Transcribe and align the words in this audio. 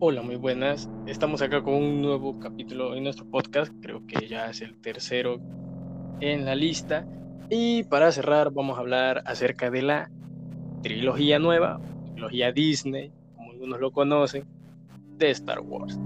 Hola, 0.00 0.22
muy 0.22 0.36
buenas. 0.36 0.88
Estamos 1.08 1.42
acá 1.42 1.60
con 1.60 1.74
un 1.74 2.00
nuevo 2.00 2.38
capítulo 2.38 2.94
en 2.94 3.02
nuestro 3.02 3.28
podcast. 3.28 3.72
Creo 3.82 4.06
que 4.06 4.28
ya 4.28 4.48
es 4.48 4.60
el 4.60 4.80
tercero 4.80 5.40
en 6.20 6.44
la 6.44 6.54
lista. 6.54 7.04
Y 7.50 7.82
para 7.82 8.12
cerrar, 8.12 8.52
vamos 8.52 8.78
a 8.78 8.80
hablar 8.82 9.24
acerca 9.26 9.72
de 9.72 9.82
la 9.82 10.08
trilogía 10.84 11.40
nueva, 11.40 11.80
trilogía 12.12 12.52
Disney, 12.52 13.10
como 13.34 13.50
algunos 13.50 13.80
lo 13.80 13.90
conocen, 13.90 14.44
de 15.16 15.30
Star 15.30 15.58
Wars. 15.58 15.98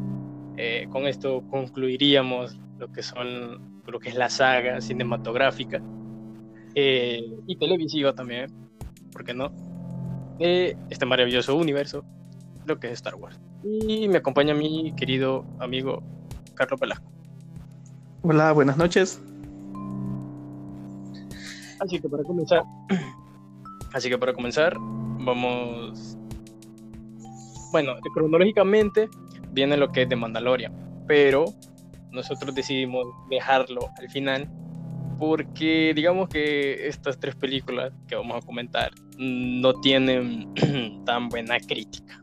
Eh, 0.56 0.86
con 0.88 1.06
esto 1.06 1.42
concluiríamos 1.50 2.58
lo 2.78 2.90
que 2.90 3.02
son 3.02 3.82
lo 3.86 3.98
que 3.98 4.08
es 4.08 4.14
la 4.14 4.30
saga 4.30 4.80
cinematográfica 4.80 5.82
eh, 6.74 7.30
y 7.46 7.56
televisiva 7.56 8.14
también, 8.14 8.50
¿por 9.12 9.22
qué 9.22 9.34
no? 9.34 9.52
De 10.38 10.78
este 10.88 11.04
maravilloso 11.04 11.54
universo, 11.54 12.06
lo 12.64 12.80
que 12.80 12.86
es 12.86 12.94
Star 12.94 13.16
Wars. 13.16 13.38
Y 13.64 14.08
me 14.08 14.18
acompaña 14.18 14.54
mi 14.54 14.92
querido 14.96 15.44
amigo 15.60 16.02
Carlos 16.54 16.80
Velasco. 16.80 17.10
Hola, 18.22 18.52
buenas 18.52 18.76
noches. 18.76 19.20
Así 21.78 22.00
que 22.00 22.08
para 22.08 22.22
comenzar, 22.22 22.62
así 23.92 24.08
que 24.08 24.18
para 24.18 24.32
comenzar, 24.32 24.76
vamos. 24.78 26.16
Bueno, 27.72 27.94
cronológicamente 28.14 29.08
viene 29.50 29.76
lo 29.76 29.90
que 29.90 30.02
es 30.02 30.08
de 30.08 30.16
Mandalorian, 30.16 30.72
pero 31.06 31.46
nosotros 32.12 32.54
decidimos 32.54 33.06
dejarlo 33.30 33.90
al 33.98 34.08
final 34.10 34.48
porque 35.18 35.92
digamos 35.94 36.28
que 36.28 36.86
estas 36.86 37.18
tres 37.18 37.34
películas 37.34 37.92
que 38.06 38.16
vamos 38.16 38.42
a 38.42 38.46
comentar 38.46 38.92
no 39.18 39.72
tienen 39.80 40.52
tan 41.04 41.28
buena 41.28 41.58
crítica 41.58 42.21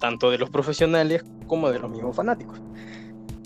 tanto 0.00 0.30
de 0.30 0.38
los 0.38 0.50
profesionales 0.50 1.24
como 1.46 1.70
de 1.70 1.78
los 1.78 1.90
mismos 1.90 2.16
fanáticos, 2.16 2.60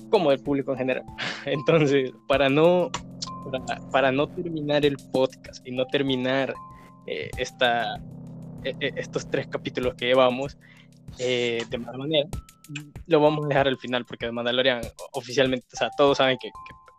como 0.09 0.31
del 0.31 0.41
público 0.41 0.73
en 0.73 0.79
general. 0.79 1.05
Entonces, 1.45 2.13
para 2.27 2.49
no, 2.49 2.91
para, 3.93 4.11
no 4.11 4.29
terminar 4.29 4.87
el 4.87 4.97
podcast 5.13 5.67
y 5.67 5.73
no 5.73 5.87
terminar 5.87 6.55
eh, 7.07 7.31
esta, 7.37 7.97
e, 8.63 8.75
e, 8.81 8.93
estos 8.97 9.29
tres 9.29 9.47
capítulos 9.49 9.95
que 9.95 10.07
llevamos 10.07 10.57
eh, 11.19 11.63
de 11.69 11.79
mala 11.79 11.99
manera, 11.99 12.29
lo 13.07 13.21
vamos 13.21 13.45
a 13.45 13.49
dejar 13.49 13.69
al 13.69 13.77
final 13.79 14.05
porque 14.07 14.31
Mandalorian 14.31 14.81
oficialmente, 15.13 15.67
o 15.75 15.77
sea, 15.77 15.91
todos 15.97 16.19
saben 16.19 16.39
que, 16.41 16.51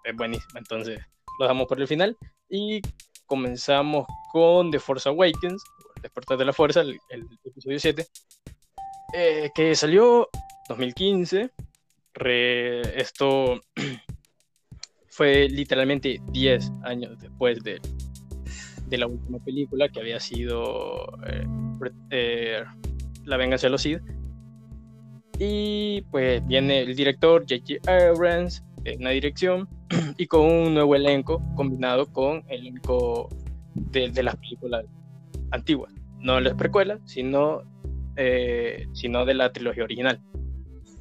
es 0.03 0.15
buenísimo, 0.15 0.59
entonces 0.59 0.99
lo 1.39 1.45
dejamos 1.45 1.65
por 1.65 1.81
el 1.81 1.87
final 1.87 2.15
y 2.47 2.79
comenzamos 3.25 4.05
con 4.31 4.69
The 4.69 4.79
Force 4.79 5.09
Awakens, 5.09 5.63
Despertar 6.03 6.37
de 6.37 6.45
la 6.45 6.53
Fuerza, 6.53 6.81
el, 6.81 6.99
el 7.09 7.27
episodio 7.43 7.79
7, 7.79 8.05
eh, 9.17 9.49
que 9.55 9.73
salió 9.75 10.27
2015. 10.67 11.49
esto 12.95 13.61
fue 15.07 15.47
literalmente 15.47 16.19
10 16.33 16.71
años 16.83 17.17
después 17.21 17.63
de, 17.63 17.79
de, 18.87 18.97
la 18.97 19.07
última 19.07 19.39
película 19.39 19.87
que 19.87 20.01
había 20.01 20.19
sido 20.19 21.05
eh, 21.27 21.47
eh, 22.09 22.63
La 23.23 23.37
venganza 23.37 23.67
de 23.67 23.71
los 23.71 23.83
Sith. 23.83 24.01
Y 25.39 26.01
pues 26.11 26.45
viene 26.45 26.81
el 26.81 26.93
director 26.93 27.45
J.J. 27.47 27.89
Abrams 27.89 28.65
en 28.83 28.99
una 28.99 29.11
dirección 29.11 29.69
y 30.17 30.27
con 30.27 30.41
un 30.41 30.73
nuevo 30.73 30.93
elenco 30.93 31.41
combinado 31.55 32.11
con 32.11 32.43
el 32.49 32.67
elenco 32.67 33.29
de, 33.75 34.09
de 34.09 34.23
las 34.23 34.35
películas 34.35 34.85
antiguas. 35.51 35.93
No 36.19 36.41
las 36.41 36.55
precuelas, 36.55 36.99
sino 37.05 37.63
eh, 38.15 38.87
sino 38.93 39.25
de 39.25 39.33
la 39.33 39.51
trilogía 39.51 39.83
original. 39.83 40.21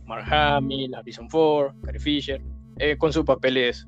Mark 0.06 0.26
Hamill, 0.30 0.94
Harrison 0.94 1.28
Ford, 1.30 1.74
Carrie 1.82 2.00
Fisher, 2.00 2.42
eh, 2.78 2.96
con 2.98 3.12
sus 3.12 3.24
papeles 3.24 3.86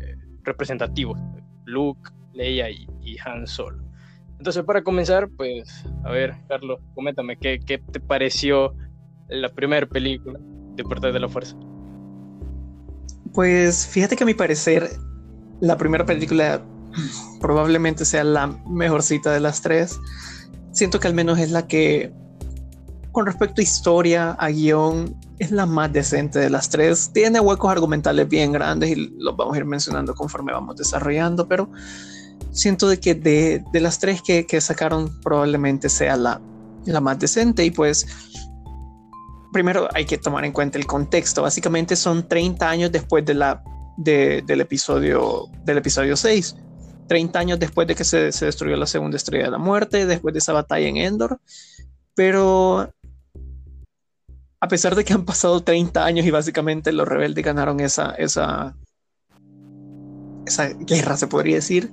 eh, 0.00 0.16
representativos, 0.42 1.18
Luke, 1.66 2.10
Leia 2.32 2.70
y, 2.70 2.86
Han 3.24 3.46
Solo. 3.46 3.82
Entonces, 4.38 4.64
para 4.64 4.82
comenzar, 4.82 5.28
pues, 5.36 5.84
a 6.04 6.10
ver, 6.10 6.34
Carlos, 6.48 6.80
coméntame, 6.94 7.36
¿qué, 7.36 7.60
qué 7.60 7.78
te 7.78 8.00
pareció 8.00 8.74
la 9.28 9.48
primera 9.48 9.86
película 9.86 10.40
de 10.74 10.82
Puertas 10.82 11.12
de 11.12 11.20
la 11.20 11.28
Fuerza? 11.28 11.56
Pues, 13.32 13.86
fíjate 13.86 14.16
que 14.16 14.24
a 14.24 14.26
mi 14.26 14.34
parecer, 14.34 14.88
la 15.60 15.76
primera 15.78 16.04
película 16.04 16.64
probablemente 17.40 18.04
sea 18.04 18.24
la 18.24 18.48
mejorcita 18.66 19.32
de 19.32 19.40
las 19.40 19.62
tres. 19.62 20.00
Siento 20.72 21.00
que 21.00 21.08
al 21.08 21.14
menos 21.14 21.38
es 21.38 21.50
la 21.50 21.66
que 21.66 22.12
con 23.12 23.26
respecto 23.26 23.60
a 23.60 23.62
historia, 23.62 24.32
a 24.32 24.48
guion, 24.48 25.14
es 25.38 25.50
la 25.50 25.66
más 25.66 25.92
decente 25.92 26.38
de 26.38 26.48
las 26.48 26.70
tres. 26.70 27.10
Tiene 27.12 27.40
huecos 27.40 27.70
argumentales 27.70 28.26
bien 28.28 28.52
grandes 28.52 28.90
y 28.90 29.14
los 29.18 29.36
vamos 29.36 29.54
a 29.54 29.58
ir 29.58 29.66
mencionando 29.66 30.14
conforme 30.14 30.52
vamos 30.52 30.76
desarrollando, 30.76 31.46
pero 31.46 31.70
siento 32.50 32.88
de 32.88 32.98
que 32.98 33.14
de, 33.14 33.62
las 33.74 33.98
tres 33.98 34.22
que, 34.22 34.60
sacaron 34.60 35.20
probablemente 35.20 35.90
sea 35.90 36.16
la, 36.16 36.40
la 36.86 37.00
más 37.00 37.18
decente 37.18 37.64
y 37.64 37.70
pues 37.70 38.06
primero 39.52 39.88
hay 39.92 40.06
que 40.06 40.16
tomar 40.16 40.46
en 40.46 40.52
cuenta 40.52 40.78
el 40.78 40.86
contexto. 40.86 41.42
Básicamente 41.42 41.96
son 41.96 42.26
30 42.26 42.68
años 42.68 42.92
después 42.92 43.24
de 43.26 43.34
la, 43.34 43.62
de, 43.98 44.42
del, 44.46 44.62
episodio, 44.62 45.48
del 45.64 45.78
episodio 45.78 46.16
6. 46.16 46.56
30 47.08 47.38
años 47.38 47.58
después 47.58 47.86
de 47.86 47.94
que 47.94 48.04
se, 48.04 48.32
se 48.32 48.46
destruyó 48.46 48.74
la 48.76 48.86
segunda 48.86 49.18
estrella 49.18 49.44
de 49.44 49.50
la 49.50 49.58
muerte, 49.58 50.06
después 50.06 50.32
de 50.32 50.38
esa 50.38 50.54
batalla 50.54 50.88
en 50.88 50.96
Endor. 50.96 51.38
Pero 52.14 52.90
a 54.62 54.68
pesar 54.68 54.94
de 54.94 55.04
que 55.04 55.12
han 55.12 55.24
pasado 55.24 55.60
30 55.60 56.04
años 56.04 56.24
y 56.24 56.30
básicamente 56.30 56.92
los 56.92 57.08
rebeldes 57.08 57.44
ganaron 57.44 57.80
esa, 57.80 58.12
esa, 58.12 58.76
esa 60.46 60.68
guerra, 60.68 61.16
se 61.16 61.26
podría 61.26 61.56
decir, 61.56 61.90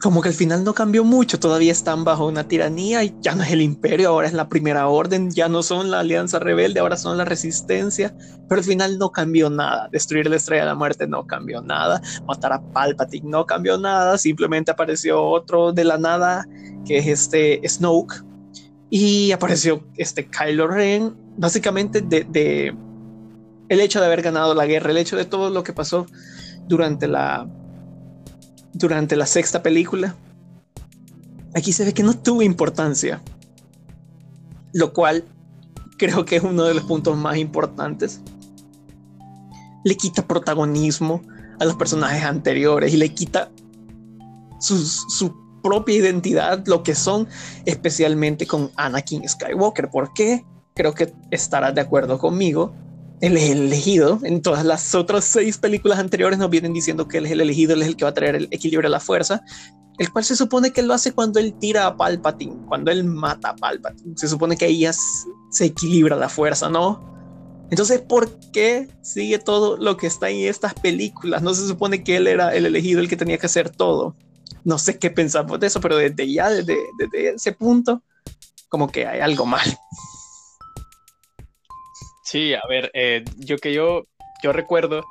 como 0.00 0.22
que 0.22 0.28
al 0.28 0.34
final 0.36 0.62
no 0.62 0.72
cambió 0.72 1.02
mucho, 1.02 1.40
todavía 1.40 1.72
están 1.72 2.04
bajo 2.04 2.28
una 2.28 2.46
tiranía 2.46 3.02
y 3.02 3.16
ya 3.20 3.34
no 3.34 3.42
es 3.42 3.50
el 3.50 3.60
imperio, 3.60 4.10
ahora 4.10 4.28
es 4.28 4.34
la 4.34 4.48
primera 4.48 4.86
orden, 4.86 5.32
ya 5.32 5.48
no 5.48 5.64
son 5.64 5.90
la 5.90 5.98
alianza 5.98 6.38
rebelde, 6.38 6.78
ahora 6.78 6.96
son 6.96 7.18
la 7.18 7.24
resistencia, 7.24 8.14
pero 8.48 8.60
al 8.60 8.64
final 8.64 8.96
no 8.96 9.10
cambió 9.10 9.50
nada, 9.50 9.88
destruir 9.90 10.30
la 10.30 10.36
estrella 10.36 10.62
de 10.62 10.68
la 10.68 10.74
muerte 10.76 11.08
no 11.08 11.26
cambió 11.26 11.60
nada, 11.60 12.00
matar 12.28 12.52
a 12.52 12.62
Palpatine 12.62 13.28
no 13.28 13.46
cambió 13.46 13.78
nada, 13.78 14.16
simplemente 14.16 14.70
apareció 14.70 15.20
otro 15.20 15.72
de 15.72 15.82
la 15.82 15.98
nada 15.98 16.46
que 16.86 16.98
es 16.98 17.08
este 17.08 17.68
Snoke 17.68 18.29
y 18.90 19.30
apareció 19.30 19.84
este 19.96 20.26
Kylo 20.26 20.66
Ren, 20.66 21.14
básicamente 21.36 22.00
de, 22.00 22.74
el 23.68 23.80
hecho 23.80 24.00
de 24.00 24.06
haber 24.06 24.20
ganado 24.20 24.52
la 24.52 24.66
guerra, 24.66 24.90
el 24.90 24.98
hecho 24.98 25.16
de 25.16 25.24
todo 25.24 25.48
lo 25.48 25.62
que 25.62 25.72
pasó 25.72 26.06
durante 26.66 27.06
la 27.06 27.48
durante 28.72 29.16
la 29.16 29.26
sexta 29.26 29.62
película. 29.62 30.16
Aquí 31.54 31.72
se 31.72 31.84
ve 31.84 31.94
que 31.94 32.02
no 32.02 32.14
tuvo 32.18 32.42
importancia, 32.42 33.22
lo 34.72 34.92
cual 34.92 35.24
creo 35.96 36.24
que 36.24 36.36
es 36.36 36.42
uno 36.42 36.64
de 36.64 36.74
los 36.74 36.84
puntos 36.84 37.16
más 37.16 37.36
importantes. 37.36 38.20
Le 39.84 39.96
quita 39.96 40.26
protagonismo 40.26 41.22
a 41.60 41.64
los 41.64 41.76
personajes 41.76 42.24
anteriores 42.24 42.92
y 42.92 42.96
le 42.96 43.12
quita 43.14 43.50
su, 44.60 44.78
su 44.78 45.39
propia 45.62 45.96
identidad, 45.96 46.64
lo 46.66 46.82
que 46.82 46.94
son, 46.94 47.28
especialmente 47.64 48.46
con 48.46 48.70
Anakin 48.76 49.28
Skywalker. 49.28 49.90
¿Por 49.90 50.12
qué? 50.12 50.44
Creo 50.74 50.94
que 50.94 51.12
estarás 51.30 51.74
de 51.74 51.80
acuerdo 51.80 52.18
conmigo. 52.18 52.72
Él 53.20 53.36
es 53.36 53.50
el 53.50 53.62
elegido. 53.64 54.18
En 54.22 54.40
todas 54.40 54.64
las 54.64 54.94
otras 54.94 55.24
seis 55.24 55.58
películas 55.58 55.98
anteriores 55.98 56.38
nos 56.38 56.50
vienen 56.50 56.72
diciendo 56.72 57.06
que 57.06 57.18
él 57.18 57.26
es 57.26 57.32
el 57.32 57.40
elegido, 57.40 57.74
él 57.74 57.82
es 57.82 57.88
el 57.88 57.96
que 57.96 58.04
va 58.04 58.10
a 58.10 58.14
traer 58.14 58.34
el 58.34 58.48
equilibrio 58.50 58.88
a 58.88 58.90
la 58.90 59.00
fuerza, 59.00 59.42
el 59.98 60.10
cual 60.10 60.24
se 60.24 60.36
supone 60.36 60.72
que 60.72 60.82
lo 60.82 60.94
hace 60.94 61.12
cuando 61.12 61.38
él 61.38 61.54
tira 61.58 61.86
a 61.86 61.96
Palpatine, 61.96 62.56
cuando 62.66 62.90
él 62.90 63.04
mata 63.04 63.50
a 63.50 63.56
Palpatine. 63.56 64.14
Se 64.16 64.28
supone 64.28 64.56
que 64.56 64.64
ahí 64.64 64.86
se 65.50 65.64
equilibra 65.64 66.16
la 66.16 66.28
fuerza, 66.28 66.70
¿no? 66.70 67.10
Entonces, 67.70 68.00
¿por 68.00 68.30
qué 68.52 68.88
sigue 69.02 69.38
todo 69.38 69.76
lo 69.76 69.96
que 69.96 70.06
está 70.06 70.30
en 70.30 70.48
estas 70.48 70.74
películas? 70.74 71.42
No 71.42 71.54
se 71.54 71.68
supone 71.68 72.02
que 72.02 72.16
él 72.16 72.26
era 72.26 72.54
el 72.54 72.66
elegido, 72.66 73.00
el 73.00 73.08
que 73.08 73.16
tenía 73.16 73.38
que 73.38 73.46
hacer 73.46 73.70
todo 73.70 74.16
no 74.64 74.78
sé 74.78 74.98
qué 74.98 75.10
pensamos 75.10 75.58
de 75.60 75.66
eso, 75.66 75.80
pero 75.80 75.96
desde 75.96 76.30
ya, 76.30 76.50
desde, 76.50 76.78
ese 77.12 77.52
punto, 77.52 78.02
como 78.68 78.90
que 78.90 79.06
hay 79.06 79.20
algo 79.20 79.46
mal. 79.46 79.66
Sí, 82.24 82.54
a 82.54 82.62
ver, 82.68 82.90
eh, 82.94 83.24
yo 83.38 83.56
que 83.58 83.72
yo, 83.72 84.04
yo 84.42 84.52
recuerdo, 84.52 85.04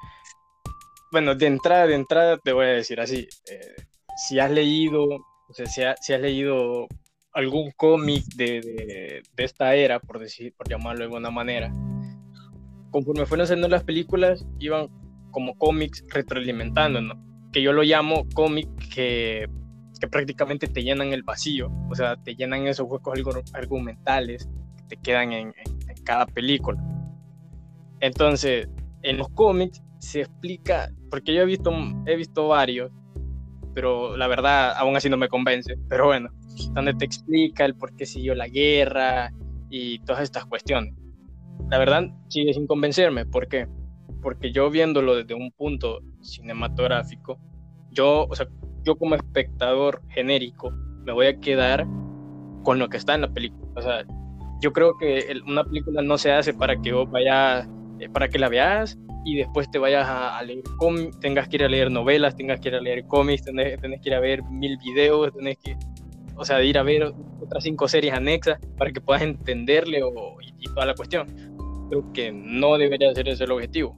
bueno, 1.12 1.36
de 1.36 1.48
entrada, 1.48 1.88
de 1.88 1.96
entrada 1.96 2.38
te 2.38 2.54
voy 2.54 2.66
a 2.66 2.70
decir 2.70 3.02
así, 3.02 3.28
eh, 3.52 3.76
si 4.16 4.40
has 4.40 4.52
leído, 4.52 5.04
o 5.04 5.54
sea, 5.54 5.96
si, 5.98 6.14
has 6.14 6.22
leído 6.22 6.88
algún 7.34 7.72
cómic 7.72 8.24
de, 8.36 9.22
de, 9.36 9.44
esta 9.44 9.76
era, 9.76 10.00
por 10.00 10.20
decir, 10.20 10.54
por 10.56 10.70
llamarlo 10.70 11.00
de 11.00 11.06
alguna 11.06 11.30
manera, 11.30 11.74
conforme 12.92 13.26
fueron 13.26 13.44
haciendo 13.44 13.68
las 13.68 13.84
películas, 13.84 14.46
iban 14.60 14.88
como 15.32 15.58
cómics 15.58 16.04
retroalimentando, 16.08 17.02
¿no? 17.02 17.29
Que 17.52 17.62
yo 17.62 17.74
lo 17.74 17.84
llamo 17.84 18.28
cómic 18.34 18.68
que, 18.94 19.48
que, 20.00 20.08
prácticamente 20.08 20.68
te 20.68 20.84
llenan 20.84 21.14
el 21.14 21.24
vacío, 21.24 21.72
o 21.90 21.96
sea, 21.96 22.16
te 22.18 22.36
llenan 22.36 22.68
esos 22.68 22.88
huecos 22.90 23.20
argumentales 23.54 24.50
que 24.78 24.84
te 24.84 24.98
quedan 24.98 25.34
en, 25.34 25.54
en 25.66 26.04
cada 26.04 26.26
película. 26.26 26.82
Entonces, 28.00 28.70
en 29.02 29.18
los 29.18 29.30
cómics 29.30 29.82
se 30.00 30.22
explica, 30.22 30.90
porque 31.10 31.34
yo 31.34 31.42
he 31.42 31.46
visto, 31.46 31.72
he 32.06 32.16
visto 32.16 32.48
varios, 32.48 32.92
pero 33.74 34.18
la 34.18 34.28
verdad 34.28 34.74
aún 34.76 34.96
así 34.96 35.10
no 35.10 35.18
me 35.18 35.28
convence, 35.28 35.78
pero 35.88 36.08
bueno, 36.08 36.30
donde 36.74 36.94
te 36.94 37.06
explica 37.06 37.66
el 37.66 37.76
por 37.76 37.96
qué 37.96 38.06
siguió 38.06 38.36
la 38.36 38.48
guerra 38.48 39.32
y 39.70 40.00
todas 40.00 40.24
estas 40.24 40.46
cuestiones. 40.46 40.94
La 41.70 41.78
verdad 41.78 42.04
sigue 42.30 42.54
sin 42.54 42.68
convencerme, 42.68 43.26
¿por 43.26 43.48
qué? 43.48 43.68
Porque 44.22 44.52
yo 44.52 44.70
viéndolo 44.70 45.16
desde 45.16 45.34
un 45.34 45.52
punto 45.52 46.00
cinematográfico, 46.22 47.40
yo, 47.92 48.26
o 48.30 48.36
sea, 48.36 48.48
yo 48.84 48.96
como 48.96 49.16
espectador 49.16 50.02
genérico, 50.10 50.72
me 51.04 51.14
voy 51.14 51.28
a 51.28 51.40
quedar 51.40 51.88
con 52.64 52.80
lo 52.80 52.90
que 52.90 52.98
está 52.98 53.16
en 53.16 53.22
la 53.22 53.34
película. 53.34 53.68
O 53.76 53.82
sea, 53.82 54.06
yo 54.62 54.74
creo 54.74 54.98
que 54.98 55.34
una 55.48 55.64
película 55.64 56.02
no 56.02 56.18
se 56.18 56.32
hace 56.32 56.54
para 56.54 56.80
que 56.82 56.94
vos 56.94 57.10
vayas, 57.10 57.68
eh, 58.00 58.10
para 58.10 58.28
que 58.28 58.40
la 58.40 58.50
veas 58.50 58.98
y 59.26 59.36
después 59.36 59.70
te 59.70 59.80
vayas 59.80 60.08
a, 60.08 60.42
leer 60.44 60.64
cómics, 60.78 61.20
tengas 61.20 61.48
que 61.48 61.58
ir 61.58 61.64
a 61.64 61.68
leer 61.68 61.92
novelas, 61.92 62.36
tengas 62.36 62.60
que 62.60 62.70
ir 62.70 62.76
a 62.76 62.82
leer 62.82 63.06
cómics, 63.06 63.44
tenés, 63.44 63.80
que 63.80 64.10
ir 64.10 64.14
a 64.14 64.20
ver 64.20 64.44
mil 64.44 64.78
videos, 64.78 65.34
tenés 65.34 65.58
que, 65.58 65.78
o 66.36 66.46
sea, 66.46 66.64
ir 66.64 66.78
a 66.78 66.84
ver 66.84 67.14
otras 67.42 67.64
cinco 67.64 67.88
series 67.88 68.14
anexas 68.14 68.60
para 68.78 68.92
que 68.92 69.02
puedas 69.02 69.22
entenderle 69.22 70.04
o, 70.04 70.38
y, 70.42 70.66
toda 70.74 70.86
la 70.86 70.96
cuestión. 70.96 71.28
Creo 71.90 72.14
que 72.14 72.32
no 72.32 72.78
debería 72.78 73.14
ser 73.14 73.28
ese 73.28 73.44
el 73.44 73.52
objetivo. 73.52 73.98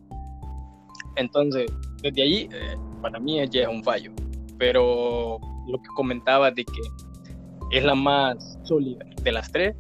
Entonces, 1.16 1.72
desde 2.02 2.22
ahí, 2.22 2.50
eh, 2.52 2.78
para 3.02 3.20
mí 3.20 3.38
ya 3.50 3.64
es 3.64 3.68
un 3.68 3.84
fallo. 3.84 4.12
Pero 4.58 5.40
lo 5.68 5.82
que 5.82 5.88
comentaba 5.96 6.52
de 6.52 6.64
que 6.66 7.78
es 7.78 7.84
la 7.84 7.96
más 7.96 8.60
sólida 8.64 9.06
de 9.22 9.32
las 9.32 9.52
tres, 9.52 9.76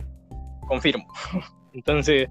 confirmo. 0.67 1.05
Entonces, 1.73 2.27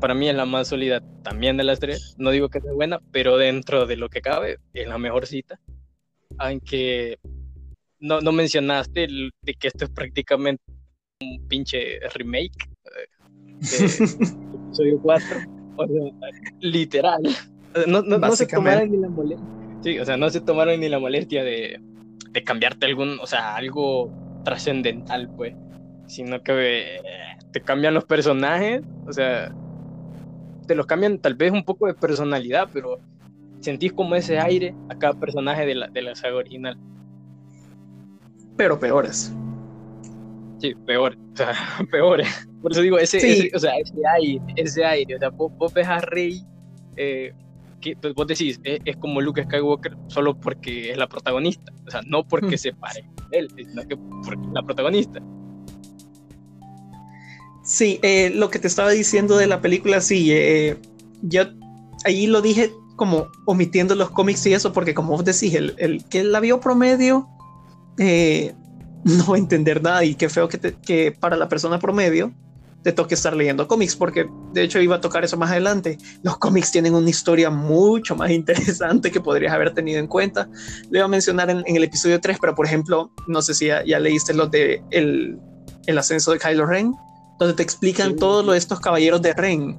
para 0.00 0.14
mí 0.14 0.28
es 0.28 0.34
la 0.34 0.46
más 0.46 0.68
sólida 0.68 1.02
también 1.22 1.56
de 1.56 1.64
las 1.64 1.80
tres. 1.80 2.14
No 2.18 2.30
digo 2.30 2.48
que 2.48 2.60
sea 2.60 2.72
buena, 2.72 3.00
pero 3.10 3.36
dentro 3.36 3.86
de 3.86 3.96
lo 3.96 4.08
que 4.08 4.20
cabe, 4.20 4.58
es 4.72 4.88
la 4.88 4.98
mejor 4.98 5.26
cita. 5.26 5.58
Aunque 6.38 7.18
no, 8.00 8.20
no 8.20 8.32
mencionaste 8.32 9.06
de 9.42 9.54
que 9.54 9.68
esto 9.68 9.84
es 9.84 9.90
prácticamente 9.90 10.62
un 11.20 11.46
pinche 11.48 12.00
remake 12.14 12.68
eh, 12.84 13.08
de 13.60 14.54
episodio 14.74 14.98
4. 15.00 15.38
O 15.76 15.88
sea, 15.88 16.04
literal. 16.60 17.20
No, 17.88 18.00
no, 18.02 18.16
no 18.16 18.36
se 18.36 18.46
tomaron 18.46 18.92
ni 18.92 18.96
la 18.96 19.08
molestia. 19.08 19.48
Sí, 19.82 19.98
o 19.98 20.04
sea, 20.04 20.16
no 20.16 20.30
se 20.30 20.40
tomaron 20.40 20.78
ni 20.78 20.88
la 20.88 21.00
molestia 21.00 21.42
de, 21.42 21.80
de 22.30 22.44
cambiarte 22.44 22.86
algún, 22.86 23.18
o 23.20 23.26
sea, 23.26 23.56
algo 23.56 24.08
trascendental, 24.44 25.28
pues. 25.36 25.52
Sino 26.06 26.40
que 26.44 26.96
eh, 26.96 27.00
te 27.50 27.60
cambian 27.60 27.92
los 27.92 28.04
personajes, 28.04 28.82
o 29.04 29.12
sea, 29.12 29.52
te 30.68 30.76
los 30.76 30.86
cambian 30.86 31.18
tal 31.18 31.34
vez 31.34 31.50
un 31.50 31.64
poco 31.64 31.88
de 31.88 31.94
personalidad, 31.94 32.68
pero 32.72 33.00
sentís 33.58 33.92
como 33.92 34.14
ese 34.14 34.38
aire 34.38 34.76
a 34.90 34.94
cada 34.96 35.14
personaje 35.14 35.66
de 35.66 35.74
la, 35.74 35.88
de 35.88 36.02
la 36.02 36.14
saga 36.14 36.36
original. 36.36 36.78
Pero 38.56 38.78
peores. 38.78 39.34
Sí, 40.60 40.74
peores, 40.86 41.18
o 41.32 41.36
sea, 41.36 41.52
peores. 41.90 42.28
Por 42.62 42.72
eso 42.72 42.80
digo, 42.80 42.98
ese, 42.98 43.50
o 43.54 43.58
sea, 43.58 43.76
ese 43.76 43.94
aire, 44.16 44.42
ese 44.56 44.84
aire, 44.84 45.16
o 45.16 45.18
sea, 45.18 45.28
vos, 45.30 45.72
ves 45.72 45.86
a 45.86 45.98
Rey, 46.00 46.42
eh, 46.96 47.32
que, 47.80 47.96
pues, 47.96 48.14
vos 48.14 48.26
decís, 48.26 48.60
es, 48.64 48.96
como 48.96 49.20
Luke 49.20 49.42
Skywalker 49.44 49.96
solo 50.06 50.38
porque 50.38 50.92
es 50.92 50.96
la 50.96 51.06
protagonista, 51.06 51.72
o 51.86 51.90
sea, 51.90 52.00
no 52.06 52.26
porque 52.26 52.56
se 52.56 52.72
pare 52.72 53.04
él, 53.32 53.48
sino 53.56 53.86
que 53.86 53.96
porque 54.24 54.46
es 54.46 54.52
la 54.52 54.62
protagonista. 54.62 55.20
Sí, 57.62 57.98
eh, 58.02 58.30
lo 58.34 58.50
que 58.50 58.58
te 58.58 58.66
estaba 58.66 58.90
diciendo 58.90 59.36
de 59.36 59.46
la 59.46 59.60
película, 59.60 60.00
sí, 60.00 60.32
eh, 60.32 60.76
yo 61.22 61.44
ahí 62.04 62.26
lo 62.26 62.42
dije 62.42 62.70
como 62.96 63.28
omitiendo 63.46 63.94
los 63.94 64.10
cómics 64.10 64.46
y 64.46 64.54
eso, 64.54 64.72
porque 64.72 64.94
como 64.94 65.12
vos 65.14 65.24
decís, 65.24 65.54
el, 65.54 65.74
el 65.78 66.04
que 66.04 66.24
la 66.24 66.40
vio 66.40 66.60
promedio 66.60 67.26
eh, 67.98 68.54
no 69.26 69.36
entender 69.36 69.82
nada 69.82 70.04
y 70.04 70.14
qué 70.14 70.28
feo 70.28 70.48
que, 70.48 70.58
que 70.58 71.12
para 71.12 71.36
la 71.36 71.48
persona 71.48 71.78
promedio 71.78 72.32
te 72.82 72.92
toque 72.92 73.14
estar 73.14 73.34
leyendo 73.34 73.66
cómics, 73.66 73.96
porque 73.96 74.28
de 74.52 74.62
hecho 74.62 74.78
iba 74.78 74.96
a 74.96 75.00
tocar 75.00 75.24
eso 75.24 75.38
más 75.38 75.50
adelante. 75.50 75.96
Los 76.22 76.36
cómics 76.36 76.70
tienen 76.70 76.94
una 76.94 77.08
historia 77.08 77.48
mucho 77.48 78.14
más 78.14 78.30
interesante 78.30 79.10
que 79.10 79.20
podrías 79.20 79.54
haber 79.54 79.72
tenido 79.72 79.98
en 80.00 80.06
cuenta. 80.06 80.50
Lo 80.90 80.98
iba 80.98 81.06
a 81.06 81.08
mencionar 81.08 81.48
en, 81.48 81.64
el 81.66 81.82
episodio 81.82 82.20
3, 82.20 82.36
pero 82.40 82.54
por 82.54 82.66
ejemplo, 82.66 83.10
no 83.26 83.40
sé 83.40 83.54
si 83.54 83.66
ya, 83.68 83.98
leíste 83.98 84.34
lo 84.34 84.48
de 84.48 84.82
el, 84.90 85.38
el 85.86 85.98
ascenso 85.98 86.32
de 86.32 86.38
Kylo 86.38 86.66
Ren 86.66 86.92
donde 87.38 87.54
te 87.54 87.62
explican 87.62 88.16
todos 88.16 88.46
de 88.46 88.58
estos 88.58 88.80
caballeros 88.80 89.20
de 89.22 89.32
Ren. 89.32 89.78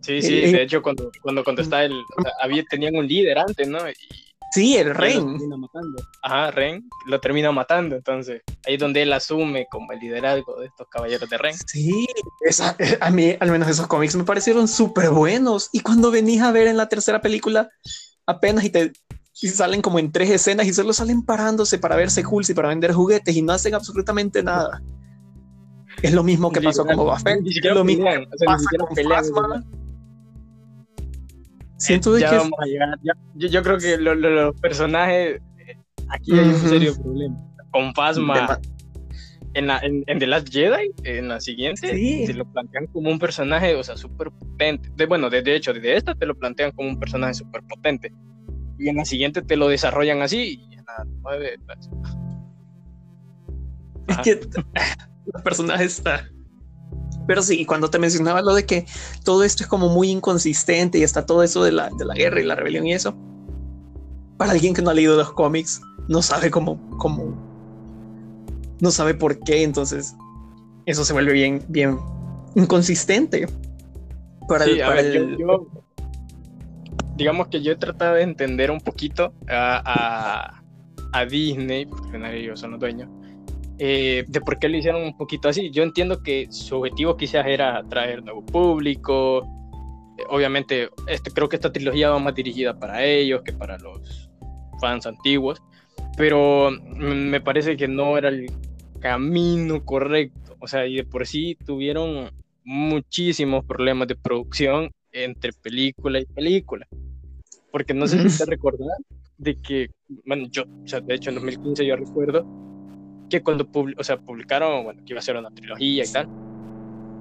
Sí, 0.00 0.20
sí, 0.20 0.38
eh, 0.38 0.52
de 0.52 0.62
hecho 0.62 0.82
cuando, 0.82 1.10
cuando 1.22 1.42
contestaba 1.42 1.84
el, 1.84 1.94
había, 2.42 2.62
tenían 2.64 2.94
un 2.96 3.06
líder 3.06 3.38
antes, 3.38 3.66
¿no? 3.66 3.78
Sí, 4.54 4.76
el 4.76 4.94
Ren. 4.94 5.38
Ajá, 6.22 6.50
Ren 6.50 6.88
lo 7.06 7.20
termina 7.20 7.52
matando, 7.52 7.96
entonces 7.96 8.42
ahí 8.66 8.74
es 8.74 8.80
donde 8.80 9.02
él 9.02 9.12
asume 9.12 9.66
como 9.70 9.92
el 9.92 9.98
liderazgo 9.98 10.60
de 10.60 10.66
estos 10.66 10.86
caballeros 10.88 11.28
de 11.28 11.38
Ren. 11.38 11.54
Sí, 11.66 12.06
eh, 12.78 12.98
a 13.00 13.10
mí 13.10 13.36
al 13.40 13.50
menos 13.50 13.68
esos 13.68 13.86
cómics 13.86 14.16
me 14.16 14.24
parecieron 14.24 14.68
súper 14.68 15.10
buenos 15.10 15.68
y 15.72 15.80
cuando 15.80 16.10
venís 16.10 16.40
a 16.40 16.52
ver 16.52 16.68
en 16.68 16.76
la 16.76 16.88
tercera 16.88 17.20
película 17.20 17.68
apenas 18.26 18.64
y 18.64 18.70
te 18.70 18.92
y 19.42 19.48
salen 19.48 19.82
como 19.82 19.98
en 19.98 20.12
tres 20.12 20.30
escenas 20.30 20.66
y 20.66 20.72
solo 20.72 20.92
salen 20.92 21.22
parándose 21.22 21.78
para 21.78 21.96
verse 21.96 22.22
cool 22.22 22.44
y 22.48 22.54
para 22.54 22.68
vender 22.68 22.92
juguetes 22.92 23.34
y 23.34 23.42
no 23.42 23.52
hacen 23.52 23.74
absolutamente 23.74 24.42
nada. 24.42 24.80
Es 26.02 26.12
lo 26.12 26.22
mismo 26.22 26.52
que 26.52 26.60
pasó 26.60 26.86
con 26.86 26.96
Boba 26.96 27.18
Fett. 27.18 27.40
Ni 27.40 27.52
siquiera 27.52 27.74
lo 27.74 27.84
mismo 27.84 28.04
pelean, 28.04 28.28
o 28.32 28.38
sea, 28.38 28.56
ni 28.56 29.83
siquiera 31.76 32.02
pelean. 32.02 32.10
Siento 32.10 32.18
ya 32.18 32.30
que 32.30 32.36
vamos 32.36 32.58
a 32.60 32.66
llegar. 32.66 32.98
yo, 33.02 33.48
yo, 33.48 33.62
creo 33.62 33.78
que 33.78 33.96
los 33.98 34.60
personajes 34.60 35.40
eh, 35.58 35.76
aquí 36.08 36.32
hay 36.32 36.48
un 36.48 36.54
serio 36.54 36.94
problema. 37.00 37.36
Con 37.70 37.92
Phasma 37.94 38.60
en, 39.54 39.68
la, 39.68 39.80
en, 39.82 40.18
The 40.18 40.26
Last 40.26 40.48
Jedi, 40.50 40.90
en 41.04 41.28
la 41.28 41.40
siguiente, 41.40 41.88
se 42.26 42.34
lo 42.34 42.44
plantean 42.44 42.86
como 42.88 43.10
un 43.10 43.18
personaje, 43.18 43.74
o 43.74 43.82
sea, 43.82 43.96
súper 43.96 44.30
potente. 44.30 44.90
De, 44.96 45.06
bueno, 45.06 45.30
de, 45.30 45.42
de, 45.42 45.56
hecho, 45.56 45.72
desde 45.72 45.96
esta 45.96 46.14
te 46.14 46.26
lo 46.26 46.34
plantean 46.34 46.72
como 46.72 46.88
un 46.88 46.98
personaje 46.98 47.34
súper 47.34 47.62
potente. 47.62 48.12
Y 48.78 48.88
en 48.88 48.96
la 48.96 49.04
siguiente 49.04 49.42
te 49.42 49.56
lo 49.56 49.68
desarrollan 49.68 50.22
así 50.22 50.58
y 50.68 50.74
en 50.74 50.84
la 50.84 51.06
nueve. 51.22 51.56
Pues, 51.66 51.78
es 54.08 54.18
que 54.18 54.40
los 55.32 55.42
personajes. 55.42 55.98
está 55.98 56.28
Pero 57.26 57.42
sí, 57.42 57.64
cuando 57.64 57.90
te 57.90 57.98
mencionaba 57.98 58.42
lo 58.42 58.54
de 58.54 58.66
que 58.66 58.86
todo 59.24 59.44
esto 59.44 59.62
es 59.62 59.68
como 59.68 59.88
muy 59.88 60.10
inconsistente 60.10 60.98
y 60.98 61.02
está 61.02 61.24
todo 61.24 61.42
eso 61.42 61.64
de 61.64 61.72
la, 61.72 61.90
de 61.90 62.04
la 62.04 62.14
guerra 62.14 62.40
y 62.40 62.44
la 62.44 62.54
rebelión 62.54 62.86
y 62.86 62.94
eso, 62.94 63.14
para 64.36 64.52
alguien 64.52 64.74
que 64.74 64.82
no 64.82 64.90
ha 64.90 64.94
leído 64.94 65.16
los 65.16 65.32
cómics, 65.32 65.80
no 66.08 66.22
sabe 66.22 66.50
cómo, 66.50 66.78
cómo, 66.98 67.34
no 68.80 68.90
sabe 68.90 69.14
por 69.14 69.38
qué, 69.40 69.62
entonces 69.62 70.14
eso 70.86 71.04
se 71.04 71.12
vuelve 71.12 71.32
bien, 71.32 71.62
bien 71.68 71.98
inconsistente. 72.54 73.46
Para, 74.46 74.64
el, 74.66 75.38
digamos 77.16 77.48
que 77.48 77.62
yo 77.62 77.72
he 77.72 77.76
tratado 77.76 78.16
de 78.16 78.22
entender 78.22 78.70
un 78.70 78.80
poquito 78.80 79.32
a, 79.48 79.82
a, 79.84 80.62
a 81.18 81.24
Disney, 81.26 81.86
porque 81.86 82.38
ellos 82.38 82.60
son 82.60 82.72
los 82.72 82.80
dueños, 82.80 83.08
eh, 83.78 84.24
de 84.28 84.40
por 84.40 84.58
qué 84.58 84.68
lo 84.68 84.76
hicieron 84.76 85.02
un 85.02 85.16
poquito 85.16 85.48
así. 85.48 85.70
Yo 85.70 85.82
entiendo 85.82 86.22
que 86.22 86.46
su 86.50 86.76
objetivo 86.76 87.16
quizás 87.16 87.46
era 87.46 87.78
atraer 87.78 88.22
nuevo 88.22 88.44
público. 88.44 89.46
Eh, 90.18 90.22
obviamente, 90.30 90.90
este, 91.08 91.30
creo 91.30 91.48
que 91.48 91.56
esta 91.56 91.72
trilogía 91.72 92.10
va 92.10 92.18
más 92.18 92.34
dirigida 92.34 92.78
para 92.78 93.04
ellos 93.04 93.42
que 93.42 93.52
para 93.52 93.78
los 93.78 94.30
fans 94.80 95.06
antiguos. 95.06 95.60
Pero 96.16 96.70
me 96.70 97.40
parece 97.40 97.76
que 97.76 97.88
no 97.88 98.16
era 98.16 98.28
el 98.28 98.46
camino 99.00 99.84
correcto. 99.84 100.56
O 100.60 100.68
sea, 100.68 100.86
y 100.86 100.96
de 100.96 101.04
por 101.04 101.26
sí 101.26 101.56
tuvieron 101.66 102.30
muchísimos 102.64 103.64
problemas 103.64 104.06
de 104.08 104.14
producción 104.14 104.90
entre 105.10 105.52
película 105.52 106.20
y 106.20 106.26
película. 106.26 106.86
Porque 107.72 107.92
no 107.92 108.06
sé 108.06 108.28
si 108.30 108.38
te 108.38 108.46
recordar 108.46 108.96
de 109.36 109.60
que, 109.60 109.88
bueno, 110.24 110.46
yo, 110.48 110.62
o 110.62 110.86
sea, 110.86 111.00
de 111.00 111.14
hecho 111.14 111.30
en 111.30 111.36
2015 111.36 111.84
yo 111.84 111.96
recuerdo 111.96 112.46
que 113.28 113.42
cuando 113.42 113.68
o 113.96 114.04
sea, 114.04 114.16
publicaron, 114.18 114.84
bueno, 114.84 115.02
que 115.04 115.12
iba 115.12 115.18
a 115.18 115.22
ser 115.22 115.36
una 115.36 115.50
trilogía 115.50 116.04
y 116.04 116.12
tal, 116.12 116.28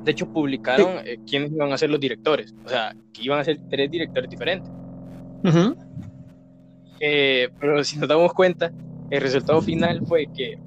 de 0.03 0.11
hecho 0.11 0.31
publicaron 0.31 0.99
eh, 1.05 1.19
quiénes 1.27 1.51
iban 1.51 1.71
a 1.71 1.77
ser 1.77 1.89
los 1.89 1.99
directores, 1.99 2.53
o 2.65 2.69
sea, 2.69 2.95
que 3.13 3.23
iban 3.23 3.39
a 3.39 3.43
ser 3.43 3.59
tres 3.69 3.89
directores 3.89 4.29
diferentes. 4.29 4.71
Eh, 6.99 7.49
pero 7.59 7.83
si 7.83 7.97
nos 7.97 8.07
damos 8.07 8.33
cuenta, 8.33 8.71
el 9.09 9.21
resultado 9.21 9.61
final 9.61 10.01
fue 10.05 10.27
que 10.33 10.57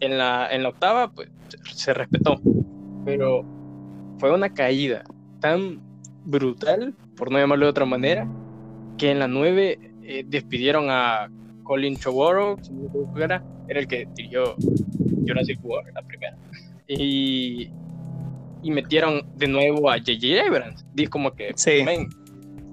en 0.00 0.18
la, 0.18 0.48
en 0.50 0.62
la 0.62 0.70
octava, 0.70 1.10
pues, 1.10 1.30
se, 1.74 1.94
respetó, 1.94 2.40
pero 3.04 3.44
fue 4.18 4.32
una 4.32 4.52
caída 4.52 5.04
tan 5.40 5.80
brutal, 6.24 6.94
por 7.16 7.30
no 7.30 7.38
llamarlo 7.38 7.66
de 7.66 7.70
otra 7.70 7.84
manera, 7.84 8.26
que 8.98 9.10
en 9.10 9.18
la 9.18 9.28
nueve 9.28 9.78
eh, 10.02 10.24
despidieron 10.26 10.86
a 10.90 11.30
Colin 11.64 11.96
Trevorrow, 11.96 12.56
era, 13.16 13.42
era 13.68 13.80
el 13.80 13.88
que 13.88 14.06
dirigió 14.16 14.54
Jurassic 15.26 15.58
World, 15.64 15.92
la 15.94 16.02
primera. 16.02 16.36
Y, 16.86 17.70
y 18.62 18.70
metieron 18.70 19.22
de 19.36 19.48
nuevo 19.48 19.90
a 19.90 19.98
J.J. 19.98 20.46
Abrams. 20.46 20.84
Dijo 20.94 21.10
como 21.10 21.32
que, 21.32 21.52
Sí. 21.56 21.82
"Men, 21.84 22.08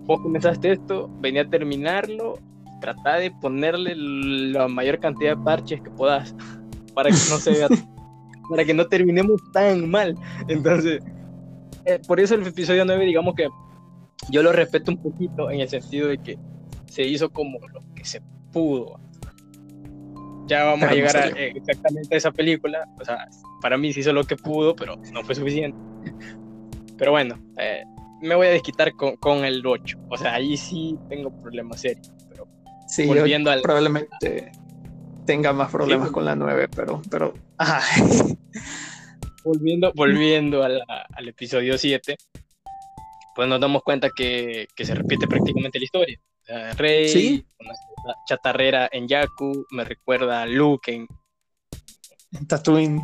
vos 0.06 0.22
comenzaste 0.22 0.74
esto, 0.74 1.10
venía 1.20 1.44
a 1.44 1.50
terminarlo, 1.50 2.38
trata 2.82 3.18
de 3.18 3.32
ponerle 3.32 3.96
la 3.96 4.68
mayor 4.68 5.00
cantidad 5.00 5.38
de 5.38 5.44
parches 5.44 5.82
que 5.82 5.90
puedas 5.92 6.36
para 6.94 7.10
que 7.10 7.16
no 7.30 7.38
se 7.38 7.52
vea, 7.52 7.68
para 8.50 8.66
que 8.66 8.74
no 8.74 8.86
terminemos 8.88 9.42
tan 9.54 9.90
mal. 9.90 10.16
Entonces, 10.48 11.02
eh, 11.86 12.00
por 12.08 12.20
eso 12.20 12.36
el 12.36 12.46
episodio 12.46 12.84
9, 12.86 13.06
digamos 13.06 13.36
que 13.36 13.48
yo 14.30 14.44
lo 14.44 14.52
respeto 14.52 14.92
un 14.92 14.98
poquito 14.98 15.50
en 15.50 15.62
el 15.62 15.70
sentido 15.70 16.08
de 16.08 16.18
que 16.18 16.38
se 16.86 17.04
hizo 17.04 17.30
como 17.30 17.60
lo 17.74 17.82
que 17.96 18.04
se 18.04 18.22
pudo. 18.52 19.00
Ya 20.48 20.64
vamos 20.66 20.80
Pero 20.82 20.88
a 20.88 20.90
no 20.90 20.96
llegar 20.96 21.18
a 21.18 21.28
eh, 21.30 21.54
exactamente 21.56 22.16
a 22.16 22.18
esa 22.18 22.32
película. 22.32 22.86
O 23.00 23.06
sea, 23.06 23.28
para 23.62 23.78
mí 23.78 23.94
se 23.94 24.02
hizo 24.02 24.12
lo 24.12 24.24
que 24.26 24.36
pudo, 24.36 24.76
pero 24.76 24.96
no 25.14 25.24
fue 25.24 25.36
suficiente. 25.36 25.78
Pero 26.98 27.12
bueno, 27.12 27.40
eh, 27.58 27.84
me 28.22 28.36
voy 28.36 28.48
a 28.48 28.52
desquitar 28.52 28.92
con, 28.94 29.16
con 29.18 29.46
el 29.46 29.66
8. 29.66 29.98
O 30.10 30.18
sea, 30.18 30.34
ahí 30.36 30.58
sí 30.58 30.98
tengo 31.10 31.32
problemas 31.42 31.82
serios. 31.82 32.12
Pero 32.30 32.48
Sí, 32.88 33.04
yo 33.08 33.10
volviendo 33.16 33.50
al. 33.50 33.62
probablemente 33.62 34.52
tenga 35.26 35.54
más 35.54 35.72
problemas 35.72 36.10
Sí. 36.10 36.14
con 36.14 36.26
la 36.26 36.36
9, 36.36 36.68
pero, 36.76 37.02
pero, 37.10 37.34
ajá. 37.58 37.82
volviendo, 39.46 39.92
volviendo 39.96 40.64
a 40.64 40.70
la- 40.70 41.06
al 41.16 41.28
episodio 41.28 41.78
7, 41.78 42.18
pues 43.36 43.48
nos 43.48 43.60
damos 43.62 43.82
cuenta 43.84 44.10
que, 44.10 44.68
que 44.76 44.84
se 44.86 44.94
repite 44.96 45.28
prácticamente 45.28 45.80
la 45.80 45.86
historia. 45.86 46.20
Rey, 46.78 47.08
Sí. 47.10 47.46
una 47.60 48.16
chatarrera 48.28 48.90
en 48.92 49.08
Yaku, 49.08 49.66
me 49.72 49.84
recuerda 49.84 50.42
a 50.42 50.46
Luke 50.46 50.92
en 50.92 51.08
Tatooine. 52.48 53.02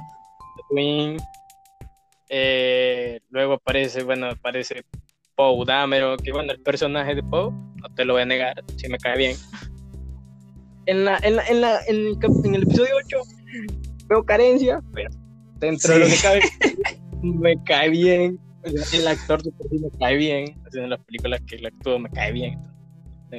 Tatooine. 0.58 1.18
Eh, 2.30 3.20
luego 3.30 3.54
aparece, 3.54 4.04
bueno, 4.04 4.28
aparece 4.28 4.84
Poe 5.36 5.66
Dameron, 5.66 6.18
que 6.18 6.32
bueno, 6.32 6.52
el 6.52 6.62
personaje 6.62 7.16
de 7.16 7.24
Poe, 7.24 7.52
no 7.52 7.94
te 7.96 8.06
lo 8.06 8.14
voy 8.14 8.24
a 8.24 8.26
negar, 8.26 8.64
sí 8.76 8.90
me 8.90 8.98
cae 8.98 9.18
bien. 9.18 9.38
En, 10.88 11.06
la, 11.06 11.20
en, 11.22 11.36
la, 11.36 11.48
en, 11.48 11.62
la, 11.62 11.80
en, 11.88 11.96
el, 11.96 12.18
en 12.46 12.56
episodio 12.56 12.96
8 13.06 13.18
veo 14.08 14.24
carencia, 14.26 14.82
pero 14.94 15.10
dentro 15.58 15.94
de 15.94 16.00
lo 16.00 16.06
que 16.08 16.18
cabe, 16.22 16.42
me 17.22 17.62
cae 17.64 17.90
bien. 17.90 18.40
El 18.64 19.08
actor 19.08 19.42
de 19.44 19.52
por 19.52 19.70
sí 19.70 19.78
me 19.80 19.90
cae 20.00 20.18
bien. 20.18 20.62
En 20.74 20.90
las 20.90 21.00
películas 21.06 21.40
que 21.48 21.56
él 21.56 21.66
actúa 21.66 22.00
me 22.00 22.10
cae 22.10 22.32
bien. 22.32 22.60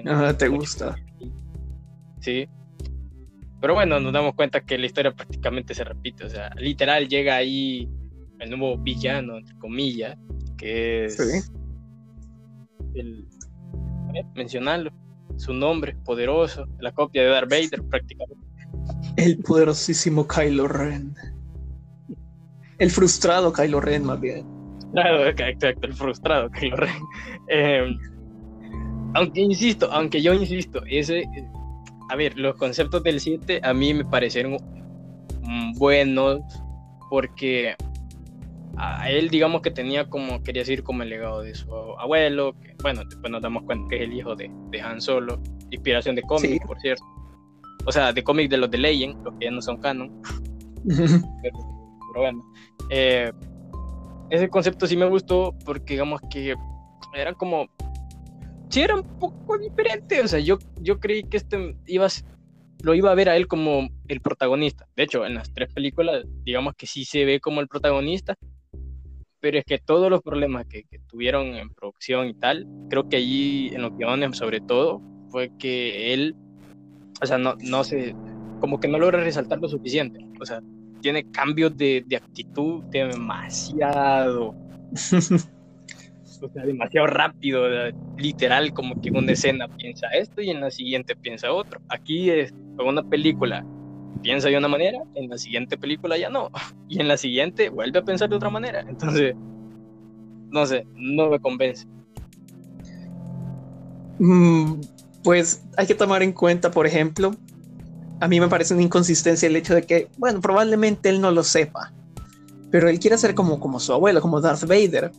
Ah, 0.07 0.35
te 0.37 0.49
gusta. 0.49 0.97
Sí. 2.21 2.49
Pero 3.61 3.75
bueno, 3.75 3.99
nos 4.01 4.13
damos 4.13 4.35
cuenta 4.35 4.61
que 4.61 4.79
la 4.79 4.87
historia 4.87 5.13
prácticamente 5.13 5.75
se 5.75 5.85
repite. 5.85 6.25
O 6.25 6.29
sea, 6.31 6.51
literal 6.57 7.09
llega 7.09 7.37
ahí 7.37 7.89
el 8.39 8.51
nuevo 8.51 8.79
villano, 8.79 9.39
entre 9.39 9.57
comillas, 9.57 10.17
que 10.57 11.07
es 11.07 11.17
Sí. 11.17 11.51
el 12.95 13.27
eh, 14.15 14.25
mencionarlo. 14.35 14.91
Su 15.37 15.53
nombre, 15.53 15.97
poderoso, 16.05 16.67
la 16.81 16.93
copia 16.93 17.23
de 17.23 17.29
Darth 17.29 17.51
Vader 17.51 17.83
prácticamente. 17.89 18.45
El 19.17 19.39
poderosísimo 19.39 20.27
Kylo 20.27 20.67
Ren. 20.69 21.15
El 22.79 22.91
frustrado 22.91 23.53
Kylo 23.53 23.81
Ren, 23.81 24.05
más 24.05 24.21
bien. 24.21 24.47
Claro, 24.93 25.27
exacto, 25.27 25.87
el 25.87 25.93
frustrado 25.95 26.51
Kylo 26.51 26.77
Ren. 26.77 26.95
Eh, 27.51 27.97
aunque 29.15 29.41
insisto, 29.41 29.89
aunque 29.93 30.21
yo 30.23 30.35
insisto, 30.35 30.83
ese, 30.87 31.25
a 32.11 32.17
ver, 32.17 32.39
los 32.39 32.57
conceptos 32.57 33.03
del 33.03 33.21
7 33.21 33.61
a 33.63 33.75
mí 33.75 33.95
me 33.95 34.05
parecieron 34.05 34.57
buenos 35.77 36.41
porque 37.11 37.75
a 38.77 39.11
él 39.11 39.29
digamos 39.29 39.63
que 39.63 39.71
tenía 39.71 40.09
como, 40.09 40.43
quería 40.43 40.63
decir 40.63 40.83
como 40.83 41.03
el 41.03 41.11
legado 41.11 41.43
de 41.43 41.55
su 41.55 41.73
abuelo, 41.99 42.55
que 42.61 42.77
bueno, 42.83 43.03
después 43.05 43.31
nos 43.31 43.43
damos 43.43 43.65
cuenta 43.65 43.89
que 43.89 43.97
es 43.97 44.03
el 44.03 44.13
hijo 44.13 44.37
de, 44.37 44.51
de 44.71 44.81
Han 44.81 45.01
Solo, 45.01 45.41
inspiración 45.71 46.15
de 46.15 46.23
cómic, 46.23 46.51
Sí. 46.53 46.61
por 46.67 46.79
cierto. 46.81 47.03
O 47.87 47.93
sea, 47.93 48.13
de 48.13 48.23
cómic 48.23 48.51
de 48.51 48.59
los 48.59 48.71
de 48.71 48.79
Legend, 48.79 49.25
los 49.25 49.35
que 49.35 49.47
ya 49.47 49.51
no 49.51 49.63
son 49.63 49.79
canon 49.79 50.23
pero, 50.87 51.59
pero 52.13 52.21
bueno. 52.21 52.45
Eh, 52.91 53.33
ese 54.31 54.49
concepto 54.49 54.87
sí 54.87 54.97
me 54.97 55.07
gustó 55.09 55.55
porque 55.65 55.95
digamos 55.95 56.21
que 56.31 56.55
era 57.15 57.33
como... 57.33 57.67
Sí, 58.69 58.83
era 58.83 58.97
un 58.97 59.19
poco 59.19 59.59
diferente. 59.59 60.21
O 60.21 60.29
sea, 60.29 60.39
yo, 60.41 60.59
yo 60.81 60.99
creí 60.99 61.23
que 61.25 61.39
este 61.39 61.77
iba 61.87 62.07
a, 62.07 62.11
lo 62.83 62.95
iba 62.95 63.11
a 63.11 63.15
ver 63.15 63.29
a 63.29 63.37
él 63.37 63.47
como 63.47 63.89
el 64.09 64.21
protagonista. 64.21 64.87
De 64.97 65.05
hecho, 65.05 65.25
en 65.25 65.35
las 65.35 65.53
tres 65.53 65.73
películas, 65.73 66.25
digamos 66.45 66.75
que 66.75 66.87
sí 66.87 67.05
se 67.05 67.25
ve 67.25 67.41
como 67.41 67.61
el 67.61 67.69
protagonista. 67.69 68.37
Pero 69.41 69.59
es 69.59 69.65
que 69.65 69.79
todos 69.79 70.11
los 70.11 70.21
problemas 70.21 70.67
que, 70.67 70.83
que 70.83 70.99
tuvieron 71.07 71.55
en 71.55 71.71
producción 71.71 72.27
y 72.29 72.35
tal, 72.35 72.67
creo 72.91 73.09
que 73.09 73.17
allí 73.17 73.69
en 73.69 73.83
los 73.83 73.97
guiones 73.97 74.37
sobre 74.37 74.61
todo, 74.61 75.01
fue 75.31 75.51
que 75.59 76.13
él, 76.13 76.35
o 77.23 77.27
sea, 77.27 77.39
no, 77.39 77.55
no 77.61 77.85
se, 77.85 78.17
como 78.61 78.81
que 78.81 78.89
no 78.89 78.99
logra 78.99 79.23
resaltar 79.23 79.61
lo 79.61 79.69
suficiente. 79.69 80.27
O 80.41 80.45
sea, 80.45 80.61
tiene 81.01 81.31
cambios 81.31 81.77
de, 81.77 82.05
de 82.07 82.17
actitud 82.17 82.83
demasiado, 82.85 84.57
o 86.43 86.49
sea, 86.49 86.65
demasiado 86.65 87.07
rápido, 87.07 87.67
literal, 88.17 88.73
como 88.73 89.01
que 89.01 89.09
en 89.09 89.17
una 89.17 89.33
escena 89.33 89.69
piensa 89.69 90.09
esto 90.09 90.41
y 90.41 90.51
en 90.51 90.61
la 90.61 90.71
siguiente 90.71 91.17
piensa 91.17 91.53
otro. 91.53 91.81
Aquí 91.89 92.31
es 92.31 92.53
una 92.79 93.03
película 93.03 93.65
piensa 94.23 94.49
de 94.49 94.59
una 94.59 94.69
manera, 94.69 94.99
en 95.15 95.29
la 95.29 95.39
siguiente 95.39 95.77
película 95.79 96.17
ya 96.19 96.29
no, 96.29 96.51
y 96.89 97.01
en 97.01 97.09
la 97.09 97.17
siguiente 97.17 97.69
vuelve 97.71 97.99
a 97.99 98.05
pensar 98.05 98.29
de 98.29 98.37
otra 98.37 98.51
manera. 98.51 98.81
Entonces, 98.81 99.35
no 100.51 100.67
sé, 100.67 100.87
no 100.95 101.31
me 101.31 101.39
convence. 101.39 101.87
Mm, 104.19 104.81
Pues 105.23 105.65
hay 105.77 105.87
que 105.87 105.95
tomar 105.95 106.23
en 106.23 106.33
cuenta, 106.33 106.71
por 106.71 106.87
ejemplo, 106.87 107.35
a 108.21 108.29
mí 108.29 108.41
me 108.41 108.49
parece 108.49 108.75
una 108.75 108.83
inconsistencia 108.83 109.47
el 109.47 109.57
hecho 109.57 109.75
de 109.75 109.83
que, 109.83 110.09
bueno, 110.17 110.41
probablemente 110.41 111.09
él 111.09 111.21
no 111.21 111.31
lo 111.31 111.45
sepa, 111.45 111.93
pero 112.71 112.89
él 112.89 112.99
quiere 112.99 113.17
ser 113.19 113.35
como, 113.35 113.61
como 113.61 113.79
su 113.79 113.93
abuelo, 113.93 114.21
como 114.21 114.41
Darth 114.41 114.65
Vader. 114.65 115.13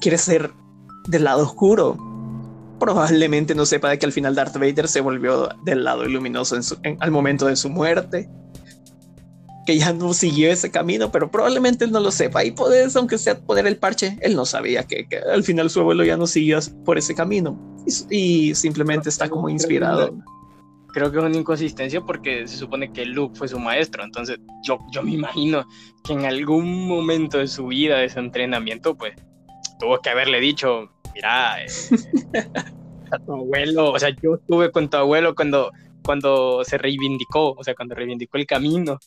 Quiere 0.00 0.18
ser 0.18 0.50
del 1.08 1.24
lado 1.24 1.42
oscuro. 1.44 1.96
Probablemente 2.78 3.54
no 3.54 3.64
sepa 3.64 3.88
de 3.90 3.98
que 3.98 4.06
al 4.06 4.12
final 4.12 4.34
Darth 4.34 4.54
Vader 4.58 4.88
se 4.88 5.00
volvió 5.00 5.48
del 5.64 5.84
lado 5.84 6.04
luminoso 6.04 6.56
en 6.56 6.62
su- 6.62 6.76
en- 6.82 6.98
al 7.00 7.10
momento 7.10 7.46
de 7.46 7.56
su 7.56 7.70
muerte. 7.70 8.28
Que 9.66 9.78
ya 9.78 9.92
no 9.92 10.14
siguió 10.14 10.52
ese 10.52 10.70
camino, 10.70 11.10
pero 11.10 11.30
probablemente 11.30 11.84
él 11.86 11.90
no 11.90 11.98
lo 12.00 12.10
sepa. 12.12 12.44
Y 12.44 12.52
puedes, 12.52 12.94
aunque 12.94 13.18
sea 13.18 13.38
poner 13.40 13.66
el 13.66 13.78
parche, 13.78 14.16
él 14.20 14.36
no 14.36 14.44
sabía 14.46 14.84
que, 14.84 15.08
que 15.08 15.18
al 15.18 15.42
final 15.42 15.70
su 15.70 15.80
abuelo 15.80 16.04
ya 16.04 16.16
no 16.16 16.26
siguió 16.28 16.58
por 16.84 16.98
ese 16.98 17.14
camino. 17.14 17.58
Y, 18.10 18.50
y 18.50 18.54
simplemente 18.54 19.08
está 19.08 19.28
como 19.28 19.48
inspirado. 19.48 20.16
Creo 20.92 21.10
que 21.10 21.18
es 21.18 21.24
una 21.24 21.36
inconsistencia 21.36 22.00
porque 22.00 22.46
se 22.46 22.56
supone 22.56 22.92
que 22.92 23.04
Luke 23.06 23.36
fue 23.36 23.48
su 23.48 23.58
maestro, 23.58 24.02
entonces 24.04 24.38
yo, 24.62 24.78
yo 24.92 25.02
me 25.02 25.12
imagino 25.12 25.66
que 26.04 26.12
en 26.14 26.24
algún 26.24 26.86
momento 26.88 27.36
de 27.38 27.48
su 27.48 27.66
vida, 27.66 27.98
de 27.98 28.08
su 28.08 28.18
entrenamiento, 28.18 28.94
pues 28.96 29.12
tuvo 29.78 29.98
que 30.00 30.10
haberle 30.10 30.40
dicho, 30.40 30.90
mira, 31.14 31.62
eh, 31.64 31.66
a 33.10 33.18
tu 33.18 33.32
abuelo, 33.32 33.92
o 33.92 33.98
sea, 33.98 34.10
yo 34.22 34.34
estuve 34.36 34.70
con 34.72 34.88
tu 34.88 34.96
abuelo 34.96 35.34
cuando, 35.34 35.70
cuando 36.04 36.64
se 36.64 36.78
reivindicó, 36.78 37.52
o 37.52 37.62
sea, 37.64 37.74
cuando 37.74 37.94
reivindicó 37.94 38.36
el 38.38 38.46
camino, 38.46 38.98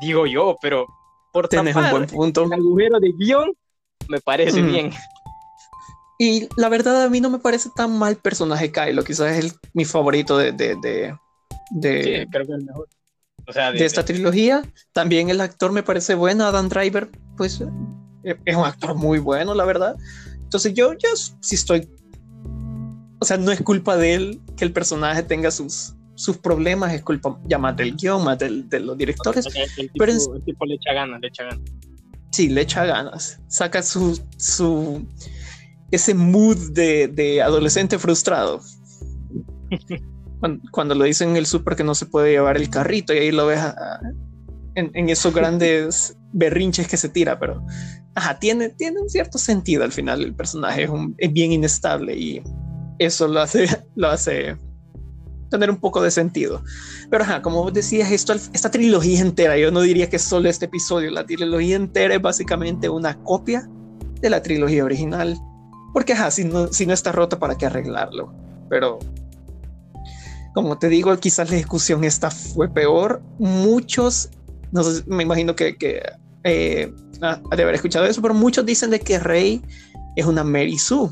digo 0.00 0.26
yo, 0.26 0.56
pero 0.60 0.86
por 1.32 1.48
Tienes 1.48 1.74
un 1.76 1.90
buen 1.90 2.06
punto. 2.06 2.44
el 2.44 2.52
agujero 2.52 3.00
de 3.00 3.12
guion, 3.18 3.52
me 4.08 4.20
parece 4.20 4.62
Mm. 4.62 4.66
bien. 4.66 4.90
Y 6.18 6.48
la 6.56 6.68
verdad 6.68 7.02
a 7.04 7.08
mí 7.08 7.20
no 7.20 7.30
me 7.30 7.38
parece 7.38 7.70
tan 7.74 7.98
mal 7.98 8.16
personaje 8.16 8.70
Kylo, 8.70 9.02
quizás 9.02 9.36
es 9.36 9.44
el- 9.44 9.52
mi 9.74 9.84
favorito 9.84 10.36
de, 10.38 10.52
de, 10.52 10.76
de, 10.76 11.14
de- 11.70 12.02
Sí, 12.24 12.30
creo 12.30 12.46
que 12.46 12.52
es 12.52 12.58
el 12.58 12.64
mejor. 12.66 12.88
O 13.46 13.52
sea, 13.52 13.72
de, 13.72 13.78
de 13.80 13.84
esta 13.86 14.04
trilogía. 14.04 14.62
También 14.92 15.30
el 15.30 15.40
actor 15.40 15.72
me 15.72 15.82
parece 15.82 16.14
bueno, 16.14 16.44
Adam 16.44 16.68
Driver, 16.68 17.08
pues 17.36 17.64
es 18.24 18.56
un 18.56 18.64
actor 18.64 18.94
muy 18.94 19.18
bueno, 19.18 19.54
la 19.54 19.64
verdad. 19.64 19.96
Entonces 20.42 20.74
yo, 20.74 20.92
yo 20.92 21.08
sí 21.40 21.54
estoy... 21.54 21.88
O 23.20 23.24
sea, 23.24 23.36
no 23.36 23.52
es 23.52 23.60
culpa 23.60 23.96
de 23.96 24.14
él 24.14 24.40
que 24.56 24.64
el 24.64 24.72
personaje 24.72 25.22
tenga 25.22 25.50
sus, 25.50 25.94
sus 26.14 26.36
problemas, 26.38 26.92
es 26.92 27.02
culpa 27.02 27.38
ya 27.44 27.56
más 27.58 27.76
del 27.76 27.94
guion, 27.96 28.24
más 28.24 28.38
del- 28.38 28.68
de 28.68 28.80
los 28.80 28.98
directores. 28.98 29.46
o 29.46 29.50
sea, 29.50 29.62
el, 29.64 29.70
tipo, 29.74 29.92
pero 29.98 30.12
el 30.12 30.44
tipo 30.44 30.66
le 30.66 30.74
echa 30.74 30.92
ganas, 30.92 31.20
le 31.20 31.28
echa 31.28 31.44
ganas. 31.44 31.60
Sí, 32.32 32.48
le 32.48 32.62
echa 32.62 32.84
ganas. 32.84 33.40
Saca 33.48 33.82
su, 33.82 34.20
su 34.38 35.06
ese 35.92 36.14
mood 36.14 36.72
de, 36.72 37.06
de 37.08 37.42
adolescente 37.42 37.98
frustrado. 37.98 38.60
Cuando, 40.40 40.60
cuando 40.72 40.94
lo 40.96 41.04
dicen 41.04 41.30
en 41.30 41.36
el 41.36 41.46
súper 41.46 41.76
que 41.76 41.84
no 41.84 41.94
se 41.94 42.04
puede 42.06 42.32
llevar 42.32 42.56
el 42.56 42.68
carrito 42.68 43.14
y 43.14 43.18
ahí 43.18 43.30
lo 43.30 43.46
ves 43.46 43.60
ah, 43.60 44.00
en, 44.74 44.90
en 44.94 45.08
esos 45.08 45.32
grandes 45.32 46.16
berrinches 46.32 46.88
que 46.88 46.96
se 46.96 47.08
tira, 47.08 47.38
pero 47.38 47.64
ajá, 48.14 48.38
tiene, 48.38 48.68
tiene 48.70 49.00
un 49.00 49.08
cierto 49.08 49.38
sentido 49.38 49.84
al 49.84 49.92
final. 49.92 50.22
El 50.22 50.34
personaje 50.34 50.84
es, 50.84 50.90
un- 50.90 51.16
bien 51.30 51.52
inestable 51.52 52.16
y 52.16 52.42
eso 52.98 53.28
lo 53.28 53.40
hace, 53.40 53.66
lo 53.96 54.08
hace 54.08 54.56
tener 55.50 55.70
un 55.70 55.76
poco 55.78 56.02
de 56.02 56.10
sentido. 56.10 56.62
Pero 57.10 57.24
ajá, 57.24 57.42
como 57.42 57.62
vos 57.62 57.72
decías, 57.72 58.10
esto, 58.10 58.32
esta 58.32 58.70
trilogía 58.70 59.20
entera, 59.20 59.58
yo 59.58 59.70
no 59.70 59.82
diría 59.82 60.08
que 60.08 60.18
solo 60.18 60.48
este 60.48 60.64
episodio, 60.64 61.10
la 61.10 61.26
trilogía 61.26 61.76
entera 61.76 62.14
es 62.14 62.22
básicamente 62.22 62.88
una 62.88 63.18
copia 63.22 63.68
de 64.20 64.30
la 64.30 64.42
trilogía 64.42 64.84
original. 64.84 65.36
Porque 65.92 66.14
ajá, 66.14 66.30
si 66.30 66.44
no, 66.44 66.68
si 66.72 66.86
no 66.86 66.94
está 66.94 67.12
rota, 67.12 67.38
¿para 67.38 67.58
qué 67.58 67.66
arreglarlo? 67.66 68.32
Pero 68.70 68.98
como 70.54 70.78
te 70.78 70.88
digo, 70.88 71.14
quizás 71.18 71.50
la 71.50 71.56
ejecución 71.56 72.04
esta 72.04 72.30
fue 72.30 72.68
peor. 72.68 73.22
Muchos, 73.38 74.30
no 74.70 74.82
sé, 74.82 75.02
me 75.06 75.22
imagino 75.22 75.54
que, 75.54 75.76
que 75.76 76.02
eh, 76.44 76.92
de 77.22 77.62
haber 77.62 77.74
escuchado 77.76 78.04
eso, 78.06 78.20
pero 78.20 78.34
muchos 78.34 78.66
dicen 78.66 78.90
de 78.90 79.00
que 79.00 79.18
Rey 79.18 79.62
es 80.16 80.26
una 80.26 80.42
Mary 80.42 80.78
Sue, 80.78 81.10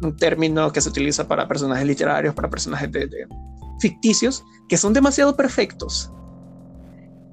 un 0.00 0.16
término 0.16 0.72
que 0.72 0.80
se 0.80 0.88
utiliza 0.88 1.26
para 1.26 1.48
personajes 1.48 1.86
literarios, 1.86 2.34
para 2.34 2.48
personajes 2.48 2.90
de, 2.92 3.26
ficticios, 3.80 4.44
que 4.68 4.76
son 4.76 4.92
demasiado 4.92 5.36
perfectos. 5.36 6.12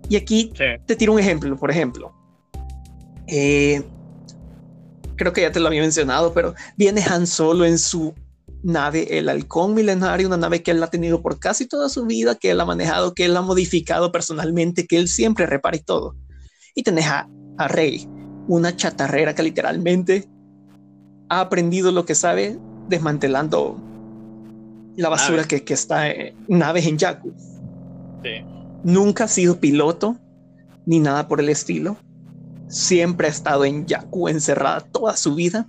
Y 0.10 0.16
aquí 0.16 0.52
te 0.86 0.96
tiro 0.96 1.14
un 1.14 1.20
ejemplo, 1.20 1.56
por 1.58 1.72
ejemplo. 1.72 2.14
Eh, 3.28 3.84
creo 5.16 5.34
que 5.34 5.42
ya 5.42 5.52
te 5.52 5.60
lo 5.60 5.68
había 5.68 5.82
mencionado, 5.82 6.34
pero 6.34 6.54
viene 6.78 7.04
Han 7.04 7.26
Solo 7.26 7.66
en 7.66 7.80
su 7.80 8.14
nave, 8.64 9.18
el 9.18 9.30
halcón 9.30 9.74
milenario, 9.74 10.28
una 10.28 10.38
nave 10.38 10.64
que 10.64 10.72
él 10.72 10.82
ha 10.82 10.88
tenido 10.88 11.22
por 11.22 11.40
casi 11.40 11.68
toda 11.68 11.90
su 11.90 12.06
vida, 12.06 12.36
que 12.36 12.52
él 12.52 12.62
ha 12.62 12.66
manejado, 12.66 13.14
que 13.14 13.26
él 13.26 13.38
ha 13.38 13.42
modificado 13.42 14.12
personalmente, 14.12 14.88
que 14.88 14.98
él 14.98 15.08
siempre 15.08 15.46
repara 15.46 15.78
y 15.78 15.82
todo. 15.82 16.16
Y 16.74 16.84
tenés 16.84 17.06
a, 17.08 17.28
a 17.58 17.68
Rey, 17.68 18.08
una 18.48 18.76
chatarrera 18.76 19.34
que 19.34 19.44
literalmente 19.44 20.28
ha 21.30 21.42
aprendido 21.42 21.92
lo 21.92 22.06
que 22.06 22.16
sabe 22.16 22.60
desmantelando 22.88 23.78
la 24.96 25.10
basura 25.10 25.44
que, 25.46 25.64
que, 25.64 25.74
está 25.74 26.10
en 26.10 26.36
naves 26.48 26.86
en 26.86 26.98
Yaku. 26.98 27.34
Nunca 28.84 29.26
ha 29.26 29.28
sido 29.28 29.60
piloto 29.60 30.18
ni 30.86 31.00
nada 31.00 31.28
por 31.28 31.40
el 31.40 31.50
estilo. 31.50 31.98
Siempre 32.68 33.28
ha 33.28 33.32
estado 33.32 33.66
en 33.66 33.86
Yaku 33.86 34.30
encerrada 34.30 34.82
toda 34.82 35.18
su 35.18 35.36
vida. 35.36 35.68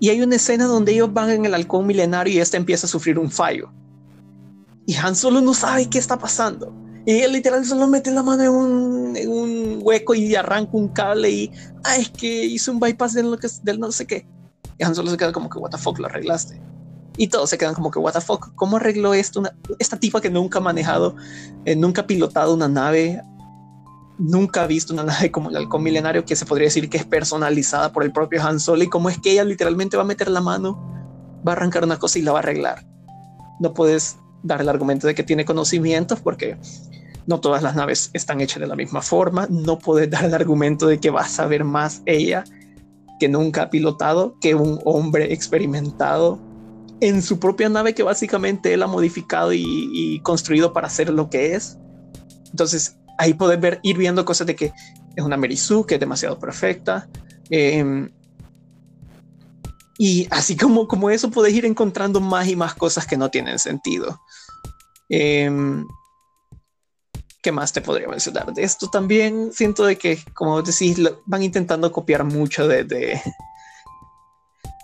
Y 0.00 0.10
hay 0.10 0.22
una 0.22 0.36
escena 0.36 0.66
donde 0.66 0.92
ellos 0.92 1.12
van 1.12 1.30
en 1.30 1.44
el 1.44 1.54
halcón 1.54 1.86
milenario 1.86 2.32
y 2.32 2.38
este 2.38 2.56
empieza 2.56 2.86
a 2.86 2.90
sufrir 2.90 3.18
un 3.18 3.30
fallo. 3.30 3.70
Y 4.86 4.94
Han 4.94 5.16
solo 5.16 5.40
no 5.40 5.52
sabe 5.52 5.90
qué 5.90 5.98
está 5.98 6.18
pasando. 6.18 6.72
Y 7.08 7.22
él 7.22 7.32
literal 7.32 7.64
solo 7.64 7.86
mete 7.86 8.10
la 8.10 8.22
mano 8.22 8.42
en 8.42 8.50
un, 8.50 9.16
en 9.16 9.30
un 9.30 9.78
hueco 9.80 10.14
y 10.14 10.34
arranca 10.34 10.72
un 10.74 10.88
cable 10.88 11.30
y, 11.30 11.50
ah, 11.82 11.96
es 11.96 12.10
que 12.10 12.44
hizo 12.44 12.70
un 12.70 12.80
bypass 12.80 13.14
del, 13.14 13.30
lo 13.30 13.38
que, 13.38 13.48
del 13.62 13.80
no 13.80 13.90
sé 13.92 14.06
qué. 14.06 14.26
Y 14.76 14.84
Han 14.84 14.94
Solo 14.94 15.10
se 15.10 15.16
queda 15.16 15.32
como 15.32 15.48
que, 15.48 15.58
what 15.58 15.70
the 15.70 15.78
fuck, 15.78 15.98
lo 15.98 16.04
arreglaste. 16.04 16.60
Y 17.16 17.28
todos 17.28 17.48
se 17.48 17.56
quedan 17.56 17.72
como 17.72 17.90
que, 17.90 17.98
what 17.98 18.12
the 18.12 18.20
fuck, 18.20 18.54
¿cómo 18.56 18.76
arregló 18.76 19.14
esto? 19.14 19.42
esta 19.78 19.98
tipa 19.98 20.20
que 20.20 20.28
nunca 20.28 20.58
ha 20.58 20.60
manejado, 20.60 21.16
eh, 21.64 21.74
nunca 21.74 22.02
ha 22.02 22.06
pilotado 22.06 22.52
una 22.52 22.68
nave, 22.68 23.22
nunca 24.18 24.64
ha 24.64 24.66
visto 24.66 24.92
una 24.92 25.04
nave 25.04 25.30
como 25.32 25.48
el 25.48 25.56
halcón 25.56 25.82
milenario 25.82 26.26
que 26.26 26.36
se 26.36 26.44
podría 26.44 26.66
decir 26.66 26.90
que 26.90 26.98
es 26.98 27.06
personalizada 27.06 27.90
por 27.90 28.04
el 28.04 28.12
propio 28.12 28.46
Han 28.46 28.60
Solo 28.60 28.82
y 28.82 28.90
cómo 28.90 29.08
es 29.08 29.18
que 29.18 29.32
ella 29.32 29.44
literalmente 29.44 29.96
va 29.96 30.02
a 30.02 30.06
meter 30.06 30.28
la 30.28 30.42
mano, 30.42 30.76
va 31.48 31.52
a 31.52 31.56
arrancar 31.56 31.84
una 31.84 31.98
cosa 31.98 32.18
y 32.18 32.22
la 32.22 32.32
va 32.32 32.40
a 32.40 32.42
arreglar. 32.42 32.86
No 33.60 33.72
puedes 33.72 34.18
dar 34.42 34.60
el 34.60 34.68
argumento 34.68 35.06
de 35.06 35.14
que 35.14 35.22
tiene 35.22 35.46
conocimientos 35.46 36.20
porque 36.20 36.58
no 37.28 37.40
todas 37.40 37.62
las 37.62 37.76
naves 37.76 38.08
están 38.14 38.40
hechas 38.40 38.58
de 38.58 38.66
la 38.66 38.74
misma 38.74 39.02
forma. 39.02 39.46
No 39.50 39.78
puedes 39.78 40.08
dar 40.08 40.24
el 40.24 40.32
argumento 40.32 40.86
de 40.86 40.98
que 40.98 41.10
va 41.10 41.20
a 41.20 41.28
saber 41.28 41.62
más 41.62 42.00
ella 42.06 42.42
que 43.20 43.28
nunca 43.28 43.64
ha 43.64 43.70
pilotado 43.70 44.38
que 44.40 44.54
un 44.54 44.80
hombre 44.86 45.34
experimentado 45.34 46.38
en 47.00 47.20
su 47.20 47.38
propia 47.38 47.68
nave 47.68 47.94
que 47.94 48.02
básicamente 48.02 48.72
él 48.72 48.82
ha 48.82 48.86
modificado 48.86 49.52
y, 49.52 50.20
construido 50.22 50.72
para 50.72 50.88
ser 50.88 51.10
lo 51.10 51.28
que 51.28 51.54
es. 51.54 51.76
Entonces 52.50 52.96
ahí 53.18 53.34
puedes 53.34 53.60
ver, 53.60 53.78
ir 53.82 53.98
viendo 53.98 54.24
cosas 54.24 54.46
de 54.46 54.56
que 54.56 54.72
es 55.14 55.22
una 55.22 55.36
Merisu 55.36 55.84
que 55.84 55.96
es 55.96 56.00
demasiado 56.00 56.38
perfecta. 56.38 57.10
Em, 57.50 58.08
y 59.98 60.26
así 60.30 60.56
como, 60.56 60.88
como 60.88 61.10
eso 61.10 61.30
puedes 61.30 61.52
ir 61.52 61.66
encontrando 61.66 62.22
más 62.22 62.48
y 62.48 62.56
más 62.56 62.74
cosas 62.74 63.06
que 63.06 63.18
no 63.18 63.30
tienen 63.30 63.58
sentido. 63.58 64.18
Eh, 65.10 65.50
¿Qué 67.48 67.52
más 67.52 67.72
te 67.72 67.80
podría 67.80 68.06
mencionar? 68.06 68.52
De 68.52 68.62
esto 68.62 68.90
también 68.90 69.54
siento 69.54 69.86
de 69.86 69.96
que, 69.96 70.18
como 70.34 70.60
decís, 70.60 71.00
van 71.24 71.42
intentando 71.42 71.90
copiar 71.90 72.22
mucho 72.22 72.68
de, 72.68 72.84
de, 72.84 73.18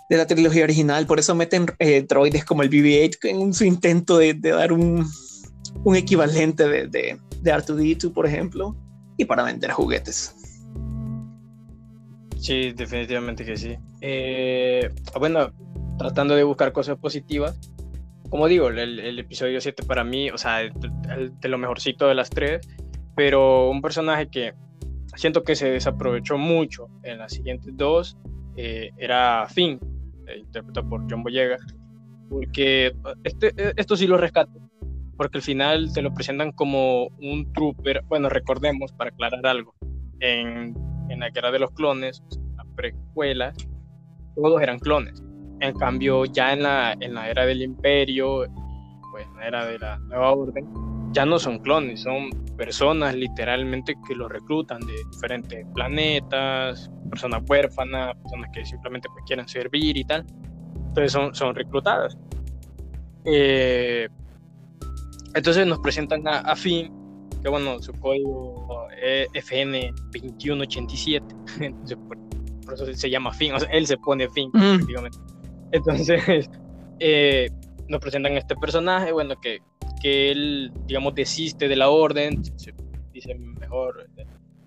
la 0.09 0.25
trilogía 0.25 0.63
original. 0.63 1.05
Por 1.05 1.19
eso 1.19 1.35
meten 1.35 1.67
eh, 1.77 2.01
droides 2.01 2.43
como 2.43 2.63
el 2.63 2.71
BB-8 2.71 3.17
en 3.25 3.53
su 3.53 3.65
intento 3.65 4.17
de, 4.17 4.33
dar 4.33 4.73
un, 4.73 5.07
un, 5.83 5.95
equivalente 5.95 6.67
de, 6.67 6.87
de, 6.87 7.19
de 7.39 7.53
R2D2, 7.53 8.11
por 8.11 8.25
ejemplo, 8.25 8.75
y 9.15 9.25
para 9.25 9.43
vender 9.43 9.69
juguetes. 9.69 10.33
Sí, 12.39 12.71
definitivamente 12.71 13.45
que 13.45 13.57
sí. 13.57 13.77
Eh, 14.01 14.89
bueno, 15.19 15.53
tratando 15.99 16.35
de 16.35 16.43
buscar 16.43 16.73
cosas 16.73 16.97
positivas, 16.97 17.59
como 18.35 18.49
digo, 18.49 18.67
el, 18.67 19.17
episodio 19.17 19.61
7 19.61 19.83
para 19.87 20.03
mí, 20.03 20.29
o 20.29 20.37
sea, 20.37 20.57
de 20.57 21.47
lo 21.47 21.57
mejorcito 21.57 22.09
de 22.09 22.15
las 22.15 22.29
tres, 22.29 22.67
pero 23.15 23.69
un 23.69 23.81
personaje 23.81 24.27
que 24.27 24.53
siento 25.15 25.41
que 25.45 25.55
se 25.55 25.69
desaprovechó 25.69 26.37
mucho 26.37 26.89
en 27.03 27.19
las 27.19 27.31
siguientes 27.31 27.71
dos 27.77 28.17
eh, 28.57 28.91
era 28.97 29.47
Finn, 29.47 29.79
eh, 30.27 30.39
interpretado 30.39 30.89
por 30.89 31.09
John 31.09 31.23
Boyega, 31.23 31.55
porque 32.29 32.93
este, 33.23 33.53
esto 33.77 33.95
sí 33.95 34.05
lo 34.05 34.17
rescato, 34.17 34.59
porque 35.15 35.37
al 35.37 35.41
final 35.41 35.93
te 35.93 36.01
lo 36.01 36.13
presentan 36.13 36.51
como 36.51 37.07
un 37.21 37.53
trooper, 37.53 38.03
bueno, 38.09 38.27
recordemos, 38.27 38.91
para 38.91 39.11
aclarar 39.11 39.47
algo, 39.47 39.75
en, 40.19 40.75
en 41.07 41.19
la 41.21 41.29
guerra 41.29 41.51
de 41.51 41.59
los 41.59 41.71
clones, 41.71 42.21
la 42.57 42.65
precuela, 42.75 43.53
todos 44.35 44.61
eran 44.61 44.79
clones 44.79 45.23
en 45.67 45.77
cambio, 45.77 46.25
ya 46.25 46.53
en 46.53 46.63
la, 46.63 46.95
en 46.99 47.13
la 47.13 47.29
era 47.29 47.45
del 47.45 47.61
imperio, 47.61 48.45
pues 49.11 49.25
en 49.25 49.35
la 49.35 49.47
era 49.47 49.65
de 49.65 49.79
la 49.79 49.97
nueva 49.99 50.31
orden, 50.31 50.67
ya 51.11 51.25
no 51.25 51.39
son 51.39 51.59
clones, 51.59 52.01
son 52.01 52.29
personas 52.57 53.15
literalmente 53.15 53.95
que 54.07 54.15
los 54.15 54.29
reclutan 54.29 54.79
de 54.81 54.93
diferentes 55.11 55.65
planetas, 55.73 56.91
personas 57.09 57.41
huérfanas, 57.47 58.15
personas 58.17 58.49
que 58.53 58.65
simplemente 58.65 59.07
pues, 59.13 59.23
quieren 59.25 59.47
servir 59.47 59.95
y 59.97 60.03
tal. 60.03 60.25
Entonces 60.87 61.11
son, 61.11 61.33
son 61.33 61.55
reclutadas. 61.55 62.17
Eh, 63.25 64.09
entonces 65.33 65.65
nos 65.65 65.79
presentan 65.79 66.27
a, 66.27 66.39
a 66.39 66.55
Finn, 66.55 66.91
que 67.41 67.49
bueno, 67.49 67.81
su 67.81 67.93
código 67.93 68.87
es 69.01 69.27
FN2187, 69.33 71.21
entonces 71.61 71.97
por, 72.07 72.17
eso 72.73 72.93
se 72.93 73.09
llama 73.09 73.31
Finn, 73.33 73.53
o 73.53 73.59
sea, 73.59 73.69
él 73.69 73.85
se 73.85 73.97
pone 73.97 74.29
Finn, 74.29 74.49
mm. 74.53 74.87
Entonces, 75.75 76.49
eh, 76.99 77.49
nos 77.87 77.99
presentan 77.99 78.37
este 78.37 78.55
personaje, 78.55 79.11
bueno, 79.11 79.35
que, 79.41 79.59
que 80.01 80.31
él, 80.31 80.71
digamos, 80.85 81.13
desiste 81.15 81.67
de 81.67 81.75
la 81.75 81.89
orden, 81.89 82.41
dice, 83.11 83.35
mejor, 83.35 84.09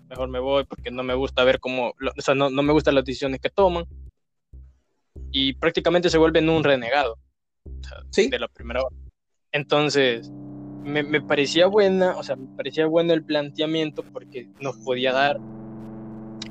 mejor 0.07 0.29
me 0.29 0.39
voy 0.39 0.65
porque 0.65 0.91
no 0.91 1.03
me 1.03 1.15
gusta 1.15 1.43
ver 1.43 1.59
cómo, 1.59 1.89
o 1.89 2.21
sea, 2.21 2.35
no, 2.35 2.49
no 2.49 2.61
me 2.61 2.73
gustan 2.73 2.95
las 2.95 3.05
decisiones 3.05 3.39
que 3.39 3.49
toman. 3.49 3.85
Y 5.31 5.53
prácticamente 5.53 6.09
se 6.09 6.17
vuelve 6.17 6.39
en 6.39 6.49
un 6.49 6.63
renegado 6.63 7.17
¿Sí? 8.11 8.29
de 8.29 8.39
la 8.39 8.47
primera 8.47 8.81
hora. 8.81 8.95
Entonces, 9.51 10.31
me, 10.83 11.03
me, 11.03 11.21
parecía 11.21 11.67
buena, 11.67 12.17
o 12.17 12.23
sea, 12.23 12.35
me 12.35 12.55
parecía 12.55 12.85
bueno 12.85 13.13
el 13.13 13.23
planteamiento 13.23 14.03
porque 14.03 14.47
nos 14.59 14.77
podía 14.77 15.11
dar 15.11 15.39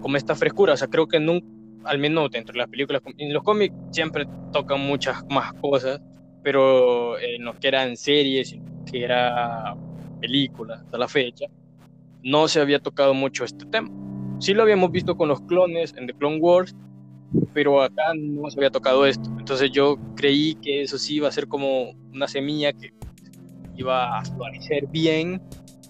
como 0.00 0.16
esta 0.16 0.34
frescura, 0.34 0.74
o 0.74 0.76
sea, 0.76 0.88
creo 0.88 1.08
que 1.08 1.18
nunca 1.18 1.57
al 1.88 1.98
menos 1.98 2.30
dentro 2.30 2.52
de 2.52 2.58
las 2.58 2.68
películas, 2.68 3.02
en 3.16 3.32
los 3.32 3.42
cómics 3.42 3.74
siempre 3.90 4.26
tocan 4.52 4.80
muchas 4.80 5.24
más 5.30 5.54
cosas, 5.54 6.00
pero 6.42 7.18
en 7.18 7.44
lo 7.44 7.54
que 7.54 7.68
eran 7.68 7.96
series, 7.96 8.56
que 8.90 9.04
era 9.04 9.74
películas 10.20 10.80
hasta 10.82 10.98
la 10.98 11.08
fecha, 11.08 11.46
no 12.22 12.46
se 12.46 12.60
había 12.60 12.78
tocado 12.78 13.14
mucho 13.14 13.44
este 13.44 13.64
tema. 13.66 13.90
Sí 14.38 14.54
lo 14.54 14.62
habíamos 14.62 14.92
visto 14.92 15.16
con 15.16 15.28
los 15.28 15.40
clones 15.42 15.94
en 15.96 16.06
The 16.06 16.14
Clone 16.14 16.38
Wars, 16.38 16.76
pero 17.54 17.82
acá 17.82 18.12
no 18.14 18.48
se 18.50 18.58
había 18.58 18.70
tocado 18.70 19.06
esto. 19.06 19.30
Entonces 19.38 19.70
yo 19.72 19.98
creí 20.14 20.54
que 20.56 20.82
eso 20.82 20.98
sí 20.98 21.16
iba 21.16 21.28
a 21.28 21.32
ser 21.32 21.48
como 21.48 21.90
una 22.12 22.28
semilla 22.28 22.72
que 22.72 22.92
iba 23.76 24.18
a 24.18 24.24
florecer 24.24 24.86
bien, 24.88 25.40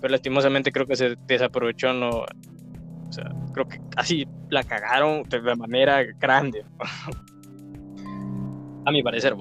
pero 0.00 0.12
lastimosamente 0.12 0.70
creo 0.70 0.86
que 0.86 0.96
se 0.96 1.16
desaprovechó 1.26 1.90
en 1.90 2.00
lo, 2.00 2.26
o 3.08 3.12
sea, 3.12 3.32
creo 3.52 3.68
que 3.68 3.80
así 3.96 4.26
la 4.50 4.62
cagaron 4.62 5.22
de 5.22 5.56
manera 5.56 6.02
grande. 6.18 6.64
A 8.84 8.90
mi 8.90 9.02
parecer. 9.02 9.34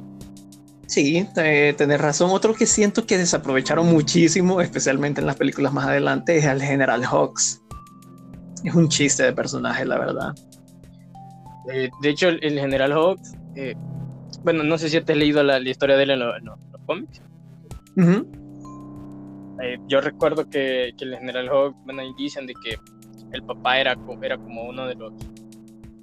Sí, 0.87 1.27
tenés 1.33 2.01
razón. 2.01 2.31
Otro 2.31 2.53
que 2.53 2.65
siento 2.65 3.05
que 3.05 3.17
desaprovecharon 3.17 3.87
muchísimo, 3.87 4.61
especialmente 4.61 5.21
en 5.21 5.27
las 5.27 5.35
películas 5.35 5.73
más 5.73 5.85
adelante, 5.85 6.37
es 6.37 6.45
el 6.45 6.61
General 6.61 7.03
Hawks. 7.03 7.61
Es 8.63 8.73
un 8.73 8.87
chiste 8.87 9.23
de 9.23 9.33
personaje, 9.33 9.85
la 9.85 9.99
verdad. 9.99 10.33
Eh, 11.71 11.89
de 12.01 12.09
hecho, 12.09 12.29
el, 12.29 12.59
General 12.59 12.91
Hawks, 12.93 13.33
eh, 13.55 13.75
bueno, 14.43 14.63
no 14.63 14.77
sé 14.77 14.89
si 14.89 14.99
te 15.01 15.11
has 15.11 15.17
leído 15.17 15.43
la, 15.43 15.59
historia 15.59 15.97
de 15.97 16.03
él 16.03 16.11
en, 16.11 16.19
los 16.19 16.57
cómics. 16.85 17.21
Eh, 19.61 19.77
yo 19.87 20.01
recuerdo 20.01 20.49
que, 20.49 20.93
que, 20.97 21.05
el 21.05 21.17
general 21.17 21.49
Hawk, 21.49 21.75
bueno, 21.83 22.03
dicen 22.17 22.45
de 22.45 22.53
que 22.53 22.77
el 23.31 23.43
papá 23.43 23.79
era, 23.79 23.97
era 24.21 24.37
como 24.37 24.63
uno 24.69 24.87
de 24.87 24.95
los 24.95 25.13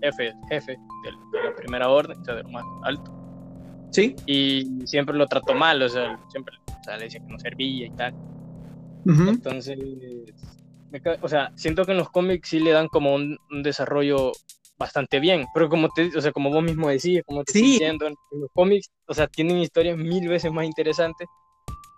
jefes, 0.00 0.34
jefe 0.48 0.72
de, 0.72 1.40
la 1.42 1.54
primera 1.56 1.88
orden, 1.88 2.18
o 2.20 2.24
sea, 2.24 2.34
de 2.34 2.42
lo 2.42 2.50
más 2.50 2.64
alto. 2.82 3.12
Sí. 3.90 4.14
Y 4.26 4.86
siempre 4.86 5.16
lo 5.16 5.26
trató 5.26 5.54
mal, 5.54 5.80
o 5.82 5.88
sea, 5.88 6.18
siempre 6.28 6.54
le 6.86 7.04
decía 7.04 7.20
que 7.20 7.32
no 7.32 7.38
servía 7.38 7.86
y 7.86 7.90
tal. 7.90 8.14
Entonces, 9.06 9.78
o 11.20 11.28
sea, 11.28 11.52
siento 11.56 11.84
que 11.84 11.92
en 11.92 11.98
los 11.98 12.10
cómics 12.10 12.48
sí 12.48 12.60
le 12.60 12.70
dan 12.70 12.88
como 12.88 13.14
un, 13.14 13.38
desarrollo 13.62 14.32
bastante 14.76 15.20
bien, 15.20 15.46
pero 15.54 15.68
como 15.68 15.88
te, 15.88 16.10
o 16.16 16.20
sea, 16.20 16.32
como 16.32 16.50
vos 16.50 16.62
mismo 16.62 16.88
decías, 16.88 17.22
como 17.24 17.44
te 17.44 17.52
estoy 17.52 17.70
diciendo, 17.72 18.06
en 18.06 18.14
los 18.32 18.50
cómics, 18.52 18.90
o 19.06 19.14
sea, 19.14 19.26
tienen 19.28 19.58
historias 19.58 19.96
mil 19.96 20.28
veces 20.28 20.52
más 20.52 20.64
interesantes, 20.64 21.28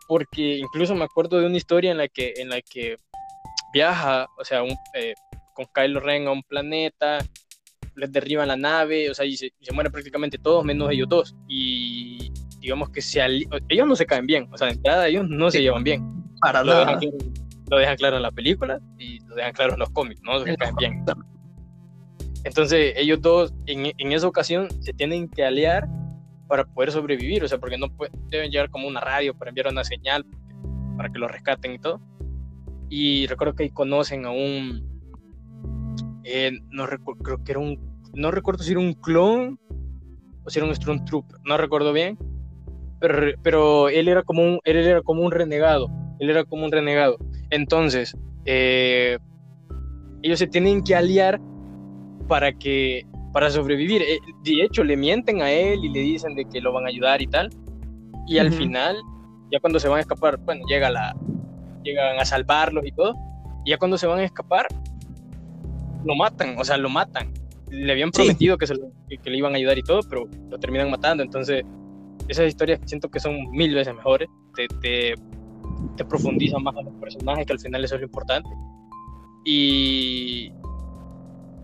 porque 0.08 0.58
incluso 0.58 0.94
me 0.94 1.04
acuerdo 1.04 1.40
de 1.40 1.46
una 1.46 1.56
historia 1.56 1.90
en 1.90 1.98
la 1.98 2.08
que, 2.08 2.34
en 2.36 2.50
la 2.50 2.60
que 2.60 2.96
viaja, 3.72 4.26
o 4.38 4.44
sea, 4.44 4.62
eh, 4.94 5.14
con 5.54 5.66
Kylo 5.74 6.00
Ren 6.00 6.26
a 6.26 6.32
un 6.32 6.42
planeta, 6.42 7.18
les 7.94 8.12
derriban 8.12 8.48
la 8.48 8.56
nave, 8.56 9.10
o 9.10 9.14
sea, 9.14 9.24
y 9.24 9.36
se, 9.36 9.52
mueren 9.72 9.92
prácticamente 9.92 10.38
todos 10.38 10.64
menos 10.64 10.90
ellos 10.90 11.08
dos, 11.08 11.34
y 11.48 12.32
digamos 12.60 12.90
que 12.90 13.00
se 13.00 13.24
ellos 13.24 13.86
no 13.86 13.96
se 13.96 14.06
caen 14.06 14.26
bien, 14.26 14.48
o 14.52 14.58
sea, 14.58 14.66
de 14.68 14.74
entrada 14.74 15.08
ellos 15.08 15.28
no 15.28 15.50
se 15.50 15.62
llevan 15.62 15.84
bien. 15.84 16.04
Para 16.40 16.62
nada 16.62 16.98
lo 17.70 17.78
dejan 17.78 17.96
claro 17.96 18.16
en 18.16 18.22
la 18.22 18.30
película 18.30 18.80
y 18.98 19.18
lo 19.20 19.34
dejan 19.34 19.52
claro 19.52 19.72
en 19.74 19.80
los 19.80 19.90
cómics, 19.90 20.20
¿no? 20.22 20.38
Se 20.40 20.56
caen 20.56 20.76
bien. 20.76 21.04
Entonces, 22.44 22.94
ellos 22.96 23.20
dos 23.20 23.52
en, 23.66 23.92
en, 23.98 24.12
esa 24.12 24.28
ocasión 24.28 24.68
se 24.80 24.92
tienen 24.92 25.28
que 25.28 25.44
aliar 25.44 25.88
para 26.46 26.64
poder 26.64 26.92
sobrevivir, 26.92 27.42
o 27.42 27.48
sea, 27.48 27.58
porque 27.58 27.76
no 27.76 27.88
deben 28.28 28.50
llevar 28.50 28.70
como 28.70 28.86
una 28.86 29.00
radio 29.00 29.34
para 29.34 29.48
enviar 29.48 29.66
una 29.68 29.82
señal 29.82 30.24
para 30.96 31.10
que 31.10 31.18
lo 31.18 31.26
rescaten 31.26 31.74
y 31.74 31.78
todo. 31.78 32.00
Y 32.88 33.26
recuerdo 33.26 33.54
que 33.54 33.64
ahí 33.64 33.70
conocen 33.70 34.26
a 34.26 34.30
un. 34.30 34.84
Eh, 36.24 36.52
no 36.70 36.86
recuerdo, 36.86 37.22
creo 37.22 37.44
que 37.44 37.52
era 37.52 37.60
un. 37.60 37.78
No 38.14 38.30
recuerdo 38.30 38.62
si 38.62 38.72
era 38.72 38.80
un 38.80 38.94
clon 38.94 39.58
o 40.44 40.50
si 40.50 40.58
era 40.58 40.68
un 40.68 40.74
Stormtrooper, 40.74 41.38
no 41.44 41.56
recuerdo 41.56 41.92
bien. 41.92 42.18
Pero, 43.00 43.32
pero 43.42 43.88
él, 43.88 44.08
era 44.08 44.22
como 44.22 44.42
un, 44.42 44.60
él 44.64 44.76
era 44.76 45.02
como 45.02 45.22
un 45.22 45.30
renegado. 45.30 45.88
Él 46.18 46.30
era 46.30 46.44
como 46.44 46.64
un 46.64 46.72
renegado. 46.72 47.18
Entonces, 47.50 48.16
eh, 48.46 49.18
ellos 50.22 50.38
se 50.38 50.46
tienen 50.46 50.82
que 50.82 50.94
aliar 50.94 51.40
para 52.26 52.52
que 52.52 53.04
para 53.32 53.50
sobrevivir. 53.50 54.02
Eh, 54.02 54.18
de 54.44 54.62
hecho, 54.62 54.82
le 54.82 54.96
mienten 54.96 55.42
a 55.42 55.50
él 55.50 55.84
y 55.84 55.90
le 55.90 56.00
dicen 56.00 56.34
de 56.34 56.46
que 56.46 56.60
lo 56.60 56.72
van 56.72 56.86
a 56.86 56.88
ayudar 56.88 57.20
y 57.20 57.26
tal. 57.26 57.50
Y 58.26 58.38
al 58.38 58.50
final, 58.50 58.96
ya 59.52 59.60
cuando 59.60 59.78
se 59.78 59.88
van 59.88 59.98
a 59.98 60.00
escapar, 60.00 60.38
bueno, 60.38 60.64
llega 60.66 60.90
la, 60.90 61.14
llegan 61.86 62.18
a 62.18 62.24
salvarlos 62.24 62.86
y 62.86 62.92
todo. 62.92 63.14
Y 63.64 63.70
ya 63.70 63.78
cuando 63.78 63.98
se 63.98 64.06
van 64.06 64.20
a 64.20 64.24
escapar, 64.24 64.66
lo 66.04 66.14
matan, 66.14 66.56
o 66.58 66.64
sea, 66.64 66.76
lo 66.76 66.88
matan. 66.88 67.32
Le 67.70 67.90
habían 67.90 68.10
prometido 68.10 68.58
que, 68.58 68.66
se 68.66 68.74
que, 69.08 69.30
le 69.30 69.36
iban 69.36 69.54
a 69.54 69.56
ayudar 69.56 69.76
y 69.78 69.82
todo, 69.82 70.00
pero 70.08 70.28
lo 70.50 70.58
terminan 70.58 70.90
matando. 70.90 71.22
Entonces, 71.22 71.64
esas 72.28 72.46
historias 72.46 72.80
siento 72.84 73.10
que 73.10 73.20
son 73.20 73.50
mil 73.50 73.74
veces 73.74 73.94
mejores. 73.94 74.28
te, 74.54 75.14
te 75.96 76.04
profundizan 76.04 76.62
más 76.62 76.76
a 76.76 76.82
los 76.82 76.94
personajes, 76.94 77.46
que 77.46 77.52
al 77.52 77.60
final 77.60 77.84
eso 77.84 77.94
es 77.96 78.00
lo 78.02 78.06
importante. 78.06 78.48
Y, 79.44 80.52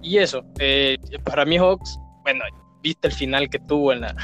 y 0.02 0.18
eso, 0.18 0.44
eh, 0.58 0.96
para 1.24 1.44
mí 1.44 1.58
Hawks, 1.58 1.98
bueno, 2.22 2.44
viste 2.82 3.08
el 3.08 3.14
final 3.14 3.50
que 3.50 3.58
tuvo 3.58 3.92
en 3.92 4.02
la... 4.02 4.16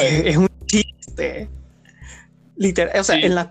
es, 0.00 0.36
un 0.36 0.48
chiste. 0.66 1.48
Literal, 2.56 3.00
o 3.00 3.04
sea, 3.04 3.18
en 3.18 3.34
las 3.34 3.46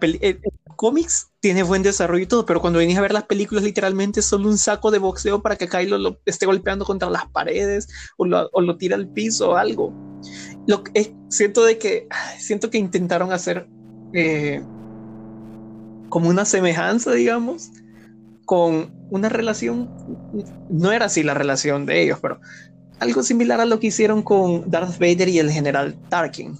cómics 0.79 1.27
tiene 1.41 1.61
buen 1.61 1.83
desarrollo 1.83 2.23
y 2.23 2.25
todo, 2.25 2.45
pero 2.45 2.61
cuando 2.61 2.79
venís 2.79 2.97
a 2.97 3.01
ver 3.01 3.11
las 3.11 3.25
películas, 3.25 3.65
literalmente 3.65 4.21
es 4.21 4.25
solo 4.25 4.47
un 4.47 4.57
saco 4.57 4.91
de 4.91 4.97
boxeo 4.97 5.41
para 5.41 5.57
que 5.57 5.67
Kylo 5.67 5.97
lo 5.97 6.21
esté 6.25 6.45
golpeando 6.45 6.85
contra 6.85 7.09
las 7.09 7.27
paredes 7.27 7.89
o 8.15 8.25
lo, 8.25 8.49
o 8.53 8.61
lo 8.61 8.77
tira 8.77 8.95
al 8.95 9.09
piso 9.09 9.49
o 9.49 9.55
algo. 9.57 9.93
Lo 10.67 10.85
que, 10.85 11.13
siento 11.27 11.65
de 11.65 11.77
que 11.77 12.07
siento 12.37 12.69
que 12.69 12.77
intentaron 12.77 13.33
hacer 13.33 13.67
eh, 14.13 14.63
como 16.07 16.29
una 16.29 16.45
semejanza, 16.45 17.11
digamos, 17.11 17.71
con 18.45 18.93
una 19.09 19.27
relación, 19.27 19.89
no 20.69 20.93
era 20.93 21.07
así 21.07 21.23
la 21.23 21.33
relación 21.33 21.85
de 21.87 22.03
ellos, 22.03 22.19
pero 22.21 22.39
algo 22.99 23.21
similar 23.21 23.59
a 23.59 23.65
lo 23.65 23.81
que 23.81 23.87
hicieron 23.87 24.21
con 24.21 24.71
Darth 24.71 24.97
Vader 24.97 25.27
y 25.27 25.39
el 25.39 25.51
general 25.51 25.97
Tarkin. 26.07 26.57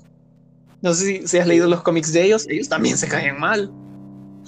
No 0.82 0.94
sé 0.94 1.26
si, 1.26 1.38
has 1.38 1.48
leído 1.48 1.70
los 1.70 1.84
cómics 1.84 2.12
de 2.12 2.26
ellos, 2.26 2.48
ellos 2.50 2.68
también 2.68 2.98
se 2.98 3.08
caen 3.08 3.40
mal. 3.40 3.72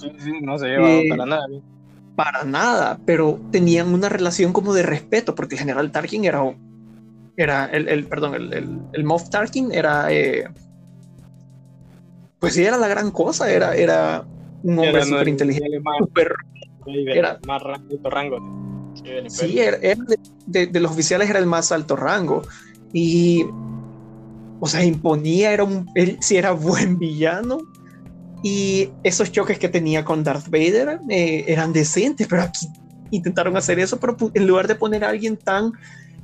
Sí, 0.02 0.12
sí, 0.18 0.32
no 0.40 0.58
se 0.58 0.74
eh, 0.74 1.08
para 1.08 1.26
nada. 1.26 1.46
Para 2.16 2.44
nada, 2.44 2.98
pero 3.06 3.40
tenían 3.50 3.94
una 3.94 4.08
relación 4.08 4.52
como 4.52 4.74
de 4.74 4.82
respeto, 4.82 5.34
porque 5.34 5.54
el 5.54 5.60
general 5.60 5.92
Tarkin 5.92 6.24
era, 6.24 6.42
era 7.36 7.66
el, 7.66 7.88
el 7.88 8.04
perdón, 8.06 8.34
el, 8.34 8.52
el, 8.52 8.78
el 8.92 9.04
Moff 9.04 9.30
Tarkin 9.30 9.72
era, 9.72 10.12
eh, 10.12 10.44
pues 12.38 12.54
sí, 12.54 12.64
era 12.64 12.76
la 12.76 12.88
gran 12.88 13.10
cosa, 13.10 13.50
era, 13.50 13.74
era 13.74 14.24
un 14.62 14.78
hombre 14.78 15.04
súper 15.04 15.28
inteligente, 15.28 15.80
super, 15.98 16.34
era 16.86 17.38
más 17.46 17.62
alto 17.64 18.10
rango. 18.10 18.62
Sí, 19.28 19.58
era, 19.58 19.78
de, 20.46 20.80
los 20.80 20.92
oficiales 20.92 21.30
era 21.30 21.38
el 21.38 21.46
más 21.46 21.72
alto 21.72 21.96
rango. 21.96 22.42
Y, 22.92 23.44
o 24.60 24.66
sea, 24.66 24.84
imponía, 24.84 25.52
era 25.52 25.64
un, 25.64 25.88
él 25.94 26.18
sí 26.20 26.36
era 26.36 26.52
buen 26.52 26.98
villano. 26.98 27.58
Y 28.42 28.90
esos 29.04 29.30
choques 29.30 29.58
que 29.58 29.68
tenía 29.68 30.04
con 30.04 30.24
Darth 30.24 30.48
Vader 30.48 31.00
eh, 31.08 31.44
eran 31.46 31.72
decentes, 31.72 32.26
pero 32.26 32.42
aquí 32.42 32.66
intentaron 33.10 33.56
hacer 33.56 33.78
eso, 33.78 34.00
pero 34.00 34.16
en 34.34 34.46
lugar 34.46 34.66
de 34.66 34.74
poner 34.74 35.04
a 35.04 35.10
alguien 35.10 35.36
tan, 35.36 35.72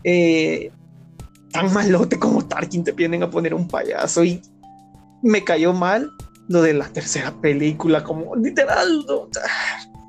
eh, 0.02 0.72
tan 1.52 1.72
malote 1.72 2.18
como 2.18 2.44
Tarkin, 2.44 2.83
te 2.83 2.92
vienen 2.92 3.22
a 3.22 3.31
poner 3.31 3.54
un 3.54 3.68
payaso. 3.68 4.24
Y 4.24 4.42
me 5.22 5.44
cayó 5.44 5.72
mal 5.72 6.11
lo 6.48 6.62
de 6.62 6.74
la 6.74 6.88
tercera 6.88 7.33
película, 7.40 8.02
como 8.02 8.35
literal, 8.35 9.04
no, 9.07 9.28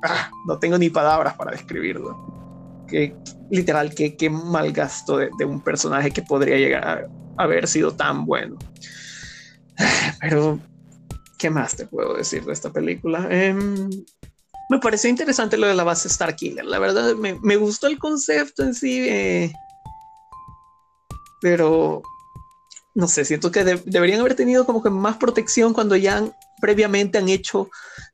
ah, 0.03 0.31
no 0.47 0.57
tengo 0.57 0.77
ni 0.77 0.89
palabras 0.89 1.35
para 1.35 1.51
describirlo. 1.51 2.85
Que 2.87 3.15
literal, 3.51 3.93
que 3.93 4.15
qué 4.15 4.29
mal 4.29 4.71
gasto 4.71 5.17
de, 5.17 5.29
un 5.45 5.61
personaje 5.61 6.11
que 6.11 6.21
podría 6.21 6.57
llegar 6.57 7.09
a 7.37 7.43
haber 7.43 7.67
sido 7.67 7.93
tan 7.93 8.25
bueno. 8.25 8.57
Pero, 10.21 10.59
¿qué 11.39 11.49
más 11.49 11.75
te 11.75 11.87
puedo 11.87 12.13
decir 12.13 12.45
de 12.45 12.53
esta 12.53 12.71
película? 12.71 13.27
Em, 13.31 13.89
me 14.69 14.79
pareció 14.79 15.09
interesante 15.09 15.57
lo 15.57 15.67
de 15.67 15.73
la 15.73 15.83
base 15.83 16.09
Starkiller. 16.09 16.65
La 16.65 16.77
verdad, 16.77 17.15
me, 17.15 17.39
me 17.41 17.55
gustó 17.55 17.87
el 17.87 17.97
concepto 17.97 18.61
en 18.61 18.75
sí. 18.75 19.07
Eh, 19.09 19.51
pero 21.41 22.03
no 22.93 23.07
sé, 23.07 23.25
siento 23.25 23.51
que 23.51 23.63
deberían 23.63 24.19
haber 24.19 24.35
tenido 24.35 24.65
como 24.65 24.83
que 24.83 24.89
más 24.89 25.17
protección 25.17 25.73
cuando 25.73 25.95
ya 25.95 26.23
previamente 26.59 27.17
han 27.17 27.29
hecho 27.29 27.69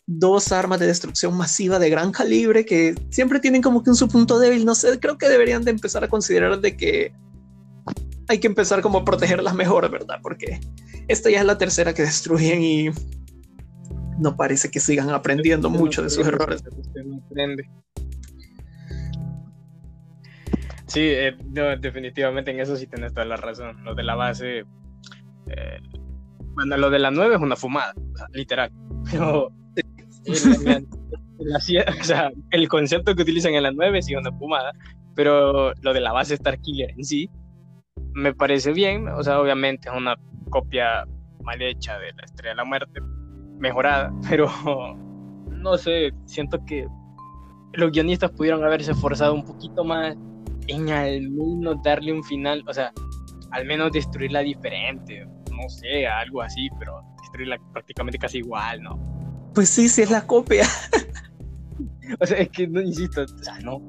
dos 0.05 0.51
armas 0.51 0.79
de 0.79 0.85
destrucción 0.85 1.35
masiva 1.35 1.79
de 1.79 1.89
gran 1.89 2.11
calibre 2.11 2.65
que 2.65 2.93
siempre 3.09 3.39
tienen 3.39 3.63
como 3.63 3.83
que 3.83 3.89
un 3.89 3.95
su 3.95 4.07
punto 4.07 4.37
débil. 4.37 4.63
No 4.63 4.75
sé, 4.75 4.99
creo 4.99 5.17
que 5.17 5.27
deberían 5.27 5.63
de 5.63 5.71
empezar 5.71 6.03
a 6.03 6.09
considerar 6.09 6.59
de 6.59 6.77
que 6.77 7.13
hay 8.27 8.39
que 8.39 8.47
empezar 8.47 8.81
como 8.81 8.99
a 8.99 9.05
protegerlas 9.05 9.55
mejor, 9.55 9.89
¿verdad? 9.89 10.19
Porque 10.21 10.59
esta 11.07 11.29
ya 11.29 11.39
es 11.39 11.45
la 11.45 11.57
tercera 11.57 11.93
que 11.93 12.01
destruyen 12.01 12.61
y 12.61 12.89
no 14.17 14.35
parece 14.35 14.71
que 14.71 14.79
sigan 14.79 15.09
aprendiendo 15.09 15.69
mucho 15.69 16.01
de 16.01 16.09
sus 16.09 16.25
errores. 16.27 16.63
Sí, 20.87 21.01
eh, 21.01 21.35
definitivamente 21.79 22.51
en 22.51 22.59
eso 22.59 22.75
sí 22.77 22.87
tienes 22.87 23.13
toda 23.13 23.25
la 23.25 23.37
razón. 23.37 23.83
Lo 23.83 23.95
de 23.95 24.03
la 24.03 24.15
base, 24.15 24.59
eh, 24.59 25.79
bueno, 26.53 26.77
lo 26.77 26.89
de 26.89 26.99
la 26.99 27.11
9 27.11 27.35
es 27.35 27.41
una 27.41 27.55
fumada, 27.55 27.93
literal. 28.33 28.71
Pero 29.11 29.51
el 32.51 32.69
concepto 32.69 33.15
que 33.15 33.21
utilizan 33.21 33.53
en 33.53 33.63
la 33.63 33.71
9 33.71 34.01
sí 34.01 34.13
es 34.13 34.19
una 34.19 34.31
fumada, 34.31 34.71
pero 35.15 35.73
lo 35.81 35.93
de 35.93 36.01
la 36.01 36.13
base 36.13 36.37
Starkiller 36.37 36.91
en 36.91 37.03
sí 37.03 37.29
me 38.15 38.33
parece 38.33 38.71
bien. 38.73 39.07
O 39.09 39.21
sea, 39.21 39.39
obviamente 39.39 39.89
es 39.89 39.95
una 39.95 40.17
copia 40.49 41.05
mal 41.43 41.61
hecha 41.61 41.99
de 41.99 42.13
la 42.13 42.23
Estrella 42.23 42.51
de 42.51 42.55
la 42.55 42.65
Muerte, 42.65 42.99
mejorada, 43.59 44.11
pero 44.29 44.49
no 45.47 45.77
sé, 45.77 46.11
siento 46.25 46.63
que 46.65 46.87
los 47.73 47.91
guionistas 47.91 48.31
pudieron 48.31 48.63
haberse 48.63 48.91
esforzado 48.91 49.33
un 49.33 49.45
poquito 49.45 49.83
más 49.83 50.15
en 50.67 50.89
al 50.89 51.29
menos 51.29 51.77
darle 51.83 52.13
un 52.13 52.23
final, 52.23 52.63
o 52.67 52.73
sea, 52.73 52.91
al 53.51 53.65
menos 53.65 53.91
destruirla 53.91 54.39
diferente, 54.39 55.27
no 55.51 55.69
sé, 55.69 56.07
algo 56.07 56.41
así, 56.41 56.69
pero 56.79 57.01
destruirla 57.21 57.57
prácticamente 57.73 58.17
casi 58.17 58.39
igual, 58.39 58.81
¿no? 58.81 58.97
Pues 59.53 59.69
sí, 59.69 59.87
sí 59.89 60.01
es 60.01 60.09
la 60.09 60.25
copia. 60.25 60.65
o 62.19 62.25
sea, 62.25 62.37
es 62.37 62.49
que 62.49 62.67
no 62.67 62.81
insisto, 62.81 63.23
o 63.23 63.43
sea, 63.43 63.59
no. 63.59 63.81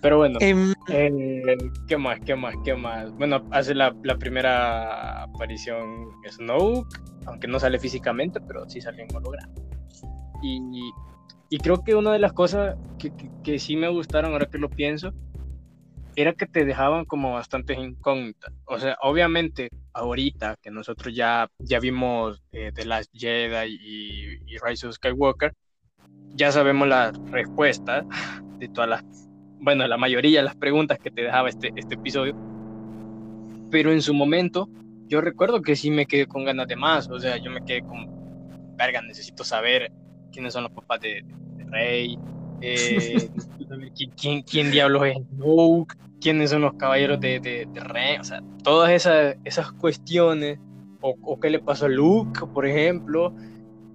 Pero 0.00 0.18
bueno, 0.18 0.38
eh, 0.40 1.56
¿qué 1.88 1.96
más? 1.96 2.20
¿Qué 2.20 2.36
más? 2.36 2.54
¿Qué 2.64 2.74
más? 2.74 3.10
Bueno, 3.12 3.44
hace 3.50 3.74
la, 3.74 3.94
la 4.04 4.16
primera 4.16 5.24
aparición 5.24 6.08
Snoke, 6.28 6.86
aunque 7.26 7.48
no 7.48 7.58
sale 7.58 7.78
físicamente, 7.78 8.40
pero 8.40 8.68
sí 8.68 8.80
sale 8.80 9.02
en 9.02 9.16
holograma. 9.16 9.52
Y, 10.42 10.60
y 11.50 11.58
creo 11.58 11.82
que 11.82 11.94
una 11.94 12.12
de 12.12 12.18
las 12.20 12.32
cosas 12.32 12.76
que, 12.98 13.12
que, 13.42 13.58
sí 13.58 13.76
me 13.76 13.88
gustaron, 13.88 14.32
ahora 14.32 14.46
que 14.46 14.58
lo 14.58 14.70
pienso, 14.70 15.12
era 16.14 16.32
que 16.32 16.46
te 16.46 16.64
dejaban 16.64 17.04
como 17.04 17.32
bastantes 17.32 17.78
incógnitas. 17.78 18.52
O 18.66 18.78
sea, 18.78 18.96
obviamente, 19.02 19.68
ahorita 19.92 20.56
que 20.62 20.70
nosotros 20.70 21.14
ya, 21.14 21.48
ya 21.58 21.80
vimos 21.80 22.42
eh, 22.52 22.70
The 22.74 22.84
Last 22.84 23.10
Jedi 23.12 23.78
y, 23.80 24.54
y 24.54 24.58
Rise 24.62 24.86
of 24.86 24.94
Skywalker, 24.94 25.52
ya 26.34 26.52
sabemos 26.52 26.86
la 26.86 27.12
respuesta 27.30 28.04
de 28.58 28.68
todas 28.68 28.90
las, 28.90 29.27
bueno, 29.60 29.86
la 29.86 29.96
mayoría 29.96 30.40
de 30.40 30.44
las 30.44 30.56
preguntas 30.56 30.98
que 30.98 31.10
te 31.10 31.22
dejaba 31.22 31.48
este, 31.48 31.72
este 31.76 31.94
episodio. 31.94 32.36
Pero 33.70 33.92
en 33.92 34.02
su 34.02 34.14
momento, 34.14 34.68
yo 35.08 35.20
recuerdo 35.20 35.62
que 35.62 35.76
sí 35.76 35.90
me 35.90 36.06
quedé 36.06 36.26
con 36.26 36.44
ganas 36.44 36.68
de 36.68 36.76
más. 36.76 37.08
O 37.10 37.18
sea, 37.18 37.36
yo 37.36 37.50
me 37.50 37.64
quedé 37.64 37.82
con, 37.82 38.06
verga, 38.76 39.02
necesito 39.02 39.44
saber 39.44 39.92
quiénes 40.32 40.52
son 40.52 40.64
los 40.64 40.72
papás 40.72 41.00
de, 41.00 41.24
Rey, 41.70 42.18
eh, 42.60 43.28
¿quién, 44.16 44.42
quién, 44.42 44.70
diablos 44.70 45.02
es 45.06 45.16
Luke, 45.36 45.94
quiénes 46.20 46.50
son 46.50 46.62
los 46.62 46.74
caballeros 46.74 47.20
de, 47.20 47.40
de, 47.40 47.80
Rey, 47.80 48.16
o 48.18 48.24
sea, 48.24 48.42
todas 48.62 48.90
esas, 48.90 49.36
esas 49.44 49.72
cuestiones, 49.72 50.58
o, 51.00 51.38
qué 51.38 51.50
le 51.50 51.58
pasó 51.58 51.86
a 51.86 51.88
Luke, 51.88 52.40
por 52.52 52.66
ejemplo, 52.66 53.34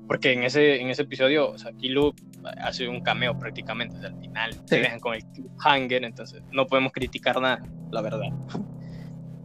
porque 0.08 0.34
en 0.34 0.44
ese, 0.44 0.82
en 0.82 0.90
ese 0.90 1.04
episodio, 1.04 1.52
o 1.52 1.58
sea, 1.58 1.72
Luke 1.82 2.22
hace 2.62 2.88
un 2.88 3.02
cameo 3.02 3.38
prácticamente, 3.38 3.96
al 4.06 4.20
final 4.20 4.54
se 4.66 4.80
dejan 4.80 5.00
con 5.00 5.16
el 5.16 5.24
hanger, 5.60 6.04
entonces 6.04 6.42
no 6.52 6.68
podemos 6.68 6.92
criticar 6.92 7.40
nada, 7.42 7.64
la 7.92 8.02
verdad. 8.02 8.30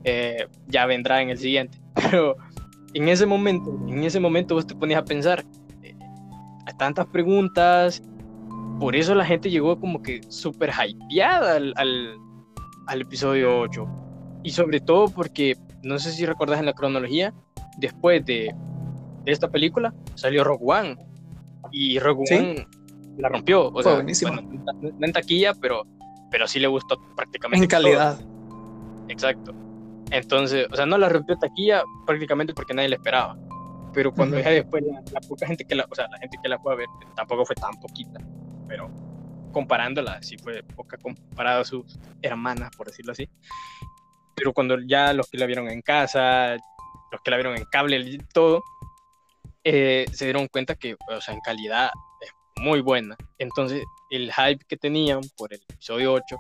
Eh, 0.05 0.47
ya 0.67 0.87
vendrá 0.87 1.23
en 1.23 1.31
el 1.31 1.39
siguiente, 1.39 1.79
pero 1.95 2.37
en 2.95 3.09
ese 3.09 3.27
momento, 3.27 3.79
en 3.89 4.05
ese 4.05 4.21
momento 4.21 4.55
vos 4.55 4.67
te 4.67 4.75
ponías 4.75 5.01
a 5.01 5.05
pensar, 5.05 5.45
tantas 6.79 7.07
preguntas. 7.07 8.03
Por 8.81 8.97
eso 8.97 9.15
la 9.15 9.27
gente 9.27 9.51
llegó 9.51 9.79
como 9.79 10.03
que 10.03 10.21
súper 10.29 10.71
hypeada 10.71 11.57
al, 11.57 11.75
al, 11.77 13.01
episodio 13.01 13.61
8. 13.61 13.87
Y 14.45 14.51
sobre 14.51 14.81
todo 14.81 15.09
porque, 15.09 15.57
no 15.83 15.99
sé 15.99 16.13
si 16.13 16.25
recuerdas 16.25 16.61
en 16.61 16.67
la 16.67 16.73
cronología, 16.73 17.35
después 17.77 18.25
de, 18.25 18.55
de 19.29 19.35
esta 19.35 19.51
película 19.51 19.95
salió 20.15 20.45
Rogue 20.45 20.65
One. 20.65 20.97
Y 21.71 21.99
Rogue 21.99 22.25
One 22.31 22.67
la 23.19 23.29
rompió. 23.29 23.69
O 23.69 23.83
sea, 23.83 24.03
no 24.03 25.07
en 25.07 25.13
taquilla, 25.13 25.55
pero, 25.55 25.85
pero 26.31 26.47
sí 26.47 26.59
le 26.59 26.67
gustó 26.67 26.99
prácticamente. 27.17 27.65
En 27.65 27.71
calidad. 27.71 28.21
Exacto. 29.09 29.55
Entonces, 30.11 30.67
o 30.71 30.77
sea, 30.77 30.87
no 30.87 30.99
la 30.99 31.09
rompió 31.09 31.37
taquilla 31.37 31.83
prácticamente 32.07 32.55
porque 32.55 32.75
nadie 32.75 32.89
la 32.89 32.97
esperaba 32.97 33.37
pero 33.93 34.13
cuando 34.13 34.39
ya 34.39 34.51
después 34.51 34.85
la, 34.85 35.21
poca 35.21 35.47
gente 35.47 35.65
que 35.65 35.75
la, 35.75 35.87
o 35.91 35.95
sea, 35.95 36.09
la 36.09 36.19
gente 36.19 36.39
que 36.43 36.49
la 36.49 36.59
fue 36.59 36.73
a 36.73 36.77
ver, 36.77 36.87
tampoco 37.17 37.45
fue 37.45 37.57
tan 37.57 37.73
poquita, 37.81 38.21
pero 38.67 38.91
comparándola, 39.53 40.23
sí 40.23 40.37
fue 40.39 40.63
poca 40.63 40.97
comparada 40.99 41.61
a 41.61 41.65
sus 41.65 41.99
hermanas, 42.23 42.71
por 42.77 42.87
decirlo 42.87 43.13
así. 43.13 43.29
Pero 44.35 44.53
cuando 44.53 44.79
ya 44.87 45.13
los 45.13 45.29
que 45.29 45.39
la 45.39 45.47
vieron 45.47 45.69
en 45.69 45.83
casa, 45.83 46.57
los 47.11 47.21
que 47.23 47.31
la 47.31 47.39
vieron 47.39 47.57
en 47.57 47.65
cable 47.65 48.19
todo, 48.33 48.63
eh, 49.65 50.07
se 50.13 50.25
dieron 50.25 50.49
cuenta 50.49 50.75
que, 50.75 50.95
o 50.95 51.21
sea, 51.21 51.35
en 51.35 51.41
calidad 51.41 51.91
es 52.21 52.31
muy 52.63 52.81
buena. 52.81 53.17
Entonces, 53.39 53.83
el 54.11 54.33
hype 54.33 54.65
que 54.67 54.77
tenían 54.77 55.21
por 55.37 55.53
el 55.53 55.61
episodio 55.69 56.15
8 56.15 56.37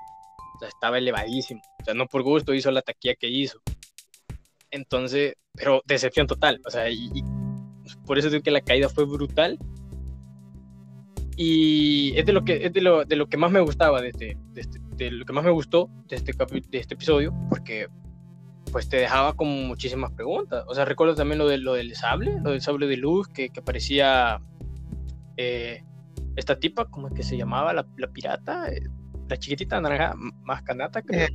o 0.60 0.64
estaba 0.64 0.98
elevadísimo. 0.98 1.60
O 1.80 1.84
sea, 1.84 1.94
no 1.94 2.06
por 2.06 2.22
gusto 2.22 2.54
hizo 2.54 2.70
la 2.70 2.82
taquilla 2.82 3.14
que 3.14 3.28
hizo. 3.28 3.60
Entonces, 4.70 5.34
pero 5.52 5.82
decepción 5.86 6.26
total. 6.26 6.60
O 6.66 6.70
sea, 6.70 6.90
y 6.90 7.22
por 8.06 8.18
eso 8.18 8.30
digo 8.30 8.42
que 8.42 8.50
la 8.50 8.60
caída 8.60 8.88
fue 8.88 9.04
brutal. 9.04 9.58
Y 11.36 12.18
es 12.18 12.26
de 12.26 12.32
lo 12.32 12.44
que, 12.44 12.66
es 12.66 12.72
de 12.72 12.80
lo, 12.80 13.04
de 13.04 13.14
lo 13.14 13.28
que 13.28 13.36
más 13.36 13.52
me 13.52 13.60
gustaba 13.60 14.02
de 14.02 14.08
este, 14.08 14.36
de, 14.52 14.60
este, 14.60 14.80
de 14.96 15.12
lo 15.12 15.24
que 15.24 15.32
más 15.32 15.44
me 15.44 15.52
gustó 15.52 15.88
de 16.08 16.16
este, 16.16 16.32
de 16.32 16.78
este 16.78 16.94
episodio, 16.94 17.32
porque 17.48 17.86
pues 18.70 18.88
te 18.88 18.98
dejaba 18.98 19.34
como 19.34 19.50
muchísimas 19.50 20.12
preguntas. 20.12 20.64
O 20.66 20.74
sea, 20.74 20.84
recuerdo 20.84 21.14
también 21.14 21.38
lo, 21.38 21.48
de, 21.48 21.58
lo 21.58 21.74
del 21.74 21.94
sable, 21.94 22.38
lo 22.42 22.50
del 22.50 22.60
sable 22.60 22.86
de 22.86 22.96
luz, 22.96 23.28
que, 23.28 23.50
que 23.50 23.62
parecía 23.62 24.40
eh, 25.36 25.84
esta 26.36 26.58
tipa, 26.58 26.86
¿cómo 26.86 27.08
es 27.08 27.14
que 27.14 27.22
se 27.22 27.36
llamaba? 27.36 27.72
La, 27.72 27.86
la 27.96 28.08
pirata, 28.08 28.70
eh, 28.70 28.82
la 29.28 29.36
chiquitita 29.36 29.80
naranja, 29.80 30.14
más 30.42 30.62
canata, 30.62 31.02
eh, 31.10 31.28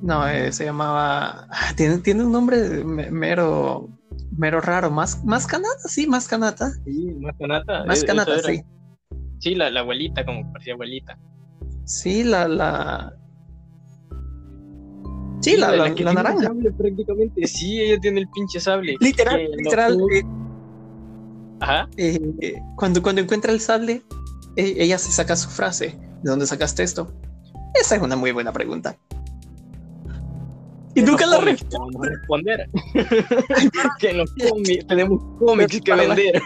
no, 0.00 0.24
se 0.50 0.64
llamaba. 0.64 1.48
Tiene, 1.76 1.98
tiene 1.98 2.24
un 2.24 2.32
nombre 2.32 2.84
mero 2.84 3.88
mero 4.36 4.60
raro. 4.60 4.90
Más, 4.90 5.24
más 5.24 5.46
canata, 5.46 5.88
sí, 5.88 6.06
más 6.06 6.28
canata. 6.28 6.70
Sí, 6.84 7.14
más 7.20 7.36
canata. 7.38 7.84
Más 7.84 8.04
canata, 8.04 8.38
sí. 8.40 8.62
Sí, 9.38 9.54
la, 9.54 9.70
la, 9.70 9.80
abuelita, 9.80 10.24
como 10.24 10.52
parecía 10.52 10.74
abuelita. 10.74 11.18
Sí, 11.84 12.24
la, 12.24 12.48
la. 12.48 13.14
Sí, 15.42 15.56
la, 15.56 15.74
la, 15.74 15.88
la, 15.88 16.12
naranja. 16.14 16.52
prácticamente. 16.78 17.46
Sí, 17.48 17.80
ella 17.80 17.98
tiene 18.00 18.20
el 18.20 18.28
pinche 18.28 18.60
sable. 18.60 18.96
Literal, 19.00 19.50
literal. 19.56 19.98
Eh, 20.12 20.22
Ajá. 21.60 21.88
Eh, 21.96 22.60
cuando, 22.76 23.02
cuando 23.02 23.20
encuentra 23.20 23.52
el 23.52 23.60
sable, 23.60 24.02
eh, 24.56 24.74
ella 24.78 24.98
se 24.98 25.10
saca 25.10 25.34
su 25.34 25.50
frase. 25.50 25.98
¿De 26.22 26.30
dónde 26.30 26.46
sacaste 26.46 26.84
esto? 26.84 27.12
Esa 27.74 27.96
es 27.96 28.02
una 28.02 28.14
muy 28.14 28.30
buena 28.30 28.52
pregunta. 28.52 28.96
Y 30.94 31.02
nunca 31.02 31.26
la 31.26 31.38
a 31.38 31.40
responder. 31.40 32.68
que 33.98 34.12
los 34.12 34.30
cómics, 34.48 34.86
tenemos 34.86 35.22
cómics 35.38 35.80
que 35.80 35.94
vender. 35.94 36.40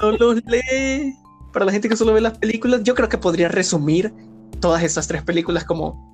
no 0.00 0.12
los 0.12 0.42
lee. 0.46 1.14
Para 1.52 1.66
la 1.66 1.72
gente 1.72 1.88
que 1.88 1.96
solo 1.96 2.12
ve 2.14 2.20
las 2.20 2.38
películas, 2.38 2.82
yo 2.82 2.96
creo 2.96 3.08
que 3.08 3.18
podría 3.18 3.48
resumir 3.48 4.12
todas 4.60 4.82
estas 4.82 5.06
tres 5.06 5.22
películas 5.22 5.64
como 5.64 6.12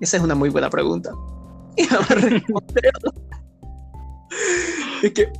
esa 0.00 0.16
es 0.16 0.22
una 0.22 0.34
muy 0.34 0.48
buena 0.48 0.70
pregunta. 0.70 1.12
Y 1.76 1.86
vamos 1.86 2.10
a 2.10 2.14
responder. 2.14 2.92
es 5.02 5.12
que 5.12 5.32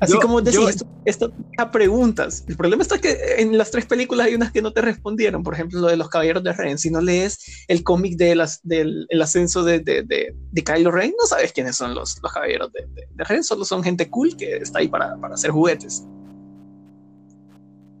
Así 0.00 0.18
como 0.18 0.42
decís, 0.42 0.84
esto, 1.06 1.32
a 1.56 1.70
preguntas. 1.70 2.44
El 2.48 2.56
problema 2.56 2.82
está 2.82 2.98
que 2.98 3.16
en 3.38 3.56
las 3.56 3.70
tres 3.70 3.86
películas 3.86 4.26
hay 4.26 4.34
unas 4.34 4.52
que 4.52 4.60
no 4.60 4.72
te 4.72 4.82
respondieron. 4.82 5.42
Por 5.42 5.54
ejemplo, 5.54 5.80
lo 5.80 5.86
de 5.86 5.96
los 5.96 6.08
Caballeros 6.10 6.42
de 6.42 6.52
Ren. 6.52 6.76
Si 6.76 6.90
no 6.90 7.00
lees 7.00 7.64
el 7.66 7.82
cómic 7.82 8.16
de 8.16 8.34
las, 8.34 8.60
del 8.62 9.06
el 9.08 9.22
ascenso 9.22 9.64
de, 9.64 9.80
de, 9.80 10.02
de, 10.02 10.64
Kylo 10.64 10.90
Ren, 10.90 11.14
no 11.18 11.26
sabes 11.26 11.52
quiénes 11.52 11.76
son 11.76 11.94
los, 11.94 12.20
los 12.22 12.32
Caballeros 12.32 12.70
de, 12.72 12.86
de, 13.14 13.24
Ren. 13.24 13.42
Solo 13.42 13.64
son 13.64 13.82
gente 13.82 14.10
cool 14.10 14.36
que 14.36 14.56
está 14.56 14.80
ahí 14.80 14.88
para, 14.88 15.16
para 15.16 15.34
hacer 15.34 15.50
juguetes. 15.50 16.04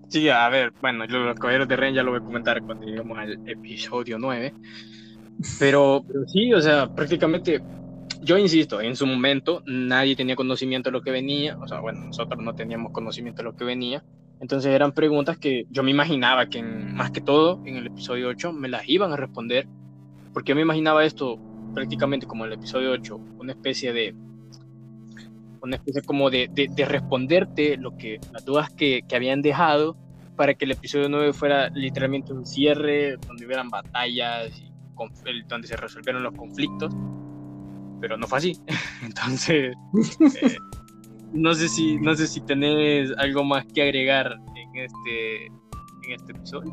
Sí, 0.08 0.28
a 0.28 0.48
ver, 0.50 0.72
bueno, 0.82 1.06
los 1.06 1.38
Caballeros 1.38 1.66
de 1.66 1.76
Ren 1.76 1.94
ya 1.94 2.02
lo 2.02 2.10
voy 2.10 2.20
a 2.20 2.24
comentar 2.24 2.62
cuando 2.62 2.84
lleguemos 2.84 3.18
al 3.18 3.48
episodio 3.48 4.18
9. 4.18 4.52
Pero, 5.58 6.04
pero 6.06 6.26
sí, 6.26 6.52
o 6.52 6.60
sea, 6.60 6.94
prácticamente 6.94 7.62
yo 8.22 8.38
insisto, 8.38 8.80
en 8.80 8.96
su 8.96 9.06
momento 9.06 9.62
nadie 9.66 10.16
tenía 10.16 10.36
conocimiento 10.36 10.88
de 10.88 10.92
lo 10.92 11.02
que 11.02 11.10
venía, 11.10 11.56
o 11.58 11.68
sea, 11.68 11.80
bueno, 11.80 12.06
nosotros 12.06 12.42
no 12.42 12.54
teníamos 12.54 12.92
conocimiento 12.92 13.38
de 13.38 13.44
lo 13.44 13.56
que 13.56 13.64
venía, 13.64 14.02
entonces 14.40 14.72
eran 14.72 14.92
preguntas 14.92 15.38
que 15.38 15.66
yo 15.70 15.82
me 15.82 15.90
imaginaba 15.90 16.46
que 16.46 16.62
más 16.62 17.10
que 17.10 17.20
todo 17.20 17.62
en 17.64 17.76
el 17.76 17.86
episodio 17.86 18.28
8 18.28 18.52
me 18.52 18.68
las 18.68 18.88
iban 18.88 19.12
a 19.12 19.16
responder, 19.16 19.66
porque 20.32 20.50
yo 20.50 20.56
me 20.56 20.62
imaginaba 20.62 21.04
esto 21.04 21.38
prácticamente 21.74 22.26
como 22.26 22.44
el 22.44 22.52
episodio 22.52 22.90
8, 22.92 23.20
una 23.38 23.52
especie 23.52 23.92
de 23.92 24.14
una 25.62 25.76
especie 25.76 26.02
como 26.02 26.30
de, 26.30 26.48
de, 26.52 26.84
responderte 26.84 27.76
lo 27.76 27.96
que 27.96 28.20
las 28.32 28.44
dudas 28.44 28.70
que, 28.70 29.02
que, 29.08 29.16
habían 29.16 29.42
dejado 29.42 29.96
para 30.36 30.54
que 30.54 30.64
el 30.64 30.70
episodio 30.70 31.08
9 31.08 31.32
fuera 31.32 31.70
literalmente 31.70 32.32
un 32.32 32.46
cierre 32.46 33.16
donde 33.26 33.46
hubieran 33.46 33.68
batallas 33.68 34.56
y 34.60 34.70
donde 35.48 35.68
se 35.68 35.76
resolvieron 35.76 36.22
los 36.22 36.34
conflictos 36.34 36.94
pero 38.00 38.16
no 38.16 38.26
fue 38.26 38.38
así. 38.38 38.60
Entonces, 39.02 39.74
eh, 40.42 40.56
no 41.32 41.54
sé 41.54 41.68
si 41.68 41.98
no 41.98 42.14
sé 42.14 42.26
si 42.26 42.40
tenés 42.40 43.10
algo 43.18 43.44
más 43.44 43.64
que 43.74 43.82
agregar 43.82 44.38
en 44.54 44.76
este 44.76 45.46
en 45.46 46.12
este 46.14 46.32
episodio. 46.32 46.72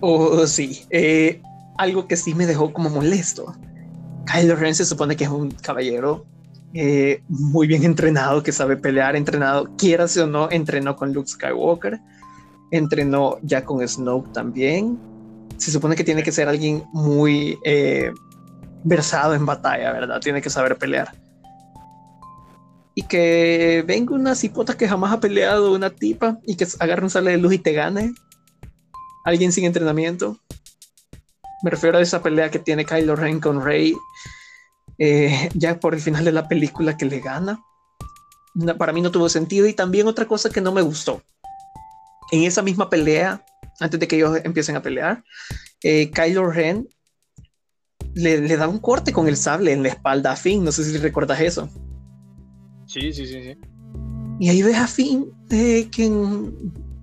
Oh, 0.00 0.46
sí. 0.46 0.82
Eh, 0.90 1.40
algo 1.78 2.06
que 2.06 2.16
sí 2.16 2.34
me 2.34 2.46
dejó 2.46 2.72
como 2.72 2.90
molesto. 2.90 3.54
Kylo 4.26 4.56
Ren 4.56 4.74
se 4.74 4.84
supone 4.84 5.16
que 5.16 5.24
es 5.24 5.30
un 5.30 5.50
caballero 5.50 6.26
eh, 6.72 7.22
muy 7.28 7.66
bien 7.66 7.84
entrenado, 7.84 8.42
que 8.42 8.52
sabe 8.52 8.76
pelear, 8.76 9.16
entrenado, 9.16 9.70
quieras 9.76 10.16
o 10.16 10.26
no, 10.26 10.50
entrenó 10.50 10.96
con 10.96 11.12
Luke 11.12 11.28
Skywalker, 11.28 12.00
entrenó 12.70 13.38
ya 13.42 13.64
con 13.64 13.86
Snoke 13.86 14.32
también. 14.32 14.98
Se 15.56 15.70
supone 15.70 15.96
que 15.96 16.04
tiene 16.04 16.22
que 16.22 16.32
ser 16.32 16.48
alguien 16.48 16.84
muy 16.92 17.58
versado 18.84 19.34
en 19.34 19.46
batalla, 19.46 19.92
¿verdad? 19.92 20.20
Tiene 20.20 20.40
que 20.40 20.50
saber 20.50 20.76
pelear. 20.76 21.12
Y 22.94 23.02
que 23.02 23.82
venga 23.86 24.14
una 24.14 24.36
cipota 24.36 24.76
que 24.76 24.86
jamás 24.86 25.12
ha 25.12 25.20
peleado, 25.20 25.72
una 25.72 25.90
tipa, 25.90 26.38
y 26.46 26.56
que 26.56 26.66
agarre 26.78 27.02
un 27.02 27.10
sale 27.10 27.32
de 27.32 27.38
luz 27.38 27.54
y 27.54 27.58
te 27.58 27.72
gane. 27.72 28.14
Alguien 29.24 29.50
sin 29.50 29.64
entrenamiento. 29.64 30.38
Me 31.62 31.70
refiero 31.70 31.98
a 31.98 32.02
esa 32.02 32.22
pelea 32.22 32.50
que 32.50 32.58
tiene 32.58 32.84
Kylo 32.84 33.16
Ren 33.16 33.40
con 33.40 33.64
Rey, 33.64 33.96
eh, 34.98 35.48
ya 35.54 35.80
por 35.80 35.94
el 35.94 36.00
final 36.00 36.24
de 36.24 36.32
la 36.32 36.46
película 36.46 36.96
que 36.96 37.06
le 37.06 37.20
gana. 37.20 37.58
para 38.78 38.92
mí 38.92 39.00
no 39.00 39.10
tuvo 39.10 39.28
sentido. 39.28 39.66
Y 39.66 39.72
también 39.72 40.06
otra 40.06 40.26
cosa 40.26 40.50
que 40.50 40.60
no 40.60 40.72
me 40.72 40.82
gustó. 40.82 41.22
En 42.30 42.44
esa 42.44 42.62
misma 42.62 42.90
pelea, 42.90 43.43
antes 43.80 43.98
de 44.00 44.08
que 44.08 44.16
ellos 44.16 44.38
empiecen 44.44 44.76
a 44.76 44.82
pelear, 44.82 45.24
eh, 45.82 46.10
Kylo 46.10 46.50
Ren 46.50 46.88
le, 48.14 48.56
da 48.56 48.68
un 48.68 48.78
corte 48.78 49.12
con 49.12 49.28
el 49.28 49.36
sable 49.36 49.72
en 49.72 49.82
la 49.82 49.88
espalda 49.88 50.32
a 50.32 50.36
Finn. 50.36 50.64
No 50.64 50.72
sé 50.72 50.84
si 50.84 50.96
recuerdas 50.98 51.40
eso. 51.40 51.68
Sí, 52.86 53.12
sí, 53.12 53.26
sí, 53.26 53.42
sí. 53.42 53.58
Y 54.40 54.48
ahí 54.48 54.62
ves 54.62 54.76
a 54.76 54.86
Finn 54.86 55.26
eh, 55.50 55.88
que 55.90 56.10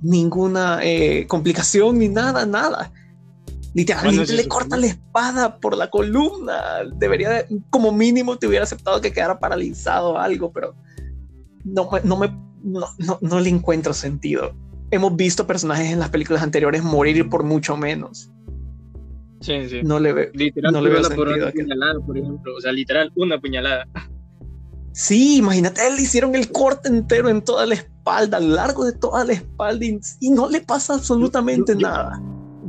ninguna 0.01 0.79
eh, 0.83 1.25
complicación 1.27 1.99
ni 1.99 2.09
nada, 2.09 2.45
nada. 2.45 2.91
Literalmente 3.73 4.33
le 4.33 4.47
corta 4.47 4.75
la 4.75 4.87
espada 4.87 5.57
por 5.59 5.77
la 5.77 5.89
columna. 5.89 6.83
Debería, 6.95 7.45
como 7.69 7.91
mínimo, 7.91 8.37
te 8.37 8.47
hubiera 8.47 8.63
aceptado 8.63 8.99
que 8.99 9.13
quedara 9.13 9.39
paralizado 9.39 10.11
o 10.11 10.17
algo, 10.17 10.51
pero 10.51 10.75
no, 11.63 11.89
no 12.03 12.17
me 12.17 12.29
no, 12.63 12.87
no, 13.21 13.39
le 13.39 13.49
encuentro 13.49 13.93
sentido. 13.93 14.53
Hemos 14.91 15.15
visto 15.15 15.47
personajes 15.47 15.91
en 15.91 15.99
las 15.99 16.09
películas 16.09 16.43
anteriores 16.43 16.83
morir 16.83 17.29
por 17.29 17.43
mucho 17.43 17.77
menos. 17.77 18.29
Sí, 19.41 19.67
sí. 19.69 19.81
No 19.83 19.99
le, 19.99 20.13
ve, 20.13 20.31
literal, 20.33 20.71
no 20.71 20.81
le 20.81 20.91
veo 20.91 21.01
por 21.15 21.29
una 21.29 21.49
puñalada, 21.49 21.99
por 22.05 22.17
ejemplo. 22.17 22.55
O 22.55 22.61
sea, 22.61 22.71
literal, 22.71 23.11
una 23.15 23.39
puñalada. 23.39 23.87
Sí, 24.93 25.37
imagínate, 25.37 25.81
le 25.95 26.01
hicieron 26.01 26.35
el 26.35 26.51
corte 26.51 26.89
entero 26.89 27.29
en 27.29 27.41
toda 27.41 27.65
la 27.65 27.75
espalda, 27.75 28.37
a 28.37 28.39
lo 28.41 28.55
largo 28.55 28.85
de 28.85 28.93
toda 28.93 29.23
la 29.23 29.33
espalda, 29.33 29.85
y, 29.85 30.29
no 30.29 30.49
le 30.49 30.61
pasa 30.61 30.95
absolutamente 30.95 31.75
nada. 31.75 32.21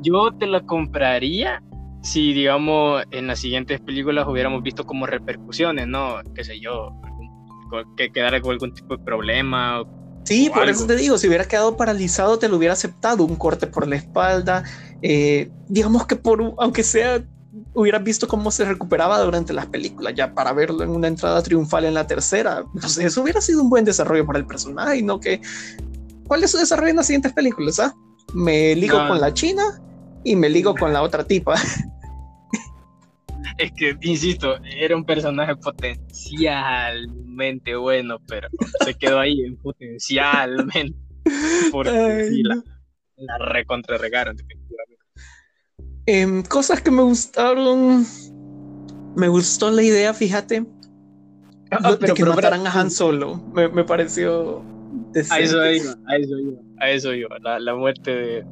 Yo 0.03 0.31
te 0.39 0.47
la 0.47 0.61
compraría 0.63 1.61
si, 2.03 2.33
digamos, 2.33 3.03
en 3.11 3.27
las 3.27 3.41
siguientes 3.41 3.81
películas 3.81 4.27
hubiéramos 4.29 4.63
visto 4.63 4.85
como 4.85 5.07
repercusiones, 5.07 5.87
¿no? 5.89 6.21
Qué 6.35 6.45
sé 6.45 6.61
yo, 6.61 6.93
que 7.97 8.11
quedara 8.11 8.41
con 8.41 8.53
algún 8.53 8.73
tipo 8.73 8.97
de 8.97 9.05
problema. 9.05 9.83
Sí, 10.25 10.51
por 10.55 10.69
eso 10.69 10.87
te 10.87 10.97
digo, 10.97 11.19
si 11.19 11.27
hubiera 11.27 11.47
quedado 11.47 11.77
paralizado, 11.77 12.39
te 12.39 12.49
lo 12.49 12.57
hubiera 12.57 12.75
aceptado 12.75 13.25
un 13.25 13.37
corte 13.37 13.67
por 13.67 13.89
la 13.89 13.97
espalda. 13.97 14.63
Eh, 15.03 15.51
digamos 15.69 16.07
que 16.07 16.17
por, 16.17 16.55
aunque 16.59 16.85
sea 16.85 17.25
hubieras 17.75 18.03
visto 18.03 18.29
cómo 18.29 18.51
se 18.51 18.65
recuperaba 18.65 19.21
durante 19.21 19.53
las 19.53 19.67
películas, 19.67 20.15
ya 20.17 20.35
para 20.35 20.53
verlo 20.53 20.83
en 20.85 20.91
una 20.91 21.09
entrada 21.09 21.43
triunfal 21.43 21.85
en 21.85 21.95
la 21.95 22.07
tercera. 22.07 22.65
Entonces, 22.75 23.05
eso 23.05 23.23
hubiera 23.23 23.41
sido 23.41 23.63
un 23.63 23.71
buen 23.71 23.85
desarrollo 23.85 24.27
para 24.27 24.39
el 24.39 24.47
personaje, 24.47 25.03
no 25.03 25.21
que. 25.21 25.41
¿Cuál 26.27 26.45
es 26.45 26.51
su 26.51 26.59
desarrollo 26.59 26.91
en 26.91 26.97
las 26.97 27.07
siguientes 27.07 27.33
películas? 27.33 27.79
Ah? 27.79 27.95
Me 28.33 28.75
ligo 28.75 28.97
con 29.07 29.21
la 29.21 29.35
china 29.35 29.63
y 30.25 30.37
me 30.37 30.49
ligo 30.49 30.75
con 30.75 30.93
la 30.93 31.03
otra 31.03 31.25
tipa. 31.25 31.55
Es 33.63 33.73
que, 33.73 33.97
insisto, 34.01 34.57
era 34.77 34.97
un 34.97 35.05
personaje 35.05 35.55
potencialmente 35.55 37.77
bueno, 37.77 38.19
pero 38.27 38.49
se 38.85 38.95
quedó 38.95 39.21
ahí 39.21 39.45
en 39.45 39.57
potencialmente. 39.57 40.99
Porque 41.71 41.93
la, 42.43 42.61
la 43.17 43.39
recontrarregaron, 43.39 44.37
Em, 46.07 46.43
cosas 46.43 46.83
que 46.83 46.91
me 46.91 47.03
gustaron. 47.03 48.05
Me 49.15 49.29
gustó 49.29 49.71
la 49.71 49.85
idea, 49.85 50.13
fíjate. 50.13 50.67
Ah, 51.71 51.97
pero, 52.01 52.15
de 52.15 52.17
que 52.19 52.25
mataran 52.25 52.67
a 52.67 52.73
Han 52.73 52.91
Solo. 52.91 53.37
Me, 53.55 53.69
me 53.69 53.85
pareció. 53.85 54.65
A 55.31 55.39
eso 55.39 55.65
iba, 55.71 55.95
a 56.09 56.17
eso 56.17 56.37
iba, 56.37 56.59
a 56.81 56.91
eso 56.91 57.15
iba. 57.15 57.39
La, 57.39 57.61
la, 57.61 57.77
muerte 57.77 58.11
de. 58.11 58.45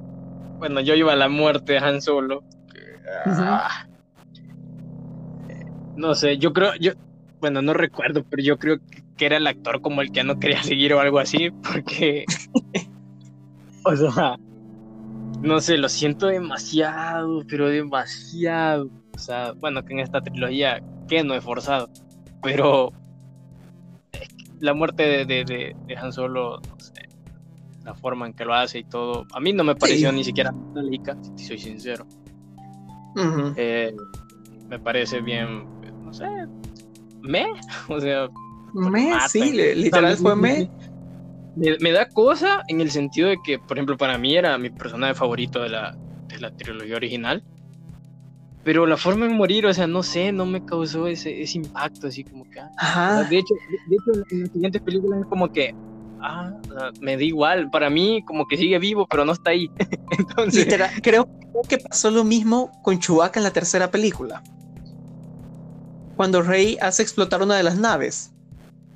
Bueno, 0.58 0.80
yo 0.80 0.94
iba 0.94 1.14
a 1.14 1.16
la 1.16 1.28
muerte 1.28 1.72
de 1.72 1.78
Han 1.78 2.00
Solo. 2.00 2.44
Ah, 3.26 3.88
no 6.00 6.14
sé, 6.14 6.38
yo 6.38 6.52
creo. 6.52 6.74
yo 6.80 6.92
Bueno, 7.40 7.62
no 7.62 7.74
recuerdo, 7.74 8.24
pero 8.28 8.42
yo 8.42 8.58
creo 8.58 8.78
que 9.16 9.26
era 9.26 9.36
el 9.36 9.46
actor 9.46 9.80
como 9.80 10.02
el 10.02 10.12
que 10.12 10.24
no 10.24 10.38
quería 10.38 10.62
seguir 10.64 10.94
o 10.94 11.00
algo 11.00 11.18
así, 11.18 11.50
porque. 11.50 12.24
o 13.84 13.96
sea 13.96 14.36
no 15.42 15.60
sé, 15.60 15.78
lo 15.78 15.88
siento 15.88 16.26
demasiado, 16.26 17.42
pero 17.48 17.68
demasiado. 17.68 18.90
O 19.14 19.18
sea, 19.18 19.52
bueno, 19.52 19.84
que 19.84 19.94
en 19.94 20.00
esta 20.00 20.20
trilogía, 20.20 20.82
que 21.08 21.24
no 21.24 21.34
he 21.34 21.40
forzado, 21.40 21.88
pero 22.42 22.92
la 24.60 24.74
muerte 24.74 25.02
de, 25.02 25.24
de, 25.24 25.44
de, 25.44 25.96
Han 25.96 26.12
Solo, 26.12 26.60
no 26.60 26.80
sé, 26.80 27.08
la 27.84 27.94
forma 27.94 28.26
en 28.26 28.34
que 28.34 28.44
lo 28.44 28.54
hace 28.54 28.80
y 28.80 28.84
todo, 28.84 29.26
a 29.32 29.40
mí 29.40 29.52
no 29.52 29.64
me 29.64 29.74
pareció 29.74 30.12
ni 30.12 30.24
siquiera 30.24 30.52
metálica, 30.52 31.16
si 31.36 31.46
soy 31.46 31.58
sincero. 31.58 32.06
Eh, 33.56 33.94
me 34.68 34.78
parece 34.78 35.20
bien, 35.20 35.64
no 36.10 36.14
sé, 36.14 36.26
me, 37.22 37.46
o 37.88 38.00
sea, 38.00 38.28
me, 38.74 39.12
sí, 39.28 39.52
literal 39.52 40.16
fue 40.16 40.34
me 40.34 40.68
me, 41.56 41.92
da 41.92 42.08
cosa 42.08 42.62
en 42.68 42.80
el 42.80 42.90
sentido 42.90 43.28
de 43.28 43.38
que, 43.42 43.58
por 43.58 43.76
ejemplo, 43.76 43.96
para 43.96 44.18
mí 44.18 44.36
era 44.36 44.56
mi 44.58 44.70
personaje 44.70 45.14
favorito 45.14 45.60
de 45.60 45.68
la, 45.68 45.96
de 46.28 46.38
la 46.38 46.50
trilogía 46.50 46.96
original. 46.96 47.42
Pero 48.62 48.86
la 48.86 48.96
forma 48.96 49.26
de 49.26 49.34
morir, 49.34 49.66
o 49.66 49.72
sea, 49.72 49.86
no 49.86 50.02
sé, 50.02 50.32
no 50.32 50.44
me 50.44 50.64
causó 50.64 51.06
ese, 51.06 51.42
ese 51.42 51.58
impacto, 51.58 52.08
así 52.08 52.24
como 52.24 52.44
que. 52.44 52.60
Ah, 52.60 52.70
Ajá. 52.76 53.24
de, 53.24 53.38
hecho, 53.38 53.54
de, 53.88 53.96
hecho, 53.96 54.24
en 54.30 54.40
las 54.42 54.50
siguientes 54.50 54.82
películas 54.82 55.20
es 55.20 55.26
como 55.26 55.50
que. 55.50 55.74
Ah, 56.20 56.52
me 57.00 57.16
da 57.16 57.22
igual. 57.22 57.70
Para 57.70 57.88
mí, 57.88 58.22
como 58.26 58.46
que 58.46 58.58
sigue 58.58 58.78
vivo, 58.78 59.06
pero 59.08 59.24
no 59.24 59.32
está 59.32 59.50
ahí. 59.52 59.70
Entonces. 60.18 60.68
creo 61.02 61.26
que 61.68 61.78
pasó 61.78 62.10
lo 62.10 62.22
mismo 62.22 62.70
con 62.82 62.98
Chewbacca 62.98 63.40
en 63.40 63.44
la 63.44 63.50
tercera 63.50 63.90
película. 63.90 64.42
Cuando 66.20 66.42
Rey 66.42 66.76
hace 66.82 67.00
explotar 67.02 67.40
una 67.40 67.56
de 67.56 67.62
las 67.62 67.78
naves. 67.78 68.34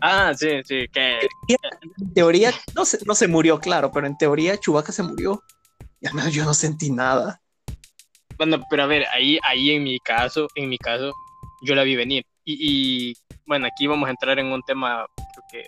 Ah, 0.02 0.34
sí, 0.37 0.62
sí, 0.62 0.87
que... 0.92 1.20
En 1.48 2.12
teoría, 2.12 2.52
no 2.74 2.84
se, 2.84 2.98
no 3.06 3.14
se 3.14 3.28
murió, 3.28 3.58
claro, 3.60 3.90
pero 3.90 4.06
en 4.06 4.18
teoría 4.18 4.60
Chubaca 4.60 4.92
se 4.92 5.02
murió. 5.02 5.42
Y 6.02 6.06
al 6.06 6.12
menos 6.12 6.34
yo 6.34 6.44
no 6.44 6.52
sentí 6.52 6.90
nada. 6.90 7.40
Bueno, 8.37 8.62
pero 8.68 8.82
a 8.82 8.87
ver, 8.87 9.06
ahí, 9.10 9.38
ahí 9.42 9.70
en 9.70 9.84
mi 9.84 9.98
caso, 10.00 10.48
en 10.54 10.68
mi 10.68 10.76
caso, 10.76 11.14
yo 11.66 11.74
la 11.74 11.82
vi 11.84 11.96
venir. 11.96 12.26
Y, 12.44 13.14
bueno, 13.46 13.68
aquí 13.68 13.87
vamos 13.87 14.06
a 14.06 14.10
entrar 14.10 14.38
en 14.38 14.52
un 14.52 14.60
tema 14.60 15.06
que, 15.50 15.60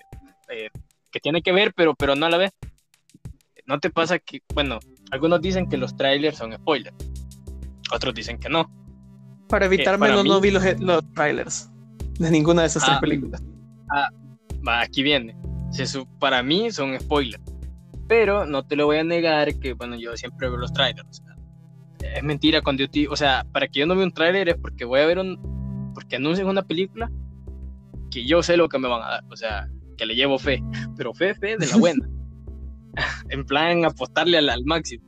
eh, 0.50 0.68
que 1.10 1.20
tiene 1.20 1.40
que 1.40 1.52
ver, 1.52 1.72
pero, 1.74 1.94
pero 1.94 2.14
no 2.14 2.26
a 2.26 2.30
la 2.30 2.36
vez. 2.36 2.50
¿No 3.64 3.80
te 3.80 3.88
pasa 3.88 4.18
que, 4.18 4.42
bueno, 4.52 4.78
algunos 5.10 5.40
dicen 5.40 5.70
que 5.70 5.78
los 5.78 5.96
trailers 5.96 6.36
son 6.36 6.52
spoilers, 6.52 6.94
otros 7.90 8.14
dicen 8.14 8.38
que 8.38 8.50
no? 8.50 8.85
Para 9.48 9.66
evitarme, 9.66 10.08
no 10.08 10.40
vi 10.40 10.50
los, 10.50 10.80
los, 10.80 11.12
trailers 11.12 11.70
de 12.18 12.30
ninguna 12.30 12.62
de 12.62 12.68
esas 12.68 12.84
tres 12.84 12.96
ah, 12.96 13.00
películas. 13.00 13.42
Ah, 13.90 14.10
aquí 14.80 15.02
viene. 15.02 15.36
para 16.18 16.42
mí 16.42 16.70
son 16.70 16.98
spoilers. 16.98 17.42
Pero 18.08 18.46
no 18.46 18.64
te 18.64 18.76
lo 18.76 18.86
voy 18.86 18.98
a 18.98 19.04
negar 19.04 19.54
que, 19.58 19.72
bueno, 19.72 19.96
yo 19.96 20.16
siempre 20.16 20.48
veo 20.48 20.58
los 20.58 20.72
trailers. 20.72 21.22
es 22.00 22.22
mentira 22.22 22.62
cuando 22.62 22.84
yo, 22.84 23.10
o 23.10 23.16
sea, 23.16 23.44
para 23.52 23.66
que 23.66 23.80
yo 23.80 23.86
no 23.86 23.96
vea 23.96 24.04
un 24.04 24.12
trailer 24.12 24.48
es 24.48 24.56
porque 24.56 24.84
voy 24.84 25.00
a 25.00 25.06
ver 25.06 25.18
un, 25.18 25.92
porque 25.94 26.16
anuncian 26.16 26.46
una 26.46 26.62
película 26.62 27.10
que 28.10 28.24
yo 28.24 28.42
sé 28.42 28.56
lo 28.56 28.68
que 28.68 28.78
me 28.78 28.88
van 28.88 29.02
a 29.02 29.08
dar. 29.08 29.24
O 29.30 29.36
sea, 29.36 29.68
que 29.96 30.06
le 30.06 30.14
llevo 30.14 30.38
fe. 30.38 30.62
Pero 30.96 31.12
fe, 31.14 31.34
fe 31.34 31.56
de 31.56 31.66
la 31.66 31.76
buena. 31.76 32.08
en 33.28 33.44
plan, 33.44 33.84
apostarle 33.84 34.38
al, 34.38 34.64
máximo. 34.64 35.04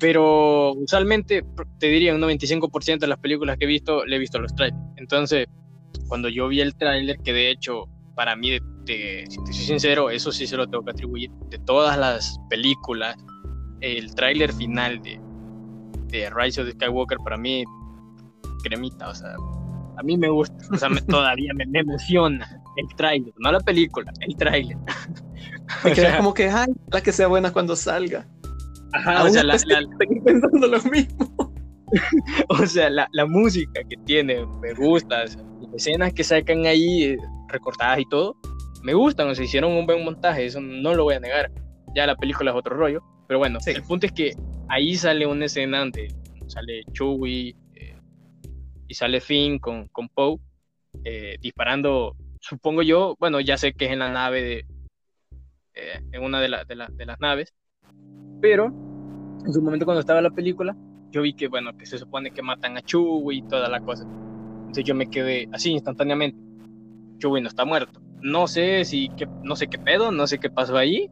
Pero 0.00 0.72
usualmente, 0.72 1.44
te 1.78 1.86
diría, 1.86 2.14
un 2.14 2.20
95% 2.20 2.98
de 2.98 3.06
las 3.06 3.18
películas 3.18 3.56
que 3.58 3.66
he 3.66 3.68
visto, 3.68 4.04
le 4.04 4.16
he 4.16 4.18
visto 4.18 4.40
los 4.40 4.54
trailers. 4.54 4.82
Entonces, 4.96 5.46
cuando 6.08 6.28
yo 6.28 6.48
vi 6.48 6.60
el 6.60 6.74
tráiler, 6.74 7.18
que 7.18 7.32
de 7.32 7.50
hecho 7.50 7.86
para 8.14 8.36
mí, 8.36 8.58
de, 8.84 9.24
si 9.28 9.44
te 9.44 9.52
soy 9.52 9.64
sincero, 9.64 10.10
eso 10.10 10.30
sí 10.30 10.46
se 10.46 10.56
lo 10.56 10.66
tengo 10.66 10.84
que 10.84 10.90
atribuir. 10.90 11.30
De 11.48 11.58
todas 11.58 11.96
las 11.96 12.38
películas, 12.50 13.16
el 13.80 14.14
tráiler 14.14 14.52
final 14.52 15.00
de, 15.00 15.18
de 16.08 16.28
Rise 16.28 16.60
of 16.60 16.66
the 16.66 16.72
Skywalker 16.72 17.18
para 17.24 17.36
mí, 17.36 17.64
cremita, 18.62 19.08
o 19.08 19.14
sea, 19.14 19.34
a 19.96 20.02
mí 20.02 20.16
me 20.16 20.28
gusta, 20.28 20.54
o 20.70 20.76
sea, 20.76 20.88
todavía 21.08 21.52
me, 21.54 21.64
emociona 21.78 22.62
el 22.76 22.94
tráiler, 22.96 23.32
no 23.38 23.52
la 23.52 23.60
película, 23.60 24.12
el 24.20 24.36
tráiler. 24.36 24.76
Me 25.84 25.92
queda 25.92 26.16
como 26.16 26.34
que, 26.34 26.48
ay, 26.48 26.72
la 26.88 27.00
que 27.00 27.12
sea 27.12 27.28
buena 27.28 27.52
cuando 27.52 27.76
salga. 27.76 28.26
Ajá, 28.92 29.24
o 29.24 29.28
sea, 29.28 29.44
la, 29.44 29.56
pensando 30.24 30.66
lo 30.66 30.82
mismo. 30.82 31.52
o 32.48 32.66
sea, 32.66 32.88
la, 32.90 33.08
la, 33.12 33.26
música 33.26 33.82
que 33.88 33.96
tiene 34.04 34.46
me 34.60 34.74
gusta, 34.74 35.22
las 35.24 35.38
escenas 35.74 36.12
que 36.12 36.22
sacan 36.22 36.66
ahí 36.66 37.16
recortadas 37.48 37.98
y 37.98 38.04
todo, 38.08 38.36
me 38.82 38.94
gustan, 38.94 39.28
o 39.28 39.34
sea, 39.34 39.44
hicieron 39.44 39.72
un 39.72 39.86
buen 39.86 40.04
montaje, 40.04 40.46
eso 40.46 40.60
no 40.60 40.94
lo 40.94 41.04
voy 41.04 41.14
a 41.14 41.20
negar. 41.20 41.50
Ya 41.94 42.06
la 42.06 42.16
película 42.16 42.52
es 42.52 42.56
otro 42.56 42.76
rollo, 42.76 43.02
pero 43.26 43.38
bueno, 43.38 43.58
el 43.66 43.82
punto 43.82 44.06
es 44.06 44.12
que 44.12 44.36
ahí 44.68 44.94
sale 44.94 45.26
una 45.26 45.46
escena 45.46 45.80
donde 45.80 46.14
sale 46.46 46.84
Chewie 46.92 47.56
eh, 47.74 47.96
y 48.86 48.94
sale 48.94 49.20
Finn 49.20 49.58
con, 49.58 49.88
con 49.88 50.08
Poe 50.08 50.38
eh, 51.04 51.36
disparando, 51.40 52.16
supongo 52.40 52.82
yo, 52.82 53.16
bueno, 53.18 53.40
ya 53.40 53.56
sé 53.56 53.72
que 53.72 53.86
es 53.86 53.92
en 53.92 53.98
la 54.00 54.12
nave 54.12 54.42
de, 54.42 54.66
eh, 55.74 56.00
en 56.12 56.22
una 56.22 56.40
de, 56.40 56.48
de, 56.48 56.86
de 56.92 57.06
las 57.06 57.20
naves, 57.20 57.54
pero 58.40 58.72
en 59.44 59.52
su 59.52 59.62
momento 59.62 59.84
cuando 59.84 60.00
estaba 60.00 60.20
la 60.20 60.30
película, 60.30 60.76
yo 61.10 61.22
vi 61.22 61.32
que, 61.32 61.48
bueno, 61.48 61.76
que 61.76 61.86
se 61.86 61.98
supone 61.98 62.30
que 62.30 62.42
matan 62.42 62.76
a 62.76 62.82
Chewie 62.82 63.38
y 63.38 63.42
toda 63.42 63.68
la 63.68 63.80
cosa. 63.80 64.04
Entonces 64.60 64.84
yo 64.84 64.94
me 64.94 65.08
quedé 65.08 65.48
así 65.52 65.72
instantáneamente. 65.72 66.38
Chewie 67.18 67.40
no 67.40 67.48
está 67.48 67.64
muerto. 67.64 68.00
No 68.22 68.46
sé 68.46 68.84
si, 68.84 69.08
que, 69.10 69.26
no 69.42 69.56
sé 69.56 69.66
qué 69.66 69.78
pedo, 69.78 70.12
no 70.12 70.26
sé 70.26 70.38
qué 70.38 70.50
pasó 70.50 70.76
ahí, 70.76 71.10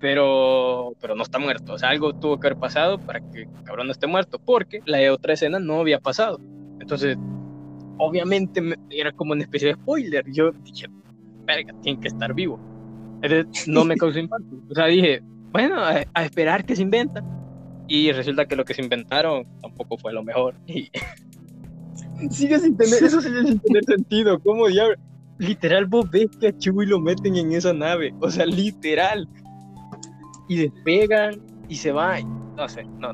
pero, 0.00 0.94
pero 1.00 1.14
no 1.14 1.22
está 1.22 1.38
muerto. 1.38 1.74
O 1.74 1.78
sea, 1.78 1.90
algo 1.90 2.14
tuvo 2.14 2.40
que 2.40 2.48
haber 2.48 2.58
pasado 2.58 2.98
para 2.98 3.20
que 3.20 3.42
el 3.42 3.48
cabrón 3.64 3.86
no 3.86 3.92
esté 3.92 4.06
muerto, 4.06 4.38
porque 4.38 4.80
la 4.86 5.12
otra 5.12 5.34
escena 5.34 5.58
no 5.58 5.80
había 5.80 6.00
pasado. 6.00 6.40
Entonces, 6.80 7.16
obviamente 7.98 8.62
era 8.88 9.12
como 9.12 9.32
una 9.32 9.42
especie 9.42 9.68
de 9.68 9.74
spoiler. 9.74 10.24
Yo 10.32 10.50
dije, 10.50 10.88
verga, 11.44 11.74
tiene 11.82 12.00
que 12.00 12.08
estar 12.08 12.34
vivo. 12.34 12.58
Entonces, 13.22 13.68
no 13.68 13.84
me 13.84 13.96
causó 13.96 14.18
impacto. 14.18 14.56
O 14.68 14.74
sea, 14.74 14.86
dije, 14.86 15.22
bueno, 15.52 15.82
a, 15.82 16.24
esperar 16.24 16.64
que 16.64 16.76
se 16.76 16.82
inventa. 16.82 17.22
Y 17.88 18.12
resulta 18.12 18.46
que 18.46 18.54
lo 18.54 18.64
que 18.64 18.74
se 18.74 18.82
inventaron 18.82 19.46
tampoco 19.60 19.98
fue 19.98 20.12
lo 20.12 20.22
mejor. 20.22 20.54
Y 20.66 20.90
sigue 22.30 22.58
sin 22.58 22.76
tener, 22.76 23.02
eso 23.02 23.20
sigue 23.20 23.42
sin 23.42 23.58
tener 23.58 23.84
sentido. 23.84 24.38
¿Cómo 24.40 24.68
diablo? 24.68 24.96
Literal, 25.38 25.86
vos 25.86 26.08
ves 26.10 26.28
que 26.38 26.48
a 26.48 26.56
Chewie 26.56 26.86
lo 26.86 27.00
meten 27.00 27.36
en 27.36 27.52
esa 27.52 27.72
nave. 27.72 28.14
O 28.20 28.30
sea, 28.30 28.46
literal. 28.46 29.28
Y 30.48 30.56
despegan 30.56 31.40
y 31.68 31.76
se 31.76 31.92
va. 31.92 32.20
No 32.56 32.68
sé, 32.68 32.84
no. 32.84 33.12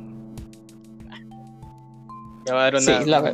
Ya 2.46 2.54
va 2.54 2.66
a 2.66 2.70
dar 2.70 2.76
una, 2.76 3.32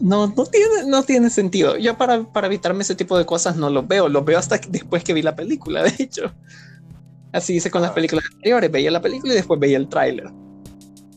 no, 0.00 0.26
no, 0.26 0.44
tiene, 0.46 0.86
no 0.86 1.02
tiene 1.02 1.30
sentido. 1.30 1.76
Yo 1.76 1.96
para, 1.96 2.24
para 2.24 2.46
evitarme 2.46 2.82
ese 2.82 2.94
tipo 2.94 3.16
de 3.16 3.24
cosas 3.24 3.56
no 3.56 3.70
lo 3.70 3.84
veo. 3.84 4.08
Lo 4.08 4.22
veo 4.24 4.38
hasta 4.38 4.58
después 4.68 5.02
que 5.04 5.12
vi 5.12 5.22
la 5.22 5.36
película, 5.36 5.82
de 5.82 5.94
hecho. 5.98 6.32
Así 7.34 7.56
hice 7.56 7.70
con 7.70 7.82
las 7.82 7.90
ah. 7.90 7.94
películas 7.94 8.24
anteriores. 8.32 8.70
Veía 8.70 8.90
la 8.90 9.02
película 9.02 9.34
y 9.34 9.36
después 9.36 9.60
veía 9.60 9.76
el 9.76 9.88
tráiler. 9.88 10.30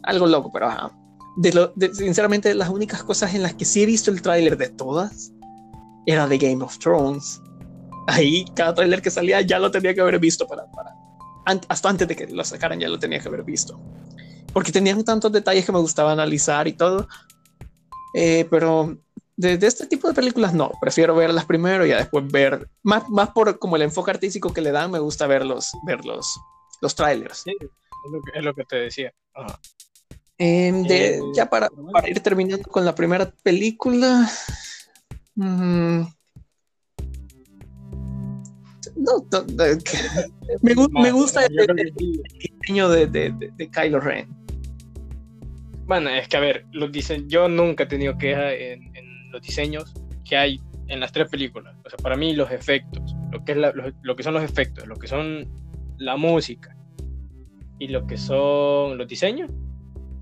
Algo 0.04 0.28
loco, 0.28 0.52
pero 0.52 0.68
ajá. 0.68 0.92
De 1.38 1.54
lo, 1.54 1.74
sinceramente, 1.94 2.54
las 2.56 2.70
únicas 2.70 3.04
cosas 3.04 3.36
en 3.36 3.44
las 3.44 3.54
que 3.54 3.64
sí 3.64 3.84
he 3.84 3.86
visto 3.86 4.10
el 4.10 4.22
tráiler 4.22 4.58
de 4.58 4.70
todas 4.70 5.32
era 6.08 6.28
de 6.28 6.38
Game 6.38 6.64
of 6.64 6.78
Thrones. 6.80 7.40
Ahí, 8.08 8.46
cada 8.56 8.74
tráiler 8.74 9.02
que 9.02 9.12
salía 9.12 9.42
ya 9.42 9.60
lo 9.60 9.70
tenía 9.70 9.94
que 9.94 10.02
haber 10.02 10.18
visto 10.18 10.48
para, 10.48 10.66
para 10.72 10.92
hasta 11.70 11.90
antes 11.90 12.08
de 12.08 12.16
que 12.16 12.28
lo 12.28 12.44
sacaran 12.44 12.80
ya 12.80 12.90
lo 12.90 13.00
tenía 13.00 13.20
que 13.20 13.28
haber 13.28 13.44
visto. 13.44 13.80
Porque 14.54 14.72
tenían 14.72 15.04
tantos 15.04 15.32
detalles 15.32 15.66
que 15.66 15.72
me 15.72 15.80
gustaba 15.80 16.12
analizar 16.12 16.68
y 16.68 16.74
todo. 16.74 17.08
Eh, 18.14 18.48
pero 18.50 18.98
de, 19.38 19.54
este 19.62 19.86
tipo 19.86 20.08
de 20.08 20.16
películas 20.16 20.54
no, 20.54 20.72
prefiero 20.82 21.16
verlas 21.16 21.46
primero 21.46 21.86
y 21.86 21.90
después 21.90 22.28
ver, 22.28 22.68
más, 22.82 23.08
más 23.10 23.30
por 23.30 23.60
como 23.60 23.76
el 23.76 23.84
enfoque 23.84 24.12
artístico 24.12 24.52
que 24.52 24.62
le 24.62 24.72
dan, 24.72 24.92
me 24.92 25.00
gusta 25.00 25.28
ver 25.28 25.46
los, 25.46 25.72
ver 25.86 26.04
los, 26.04 26.40
trailers. 26.96 27.44
es, 27.46 28.44
lo 28.44 28.54
que, 28.54 28.64
te 28.66 28.76
decía. 28.78 29.14
Em, 30.40 30.86
eh, 30.90 31.20
ya 31.36 31.50
para, 31.50 31.70
ir 32.08 32.20
terminando 32.22 32.68
con 32.70 32.84
la 32.84 32.96
primera 32.96 33.32
película. 33.44 34.30
Mm, 35.36 36.02
no, 38.96 39.26
me, 40.62 40.76
me, 41.00 41.12
gusta 41.12 41.46
el, 41.46 41.94
diseño 41.96 42.90
de, 42.90 43.06
de, 43.06 43.52
de 43.56 43.70
Kylo 43.70 44.00
Ren. 44.00 44.36
Bueno, 45.86 46.10
es 46.10 46.28
que 46.28 46.38
a 46.38 46.42
ver, 46.42 46.66
los 46.72 46.92
dicen, 46.92 47.30
yo 47.30 47.48
nunca 47.48 47.84
he 47.84 47.88
tenido 47.88 48.18
queja 48.18 48.52
en, 48.52 48.92
diseños 49.42 49.94
que 50.24 50.38
hay 50.38 50.62
en 50.88 51.00
las 51.00 51.12
tres 51.12 51.30
películas. 51.30 51.76
O 51.86 51.90
sea, 51.90 51.98
para 51.98 52.16
mí 52.16 52.36
los 52.36 52.52
efectos, 52.52 53.16
lo 53.32 53.44
que, 53.44 53.54
es 53.54 53.58
lo, 53.58 54.16
que 54.16 54.24
son 54.24 54.34
los 54.34 54.44
efectos, 54.44 54.88
lo 54.88 54.96
que 54.96 55.08
son 55.08 55.48
la 55.98 56.16
música 56.16 56.76
y 57.80 57.88
lo 57.88 58.06
que 58.08 58.18
son 58.18 58.98
los 58.98 59.08
diseños, 59.08 59.52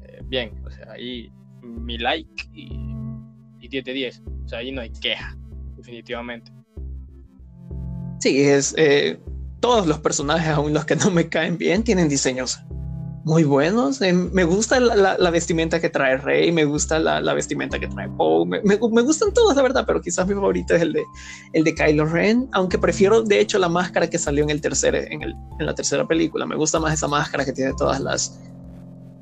eh, 0.04 0.22
bien, 0.26 0.52
o 0.66 0.70
sea, 0.70 0.92
ahí 0.92 1.32
mi 1.62 1.98
like 1.98 2.50
y, 2.54 2.70
y 3.60 3.68
10 3.68 3.86
de 3.86 3.94
10. 3.94 4.24
O 4.46 4.48
sea, 4.48 4.60
ahí 4.60 4.72
no 4.72 4.82
hay 4.82 4.92
queja, 4.92 5.36
definitivamente. 5.78 6.52
Sí, 8.20 8.42
es 8.42 8.74
eh, 8.78 9.20
todos 9.60 9.88
los 9.88 10.00
personajes, 10.00 10.50
aún 10.50 10.74
los 10.74 10.86
que 10.86 10.96
no 10.96 11.12
me 11.12 11.28
caen 11.28 11.58
bien, 11.58 11.84
tienen 11.84 12.10
diseños 12.10 12.60
muy 13.26 13.44
buenos. 13.44 14.02
Eh, 14.04 14.14
me 14.14 14.44
gusta 14.44 14.80
la, 14.80 15.30
vestimenta 15.32 15.82
que 15.82 15.90
trae 15.90 16.18
Rey, 16.18 16.52
me 16.52 16.64
gusta 16.64 17.00
la, 17.00 17.34
vestimenta 17.34 17.80
que 17.80 17.88
trae 17.88 18.08
Poe, 18.08 18.46
me, 18.46 18.76
gustan 18.78 19.34
todos, 19.34 19.56
la 19.56 19.64
verdad, 19.64 19.84
pero 19.86 20.00
quizás 20.00 20.28
mi 20.28 20.36
favorito 20.36 20.76
es 20.76 20.84
el 20.84 20.94
de, 20.94 21.04
el 21.54 21.64
de 21.64 21.74
Kylo 21.74 22.06
Ren, 22.06 22.48
aunque 22.54 22.78
prefiero 22.78 23.24
de 23.24 23.40
hecho 23.40 23.58
la 23.58 23.68
máscara 23.68 24.08
que 24.08 24.20
salió 24.20 24.44
en, 24.44 24.52
el 24.52 24.62
tercer, 24.62 24.96
en, 24.96 25.24
el, 25.24 25.34
en 25.60 25.66
la 25.66 25.74
tercera 25.74 26.08
película. 26.08 26.46
Me 26.46 26.56
gusta 26.56 26.80
más 26.80 26.94
esa 26.94 27.08
máscara 27.08 27.44
que 27.44 27.52
tiene 27.52 27.74
todas 27.76 28.00
las, 28.00 28.40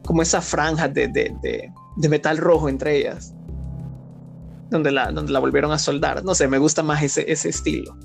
como 0.04 0.22
esa 0.22 0.42
franja 0.42 0.90
de, 0.90 1.08
de, 1.08 1.34
de, 1.42 2.10
metal 2.10 2.38
rojo 2.38 2.68
entre 2.68 2.98
ellas, 2.98 3.34
donde 4.70 4.92
la, 4.92 5.14
donde 5.14 5.32
la 5.32 5.40
volvieron 5.40 5.72
a 5.72 5.80
soldar. 5.80 6.26
No 6.26 6.36
sé, 6.36 6.50
me 6.50 6.58
gusta 6.58 6.84
más 6.84 7.02
ese, 7.02 7.32
ese 7.32 7.48
estilo. 7.48 7.98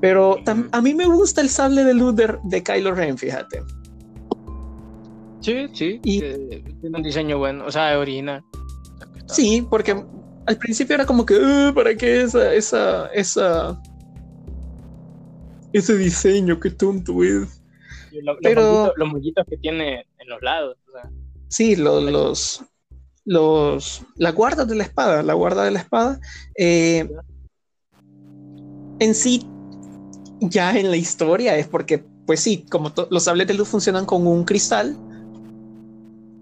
Pero 0.00 0.36
a 0.46 0.80
mí 0.80 0.94
me 0.94 1.06
gusta 1.06 1.40
el 1.40 1.48
sable 1.48 1.82
de 1.82 1.94
luz 1.94 2.14
de 2.14 2.62
Kylo 2.62 2.94
Ren, 2.94 3.18
fíjate. 3.18 3.62
Sí, 5.42 5.68
sí. 5.72 6.00
Y, 6.04 6.20
tiene 6.20 6.96
un 6.96 7.02
diseño 7.02 7.38
bueno, 7.38 7.66
o 7.66 7.70
sea, 7.70 7.98
original. 7.98 8.42
Sí, 9.26 9.66
porque 9.68 10.04
al 10.46 10.58
principio 10.58 10.94
era 10.94 11.06
como 11.06 11.26
que, 11.26 11.72
¿para 11.74 11.94
qué 11.94 12.22
esa, 12.22 12.54
esa, 12.54 13.06
esa, 13.08 13.80
ese 15.72 15.96
diseño? 15.96 16.58
Qué 16.60 16.70
tonto 16.70 17.22
es. 17.22 17.62
Pero 18.42 18.92
los 18.96 19.08
mollitos 19.08 19.44
que 19.48 19.56
tiene 19.56 20.06
en 20.18 20.28
los 20.28 20.40
lados. 20.42 20.76
O 20.88 20.92
sea. 20.92 21.10
Sí, 21.48 21.76
los, 21.76 22.02
los, 22.04 22.64
los, 23.24 24.02
la 24.16 24.32
guarda 24.32 24.64
de 24.64 24.74
la 24.74 24.84
espada, 24.84 25.22
la 25.22 25.34
guarda 25.34 25.64
de 25.64 25.70
la 25.70 25.80
espada. 25.80 26.20
Eh, 26.56 27.08
en 28.98 29.14
sí, 29.14 29.46
ya 30.40 30.76
en 30.78 30.90
la 30.90 30.96
historia 30.96 31.56
es 31.56 31.66
porque, 31.68 32.04
pues 32.26 32.40
sí, 32.40 32.64
como 32.70 32.92
los 33.10 33.24
sables 33.24 33.46
de 33.46 33.54
luz 33.54 33.68
funcionan 33.68 34.06
con 34.06 34.26
un 34.26 34.44
cristal, 34.44 34.96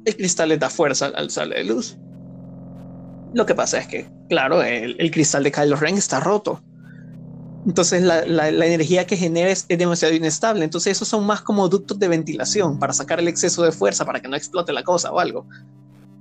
el 0.04 0.16
cristal 0.16 0.48
le 0.48 0.58
da 0.58 0.70
fuerza 0.70 1.06
al 1.06 1.30
sable 1.30 1.56
de 1.56 1.64
luz. 1.64 1.96
Lo 3.32 3.46
que 3.46 3.54
pasa 3.54 3.78
es 3.78 3.86
que, 3.86 4.08
claro, 4.28 4.62
el, 4.62 5.10
cristal 5.10 5.44
de 5.44 5.52
Kylo 5.52 5.76
Ren 5.76 5.96
está 5.96 6.20
roto. 6.20 6.62
Entonces 7.66 8.02
la, 8.02 8.48
energía 8.48 9.06
que 9.06 9.16
genera 9.16 9.50
es, 9.50 9.68
demasiado 9.68 10.14
inestable. 10.14 10.64
Entonces 10.64 10.96
esos 10.96 11.08
son 11.08 11.26
más 11.26 11.42
como 11.42 11.68
ductos 11.68 11.98
de 11.98 12.08
ventilación 12.08 12.78
para 12.78 12.92
sacar 12.92 13.20
el 13.20 13.28
exceso 13.28 13.62
de 13.62 13.72
fuerza, 13.72 14.04
para 14.04 14.20
que 14.20 14.28
no 14.28 14.36
explote 14.36 14.72
la 14.72 14.82
cosa 14.82 15.12
o 15.12 15.20
algo. 15.20 15.46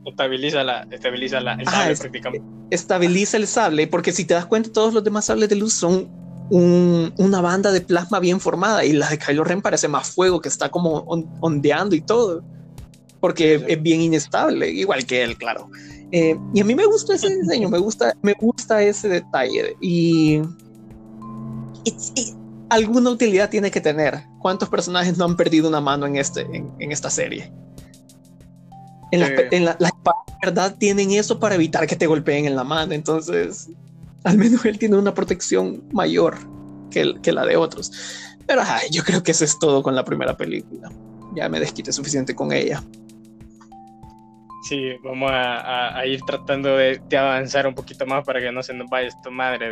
Estabiliza, 0.05 0.63
la, 0.63 0.87
estabiliza 0.91 1.39
la, 1.39 1.53
el 1.53 1.65
sable 1.65 1.95
prácticamente. 1.95 2.47
Estabiliza 2.69 3.37
el 3.37 3.47
sable, 3.47 3.87
porque 3.87 4.11
si 4.11 4.25
te 4.25 4.33
das 4.33 4.45
cuenta, 4.45 4.71
todos 4.71 4.93
los 4.93 5.03
demás 5.03 5.25
sables 5.25 5.49
de 5.49 5.55
luz 5.55 5.73
son 5.73 6.09
una 6.51 7.41
banda 7.41 7.71
de 7.71 7.81
plasma 7.81 8.19
bien 8.19 8.39
formada 8.39 8.83
y 8.83 8.93
la 8.93 9.07
de 9.07 9.19
Kylo 9.19 9.43
Ren 9.43 9.61
parece 9.61 9.87
más 9.87 10.09
fuego 10.09 10.41
que 10.41 10.49
está 10.49 10.69
como 10.69 11.01
ondeando 11.41 11.95
y 11.95 12.01
todo 12.01 12.43
porque 13.19 13.63
es 13.67 13.81
bien 13.81 14.01
inestable, 14.01 14.69
igual 14.69 15.05
que 15.05 15.23
él, 15.23 15.37
claro. 15.37 15.69
Eh, 16.11 16.37
y 16.53 16.61
a 16.61 16.65
mí 16.65 16.73
me 16.73 16.85
gusta 16.85 17.15
ese 17.15 17.29
diseño, 17.35 17.69
me 17.69 17.77
gusta, 17.77 18.15
me 18.21 18.33
gusta 18.33 18.81
ese 18.81 19.07
detalle 19.07 19.75
y, 19.81 20.41
alguna 22.69 23.09
utilidad 23.09 23.49
tiene 23.49 23.71
que 23.71 23.81
tener. 23.81 24.23
¿Cuántos 24.39 24.69
personajes 24.69 25.17
no 25.17 25.25
han 25.25 25.35
perdido 25.35 25.67
una 25.67 25.81
mano 25.81 26.05
en, 26.05 26.15
este, 26.15 26.41
en, 26.41 26.91
esta 26.91 27.09
serie? 27.09 27.51
En, 29.11 29.65
la, 29.65 29.77
verdad 30.41 30.75
tienen 30.77 31.11
eso 31.11 31.39
para 31.39 31.55
evitar 31.55 31.85
que 31.87 31.95
te 31.95 32.07
golpeen 32.07 32.45
en 32.45 32.55
la 32.55 32.63
mano, 32.63 32.93
entonces 32.93 33.69
al 34.23 34.37
menos 34.37 34.63
él 34.65 34.77
tiene 34.77 34.97
una 34.97 35.13
protección 35.13 35.83
mayor 35.91 36.37
que, 36.91 37.15
que 37.21 37.31
la 37.31 37.45
de 37.45 37.57
otros. 37.57 37.91
Pero 38.47 38.63
yo 38.89 39.03
creo 39.03 39.21
que 39.21 39.31
eso 39.31 39.45
es 39.45 39.59
todo 39.59 39.83
con 39.83 39.95
la 39.95 40.03
primera 40.03 40.35
película. 40.35 40.91
Ya 41.35 41.49
me 41.49 41.59
desquité 41.59 41.91
suficiente 41.91 42.33
con 42.33 42.51
ella. 42.51 42.83
Sí, 44.61 44.97
vamos 45.03 45.31
a, 45.33 46.05
ir 46.05 46.21
tratando 46.21 46.75
de, 46.75 47.01
avanzar 47.17 47.65
un 47.67 47.75
poquito 47.75 48.05
más 48.05 48.25
para 48.25 48.39
que 48.39 48.51
no 48.51 48.61
se 48.61 48.73
nos 48.73 48.89
vaya 48.89 49.07
esta 49.07 49.29
madre 49.29 49.71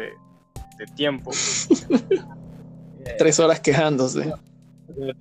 de, 0.78 0.86
tiempo. 0.96 1.32
tres 3.18 3.40
horas 3.40 3.60
quejándose. 3.60 4.32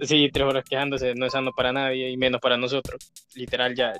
Sí, 0.03 0.31
tres 0.33 0.47
horas 0.47 0.64
quejándose, 0.69 1.14
no 1.14 1.27
es 1.27 1.33
sano 1.33 1.51
para 1.53 1.73
nadie 1.73 2.11
y 2.11 2.17
menos 2.17 2.41
para 2.41 2.57
nosotros. 2.57 3.12
Literal, 3.35 3.75
ya 3.75 3.93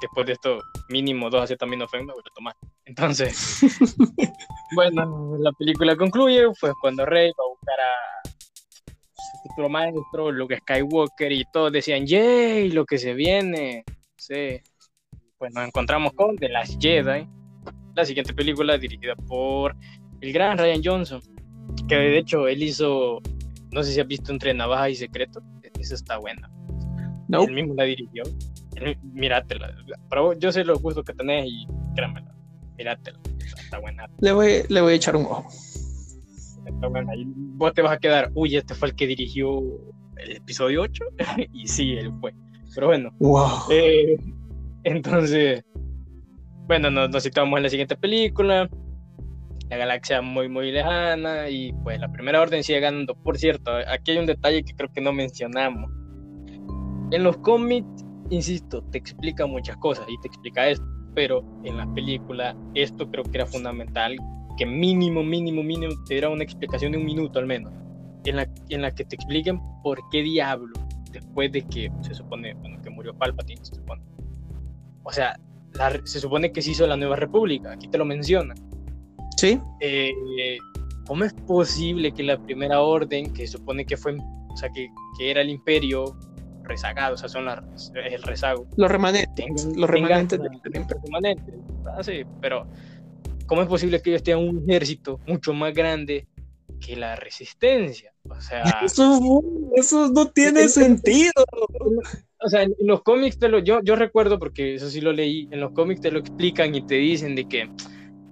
después 0.00 0.26
de 0.26 0.32
esto, 0.32 0.58
mínimo 0.88 1.30
dos 1.30 1.44
acetaminofén 1.44 2.04
me 2.04 2.12
voy 2.12 2.22
a 2.28 2.34
tomar. 2.34 2.54
Entonces, 2.84 3.60
bueno, 4.74 5.36
la 5.38 5.52
película 5.52 5.96
concluye, 5.96 6.46
fue 6.58 6.72
cuando 6.80 7.06
Rey 7.06 7.30
va 7.38 7.44
a 7.44 7.48
buscar 7.48 7.80
a 7.80 8.92
su 9.14 9.48
futuro 9.48 9.68
maestro, 9.68 10.32
Luke 10.32 10.58
Skywalker, 10.58 11.30
y 11.30 11.44
todos 11.52 11.72
decían, 11.72 12.06
¡yay! 12.06 12.70
Lo 12.70 12.84
que 12.84 12.98
se 12.98 13.14
viene. 13.14 13.84
Sí 14.16 14.60
pues 15.38 15.52
nos 15.54 15.66
encontramos 15.66 16.12
con 16.14 16.36
The 16.36 16.48
Last 16.48 16.80
Jedi, 16.80 17.26
la 17.94 18.04
siguiente 18.04 18.32
película 18.34 18.78
dirigida 18.78 19.14
por 19.14 19.76
el 20.20 20.32
gran 20.32 20.58
Ryan 20.58 20.80
Johnson, 20.82 21.20
que 21.88 21.94
de 21.94 22.18
hecho 22.18 22.48
él 22.48 22.62
hizo, 22.62 23.20
no 23.70 23.82
sé 23.82 23.92
si 23.92 24.00
has 24.00 24.06
visto 24.06 24.32
Entre 24.32 24.54
Navaja 24.54 24.88
y 24.88 24.94
Secreto, 24.94 25.42
eso 25.78 25.94
está 25.94 26.18
buena. 26.18 26.50
No. 27.28 27.42
Él 27.42 27.52
mismo 27.52 27.74
la 27.74 27.84
dirigió. 27.84 28.22
Míratela. 29.02 29.74
Pero 30.08 30.32
yo 30.34 30.52
sé 30.52 30.64
los 30.64 30.80
gustos 30.80 31.04
que 31.04 31.12
tenés 31.14 31.46
y 31.48 31.66
créanmela. 31.94 32.34
Míratela. 32.76 33.18
Está 33.58 33.78
buena. 33.78 34.08
Le 34.20 34.32
voy, 34.32 34.62
le 34.68 34.80
voy 34.80 34.92
a 34.92 34.96
echar 34.96 35.16
un 35.16 35.24
ojo. 35.24 35.46
Está 36.66 36.86
buena. 36.86 37.14
Y 37.16 37.24
vos 37.26 37.72
te 37.72 37.82
vas 37.82 37.92
a 37.92 37.98
quedar, 37.98 38.30
uy, 38.34 38.56
este 38.56 38.74
fue 38.74 38.88
el 38.88 38.94
que 38.94 39.06
dirigió 39.06 39.60
el 40.16 40.36
episodio 40.36 40.82
8. 40.82 41.04
y 41.52 41.66
sí, 41.66 41.92
él 41.92 42.12
fue. 42.20 42.32
Pero 42.74 42.88
bueno. 42.88 43.10
Wow. 43.18 43.70
Eh, 43.70 44.16
entonces, 44.86 45.64
bueno, 46.68 46.90
nos, 46.90 47.20
situamos 47.20 47.56
en 47.56 47.64
la 47.64 47.68
siguiente 47.68 47.96
película. 47.96 48.70
La 49.68 49.76
galaxia 49.76 50.22
muy, 50.22 50.48
muy 50.48 50.70
lejana. 50.70 51.50
Y 51.50 51.72
pues 51.82 51.98
la 51.98 52.10
primera 52.12 52.40
orden 52.40 52.62
sigue 52.62 52.78
ganando. 52.78 53.16
Por 53.16 53.36
cierto, 53.36 53.72
aquí 53.88 54.12
hay 54.12 54.18
un 54.18 54.26
detalle 54.26 54.62
que 54.62 54.74
creo 54.74 54.92
que 54.92 55.00
no 55.00 55.12
mencionamos. 55.12 55.90
En 57.10 57.24
los 57.24 57.36
cómics, 57.38 58.04
insisto, 58.30 58.80
te 58.92 58.98
explica 58.98 59.44
muchas 59.46 59.76
cosas 59.78 60.06
y 60.08 60.20
te 60.20 60.28
explica 60.28 60.68
esto. 60.68 60.86
Pero 61.16 61.44
en 61.64 61.78
la 61.78 61.92
película, 61.92 62.56
esto 62.74 63.10
creo 63.10 63.24
que 63.24 63.38
era 63.38 63.46
fundamental. 63.46 64.16
Que 64.56 64.66
mínimo, 64.66 65.24
mínimo, 65.24 65.64
mínimo 65.64 65.94
te 66.06 66.14
diera 66.14 66.28
una 66.28 66.44
explicación 66.44 66.92
de 66.92 66.98
un 66.98 67.04
minuto 67.04 67.40
al 67.40 67.46
menos. 67.46 67.72
En 68.24 68.36
la, 68.36 68.94
que 68.94 69.04
te 69.04 69.16
expliquen 69.16 69.60
por 69.82 69.98
qué 70.12 70.22
diablo 70.22 70.74
después 71.10 71.50
de 71.50 71.62
que 71.62 71.90
se 72.02 72.14
supone 72.14 72.56
que 72.84 72.90
murió 72.90 73.14
Palpatine, 73.14 73.64
se 73.64 73.74
supone. 73.74 74.02
O 75.08 75.12
sea, 75.12 75.38
la- 75.74 76.00
se 76.04 76.18
supone 76.20 76.50
que 76.52 76.60
se 76.62 76.72
hizo 76.72 76.84
la 76.86 76.96
nueva 76.96 77.14
república, 77.16 77.70
aquí 77.72 77.86
te 77.86 77.96
lo 77.96 78.04
menciona. 78.04 78.54
Sí, 79.36 79.58
Eh, 79.80 80.58
¿Cómo 81.06 81.22
es 81.24 81.32
posible 81.34 82.12
que 82.12 82.24
la 82.24 82.36
primera 82.36 82.80
orden, 82.80 83.32
que 83.32 83.46
se 83.46 83.52
supone 83.58 83.86
que 83.86 83.96
fue, 83.96 84.16
o 84.48 84.56
sea, 84.56 84.68
que, 84.70 84.88
que 85.16 85.30
era 85.30 85.40
el 85.42 85.50
imperio 85.50 86.16
rezagado, 86.64 87.14
o 87.14 87.16
sea, 87.16 87.28
son 87.28 87.44
las, 87.44 87.92
el 87.94 88.20
rezago, 88.24 88.66
los 88.76 88.90
remanentes. 88.90 89.32
tengan- 89.36 89.54
Los 89.80 89.88
tengan- 89.88 89.88
remanentes 89.88 90.40
del 90.40 90.82
los 90.82 91.02
remanentes, 91.04 91.54
ah, 91.86 92.02
sí, 92.02 92.24
pero 92.40 92.66
¿cómo 93.46 93.62
es 93.62 93.68
posible 93.68 94.02
que 94.02 94.10
ellos 94.10 94.24
tengan 94.24 94.48
un 94.48 94.68
ejército 94.68 95.20
mucho 95.28 95.52
más 95.52 95.72
grande 95.72 96.26
que 96.80 96.96
la 96.96 97.14
resistencia? 97.14 98.12
O 98.28 98.40
sea, 98.40 98.64
Eso, 98.84 99.40
eso 99.76 100.08
no 100.08 100.26
tiene 100.30 100.68
sentido. 100.68 101.30
O 102.40 102.48
sea, 102.48 102.62
en, 102.62 102.74
los 102.80 103.02
cómics 103.02 103.38
te 103.38 103.48
lo, 103.48 103.58
yo, 103.58 103.80
yo 103.82 103.96
recuerdo 103.96 104.38
porque 104.38 104.74
eso 104.74 104.88
sí 104.88 105.00
lo 105.00 105.12
leí, 105.12 105.48
en 105.50 105.60
los 105.60 105.72
cómics 105.72 106.00
te 106.00 106.10
lo 106.10 106.18
explican 106.18 106.74
y 106.74 106.82
te 106.86 106.96
dicen 106.96 107.34
de 107.34 107.48
que, 107.48 107.70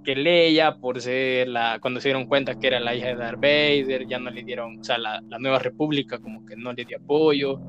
que 0.05 0.15
Leia, 0.15 0.77
por 0.77 1.01
ser 1.01 1.49
la, 1.49 1.79
cuando 1.81 2.01
se 2.01 2.09
dieron 2.09 2.27
cuenta 2.27 2.59
que 2.59 2.67
era 2.67 2.81
la 2.81 2.95
hija 2.95 3.09
de 3.09 3.17
Darth 3.17 3.41
Vader, 3.41 4.07
ya 4.07 4.19
no 4.19 4.31
le 4.31 4.43
dieron, 4.43 4.81
o 4.81 4.85
sea, 4.85 4.99
la, 4.99 5.21
la 5.29 5.39
nueva 5.39 5.59
república 5.59 6.19
como 6.19 6.45
que 6.45 6.57
no 6.57 6.73
le 6.73 6.85
dio 6.85 6.99
apoyo. 6.99 7.61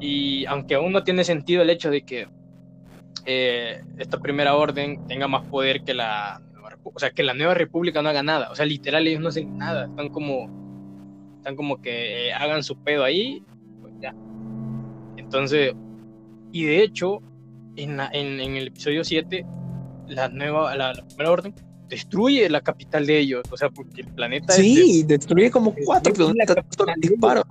Y 0.00 0.46
aunque 0.46 0.76
aún 0.76 0.92
no 0.92 1.02
tiene 1.02 1.24
sentido 1.24 1.62
el 1.62 1.70
hecho 1.70 1.90
de 1.90 2.02
que 2.02 2.28
eh, 3.26 3.82
esta 3.98 4.18
primera 4.18 4.54
orden 4.54 5.06
tenga 5.06 5.28
más 5.28 5.44
poder 5.46 5.82
que 5.82 5.92
la 5.92 6.40
o 6.82 6.98
sea, 6.98 7.10
que 7.10 7.22
la 7.22 7.34
nueva 7.34 7.54
república 7.54 8.02
no 8.02 8.08
haga 8.08 8.22
nada, 8.22 8.50
o 8.50 8.54
sea, 8.54 8.66
literal 8.66 9.06
ellos 9.06 9.20
no 9.20 9.28
hacen 9.28 9.58
nada, 9.58 9.86
están 9.86 10.08
como, 10.08 10.48
están 11.36 11.56
como 11.56 11.80
que 11.80 12.28
eh, 12.28 12.32
hagan 12.32 12.62
su 12.62 12.76
pedo 12.82 13.04
ahí. 13.04 13.42
Entonces, 15.28 15.74
y 16.52 16.64
de 16.64 16.82
hecho, 16.82 17.18
en, 17.76 17.98
la- 17.98 18.08
en, 18.12 18.40
en 18.40 18.56
el 18.56 18.68
episodio 18.68 19.04
7, 19.04 19.44
la 20.08 20.28
nueva, 20.30 20.74
la, 20.74 20.94
la 20.94 21.04
primera 21.06 21.30
orden 21.30 21.54
destruye 21.88 22.48
la 22.48 22.62
capital 22.62 23.06
de 23.06 23.18
ellos, 23.18 23.42
o 23.50 23.56
sea, 23.58 23.68
porque 23.68 24.00
el 24.02 24.08
planeta 24.14 24.54
Sí, 24.54 25.02
destruye 25.06 25.50
como 25.50 25.74
cuatro 25.84 26.14
planetas 26.14 26.56
con 26.76 26.86
de 26.86 26.94
disparo. 27.10 27.42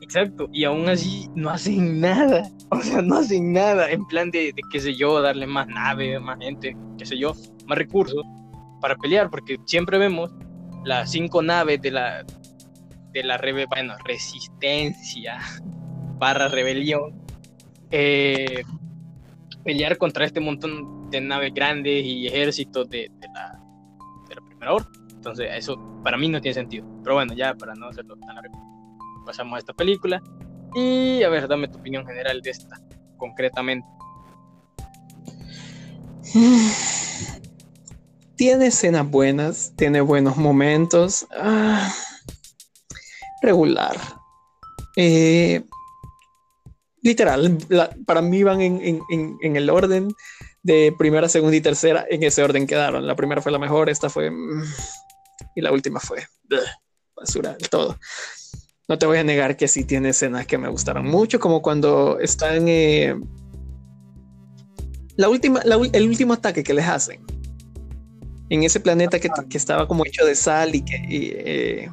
Exacto, 0.00 0.48
y 0.52 0.64
aún 0.64 0.88
así 0.88 1.28
no 1.34 1.50
hacen 1.50 2.00
nada, 2.00 2.48
o 2.70 2.80
sea, 2.80 3.02
no 3.02 3.16
hacen 3.18 3.52
nada, 3.52 3.90
en 3.90 4.04
plan 4.06 4.30
de, 4.30 4.52
de 4.52 4.62
qué 4.70 4.78
sé 4.80 4.94
yo, 4.94 5.20
darle 5.20 5.46
más 5.46 5.66
naves, 5.68 6.20
más 6.20 6.38
gente, 6.38 6.76
qué 6.96 7.06
sé 7.06 7.18
yo, 7.18 7.32
más 7.66 7.78
recursos 7.78 8.22
para 8.80 8.96
pelear, 8.96 9.30
porque 9.30 9.56
siempre 9.66 9.98
vemos 9.98 10.30
las 10.84 11.10
cinco 11.10 11.42
naves 11.42 11.80
de 11.80 11.90
la, 11.92 12.24
de 13.12 13.22
la 13.24 13.40
bueno, 13.68 13.94
resistencia 14.04 15.38
barra 16.22 16.46
rebelión, 16.46 17.20
eh, 17.90 18.62
pelear 19.64 19.98
contra 19.98 20.24
este 20.24 20.38
montón 20.38 21.10
de 21.10 21.20
naves 21.20 21.52
grandes 21.52 22.04
y 22.04 22.28
ejércitos 22.28 22.88
de, 22.88 23.10
de 23.18 23.26
la, 23.34 23.58
primera 24.46 24.74
orden. 24.74 24.92
Entonces, 25.10 25.48
eso 25.52 25.76
para 26.04 26.16
mí 26.16 26.28
no 26.28 26.40
tiene 26.40 26.54
sentido. 26.54 26.86
Pero 27.02 27.16
bueno, 27.16 27.34
ya 27.34 27.54
para 27.54 27.74
no 27.74 27.88
hacerlo 27.88 28.16
tan 28.18 28.36
largo 28.36 28.56
pasamos 29.26 29.56
a 29.56 29.58
esta 29.58 29.72
película. 29.72 30.22
Y 30.76 31.24
a 31.24 31.28
ver, 31.28 31.48
dame 31.48 31.66
tu 31.66 31.78
opinión 31.78 32.06
general 32.06 32.40
de 32.40 32.50
esta, 32.50 32.80
concretamente. 33.16 33.88
Tiene 38.36 38.66
escenas 38.66 39.10
buenas, 39.10 39.72
tiene 39.76 40.00
buenos 40.00 40.36
momentos. 40.36 41.26
ah, 41.36 41.92
regular. 43.42 43.96
Eh, 44.96 45.64
literal, 47.02 47.58
para 48.06 48.22
mí 48.22 48.42
van 48.42 48.60
en, 48.60 48.80
en- 49.10 49.36
en- 49.42 49.56
el 49.56 49.68
orden 49.70 50.08
de 50.62 50.94
primera, 50.96 51.28
segunda 51.28 51.56
y 51.56 51.60
tercera. 51.60 52.06
En 52.08 52.22
ese 52.22 52.42
orden 52.42 52.66
quedaron. 52.66 53.06
La 53.06 53.16
primera 53.16 53.42
fue 53.42 53.52
la 53.52 53.58
mejor, 53.58 53.90
esta 53.90 54.08
fue. 54.08 54.30
mm, 54.30 54.62
y 55.56 55.60
la 55.60 55.72
última 55.72 56.00
fue. 56.00 56.24
basura 57.16 57.54
del 57.54 57.68
todo. 57.68 57.98
No 58.88 58.98
te 58.98 59.06
voy 59.06 59.18
a 59.18 59.24
negar 59.24 59.56
que 59.56 59.68
sí 59.68 59.84
tiene 59.84 60.10
escenas 60.10 60.46
que 60.46 60.58
me 60.58 60.68
gustaron 60.68 61.06
mucho, 61.06 61.38
como 61.40 61.60
cuando 61.62 62.18
están. 62.20 62.66
eh, 62.68 63.14
la 65.16 65.28
última, 65.28 65.60
la 65.64 65.76
el 65.92 66.08
último 66.08 66.32
ataque 66.34 66.62
que 66.64 66.72
les 66.74 66.86
hacen 66.86 67.24
en 68.48 68.62
ese 68.64 68.80
planeta 68.80 69.18
que, 69.20 69.30
que 69.48 69.56
estaba 69.58 69.86
como 69.88 70.04
hecho 70.06 70.24
de 70.24 70.34
sal 70.34 70.74
y 70.74 70.82
que. 70.84 70.96
eh, 71.08 71.90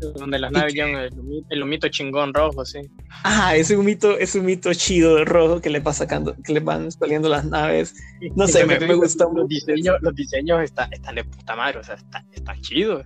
Donde 0.00 0.38
las 0.38 0.50
¿Y 0.50 0.54
naves 0.54 0.74
llevan 0.74 0.94
el, 0.96 1.44
el 1.48 1.62
humito 1.62 1.88
chingón 1.88 2.32
rojo, 2.32 2.64
sí. 2.64 2.78
ajá, 3.22 3.54
ese 3.56 3.76
humito, 3.76 4.18
ese 4.18 4.38
humito 4.40 4.72
chido 4.72 5.16
de 5.16 5.24
rojo 5.24 5.60
que 5.60 5.68
le 5.70 5.80
va 5.80 5.92
sacando, 5.92 6.34
que 6.42 6.52
le 6.54 6.60
van 6.60 6.90
saliendo 6.90 7.28
las 7.28 7.44
naves. 7.44 7.94
No 8.34 8.46
sé, 8.46 8.64
me- 8.64 8.80
me 8.80 8.94
gusta 8.94 9.24
Los 9.24 9.32
mucho 9.34 9.46
diseños, 9.48 9.96
los 10.00 10.14
diseños 10.14 10.62
están, 10.62 10.92
están 10.92 11.14
de 11.16 11.24
puta 11.24 11.54
madre, 11.54 11.78
o 11.78 11.84
sea, 11.84 11.96
están, 11.96 12.60
chidos. 12.62 13.04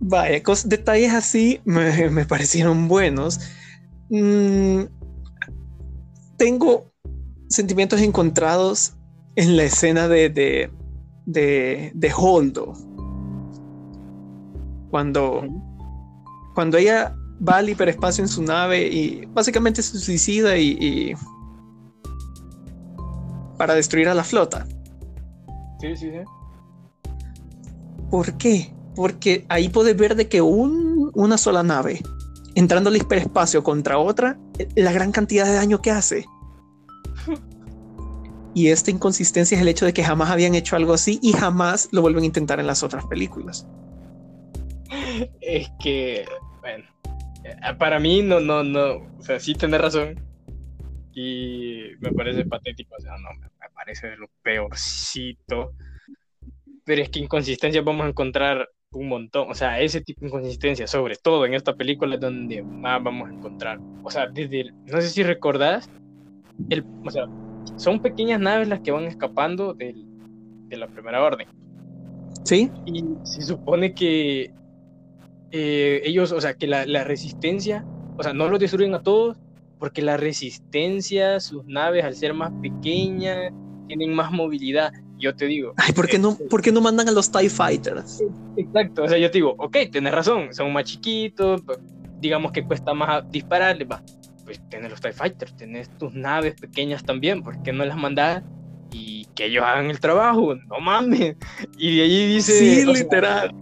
Vaya, 0.00 0.42
cos- 0.42 0.64
detalles 0.66 1.12
así 1.12 1.60
me, 1.64 2.10
me 2.10 2.24
parecieron 2.24 2.88
buenos. 2.88 3.40
Mm, 4.10 4.82
tengo 6.36 6.92
sentimientos 7.48 8.00
encontrados 8.00 8.94
en 9.34 9.56
la 9.56 9.64
escena 9.64 10.08
de, 10.08 10.28
de, 10.28 10.70
de, 11.26 11.90
de 11.94 12.12
Holdo. 12.16 12.74
Cuando, 14.90 15.44
cuando 16.54 16.76
ella 16.78 17.14
va 17.46 17.56
al 17.58 17.68
hiperespacio 17.68 18.22
en 18.24 18.28
su 18.28 18.42
nave 18.42 18.88
y 18.88 19.26
básicamente 19.26 19.82
se 19.82 19.98
suicida 19.98 20.56
y, 20.56 20.70
y- 20.80 21.14
para 23.56 23.74
destruir 23.74 24.08
a 24.08 24.14
la 24.14 24.24
flota. 24.24 24.66
Sí, 25.80 25.96
sí, 25.96 26.10
sí. 26.10 27.10
¿Por 28.10 28.36
qué? 28.38 28.72
Porque 28.94 29.44
ahí 29.48 29.68
puedes 29.68 29.96
ver 29.96 30.16
de 30.16 30.28
que 30.28 30.40
un- 30.40 31.10
una 31.14 31.38
sola 31.38 31.62
nave 31.62 32.00
entrando 32.54 32.90
al 32.90 32.96
hiperespacio 32.96 33.62
contra 33.62 33.98
otra, 33.98 34.38
la 34.74 34.90
gran 34.92 35.12
cantidad 35.12 35.44
de 35.44 35.54
daño 35.54 35.80
que 35.80 35.90
hace. 35.90 36.24
Y 38.54 38.68
esta 38.68 38.90
inconsistencia 38.90 39.54
es 39.54 39.62
el 39.62 39.68
hecho 39.68 39.84
de 39.84 39.92
que 39.92 40.02
jamás 40.02 40.30
habían 40.30 40.56
hecho 40.56 40.74
algo 40.74 40.92
así 40.94 41.20
y 41.22 41.32
jamás 41.32 41.88
lo 41.92 42.00
vuelven 42.02 42.24
a 42.24 42.26
intentar 42.26 42.58
en 42.58 42.66
las 42.66 42.82
otras 42.82 43.04
películas. 43.06 43.68
Es 45.40 45.70
que, 45.82 46.24
bueno, 46.60 46.84
eh, 47.44 47.74
para 47.78 47.98
mí 47.98 48.22
no, 48.22 48.40
no, 48.40 48.62
no, 48.64 48.96
o 49.18 49.22
sea, 49.22 49.38
sí 49.40 49.54
tenés 49.54 49.80
razón. 49.80 50.14
Y 51.14 51.90
me 52.00 52.12
parece 52.12 52.44
patético, 52.44 52.94
o 52.96 53.00
sea, 53.00 53.12
no, 53.18 53.28
me, 53.40 53.46
me 53.46 53.70
parece 53.74 54.08
de 54.08 54.16
lo 54.16 54.28
peorcito. 54.42 55.72
Pero 56.84 57.02
es 57.02 57.08
que 57.10 57.18
inconsistencias 57.18 57.84
vamos 57.84 58.06
a 58.06 58.08
encontrar 58.10 58.68
un 58.92 59.08
montón, 59.08 59.50
o 59.50 59.54
sea, 59.54 59.80
ese 59.80 60.00
tipo 60.00 60.20
de 60.22 60.28
inconsistencias, 60.28 60.90
sobre 60.90 61.16
todo 61.16 61.44
en 61.44 61.52
esta 61.54 61.74
película 61.74 62.14
es 62.14 62.20
donde 62.20 62.62
más 62.62 63.02
vamos 63.02 63.28
a 63.28 63.32
encontrar. 63.34 63.78
O 64.02 64.10
sea, 64.10 64.26
desde, 64.32 64.60
el- 64.62 64.72
no 64.86 65.00
sé 65.00 65.08
si 65.10 65.22
recordás, 65.22 65.90
el, 66.70 66.84
o 67.04 67.10
sea, 67.10 67.24
son 67.76 68.00
pequeñas 68.00 68.40
naves 68.40 68.68
las 68.68 68.80
que 68.80 68.90
van 68.92 69.04
escapando 69.04 69.74
del- 69.74 70.06
de 70.68 70.76
la 70.76 70.86
primera 70.86 71.22
orden. 71.22 71.46
¿Sí? 72.44 72.70
Y 72.86 73.04
se 73.24 73.42
supone 73.42 73.92
que 73.92 74.50
eh, 75.50 76.02
ellos, 76.04 76.32
o 76.32 76.40
sea, 76.40 76.54
que 76.54 76.66
la, 76.66 76.86
la 76.86 77.04
resistencia, 77.04 77.84
o 78.16 78.22
sea, 78.22 78.32
no 78.32 78.48
los 78.48 78.60
destruyen 78.60 78.94
a 78.94 79.02
todos, 79.02 79.36
porque 79.78 80.02
la 80.02 80.16
resistencia, 80.16 81.40
sus 81.40 81.64
naves, 81.66 82.04
al 82.04 82.16
ser 82.16 82.34
más 82.34 82.52
pequeñas, 82.60 83.52
tienen 83.86 84.14
más 84.14 84.30
movilidad. 84.30 84.92
Yo 85.18 85.34
te 85.34 85.46
digo. 85.46 85.72
Ay, 85.76 85.92
¿por 85.92 86.08
qué 86.08 86.18
no, 86.18 86.36
eh, 86.40 86.46
por 86.48 86.62
qué 86.62 86.72
no 86.72 86.80
mandan 86.80 87.08
a 87.08 87.12
los 87.12 87.30
TIE 87.30 87.48
Fighters? 87.48 88.22
Exacto, 88.56 89.04
o 89.04 89.08
sea, 89.08 89.18
yo 89.18 89.30
te 89.30 89.38
digo, 89.38 89.54
ok, 89.58 89.76
tienes 89.90 90.12
razón, 90.12 90.52
son 90.52 90.72
más 90.72 90.84
chiquitos, 90.84 91.62
p- 91.62 91.74
digamos 92.20 92.50
que 92.52 92.64
cuesta 92.64 92.92
más 92.92 93.22
dispararle, 93.30 93.84
va. 93.84 94.02
Pues 94.44 94.60
tenés 94.68 94.90
los 94.90 95.00
TIE 95.00 95.12
Fighters, 95.12 95.56
tenés 95.56 95.88
tus 95.96 96.12
naves 96.14 96.54
pequeñas 96.54 97.04
también, 97.04 97.42
¿por 97.42 97.62
qué 97.62 97.72
no 97.72 97.84
las 97.84 97.96
mandás? 97.96 98.42
Y 98.90 99.26
que 99.34 99.46
ellos 99.46 99.64
hagan 99.64 99.90
el 99.90 100.00
trabajo, 100.00 100.54
no 100.54 100.80
mames. 100.80 101.36
Y 101.76 101.96
de 101.98 102.02
ahí 102.02 102.26
dice. 102.34 102.52
Sí, 102.52 102.84
literal. 102.86 103.52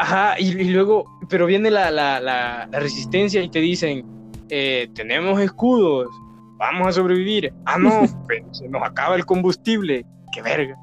Ajá, 0.00 0.40
y, 0.40 0.52
luego, 0.64 1.04
pero 1.28 1.46
viene 1.46 1.70
la, 1.70 1.90
la, 1.90 2.20
la, 2.20 2.66
resistencia 2.72 3.42
y 3.42 3.50
te 3.50 3.60
dicen: 3.60 4.04
eh, 4.48 4.88
Tenemos 4.94 5.40
escudos, 5.40 6.08
vamos 6.56 6.88
a 6.88 6.92
sobrevivir. 6.92 7.52
Ah, 7.66 7.78
no, 7.78 8.02
pues, 8.26 8.42
se 8.52 8.68
nos 8.68 8.82
acaba 8.82 9.14
el 9.16 9.26
combustible. 9.26 10.04
Qué 10.32 10.42
verga. 10.42 10.76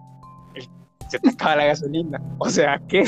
Se 1.09 1.19
te 1.19 1.29
acaba 1.29 1.55
la 1.55 1.65
gasolina. 1.67 2.21
O 2.37 2.49
sea, 2.49 2.81
¿qué? 2.89 3.03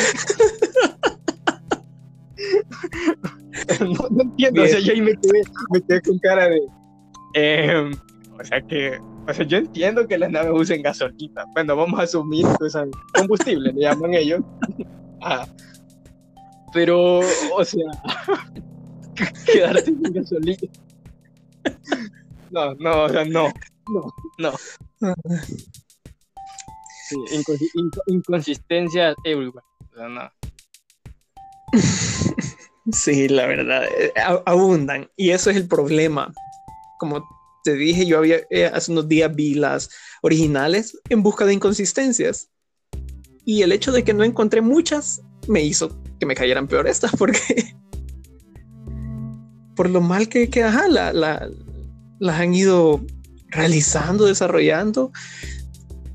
no, 3.82 4.22
entiendo. 4.22 4.64
O 4.64 4.68
sea, 4.68 4.80
yo 4.80 4.93
ahí 4.93 5.01
me 5.01 5.12
quedé, 5.16 5.43
me 5.72 5.82
quedé 5.82 6.01
con 6.01 6.18
cara 6.20 6.47
de. 6.47 6.62
Eh, 7.36 7.91
o 8.39 8.43
sea 8.43 8.62
que. 8.62 8.99
O 9.28 9.34
sea, 9.34 9.45
yo 9.45 9.57
entiendo 9.57 10.07
que 10.07 10.18
las 10.18 10.32
naves 10.32 10.51
usen 10.53 10.82
gasolina. 10.82 11.43
Bueno, 11.53 11.76
vamos 11.76 11.99
a 11.99 12.03
asumir 12.03 12.47
que 12.57 12.64
usan 12.64 12.89
combustible, 13.14 13.74
le 13.74 13.82
llaman 13.82 14.16
ellos. 14.16 14.41
Ah. 15.22 15.45
Pero, 16.74 17.20
o 17.20 17.65
sea, 17.65 17.89
quedarse 19.45 19.86
sin 19.86 20.01
gasolina. 20.01 20.57
No, 22.51 22.74
no, 22.76 23.03
o 23.03 23.09
sea, 23.09 23.26
no, 23.26 23.51
no, 23.89 24.13
no. 24.38 24.53
Sí, 27.09 27.15
inconsistencia 28.07 29.13
O 29.13 29.95
sea, 29.95 30.07
no. 30.07 30.32
Sí, 32.91 33.28
la 33.28 33.45
verdad, 33.45 33.84
eh, 33.97 34.11
abundan. 34.45 35.09
Y 35.15 35.30
eso 35.32 35.49
es 35.49 35.57
el 35.57 35.67
problema. 35.67 36.34
Como 36.99 37.24
te 37.63 37.76
dije, 37.76 38.05
yo 38.05 38.17
había 38.17 38.39
eh, 38.49 38.65
hace 38.65 38.91
unos 38.91 39.07
días 39.07 39.34
vi 39.36 39.53
las 39.53 39.89
originales 40.22 40.99
en 41.09 41.22
busca 41.22 41.45
de 41.45 41.53
inconsistencias. 41.53 42.49
Y 43.45 43.61
el 43.61 43.72
hecho 43.72 43.91
de 43.91 44.03
que 44.03 44.13
no 44.13 44.24
encontré 44.24 44.61
muchas 44.61 45.22
me 45.47 45.61
hizo 45.61 46.01
que 46.20 46.26
me 46.26 46.36
cayeran 46.36 46.67
peor 46.67 46.88
estas, 46.88 47.11
porque 47.17 47.74
por 49.76 49.89
lo 49.89 50.01
mal 50.01 50.28
que, 50.28 50.49
que 50.49 50.63
ajá, 50.63 50.88
la, 50.88 51.13
las 51.13 52.39
han 52.39 52.53
ido 52.53 53.01
realizando, 53.47 54.26
desarrollando, 54.26 55.11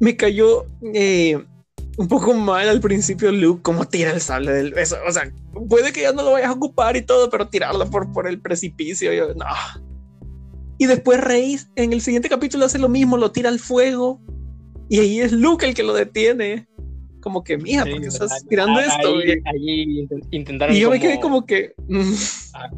me 0.00 0.16
cayó 0.16 0.66
eh, 0.92 1.42
un 1.96 2.08
poco 2.08 2.34
mal 2.34 2.68
al 2.68 2.80
principio 2.80 3.32
Luke 3.32 3.62
como 3.62 3.86
tira 3.86 4.12
el 4.12 4.20
sable 4.20 4.52
del 4.52 4.74
beso. 4.74 4.96
O 5.08 5.12
sea, 5.12 5.32
puede 5.68 5.92
que 5.92 6.02
ya 6.02 6.12
no 6.12 6.22
lo 6.22 6.32
vayas 6.32 6.50
a 6.50 6.52
ocupar 6.52 6.96
y 6.96 7.02
todo, 7.02 7.30
pero 7.30 7.48
tirarlo 7.48 7.88
por, 7.88 8.12
por 8.12 8.26
el 8.26 8.40
precipicio, 8.40 9.12
yo, 9.12 9.34
no. 9.34 9.46
Y 10.78 10.86
después 10.86 11.20
Rey 11.20 11.58
en 11.76 11.92
el 11.92 12.00
siguiente 12.00 12.28
capítulo 12.28 12.66
hace 12.66 12.78
lo 12.78 12.88
mismo, 12.88 13.16
lo 13.16 13.32
tira 13.32 13.48
al 13.48 13.60
fuego. 13.60 14.20
Y 14.88 14.98
ahí 14.98 15.20
es 15.20 15.32
Luke 15.32 15.64
el 15.64 15.74
que 15.74 15.82
lo 15.82 15.94
detiene. 15.94 16.68
Como 17.24 17.42
que, 17.42 17.56
mija, 17.56 17.86
¿por 17.86 18.02
qué 18.02 18.06
estás 18.08 18.44
tirando 18.50 18.78
esto? 18.78 19.16
Ahí, 19.46 20.06
intentaron 20.30 20.76
y 20.76 20.80
yo 20.80 20.90
me 20.90 21.00
quedé 21.00 21.18
como 21.18 21.46
que. 21.46 21.72
Mm. 21.88 22.12
Ah. 22.52 22.70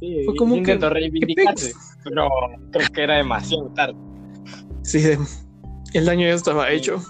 Sí, 0.00 0.22
Fue 0.24 0.34
como 0.34 0.56
intentó 0.56 0.90
reivindicarse, 0.90 1.72
pero 2.02 2.28
creo 2.72 2.88
que 2.92 3.02
era 3.04 3.18
demasiado 3.18 3.72
tarde. 3.76 3.94
Sí, 4.82 5.00
el 5.94 6.06
daño 6.06 6.26
ya 6.26 6.34
estaba 6.34 6.68
hecho. 6.72 7.00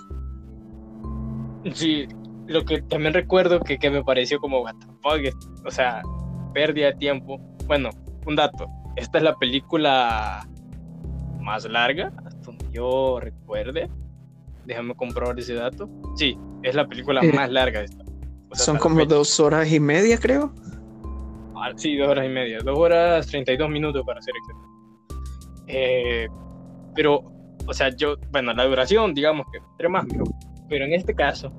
Sí, 1.72 2.06
lo 2.48 2.62
que 2.66 2.82
también 2.82 3.14
recuerdo 3.14 3.58
que, 3.60 3.78
que 3.78 3.88
me 3.88 4.04
pareció 4.04 4.38
como, 4.38 4.60
what 4.60 4.76
o 5.64 5.70
sea, 5.70 6.02
pérdida 6.52 6.88
de 6.88 6.96
tiempo. 6.96 7.40
Bueno, 7.66 7.88
un 8.26 8.36
dato, 8.36 8.66
esta 8.96 9.16
es 9.16 9.24
la 9.24 9.34
película 9.36 10.46
más 11.40 11.64
larga, 11.64 12.12
hasta 12.26 12.40
donde 12.40 12.66
yo 12.72 13.20
recuerde. 13.20 13.88
Déjame 14.66 14.94
comprobar 14.94 15.38
ese 15.38 15.54
dato. 15.54 15.88
Sí, 16.16 16.36
es 16.62 16.74
la 16.74 16.86
película 16.86 17.20
eh, 17.22 17.32
más 17.32 17.50
larga 17.50 17.80
de 17.80 17.86
esta. 17.86 18.04
son 18.52 18.78
como 18.78 19.04
dos 19.04 19.38
horas 19.40 19.70
y 19.70 19.80
media, 19.80 20.18
creo. 20.18 20.52
Ah, 21.54 21.72
sí, 21.76 21.96
dos 21.96 22.08
horas 22.08 22.26
y 22.26 22.28
media. 22.28 22.58
Dos 22.58 22.78
horas 22.78 23.26
treinta 23.26 23.52
y 23.52 23.56
dos 23.56 23.70
minutos 23.70 24.02
para 24.04 24.20
ser 24.20 24.34
exacto. 24.36 24.66
Eh, 25.68 26.28
pero, 26.94 27.22
o 27.66 27.72
sea, 27.72 27.94
yo, 27.94 28.16
bueno, 28.30 28.52
la 28.52 28.64
duración, 28.64 29.14
digamos 29.14 29.46
que 29.52 29.58
tres 29.78 29.90
más, 29.90 30.04
pero, 30.08 30.24
pero 30.68 30.84
en 30.84 30.92
este 30.92 31.14
caso, 31.14 31.52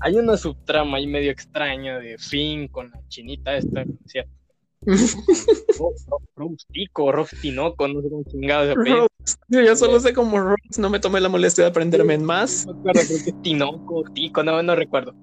hay 0.00 0.16
una 0.16 0.36
subtrama 0.36 0.98
ahí 0.98 1.06
medio 1.06 1.30
extraña 1.30 1.98
de 1.98 2.16
Finn 2.18 2.68
con 2.68 2.90
la 2.90 3.00
chinita 3.08 3.56
esta, 3.56 3.84
¿cierto? 4.06 4.37
Rostico, 6.36 7.12
Rostinoco, 7.12 7.88
no 7.88 8.00
sé 8.00 8.08
cómo 8.08 8.22
chingado 8.24 8.74
Yo 9.48 9.60
ya 9.60 9.74
solo 9.74 9.98
sé 9.98 10.12
como 10.12 10.38
Rost, 10.38 10.78
no 10.78 10.88
me 10.88 11.00
tomé 11.00 11.20
la 11.20 11.28
molestia 11.28 11.64
de 11.64 11.70
aprenderme 11.70 12.14
en 12.14 12.24
más. 12.24 12.66
No 12.66 12.74
recuerdo, 12.74 13.00
creo 13.06 13.24
que 13.24 13.32
Tinoco, 13.42 14.04
Tico, 14.14 14.42
no, 14.42 14.62
no 14.62 14.76
recuerdo. 14.76 15.14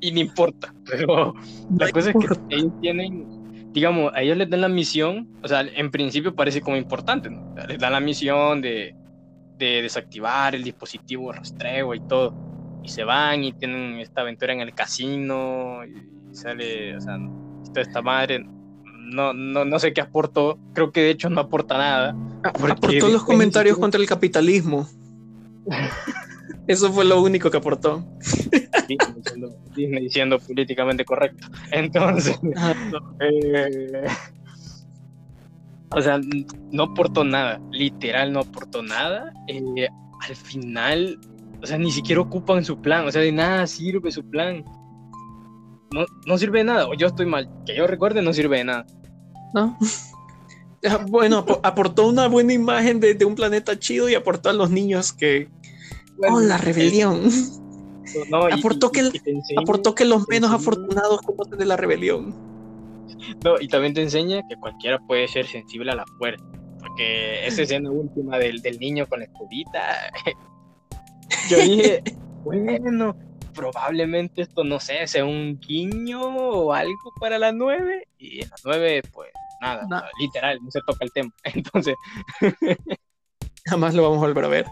Y 0.00 0.12
no 0.12 0.20
importa, 0.20 0.74
pero 0.86 1.34
la 1.78 1.90
cosa 1.90 2.10
es 2.10 2.16
que 2.16 2.56
ellos 2.56 2.72
tienen, 2.80 3.72
digamos, 3.72 4.12
a 4.14 4.22
ellos 4.22 4.36
les 4.36 4.50
dan 4.50 4.60
la 4.60 4.68
misión, 4.68 5.28
o 5.42 5.48
sea, 5.48 5.62
en 5.62 5.90
principio 5.90 6.34
parece 6.34 6.60
como 6.60 6.76
importante, 6.76 7.30
¿no? 7.30 7.54
les 7.68 7.78
dan 7.78 7.92
la 7.92 8.00
misión 8.00 8.60
de, 8.60 8.94
de 9.56 9.82
desactivar 9.82 10.54
el 10.54 10.62
dispositivo 10.62 11.32
rastreo 11.32 11.94
y 11.94 12.00
todo. 12.00 12.34
Y 12.82 12.88
se 12.88 13.04
van 13.04 13.44
y 13.44 13.52
tienen 13.52 13.98
esta 14.00 14.22
aventura 14.22 14.54
en 14.54 14.60
el 14.60 14.74
casino 14.74 15.84
y 15.84 16.34
sale, 16.34 16.96
o 16.96 17.00
sea, 17.00 17.18
toda 17.72 17.82
esta 17.82 18.00
madre 18.00 18.42
no, 19.10 19.32
no, 19.32 19.64
no 19.64 19.78
sé 19.78 19.92
qué 19.92 20.00
aportó. 20.00 20.58
Creo 20.72 20.92
que 20.92 21.02
de 21.02 21.10
hecho 21.10 21.28
no 21.30 21.40
aporta 21.40 21.76
nada. 21.76 22.16
Aportó 22.42 23.08
los 23.08 23.24
comentarios 23.24 23.76
contra 23.78 24.00
el 24.00 24.06
capitalismo. 24.06 24.88
Eso 26.66 26.92
fue 26.92 27.04
lo 27.04 27.20
único 27.20 27.50
que 27.50 27.56
aportó. 27.56 28.04
Disney 29.74 30.02
diciendo, 30.02 30.38
políticamente 30.38 31.04
correcto. 31.04 31.48
Entonces, 31.72 32.38
eh, 33.20 34.06
o 35.90 36.00
sea, 36.00 36.20
no 36.70 36.84
aportó 36.84 37.24
nada. 37.24 37.60
Literal, 37.72 38.32
no 38.32 38.40
aportó 38.40 38.82
nada. 38.82 39.32
Eh, 39.48 39.88
al 40.28 40.36
final, 40.36 41.18
o 41.60 41.66
sea, 41.66 41.78
ni 41.78 41.90
siquiera 41.90 42.20
ocupan 42.20 42.64
su 42.64 42.80
plan. 42.80 43.06
O 43.06 43.10
sea, 43.10 43.22
de 43.22 43.32
nada 43.32 43.66
sirve 43.66 44.12
su 44.12 44.28
plan. 44.28 44.64
No, 45.92 46.06
no 46.26 46.38
sirve 46.38 46.58
de 46.58 46.64
nada. 46.64 46.86
O 46.86 46.94
yo 46.94 47.08
estoy 47.08 47.26
mal. 47.26 47.50
Que 47.66 47.76
yo 47.76 47.86
recuerde, 47.88 48.22
no 48.22 48.32
sirve 48.32 48.58
de 48.58 48.64
nada. 48.64 48.86
¿No? 49.54 49.76
Bueno, 51.10 51.44
aportó 51.62 52.08
una 52.08 52.26
buena 52.26 52.54
imagen 52.54 53.00
de, 53.00 53.22
un 53.26 53.34
planeta 53.34 53.78
chido 53.78 54.08
y 54.08 54.14
aportó 54.14 54.48
a 54.48 54.54
los 54.54 54.70
niños 54.70 55.12
que. 55.12 55.50
oh, 56.26 56.40
la 56.40 56.56
rebelión. 56.56 57.28
aportó, 58.50 58.90
que, 58.90 59.10
aportó 59.58 59.94
que 59.94 60.06
los 60.06 60.26
menos 60.28 60.50
afortunados 60.50 61.20
conocen 61.20 61.58
de 61.58 61.66
la 61.66 61.76
rebelión. 61.76 62.34
No, 63.44 63.60
y 63.60 63.68
también 63.68 63.92
te 63.92 64.00
enseña 64.00 64.40
que 64.48 64.56
cualquiera 64.56 64.98
puede 65.06 65.28
ser 65.28 65.46
sensible 65.46 65.92
a 65.92 65.96
la 65.96 66.06
fuerza. 66.16 66.44
Porque 66.78 67.46
esa 67.46 67.60
escena 67.60 67.90
última 67.90 68.38
del, 68.38 68.62
del 68.62 68.78
niño 68.78 69.06
con 69.06 69.18
la 69.18 69.26
escudita. 69.26 70.10
Yo 71.50 71.58
dije, 71.58 72.02
bueno, 72.44 73.14
probablemente 73.52 74.42
esto, 74.42 74.64
no 74.64 74.80
sé, 74.80 75.06
sea 75.06 75.24
un 75.24 75.58
guiño 75.60 76.22
o 76.22 76.72
algo 76.72 77.12
para 77.20 77.38
la 77.38 77.52
9. 77.52 78.08
Y 78.18 78.42
en 78.42 78.50
la 78.50 78.56
9, 78.64 79.02
pues 79.12 79.30
nada, 79.60 80.10
literal, 80.18 80.58
no 80.62 80.70
se 80.70 80.80
toca 80.86 81.04
el 81.04 81.12
tema. 81.12 81.32
Entonces. 81.44 81.94
Jamás 83.64 83.94
lo 83.94 84.02
vamos 84.02 84.18
a 84.18 84.26
volver 84.26 84.44
a 84.44 84.48
ver. 84.48 84.66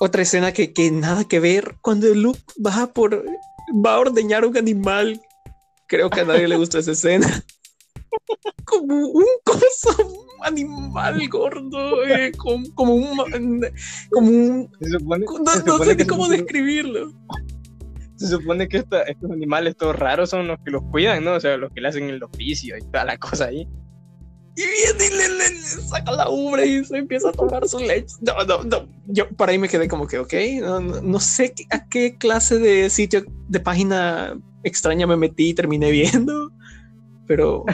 Otra 0.00 0.22
escena 0.22 0.52
que, 0.52 0.72
que, 0.72 0.90
nada 0.90 1.24
que 1.24 1.38
ver, 1.38 1.76
cuando 1.82 2.08
Luke 2.14 2.40
va 2.64 2.86
por 2.92 3.24
va 3.72 3.94
a 3.94 4.00
ordeñar 4.00 4.44
un 4.44 4.56
animal. 4.56 5.20
Creo 5.86 6.10
que 6.10 6.20
a 6.20 6.24
nadie 6.24 6.48
le 6.48 6.56
gusta 6.56 6.78
esa 6.78 6.92
escena. 6.92 7.44
Como 8.64 9.08
un 9.08 9.24
coso, 9.44 10.06
un 10.06 10.46
animal 10.46 11.28
gordo, 11.28 12.04
eh, 12.04 12.32
como, 12.36 12.64
como, 12.74 12.94
un 12.94 13.16
como 14.10 14.28
un 14.28 14.70
no, 15.66 15.84
sé 15.84 16.06
cómo 16.06 16.28
describirlo 16.28 17.12
se 18.22 18.28
supone 18.28 18.68
que 18.68 18.78
estos 18.78 19.30
animales 19.30 19.76
todos 19.76 19.96
raros 19.96 20.30
son 20.30 20.46
los 20.46 20.58
que 20.64 20.70
los 20.70 20.82
cuidan, 20.90 21.24
¿no? 21.24 21.34
O 21.34 21.40
sea, 21.40 21.56
los 21.56 21.72
que 21.72 21.80
le 21.80 21.88
hacen 21.88 22.08
el 22.08 22.22
oficio 22.22 22.76
y 22.76 22.82
toda 22.82 23.04
la 23.04 23.18
cosa 23.18 23.46
ahí. 23.46 23.68
Y 24.54 24.62
viene 24.62 25.06
y 25.06 25.38
le, 25.38 25.60
saca 25.60 26.12
la 26.12 26.28
ubre 26.28 26.66
y 26.66 26.84
se 26.84 26.98
empieza 26.98 27.30
a 27.30 27.32
tomar 27.32 27.66
su 27.66 27.78
leche. 27.78 28.14
No, 28.20 28.44
no, 28.44 28.62
no. 28.64 28.88
Yo 29.06 29.28
para 29.30 29.52
ahí 29.52 29.58
me 29.58 29.68
quedé 29.68 29.88
como 29.88 30.06
que, 30.06 30.18
ok, 30.18 30.32
no, 31.02 31.20
sé 31.20 31.54
a 31.70 31.88
qué 31.88 32.16
clase 32.18 32.58
de 32.58 32.90
sitio, 32.90 33.24
de 33.48 33.60
página 33.60 34.38
extraña 34.62 35.06
me 35.06 35.16
metí 35.16 35.48
y 35.48 35.54
terminé 35.54 35.90
viendo, 35.90 36.52
pero 37.26 37.64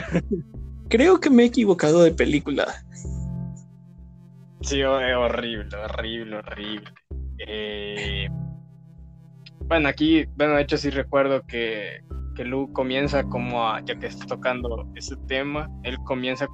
creo 0.89 1.19
que 1.19 1.29
me 1.29 1.43
he 1.43 1.45
equivocado 1.47 2.03
de 2.03 2.11
película. 2.11 2.65
Sí, 4.61 4.83
horrible, 4.83 5.69
horrible, 5.77 6.35
horrible. 6.37 6.91
Eh, 7.47 8.27
bueno, 9.65 9.87
aquí, 9.87 10.25
bueno, 10.35 10.55
de 10.55 10.63
hecho 10.63 10.77
sí 10.77 10.89
recuerdo 10.89 11.45
que, 11.47 12.01
que 12.35 12.43
Luke 12.43 12.73
comienza 12.73 13.23
como 13.23 13.69
a, 13.69 13.81
ya 13.85 13.97
que 13.97 14.07
está 14.07 14.25
tocando 14.25 14.87
ese 14.95 15.15
tema, 15.27 15.69
él 15.83 15.97
comienza 16.05 16.47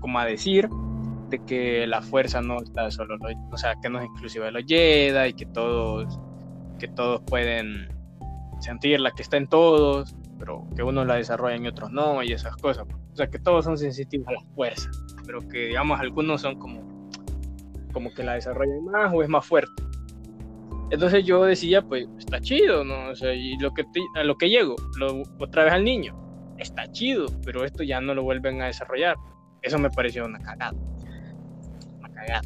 como 0.00 0.18
a 0.18 0.24
decir 0.24 0.68
de 1.30 1.44
que 1.44 1.86
la 1.86 2.02
fuerza 2.02 2.40
no 2.40 2.62
está 2.62 2.90
solo, 2.90 3.16
o 3.50 3.56
sea, 3.56 3.74
que 3.82 3.88
no 3.88 3.98
es 3.98 4.04
exclusiva 4.04 4.46
de 4.46 4.52
los 4.52 4.64
Jedi 4.66 5.30
y 5.30 5.32
que 5.34 5.46
todos, 5.46 6.20
que 6.78 6.88
todos 6.88 7.20
pueden 7.26 7.88
sentirla, 8.60 9.10
que 9.10 9.22
está 9.22 9.36
en 9.36 9.48
todos, 9.48 10.14
pero 10.38 10.66
que 10.76 10.82
unos 10.82 11.06
la 11.06 11.16
desarrollan 11.16 11.64
y 11.64 11.68
otros 11.68 11.90
no, 11.90 12.22
y 12.22 12.32
esas 12.32 12.56
cosas. 12.56 12.86
O 13.12 13.16
sea, 13.16 13.28
que 13.28 13.38
todos 13.38 13.64
son 13.64 13.78
sensitivos 13.78 14.28
a 14.28 14.32
la 14.32 14.40
fuerza, 14.54 14.90
pero 15.24 15.40
que 15.48 15.66
digamos 15.66 15.98
algunos 16.00 16.40
son 16.42 16.58
como, 16.58 17.10
como 17.92 18.12
que 18.12 18.22
la 18.22 18.34
desarrollan 18.34 18.84
más 18.84 19.12
o 19.12 19.22
es 19.22 19.28
más 19.28 19.46
fuerte. 19.46 19.82
Entonces 20.90 21.24
yo 21.24 21.44
decía, 21.44 21.82
pues 21.82 22.06
está 22.18 22.40
chido, 22.40 22.84
¿no? 22.84 23.08
O 23.10 23.16
sea, 23.16 23.34
y 23.34 23.56
lo 23.58 23.74
que 23.74 23.84
a 24.14 24.22
lo 24.22 24.36
que 24.36 24.48
llego, 24.48 24.76
lo, 24.98 25.22
otra 25.38 25.64
vez 25.64 25.72
al 25.72 25.84
niño, 25.84 26.14
está 26.58 26.90
chido, 26.92 27.26
pero 27.44 27.64
esto 27.64 27.82
ya 27.82 28.00
no 28.00 28.14
lo 28.14 28.22
vuelven 28.22 28.62
a 28.62 28.66
desarrollar. 28.66 29.16
Eso 29.62 29.78
me 29.78 29.90
pareció 29.90 30.24
una 30.24 30.38
cagada. 30.38 30.74
Una 31.98 32.12
cagada. 32.12 32.42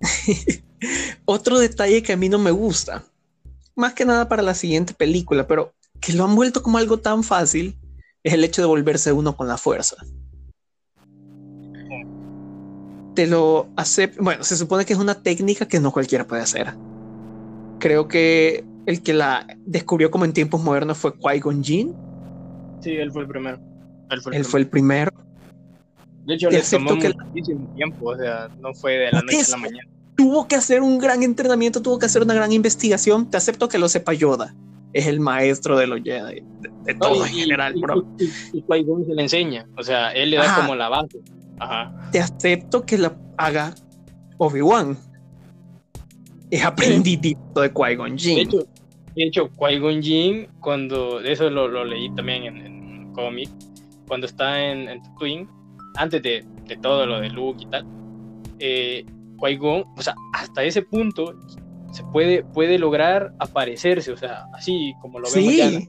Otro 1.24 1.58
detalle 1.58 2.02
que 2.02 2.12
a 2.12 2.16
mí 2.16 2.28
no 2.28 2.38
me 2.38 2.50
gusta, 2.50 3.02
más 3.74 3.94
que 3.94 4.04
nada 4.04 4.28
para 4.28 4.42
la 4.42 4.54
siguiente 4.54 4.94
película, 4.94 5.46
pero 5.46 5.74
que 6.06 6.12
lo 6.12 6.24
han 6.24 6.36
vuelto 6.36 6.62
como 6.62 6.78
algo 6.78 6.98
tan 6.98 7.24
fácil, 7.24 7.76
es 8.22 8.32
el 8.32 8.44
hecho 8.44 8.62
de 8.62 8.68
volverse 8.68 9.12
uno 9.12 9.36
con 9.36 9.48
la 9.48 9.58
fuerza. 9.58 9.96
Te 13.14 13.26
lo 13.26 13.68
acepto. 13.76 14.22
Bueno, 14.22 14.44
se 14.44 14.56
supone 14.56 14.84
que 14.84 14.92
es 14.92 14.98
una 14.98 15.22
técnica 15.22 15.66
que 15.66 15.80
no 15.80 15.90
cualquiera 15.90 16.26
puede 16.26 16.42
hacer 16.42 16.74
creo 17.78 18.08
que 18.08 18.64
el 18.86 19.02
que 19.02 19.14
la 19.14 19.46
descubrió 19.64 20.10
como 20.10 20.24
en 20.24 20.32
tiempos 20.32 20.62
modernos 20.62 20.98
fue 20.98 21.14
Qui-Gon 21.14 21.62
Jinn. 21.62 21.94
Sí, 22.80 22.90
él 22.90 23.10
fue 23.12 23.22
el 23.22 23.28
primero. 23.28 23.58
Él 24.10 24.44
fue, 24.44 24.60
el, 24.60 24.68
primero. 24.68 25.12
De 26.24 26.34
hecho, 26.34 26.48
le 26.48 26.62
tomó 26.62 26.96
que 26.98 27.12
muchísimo 27.12 27.66
tiempo, 27.74 28.10
o 28.10 28.16
sea, 28.16 28.48
no 28.60 28.72
fue 28.74 28.92
de 28.92 29.10
la 29.10 29.22
noche 29.22 29.42
a 29.46 29.50
la 29.50 29.56
mañana. 29.56 29.88
Tuvo 30.16 30.46
que 30.46 30.54
hacer 30.54 30.82
un 30.82 30.98
gran 30.98 31.22
entrenamiento, 31.22 31.82
tuvo 31.82 31.98
que 31.98 32.06
hacer 32.06 32.22
una 32.22 32.34
gran 32.34 32.52
investigación. 32.52 33.28
Te 33.28 33.36
acepto 33.36 33.68
que 33.68 33.78
lo 33.78 33.88
sepa 33.88 34.12
Yoda. 34.12 34.54
Es 34.96 35.06
el 35.06 35.20
maestro 35.20 35.76
de 35.76 35.86
los 35.86 36.00
Jedi, 36.02 36.42
de, 36.84 36.94
todo 36.94 37.26
en 37.26 37.32
general, 37.32 37.74
bro. 37.74 38.06
Y, 38.18 38.58
y, 38.58 38.64
se 39.04 39.14
le 39.14 39.22
enseña, 39.22 39.66
o 39.76 39.82
sea, 39.82 40.10
él 40.12 40.30
le 40.30 40.38
da 40.38 40.56
como 40.56 40.74
la 40.74 40.88
base. 40.88 41.20
Ajá. 41.58 42.10
Te 42.12 42.20
acepto 42.20 42.86
que 42.86 42.96
la 42.96 43.14
haga 43.36 43.74
Obi-Wan 44.38 44.96
es 46.50 46.64
aprendidito 46.64 47.60
de 47.60 47.72
Qui-Gon 47.72 48.16
Jinn. 48.16 48.48
De 49.14 49.24
hecho, 49.24 49.50
Qui-Gon 49.50 50.02
Jinn, 50.02 50.48
cuando, 50.60 51.20
eso 51.20 51.50
lo, 51.50 51.68
lo 51.68 51.84
leí 51.84 52.08
también 52.14 52.44
en, 52.44 52.56
en 52.56 53.12
cómic, 53.12 53.50
cuando 54.08 54.26
está 54.26 54.62
en, 54.62 54.88
en 54.88 55.02
Twin, 55.18 55.48
antes 55.96 56.22
de, 56.22 56.44
de, 56.66 56.76
todo 56.76 57.06
lo 57.06 57.20
de 57.20 57.30
Luke 57.30 57.62
y 57.62 57.66
tal, 57.66 57.86
eh, 58.58 59.04
Qui-Gon, 59.38 59.84
o 59.96 60.02
sea, 60.02 60.14
hasta 60.32 60.64
ese 60.64 60.82
punto 60.82 61.34
se 61.96 62.04
puede, 62.04 62.44
puede 62.44 62.78
lograr 62.78 63.32
aparecerse, 63.38 64.12
o 64.12 64.16
sea, 64.16 64.46
así 64.52 64.94
como 65.00 65.18
lo 65.18 65.28
vemos. 65.32 65.88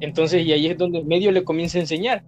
Entonces, 0.00 0.44
y 0.44 0.52
ahí 0.52 0.66
es 0.66 0.76
donde 0.76 0.98
el 0.98 1.06
medio 1.06 1.32
le 1.32 1.42
comienza 1.42 1.78
a 1.78 1.80
enseñar 1.80 2.22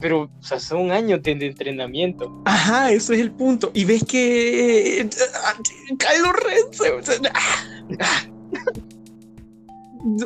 pero 0.00 0.22
o 0.24 0.42
sea, 0.42 0.60
son 0.60 0.90
años 0.92 1.22
de, 1.22 1.32
entrenamiento. 1.32 2.42
Ajá, 2.44 2.92
eso 2.92 3.12
es 3.12 3.20
el 3.20 3.30
punto. 3.30 3.70
Y 3.74 3.84
ves 3.84 4.04
que 4.04 5.08
Kylo 5.98 6.32
Ren 6.32 6.66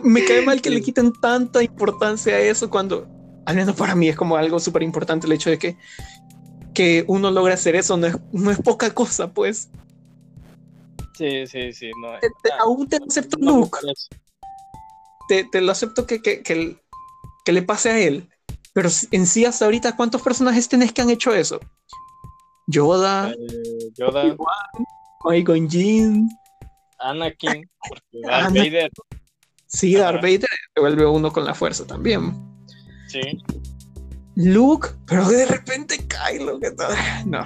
me 0.03 0.24
cae 0.24 0.42
mal 0.42 0.61
que 0.61 0.70
le 0.70 0.82
quiten 0.82 1.12
tanta 1.20 1.62
importancia 1.62 2.34
a 2.34 2.40
eso 2.40 2.68
cuando, 2.68 3.09
al 3.46 3.57
menos 3.57 3.76
para 3.76 3.94
mí, 3.94 4.09
es 4.09 4.16
como 4.16 4.36
algo 4.36 4.59
súper 4.59 4.82
importante 4.82 5.26
el 5.26 5.32
hecho 5.32 5.51
de 5.51 5.59
que, 5.59 5.76
que 6.74 7.05
uno 7.07 7.30
logra 7.30 7.55
hacer 7.55 7.76
eso, 7.76 7.96
no 7.96 8.07
es, 8.09 8.16
no 8.32 8.51
es 8.51 8.59
poca 8.59 8.90
cosa, 8.90 9.32
pues. 9.32 9.70
Sí, 11.20 11.46
sí, 11.46 11.72
sí. 11.72 11.90
No, 12.00 12.12
aún 12.60 12.88
te 12.88 12.96
acepto, 12.96 13.36
Luke. 13.38 13.78
Te, 15.28 15.44
te, 15.44 15.60
lo 15.60 15.72
acepto 15.72 16.06
que, 16.06 16.22
que, 16.22 16.42
que, 16.42 16.76
que 17.44 17.52
le 17.52 17.62
pase 17.62 17.90
a 17.90 17.98
él 17.98 18.28
pero 18.72 18.88
en 19.10 19.26
sí, 19.26 19.44
hasta 19.44 19.64
ahorita, 19.64 19.96
¿cuántos 19.96 20.22
personajes 20.22 20.68
tenés 20.68 20.92
que 20.92 21.02
han 21.02 21.10
hecho 21.10 21.34
eso? 21.34 21.60
Yoda, 22.66 23.30
eh, 23.30 23.90
Yoda, 23.96 24.36
Qui-Gon 25.24 25.68
Jinn, 25.68 26.28
Anakin, 27.00 27.68
Darth 28.22 28.54
Vader. 28.54 28.90
Sí, 29.66 29.94
Darth 29.94 30.22
Vader 30.22 30.48
se 30.74 30.80
vuelve 30.80 31.06
uno 31.06 31.32
con 31.32 31.44
la 31.44 31.54
fuerza 31.54 31.84
también. 31.86 32.32
Sí. 33.08 33.20
Luke, 34.36 34.90
pero 35.06 35.28
de 35.28 35.46
repente 35.46 35.98
Kylo, 36.06 36.60
que. 36.60 36.72
No. 37.26 37.44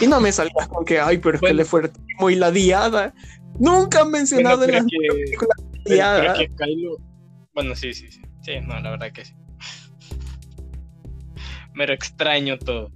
Y 0.00 0.06
no 0.06 0.20
me 0.20 0.32
salgas 0.32 0.68
con 0.68 0.84
que, 0.84 1.00
ay, 1.00 1.18
pero 1.18 1.36
es 1.36 1.40
que 1.40 1.54
le 1.54 1.64
fue 1.64 1.90
muy 2.18 2.34
la 2.34 2.50
diada. 2.50 3.14
Nunca 3.58 4.02
han 4.02 4.10
mencionado 4.10 4.64
en 4.64 4.72
las 4.72 4.84
películas 4.84 5.56
Kylo... 5.84 6.96
Bueno, 7.54 7.74
sí, 7.74 7.92
sí, 7.92 8.10
sí. 8.10 8.22
Sí, 8.42 8.52
no, 8.60 8.78
la 8.80 8.90
verdad 8.90 9.12
que 9.12 9.24
sí 9.24 9.34
pero 11.76 11.92
extraño 11.92 12.58
todo, 12.58 12.90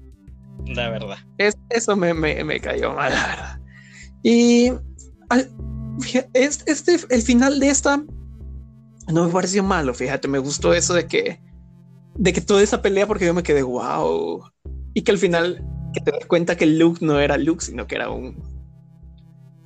la 0.66 0.90
verdad. 0.90 1.18
eso 1.70 1.96
me, 1.96 2.14
me, 2.14 2.60
cayó 2.60 2.94
mal, 2.94 3.12
la 3.12 3.26
verdad. 3.26 3.60
Y 4.22 4.72
este, 6.34 6.96
el 7.10 7.22
final 7.22 7.60
de 7.60 7.68
esta 7.68 8.02
no 9.08 9.26
me 9.26 9.32
pareció 9.32 9.62
malo, 9.62 9.94
fíjate, 9.94 10.28
me 10.28 10.38
gustó 10.38 10.74
eso 10.74 10.94
de 10.94 11.06
que, 11.06 11.40
de 12.16 12.32
que 12.32 12.40
toda 12.40 12.62
esa 12.62 12.82
pelea, 12.82 13.06
porque 13.06 13.26
yo 13.26 13.34
me 13.34 13.42
quedé 13.42 13.62
wow. 13.62 14.50
Y 14.94 15.02
que 15.02 15.12
al 15.12 15.18
final 15.18 15.64
que 15.96 16.00
te 16.02 16.10
das 16.10 16.26
cuenta 16.26 16.56
que 16.56 16.66
Luke 16.66 17.04
no 17.04 17.18
era 17.18 17.38
Luke, 17.38 17.64
sino 17.64 17.86
que 17.86 17.94
era 17.94 18.10
un 18.10 18.36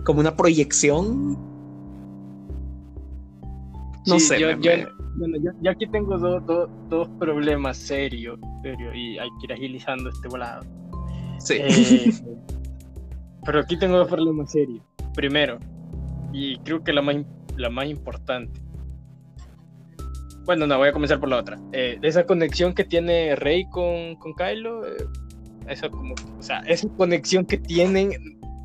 como 0.05 0.21
una 0.21 0.37
proyección. 0.37 1.37
No 4.07 4.19
sé. 4.19 4.39
Bueno, 5.17 5.37
yo, 5.61 5.71
aquí 5.71 5.87
tengo 5.89 6.17
dos 6.19 7.09
problemas 7.19 7.77
serios, 7.77 8.39
serio, 8.63 8.95
y 8.95 9.19
hay 9.19 9.29
que 9.41 9.47
ir 9.47 9.53
agilizando 9.53 10.09
este 10.09 10.29
volado. 10.29 10.65
Sí. 11.41 11.55
Eh, 11.59 12.13
pero 13.45 13.61
aquí 13.61 13.77
tengo 13.77 13.99
dos 13.99 14.09
problemas 14.09 14.53
serios. 14.53 14.83
Primero, 15.15 15.59
y 16.33 16.59
creo 16.61 16.83
que 16.85 16.93
la 16.93 17.03
más, 17.03 17.17
la 17.57 17.71
más 17.71 17.87
importante. 17.87 18.61
Bueno, 20.45 20.67
no, 20.67 20.79
voy 20.79 20.89
a 20.89 20.93
comenzar 20.93 21.19
por 21.19 21.29
la 21.29 21.39
otra. 21.39 21.59
Eh, 21.73 21.99
esa 22.03 22.25
conexión 22.25 22.73
que 22.73 22.85
tiene 22.85 23.35
Rey 23.37 23.69
con, 23.69 24.15
con 24.17 24.33
Kylo, 24.35 24.87
eh, 24.87 25.07
esa, 25.71 25.89
como, 25.89 26.15
o 26.39 26.43
sea, 26.43 26.61
esa 26.61 26.89
conexión 26.97 27.45
que 27.45 27.59
tienen, 27.59 28.13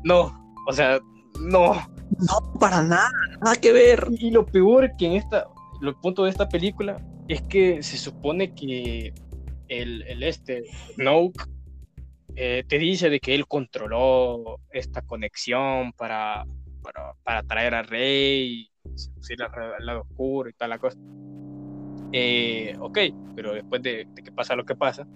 no, 0.04 0.32
o 0.66 0.72
sea, 0.72 0.98
no. 1.40 1.74
No, 2.18 2.58
para 2.60 2.82
nada, 2.82 3.10
nada 3.42 3.56
que 3.56 3.72
ver. 3.72 4.06
Y 4.18 4.30
lo 4.30 4.46
peor 4.46 4.92
que 4.96 5.06
en 5.06 5.12
esta, 5.12 5.46
el 5.82 5.94
punto 5.96 6.24
de 6.24 6.30
esta 6.30 6.48
película 6.48 6.98
es 7.28 7.42
que 7.42 7.82
se 7.82 7.98
supone 7.98 8.54
que 8.54 9.12
el, 9.68 10.02
el 10.02 10.22
este, 10.22 10.64
Snoke, 10.94 11.48
eh, 12.36 12.64
te 12.68 12.78
dice 12.78 13.08
de 13.08 13.18
que 13.18 13.34
él 13.34 13.46
controló 13.46 14.60
esta 14.70 15.02
conexión 15.02 15.92
para, 15.92 16.44
para, 16.82 17.14
para 17.24 17.42
traer 17.42 17.74
a 17.74 17.82
Rey, 17.82 18.70
al 19.78 19.86
lado 19.86 20.02
oscuro 20.02 20.48
y 20.48 20.52
tal 20.52 20.70
la 20.70 20.78
cosa. 20.78 20.98
Eh, 22.12 22.76
ok, 22.78 22.98
pero 23.34 23.54
después 23.54 23.82
de, 23.82 24.06
de, 24.14 24.22
que 24.22 24.32
pasa 24.32 24.54
lo 24.54 24.64
que 24.64 24.76
pasa, 24.76 25.06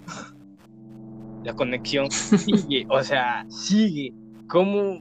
la 1.44 1.54
conexión 1.54 2.10
sigue, 2.10 2.86
o 2.88 3.02
sea, 3.02 3.44
sigue. 3.48 4.12
¿Cómo, 4.48 5.00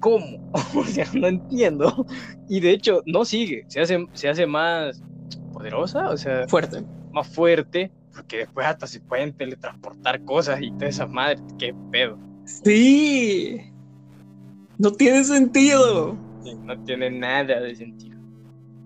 ¿cómo? 0.00 0.50
o 0.74 0.84
sea, 0.84 1.06
no 1.14 1.28
entiendo. 1.28 2.06
Y 2.48 2.60
de 2.60 2.70
hecho, 2.72 3.02
no 3.06 3.24
sigue, 3.24 3.64
se 3.68 3.80
hace, 3.80 4.06
se 4.12 4.28
hace 4.28 4.46
más 4.46 5.02
poderosa, 5.52 6.10
o 6.10 6.16
sea, 6.16 6.46
fuerte. 6.48 6.84
Más 7.12 7.26
fuerte, 7.26 7.90
porque 8.14 8.38
después 8.38 8.66
hasta 8.66 8.86
se 8.86 9.00
pueden 9.00 9.32
teletransportar 9.32 10.24
cosas 10.24 10.60
y 10.62 10.70
todas 10.72 10.94
esas 10.94 11.10
madres, 11.10 11.42
qué 11.58 11.74
pedo. 11.90 12.18
Sí, 12.44 13.60
no 14.78 14.92
tiene 14.92 15.24
sentido. 15.24 16.16
no 16.64 16.84
tiene 16.84 17.10
nada 17.10 17.60
de 17.60 17.74
sentido. 17.74 18.18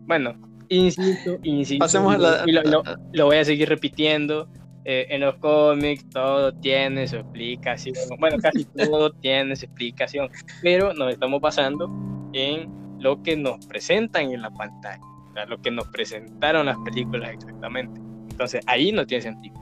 Bueno, 0.07 0.35
insisto, 0.69 1.39
insisto. 1.43 1.85
Pasemos 1.85 2.15
a 2.15 2.19
la... 2.19 2.43
Y 2.47 2.53
lo, 2.53 2.83
lo 3.13 3.27
voy 3.27 3.37
a 3.37 3.45
seguir 3.45 3.69
repitiendo 3.69 4.49
eh, 4.85 5.07
en 5.09 5.23
los 5.23 5.37
cómics 5.37 6.09
todo 6.11 6.53
tiene 6.53 7.07
su 7.09 7.17
explicación, 7.17 7.95
bueno, 8.19 8.37
casi 8.39 8.65
todo 8.77 9.11
tiene 9.13 9.57
su 9.57 9.65
explicación, 9.65 10.31
pero 10.63 10.93
nos 10.93 11.13
estamos 11.13 11.41
basando 11.41 11.91
en 12.33 12.69
lo 13.01 13.23
que 13.23 13.37
nos 13.37 13.65
presentan 13.67 14.31
en 14.31 14.43
la 14.43 14.51
pantalla, 14.51 15.03
o 15.31 15.33
sea, 15.33 15.47
lo 15.47 15.61
que 15.61 15.71
nos 15.71 15.89
presentaron 15.89 16.67
las 16.67 16.77
películas 16.85 17.31
exactamente. 17.31 18.01
Entonces 18.31 18.63
ahí 18.67 18.93
no 18.93 19.07
tiene 19.07 19.23
sentido. 19.23 19.55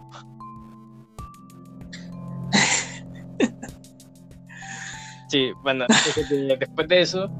Sí, 5.28 5.50
bueno, 5.62 5.86
después 6.58 6.88
de 6.88 7.00
eso, 7.00 7.30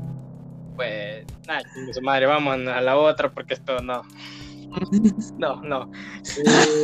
pues 0.77 1.27
nada, 1.47 1.61
su 1.93 2.01
madre, 2.01 2.25
vamos 2.25 2.55
a 2.67 2.81
la 2.81 2.97
otra 2.97 3.31
porque 3.31 3.53
esto 3.53 3.81
no. 3.81 4.01
No, 5.39 5.61
no. 5.63 5.91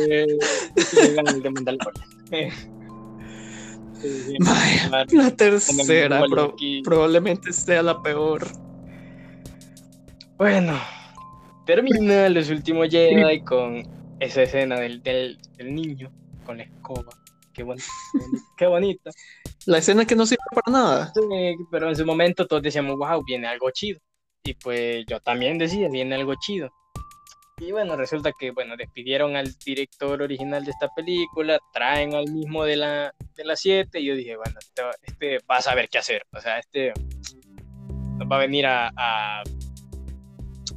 Eh, 0.09 0.25
el 1.27 1.41
de 1.41 1.49
Mandalorian. 1.49 2.09
Eh, 2.31 2.51
Vaya, 4.39 5.05
la 5.11 5.31
tercera 5.31 6.23
pro- 6.29 6.55
probablemente 6.83 7.51
sea 7.51 7.81
la 7.83 8.01
peor. 8.01 8.47
Bueno, 10.37 10.79
termina 11.65 12.29
los 12.29 12.49
últimos 12.49 12.87
Jedi 12.89 13.41
con 13.41 13.83
esa 14.21 14.43
escena 14.43 14.79
del, 14.79 15.03
del, 15.03 15.37
del 15.57 15.75
niño 15.75 16.11
con 16.45 16.57
la 16.57 16.63
escoba. 16.63 17.11
Qué, 17.53 17.63
bonita, 17.63 17.85
qué 18.57 18.67
bonita. 18.67 19.11
La 19.65 19.79
escena 19.79 20.05
que 20.05 20.15
no 20.15 20.25
sirve 20.25 20.43
para 20.55 20.71
nada. 20.77 21.11
Sí, 21.13 21.21
pero 21.69 21.89
en 21.89 21.95
su 21.95 22.05
momento 22.05 22.47
todos 22.47 22.61
decíamos, 22.63 22.95
wow, 22.97 23.21
viene 23.25 23.47
algo 23.47 23.69
chido. 23.71 23.99
Y 24.45 24.53
pues 24.53 25.05
yo 25.07 25.19
también 25.19 25.57
decía, 25.57 25.89
viene 25.91 26.15
algo 26.15 26.35
chido. 26.39 26.69
Y 27.59 27.71
bueno, 27.73 27.95
resulta 27.97 28.31
que, 28.39 28.51
bueno, 28.51 28.75
despidieron 28.77 29.35
al 29.35 29.53
director 29.65 30.21
original 30.21 30.63
de 30.63 30.71
esta 30.71 30.87
película, 30.95 31.59
traen 31.73 32.13
al 32.15 32.31
mismo 32.31 32.63
de 32.63 32.77
la, 32.77 33.13
de 33.35 33.43
la 33.45 33.55
7, 33.55 33.99
y 33.99 34.05
yo 34.05 34.15
dije, 34.15 34.37
bueno, 34.37 34.57
este, 34.59 34.81
va- 34.81 34.95
este 35.03 35.37
va 35.49 35.57
a 35.57 35.61
saber 35.61 35.89
qué 35.89 35.97
hacer. 35.97 36.23
O 36.35 36.39
sea, 36.39 36.59
este 36.59 36.93
nos 38.17 38.29
va 38.31 38.37
a 38.37 38.39
venir 38.39 38.65
a, 38.65 38.91
a, 38.95 39.43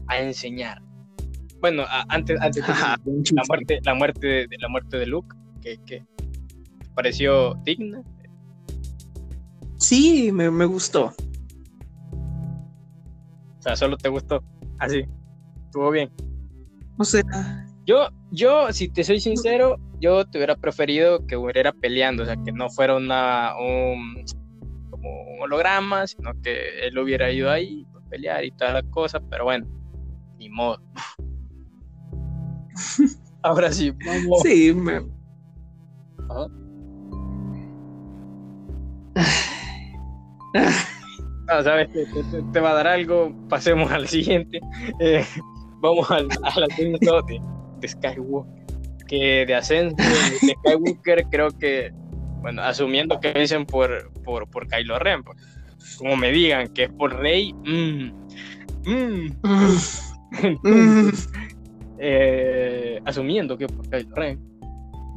a 0.09 0.19
enseñar. 0.21 0.83
Bueno, 1.61 1.83
a- 1.87 2.05
antes, 2.09 2.41
antes 2.41 2.67
de 2.67 2.73
la 2.73 2.99
muerte, 3.49 3.79
la 3.85 3.95
muerte 3.95 4.27
de, 4.27 4.47
de- 4.49 4.59
la 4.59 4.69
muerte 4.69 4.97
de 4.99 5.07
Luke, 5.07 5.37
que, 5.61 5.79
que 5.87 6.05
pareció 6.95 7.55
digna. 7.65 8.03
Sí, 9.79 10.31
me, 10.33 10.51
me 10.51 10.65
gustó. 10.65 11.13
O 13.59 13.63
sea, 13.63 13.77
solo 13.77 13.97
te 13.97 14.09
gustó. 14.09 14.43
Así. 14.79 15.05
Estuvo 15.67 15.91
bien. 15.93 16.11
O 17.03 17.05
sea, 17.05 17.23
Yo, 17.85 18.09
yo, 18.31 18.73
si 18.73 18.89
te 18.89 19.03
soy 19.03 19.19
sincero, 19.19 19.77
yo 20.01 20.25
te 20.25 20.39
hubiera 20.39 20.55
preferido 20.55 21.27
que 21.27 21.37
hubiera 21.37 21.73
peleando, 21.73 22.23
o 22.23 22.27
sea, 22.27 22.37
que 22.45 22.53
no 22.53 22.71
fuera 22.71 22.97
una, 22.97 23.55
un, 23.59 24.25
como 24.89 25.11
un 25.35 25.43
holograma, 25.43 26.07
sino 26.07 26.31
que 26.43 26.87
él 26.87 26.97
hubiera 26.97 27.33
ido 27.33 27.51
ahí 27.51 27.87
a 27.97 28.09
pelear 28.09 28.45
y 28.45 28.53
todas 28.53 28.75
las 28.75 28.85
cosas, 28.85 29.21
pero 29.29 29.45
bueno, 29.45 29.67
ni 30.39 30.49
modo. 30.49 30.81
Ahora 33.43 33.73
sí, 33.73 33.91
vamos. 34.05 34.41
sí, 34.45 34.73
me... 34.73 35.01
Ajá. 36.31 36.47
No, 41.49 41.63
sabes 41.63 41.89
que 41.89 42.05
te, 42.07 42.23
te- 42.25 42.43
te 42.53 42.61
va 42.61 42.71
a 42.71 42.75
dar 42.75 42.87
algo, 42.87 43.35
pasemos 43.49 43.91
al 43.91 44.07
siguiente. 44.09 44.61
Eh, 45.01 45.25
vamos 45.83 46.11
al, 46.11 46.29
al 46.43 46.69
de, 47.81 47.89
Skywalker. 47.89 48.63
Que 49.07 49.45
de 49.45 49.55
ascenso 49.55 49.97
de, 49.97 50.55
Skywalker 50.55 51.25
creo 51.31 51.51
que, 51.59 51.93
bueno, 52.41 52.63
asumiendo 52.63 53.21
que 53.21 53.33
dicen 53.35 53.67
por, 53.67 54.11
por, 54.23 54.49
por 54.49 54.67
Kylo 54.69 54.99
Ren, 54.99 55.23
pues, 55.23 55.37
como 55.99 56.17
me 56.17 56.31
digan 56.33 56.73
que 56.73 56.85
es 56.85 56.91
por 56.91 57.15
Rey, 57.15 57.53
mm, 57.53 58.13
mm. 58.87 59.29
Eh, 62.05 63.01
asumiendo 63.05 63.57
que 63.59 63.67
es 63.67 63.73
por 63.73 63.89
Kylo 63.91 64.15
Ren, 64.17 64.41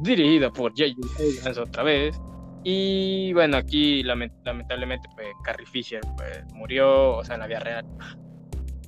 dirigida 0.02 0.52
por 0.52 0.72
J.J. 0.72 1.62
Otra 1.62 1.82
vez. 1.82 2.20
Y 2.68 3.32
bueno, 3.32 3.56
aquí 3.56 4.02
lament- 4.02 4.34
lamentablemente 4.44 5.08
pues 5.14 5.28
Carrie 5.44 5.66
Fisher 5.66 6.00
pues, 6.16 6.44
murió, 6.52 7.16
o 7.18 7.24
sea, 7.24 7.36
en 7.36 7.40
la 7.42 7.46
vida 7.46 7.60
real. 7.60 7.86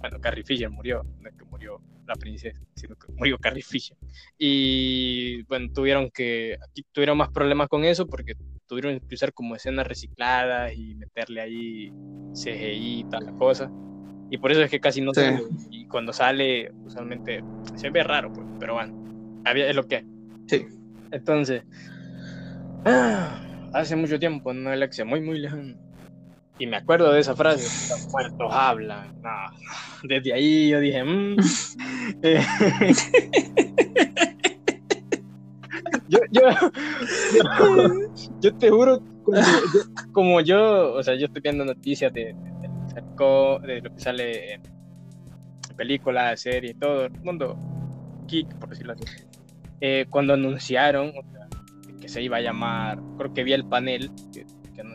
Bueno, 0.01 0.21
Carrie 0.21 0.45
Fisher 0.45 0.69
murió, 0.71 1.05
no 1.21 1.29
es 1.29 1.35
que 1.37 1.45
murió 1.59 1.81
la 2.07 2.15
princesa, 2.15 2.61
sino 2.75 2.95
que 2.97 3.13
murió 3.13 3.37
Carrie 3.39 3.63
Fisher. 3.63 3.97
Y 4.39 5.43
bueno, 5.43 5.71
tuvieron 5.75 6.11
que, 6.11 6.57
aquí 6.67 6.85
tuvieron 6.93 7.19
más 7.19 7.31
problemas 7.31 7.69
con 7.69 7.85
eso 7.85 8.07
porque 8.07 8.35
tuvieron 8.67 8.99
que 9.01 9.15
usar 9.15 9.33
como 9.33 9.57
escenas 9.57 9.87
recicladas 9.87 10.73
y 10.75 10.95
meterle 10.95 11.41
ahí 11.41 11.93
CGI 12.33 13.01
y 13.01 13.05
tal 13.05 13.25
la 13.27 13.33
cosa. 13.33 13.71
Y 14.31 14.39
por 14.39 14.53
eso 14.53 14.63
es 14.63 14.71
que 14.71 14.81
casi 14.81 15.01
no 15.01 15.13
Sí. 15.13 15.21
sale. 15.21 15.43
Y 15.71 15.87
cuando 15.87 16.13
sale, 16.13 16.71
usualmente 16.85 17.43
se 17.77 17.91
ve 17.91 18.03
raro, 18.03 18.33
pues, 18.33 18.47
pero 18.59 18.75
bueno, 18.75 19.43
había, 19.45 19.69
es 19.69 19.77
lo 19.77 19.87
que 19.87 19.97
hay. 19.97 20.07
Sí. 20.47 20.67
Entonces, 21.11 21.63
ah, 22.85 23.39
hace 23.73 23.97
mucho 23.97 24.19
tiempo, 24.19 24.51
en 24.51 24.61
una 24.61 24.71
galaxia 24.71 25.05
muy, 25.05 25.21
muy 25.21 25.39
lejana. 25.39 25.75
Y 26.59 26.67
me 26.67 26.77
acuerdo 26.77 27.13
de 27.13 27.21
esa 27.21 27.37
frase, 27.37 27.65
los 27.91 28.09
muertos 28.11 28.49
hablan. 28.53 29.15
No, 29.23 29.31
desde 30.09 30.33
ahí 30.33 30.69
yo 30.71 30.81
dije, 30.81 31.05
mm, 31.05 31.37
eh, 32.23 32.41
yo, 36.09 36.19
yo, 36.31 36.43
yo, 37.35 37.89
yo 38.41 38.55
te 38.57 38.71
juro, 38.71 39.01
como 39.25 39.39
yo, 39.41 39.81
como 40.13 40.41
yo, 40.41 40.95
o 40.95 41.03
sea, 41.03 41.15
yo 41.15 41.27
estoy 41.27 41.43
viendo 41.43 41.65
noticias 41.65 42.13
de, 42.13 42.25
de, 42.27 42.33
de 42.33 42.69
lo 42.69 42.87
que 42.87 42.95
sacó- 42.95 43.59
de 43.61 43.81
lo 43.83 43.95
que 43.95 44.01
sale 44.01 44.55
en 44.55 44.63
películas, 45.77 46.41
series, 46.41 46.79
todo 46.79 47.05
el 47.07 47.13
mundo 47.23 47.57
geek, 48.27 48.53
por 48.59 48.71
decirlo 48.71 48.95
así. 48.95 49.05
Eh, 49.81 50.07
cuando 50.11 50.35
anunciaron 50.35 51.11
o 51.11 51.13
sea, 51.33 51.47
que 52.01 52.09
se 52.09 52.21
iba 52.23 52.39
a 52.39 52.41
llamar, 52.41 53.01
creo 53.17 53.33
que 53.33 53.45
vi 53.45 53.53
el 53.53 53.65
panel, 53.65 54.11
que, 54.33 54.45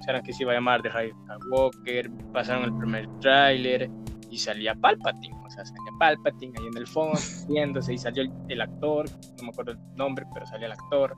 anunciaron 0.04 0.24
que 0.24 0.34
se 0.34 0.44
iba 0.44 0.52
a 0.52 0.56
llamar 0.56 0.82
The 0.82 0.90
Rise 0.90 1.14
of 1.14 1.44
Skywalker, 1.44 2.12
pasaron 2.34 2.66
el 2.66 2.78
primer 2.78 3.08
tráiler 3.20 3.90
y 4.30 4.38
salía 4.38 4.76
Palpatine, 4.76 5.36
o 5.46 5.50
sea, 5.50 5.66
salía 5.66 5.92
Palpatine 5.98 6.54
ahí 6.60 6.68
en 6.68 6.78
el 6.78 6.88
fondo, 6.88 7.18
viéndose 7.48 7.94
y 7.94 7.98
salió 7.98 8.24
el, 8.50 8.62
actor, 8.62 9.06
no 9.38 9.44
me 9.44 9.50
acuerdo 9.50 9.72
el 9.72 9.80
nombre, 9.96 10.26
pero 10.34 10.46
salía 10.46 10.68
el 10.68 10.74
actor. 10.74 11.16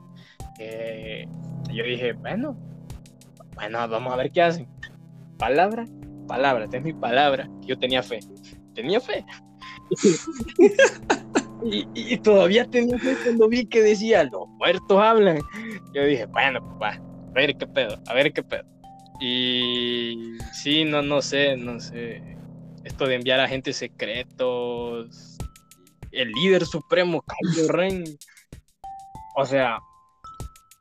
Eh, 0.58 1.26
yo 1.72 1.84
dije, 1.84 2.12
bueno, 2.12 2.56
bueno, 3.54 3.88
vamos 3.88 4.12
a 4.12 4.16
ver 4.16 4.30
qué 4.30 4.42
hacen. 4.42 4.68
Palabra, 5.38 5.86
palabra, 6.28 6.66
es 6.70 6.82
mi 6.82 6.92
palabra, 6.92 7.48
yo 7.62 7.78
tenía 7.78 8.02
fe, 8.02 8.20
tenía 8.74 9.00
fe. 9.00 9.24
Y, 11.64 11.88
y 11.94 12.18
todavía 12.18 12.66
tenía 12.66 12.98
fe 12.98 13.16
cuando 13.24 13.48
vi 13.48 13.64
que 13.64 13.80
decía, 13.80 14.22
los 14.24 14.46
muertos 14.58 15.02
hablan. 15.02 15.38
Yo 15.94 16.04
dije, 16.04 16.26
bueno, 16.26 16.60
va, 16.78 16.90
a 16.90 17.00
ver 17.32 17.56
qué 17.56 17.66
pedo, 17.66 17.98
a 18.06 18.14
ver 18.14 18.32
qué 18.32 18.42
pedo. 18.42 18.75
Y 19.20 20.38
sí, 20.52 20.84
no, 20.84 21.02
no 21.02 21.22
sé, 21.22 21.56
no 21.56 21.80
sé. 21.80 22.22
Esto 22.84 23.06
de 23.06 23.16
enviar 23.16 23.40
agentes 23.40 23.76
secretos, 23.76 25.36
el 26.12 26.30
líder 26.32 26.64
supremo, 26.66 27.22
Kylo 27.22 27.68
Ren. 27.68 28.04
O 29.36 29.44
sea, 29.44 29.78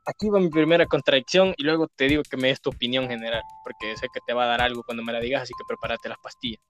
aquí 0.05 0.29
va 0.29 0.39
mi 0.39 0.49
primera 0.49 0.85
contradicción 0.85 1.53
y 1.57 1.63
luego 1.63 1.87
te 1.87 2.07
digo 2.07 2.23
que 2.23 2.37
me 2.37 2.49
des 2.49 2.61
tu 2.61 2.69
opinión 2.69 3.07
general, 3.07 3.41
porque 3.63 3.97
sé 3.97 4.07
que 4.13 4.19
te 4.25 4.33
va 4.33 4.43
a 4.43 4.47
dar 4.47 4.61
algo 4.61 4.83
cuando 4.83 5.03
me 5.03 5.13
la 5.13 5.19
digas, 5.19 5.43
así 5.43 5.53
que 5.57 5.65
prepárate 5.67 6.09
las 6.09 6.19
pastillas. 6.19 6.61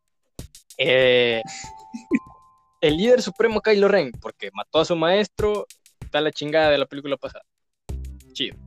Eh, 0.78 1.41
el 2.82 2.97
líder 2.97 3.22
supremo 3.22 3.61
Kylo 3.61 3.88
Ren, 3.88 4.11
porque 4.22 4.49
mató 4.53 4.80
a 4.80 4.86
su 4.86 4.95
maestro, 4.95 5.66
está 5.99 6.22
la 6.22 6.32
chingada 6.32 6.70
de 6.70 6.78
la 6.78 6.86
película 6.86 7.18
pasada. 7.18 7.43
Chido. 8.34 8.57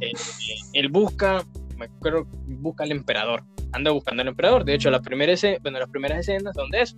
Eh, 0.00 0.10
eh, 0.10 0.56
él 0.74 0.88
busca, 0.88 1.44
me 1.76 1.86
acuerdo, 1.86 2.26
busca 2.46 2.84
al 2.84 2.92
emperador. 2.92 3.44
Anda 3.72 3.90
buscando 3.90 4.22
al 4.22 4.28
emperador. 4.28 4.64
De 4.64 4.74
hecho, 4.74 4.90
la 4.90 5.00
primera 5.00 5.32
escena, 5.32 5.58
bueno, 5.62 5.78
las 5.78 5.88
primeras 5.88 6.20
escenas 6.20 6.54
son 6.54 6.70
de 6.70 6.82
eso. 6.82 6.96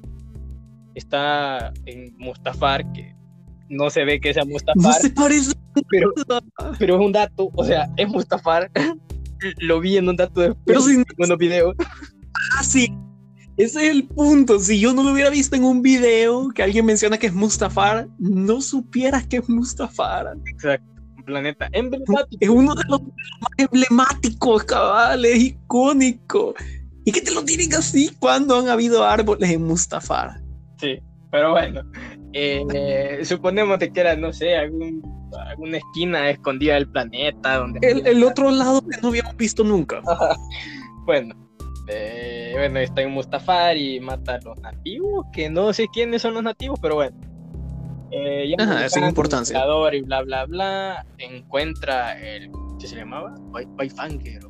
Está 0.94 1.72
en 1.84 2.14
Mustafar, 2.18 2.90
que 2.92 3.14
no 3.68 3.90
se 3.90 4.04
ve 4.04 4.20
que 4.20 4.32
sea 4.32 4.44
no 4.44 4.52
Mustafar, 4.52 4.94
se 4.94 5.10
parece. 5.10 5.52
pero, 5.90 6.12
pero 6.78 6.94
es 6.96 7.00
un 7.00 7.12
dato, 7.12 7.50
o 7.54 7.64
sea, 7.64 7.88
es 7.96 8.08
Mustafar. 8.08 8.70
Lo 9.58 9.80
vi 9.80 9.98
en 9.98 10.08
un 10.08 10.16
dato 10.16 10.40
de 10.40 10.54
Pero 10.64 10.80
si 10.80 11.02
unos 11.18 11.38
videos. 11.38 11.76
Ah, 12.58 12.62
sí. 12.62 12.88
Ese 13.58 13.86
es 13.86 13.90
el 13.90 14.04
punto. 14.04 14.58
Si 14.58 14.78
yo 14.78 14.92
no 14.92 15.02
lo 15.02 15.12
hubiera 15.12 15.30
visto 15.30 15.56
en 15.56 15.64
un 15.64 15.80
video 15.80 16.48
que 16.50 16.62
alguien 16.62 16.84
menciona 16.84 17.18
que 17.18 17.26
es 17.26 17.34
Mustafar, 17.34 18.08
no 18.18 18.60
supieras 18.60 19.26
que 19.26 19.38
es 19.38 19.48
Mustafar. 19.48 20.36
Exacto. 20.46 20.95
Planeta 21.26 21.68
emblemático. 21.72 22.38
Es 22.40 22.48
uno 22.48 22.74
de 22.74 22.84
los 22.88 23.02
más 23.02 23.50
emblemáticos, 23.58 24.64
cabal, 24.64 25.24
es 25.24 25.38
icónico. 25.38 26.54
¿Y 27.04 27.12
que 27.12 27.20
te 27.20 27.32
lo 27.32 27.44
tienen 27.44 27.74
así 27.74 28.10
cuando 28.18 28.58
han 28.58 28.68
habido 28.68 29.04
árboles 29.04 29.50
en 29.50 29.62
Mustafar? 29.62 30.40
Sí, 30.78 30.98
pero 31.30 31.50
bueno, 31.50 31.82
eh, 32.32 33.20
suponemos 33.24 33.78
que 33.78 33.92
era, 33.94 34.16
no 34.16 34.32
sé, 34.32 34.56
algún, 34.56 35.02
alguna 35.48 35.78
esquina 35.78 36.30
escondida 36.30 36.74
del 36.74 36.88
planeta. 36.88 37.56
donde 37.56 37.80
El, 37.82 38.06
el 38.06 38.24
otro 38.24 38.50
lado 38.50 38.80
que 38.80 39.00
no 39.02 39.08
habíamos 39.08 39.36
visto 39.36 39.62
nunca. 39.64 40.00
Bueno, 41.06 41.36
eh, 41.86 42.52
bueno, 42.56 42.80
está 42.80 43.02
en 43.02 43.12
Mustafar 43.12 43.76
y 43.76 44.00
mata 44.00 44.34
a 44.34 44.40
los 44.40 44.58
nativos, 44.58 45.24
que 45.32 45.48
no 45.48 45.72
sé 45.72 45.86
quiénes 45.92 46.22
son 46.22 46.34
los 46.34 46.42
nativos, 46.42 46.80
pero 46.82 46.96
bueno. 46.96 47.16
Eh, 48.10 48.54
ya 48.56 48.64
Ajá, 48.64 48.88
sin 48.88 49.02
el 49.02 49.08
importancia. 49.10 49.58
Y 49.92 50.00
bla, 50.02 50.22
bla, 50.22 50.44
bla, 50.46 51.06
encuentra 51.18 52.18
el, 52.20 52.50
¿qué 52.78 52.86
se 52.86 52.96
llamaba? 52.96 53.34
O 53.52 53.58
Whitefinger, 53.58 54.46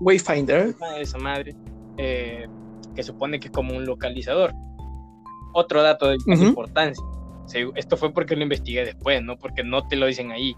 Wayfinder. 0.00 0.74
esa 0.98 1.18
madre, 1.18 1.54
eh, 1.96 2.46
que 2.94 3.02
supone 3.02 3.38
que 3.40 3.48
es 3.48 3.52
como 3.52 3.76
un 3.76 3.84
localizador. 3.86 4.52
Otro 5.52 5.82
dato 5.82 6.08
de 6.08 6.16
Ujú. 6.16 6.44
importancia. 6.44 7.02
esto 7.74 7.96
fue 7.96 8.12
porque 8.12 8.36
lo 8.36 8.42
investigué 8.42 8.84
después, 8.84 9.22
no 9.22 9.36
porque 9.36 9.64
no 9.64 9.86
te 9.88 9.96
lo 9.96 10.06
dicen 10.06 10.30
ahí. 10.30 10.54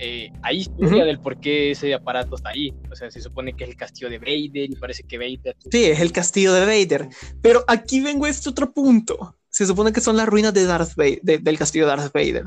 Eh, 0.00 0.30
hay 0.42 0.58
historia 0.58 1.04
del 1.04 1.18
por 1.18 1.38
qué 1.40 1.72
ese 1.72 1.92
aparato 1.92 2.36
está 2.36 2.50
ahí. 2.50 2.72
O 2.90 2.94
sea, 2.94 3.10
se 3.10 3.20
supone 3.20 3.52
que 3.54 3.64
es 3.64 3.70
el 3.70 3.76
castillo 3.76 4.08
de 4.08 4.18
Vader 4.18 4.70
y 4.70 4.76
parece 4.76 5.02
que 5.02 5.18
Vader. 5.18 5.56
Sí, 5.70 5.84
es 5.86 6.00
el 6.00 6.12
castillo 6.12 6.52
de 6.54 6.60
Vader. 6.66 7.08
Pero 7.42 7.64
aquí 7.66 8.00
vengo 8.00 8.24
a 8.26 8.28
este 8.28 8.48
otro 8.48 8.72
punto. 8.72 9.36
Se 9.50 9.66
supone 9.66 9.92
que 9.92 10.00
son 10.00 10.16
las 10.16 10.28
ruinas 10.28 10.52
de 10.52 10.64
Darth 10.66 10.94
Vader, 10.94 11.40
del 11.40 11.58
castillo 11.58 11.86
de 11.86 11.96
Darth 11.96 12.12
Vader. 12.12 12.44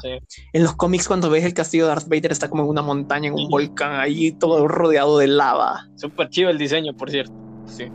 En 0.53 0.63
los 0.63 0.75
cómics, 0.75 1.07
cuando 1.07 1.29
ves 1.29 1.43
el 1.43 1.53
castillo 1.53 1.85
de 1.85 1.89
Darth 1.89 2.07
Vader, 2.07 2.31
está 2.31 2.49
como 2.49 2.63
en 2.63 2.69
una 2.69 2.81
montaña, 2.81 3.29
en 3.29 3.33
un 3.33 3.49
volcán, 3.49 3.99
ahí 3.99 4.31
todo 4.33 4.67
rodeado 4.67 5.17
de 5.17 5.27
lava. 5.27 5.89
Súper 5.95 6.29
chido 6.29 6.49
el 6.49 6.57
diseño, 6.57 6.95
por 6.95 7.09
cierto. 7.09 7.33
Sí. 7.65 7.85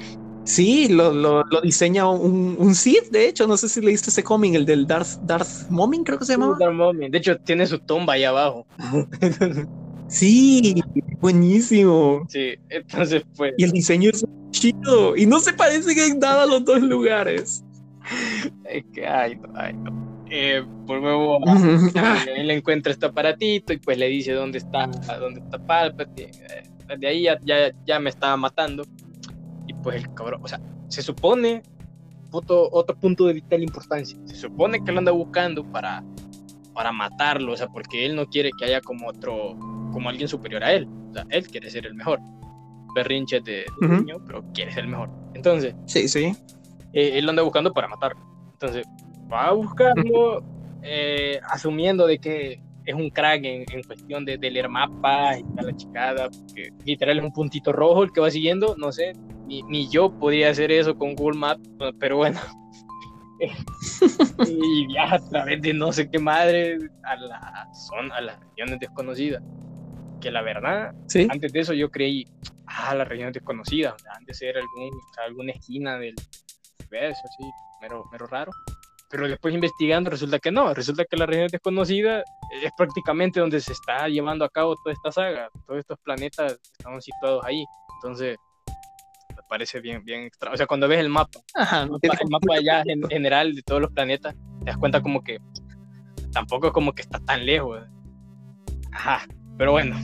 Sí, 0.47 0.89
lo, 0.89 1.13
lo, 1.13 1.43
lo 1.43 1.61
diseña 1.61 2.09
un, 2.09 2.57
un, 2.59 2.75
Sith, 2.77 3.11
de 3.11 3.27
hecho, 3.27 3.49
no 3.49 3.57
sé 3.57 3.69
si 3.69 3.81
leíste 3.81 4.11
ese 4.11 4.23
cómic, 4.23 4.55
el 4.55 4.65
del 4.65 4.87
Darth, 4.87 5.19
Darth 5.23 5.69
Momin, 5.71 6.05
creo 6.05 6.21
que 6.21 6.25
se 6.25 6.35
llama. 6.35 6.57
De 7.11 7.19
hecho, 7.19 7.37
tiene 7.39 7.67
su 7.67 7.81
tumba 7.81 8.13
ahí 8.13 8.23
abajo. 8.23 8.65
sí, 10.09 10.81
buenísimo. 11.21 12.25
Sí, 12.29 12.55
entonces 12.69 13.25
pues. 13.37 13.55
Y 13.59 13.65
el 13.65 13.73
diseño 13.73 14.11
es 14.11 14.25
chido, 14.51 15.17
y 15.17 15.27
no 15.27 15.41
se 15.41 15.53
parecen 15.53 15.99
en 15.99 16.21
nada 16.21 16.45
a 16.45 16.47
los 16.47 16.65
dos 16.65 16.81
lugares. 16.81 17.65
Es 18.69 18.85
que, 18.93 19.07
ay, 19.07 19.37
no, 19.37 19.49
ay, 19.55 19.73
no. 19.75 20.25
Eh, 20.29 20.65
por 20.87 21.01
nuevo, 21.01 21.39
él 22.37 22.51
encuentra 22.51 22.93
este 22.93 23.07
aparatito 23.07 23.73
y 23.73 23.79
pues 23.79 23.97
le 23.97 24.09
dice 24.09 24.33
dónde 24.33 24.59
está, 24.59 24.87
dónde 25.21 25.41
está 25.41 25.59
Palpatine. 25.59 26.31
Eh, 26.31 26.97
de 26.99 27.07
ahí 27.07 27.23
ya, 27.23 27.39
ya, 27.45 27.73
ya 27.85 27.99
me 28.01 28.11
estaba 28.11 28.37
matando 28.37 28.85
y 29.67 29.75
pues 29.75 30.03
el 30.03 30.15
cabrón, 30.15 30.41
o 30.43 30.49
sea, 30.49 30.61
se 30.89 31.03
supone, 31.03 31.63
otro, 32.31 32.69
otro 32.73 32.97
punto 32.97 33.27
de 33.27 33.35
vital 33.35 33.63
importancia, 33.63 34.19
se 34.25 34.37
supone 34.37 34.83
que 34.85 34.93
lo 34.93 34.99
anda 34.99 35.13
buscando 35.13 35.65
para, 35.65 36.05
para 36.75 36.93
matarlo, 36.93 37.53
o 37.53 37.57
sea, 37.57 37.69
porque 37.69 38.07
él 38.07 38.15
no 38.15 38.27
quiere 38.27 38.51
que 38.59 38.65
haya 38.65 38.81
como 38.81 39.09
otro, 39.09 39.57
como 39.93 40.09
alguien 40.09 40.29
superior 40.29 40.63
a 40.63 40.73
él, 40.73 40.89
o 41.11 41.15
sea, 41.15 41.27
él 41.31 41.47
quiere 41.49 41.71
ser 41.71 41.87
el 41.87 41.95
mejor. 41.95 42.21
Berrinche 42.95 43.41
de, 43.43 43.67
niño, 43.83 44.25
pero 44.27 44.43
quiere 44.55 44.73
ser 44.73 44.85
el 44.85 44.91
mejor. 44.91 45.11
Entonces, 45.35 45.75
sí, 45.85 46.09
sí. 46.09 46.35
Eh, 46.97 47.19
él 47.19 47.27
lo 47.27 47.31
anda 47.31 47.43
buscando 47.43 47.75
para 47.75 47.89
matarlo. 47.89 48.19
Entonces, 48.53 48.87
va 49.31 49.49
a 49.49 49.53
buscarlo, 49.53 50.43
eh, 50.83 51.39
asumiendo 51.51 52.07
de 52.07 52.19
que 52.19 52.63
es 52.87 52.95
un 52.95 53.11
crack 53.11 53.45
en, 53.45 53.67
en 53.71 53.83
cuestión 53.83 54.25
de, 54.25 54.39
de, 54.39 54.51
leer 54.51 54.71
mapas 54.71 55.41
y 55.41 55.43
tal 55.55 55.67
la 55.67 55.77
chicada, 55.77 56.31
que 56.55 56.71
literal 56.87 57.19
es 57.19 57.25
un 57.25 57.33
puntito 57.33 57.71
rojo 57.71 58.03
el 58.03 58.13
que 58.13 58.23
va 58.23 58.31
siguiendo, 58.31 58.77
no 58.79 58.93
sé, 58.93 59.13
ni, 59.47 59.63
ni 59.65 59.91
yo 59.91 60.11
podría 60.11 60.49
hacer 60.49 60.73
eso 60.73 60.97
con 60.97 61.15
Google 61.15 61.39
Maps, 61.39 61.69
pero 62.01 62.17
bueno. 62.17 62.41
y 64.47 64.87
viaja 64.87 65.17
a 65.17 65.29
través 65.29 65.61
de 65.61 65.75
no 65.75 65.93
sé 65.93 66.09
qué 66.09 66.19
madre 66.19 66.79
a 67.03 67.17
la 67.17 67.69
zona, 67.75 68.15
a 68.15 68.21
las 68.23 68.41
regiones 68.41 68.81
desconocidas. 68.81 69.43
Que 70.23 70.31
la 70.31 70.41
verdad, 70.41 70.95
antes 71.29 71.53
de 71.53 71.61
eso 71.61 71.75
yo 71.75 71.91
creí, 71.91 72.27
ah, 72.65 72.95
las 72.95 73.07
regiones 73.07 73.35
desconocidas, 73.35 73.95
antes 74.17 74.39
ser 74.39 74.57
algún, 74.57 74.99
alguna 75.27 75.53
esquina 75.53 75.99
del 75.99 76.15
universo, 76.81 77.21
así, 77.25 77.51
mero, 77.81 78.05
mero 78.11 78.27
raro. 78.27 78.53
Pero 79.11 79.29
después 79.29 79.55
investigando 79.55 80.11
resulta 80.11 80.39
que 80.39 80.51
no, 80.51 80.75
resulta 80.75 81.05
que 81.05 81.17
la 81.17 81.27
región 81.27 81.49
desconocida 81.49 82.25
es 82.63 82.71
prácticamente 82.77 83.39
donde 83.39 83.61
se 83.61 83.73
está 83.73 84.09
llevando 84.09 84.45
a 84.45 84.49
cabo 84.49 84.75
toda 84.83 84.93
esta 84.93 85.13
saga, 85.13 85.49
todos 85.67 85.81
estos 85.81 85.99
planetas 86.01 86.59
están 86.79 87.01
situados 87.01 87.45
ahí, 87.45 87.65
entonces 87.97 88.37
me 89.31 89.43
parece 89.49 89.81
bien, 89.81 90.05
bien 90.05 90.23
extra, 90.23 90.53
o 90.53 90.57
sea, 90.57 90.67
cuando 90.67 90.89
ves 90.89 90.99
el 90.99 91.09
mapa, 91.09 91.39
el 92.03 92.31
mapa 92.31 92.55
allá 92.55 92.83
en 92.87 93.03
general 93.09 93.55
de 93.55 93.63
todos 93.63 93.81
los 93.81 93.93
planetas, 93.93 94.35
te 94.35 94.65
das 94.65 94.77
cuenta 94.77 95.01
como 95.01 95.23
que 95.23 95.39
tampoco 96.33 96.67
es 96.67 96.73
como 96.73 96.93
que 96.93 97.03
está 97.03 97.21
tan 97.21 97.47
lejos, 97.47 97.81
ajá, 98.93 99.25
pero 99.57 99.71
bueno, 99.71 99.97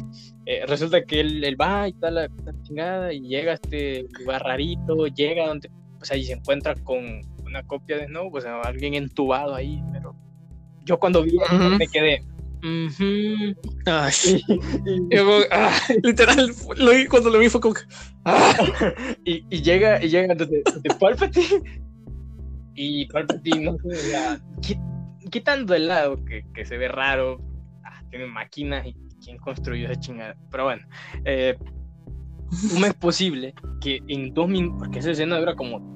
eh, 0.46 0.64
resulta 0.66 1.04
que 1.04 1.20
él, 1.20 1.56
va 1.60 1.88
y 1.88 1.92
tal, 1.94 2.14
la, 2.14 2.28
chingada 2.62 3.12
y 3.12 3.20
llega 3.20 3.52
a 3.52 3.54
este 3.54 4.06
lugar 4.18 4.42
rarito, 4.42 5.06
llega 5.08 5.46
donde, 5.46 5.70
o 6.02 6.04
sea, 6.04 6.16
y 6.16 6.24
se 6.24 6.32
encuentra 6.32 6.74
con 6.74 7.22
una 7.44 7.62
copia 7.62 7.96
de 7.96 8.06
Snow, 8.06 8.30
pues 8.30 8.44
alguien 8.44 8.94
entubado 8.94 9.54
ahí, 9.54 9.80
pero 9.92 10.16
yo 10.84 10.98
cuando 10.98 11.22
vi 11.22 11.38
me 11.78 11.86
quedé. 11.86 12.24
literal, 16.02 16.52
cuando 17.08 17.30
lo 17.30 17.38
vi 17.38 17.48
fue 17.48 17.60
como 17.60 17.74
ah. 18.24 18.54
y, 19.24 19.44
y, 19.50 19.62
llega 19.62 20.02
y 20.02 20.08
llega 20.08 20.34
de, 20.34 20.62
Palpatine 21.00 21.62
y 22.74 23.06
Palpatine 23.06 23.64
no 23.64 23.76
sé, 23.78 24.40
quitando 25.30 25.74
el 25.74 25.88
lado 25.88 26.24
que, 26.24 26.44
que 26.54 26.64
se 26.64 26.76
ve 26.76 26.86
raro, 26.86 27.40
ah, 27.84 28.00
tiene 28.10 28.26
máquinas 28.26 28.86
y 28.86 28.94
quién 29.24 29.38
construyó 29.38 29.88
esa 29.88 30.00
chingada, 30.00 30.36
pero 30.50 30.64
bueno, 30.64 30.82
eh, 31.24 31.56
¿cómo 32.72 32.86
es 32.86 32.94
posible 32.94 33.54
que 33.80 34.00
en 34.08 34.32
dos 34.34 34.48
minutos, 34.48 34.78
porque 34.78 34.98
esa 34.98 35.10
escena 35.10 35.38
dura 35.38 35.54
como 35.54 35.92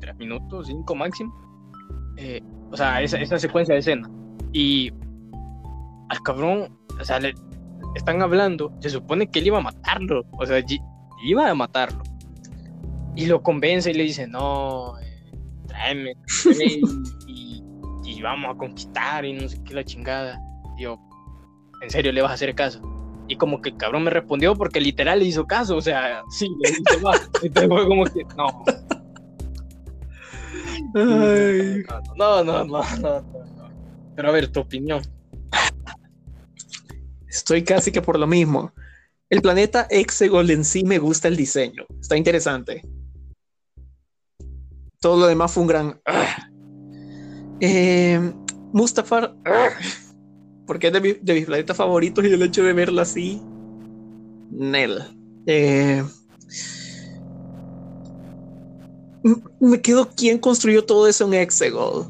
tres 0.00 0.16
minutos, 0.16 0.66
cinco 0.66 0.94
máximo. 0.94 1.34
Eh, 2.16 2.40
o 2.70 2.76
sea, 2.76 3.00
esa, 3.02 3.18
esa, 3.18 3.38
secuencia 3.38 3.74
de 3.74 3.80
escena. 3.80 4.10
Y 4.52 4.92
al 6.08 6.22
cabrón, 6.22 6.76
o 6.98 7.04
sea, 7.04 7.20
le 7.20 7.34
están 7.94 8.20
hablando, 8.22 8.72
se 8.80 8.90
supone 8.90 9.30
que 9.30 9.38
él 9.38 9.48
iba 9.48 9.58
a 9.58 9.62
matarlo, 9.62 10.24
o 10.32 10.46
sea, 10.46 10.62
iba 11.24 11.50
a 11.50 11.54
matarlo. 11.54 12.02
Y 13.14 13.26
lo 13.26 13.42
convence 13.42 13.90
y 13.90 13.94
le 13.94 14.04
dice, 14.04 14.26
no, 14.26 14.98
eh, 15.00 15.32
tráeme, 15.66 16.14
y, 17.26 17.62
y, 18.04 18.22
vamos 18.22 18.54
a 18.54 18.58
conquistar 18.58 19.24
y 19.24 19.32
no 19.32 19.48
sé 19.48 19.62
qué 19.64 19.74
la 19.74 19.84
chingada. 19.84 20.40
Y 20.76 20.82
yo, 20.82 20.98
¿en 21.82 21.90
serio 21.90 22.12
le 22.12 22.22
vas 22.22 22.32
a 22.32 22.34
hacer 22.34 22.54
caso? 22.54 22.80
Y 23.28 23.36
como 23.36 23.60
que 23.60 23.68
el 23.70 23.76
cabrón 23.76 24.04
me 24.04 24.10
respondió 24.10 24.56
porque 24.56 24.80
literal 24.80 25.18
le 25.18 25.26
hizo 25.26 25.46
caso, 25.46 25.76
o 25.76 25.82
sea, 25.82 26.22
sí, 26.30 26.48
le 26.60 26.70
hizo 26.70 27.04
va. 27.04 27.14
Entonces 27.42 27.68
fue 27.68 27.86
como 27.86 28.04
que, 28.04 28.24
no, 28.36 28.64
no, 32.16 32.44
no, 32.44 32.64
no, 32.64 32.82
no, 33.00 33.24
Pero 34.16 34.28
a 34.28 34.32
ver, 34.32 34.48
tu 34.48 34.60
opinión. 34.60 35.02
Estoy 37.28 37.62
casi 37.62 37.92
que 37.92 38.02
por 38.02 38.18
lo 38.18 38.26
mismo. 38.26 38.72
El 39.30 39.42
planeta 39.42 39.86
Exegol 39.90 40.50
en 40.50 40.64
sí 40.64 40.84
me 40.84 40.98
gusta 40.98 41.28
el 41.28 41.36
diseño. 41.36 41.84
Está 42.00 42.16
interesante. 42.16 42.82
Todo 45.00 45.20
lo 45.20 45.26
demás 45.26 45.52
fue 45.52 45.62
un 45.62 45.68
gran. 45.68 46.00
Eh, 47.60 48.32
Mustafar. 48.72 49.34
Porque 50.68 50.86
es 50.86 50.92
de, 50.92 51.18
de, 51.20 51.34
mis 51.34 51.46
planetas 51.46 51.76
favoritos 51.76 52.24
y 52.24 52.28
el 52.28 52.42
hecho 52.42 52.62
de 52.62 52.72
verlo 52.72 53.00
así. 53.00 53.42
Nel. 54.50 55.02
Eh, 55.46 56.04
me 59.60 59.80
quedo 59.80 60.08
quién 60.14 60.38
construyó 60.38 60.84
todo 60.84 61.08
eso 61.08 61.26
en 61.26 61.34
Exegol. 61.34 62.06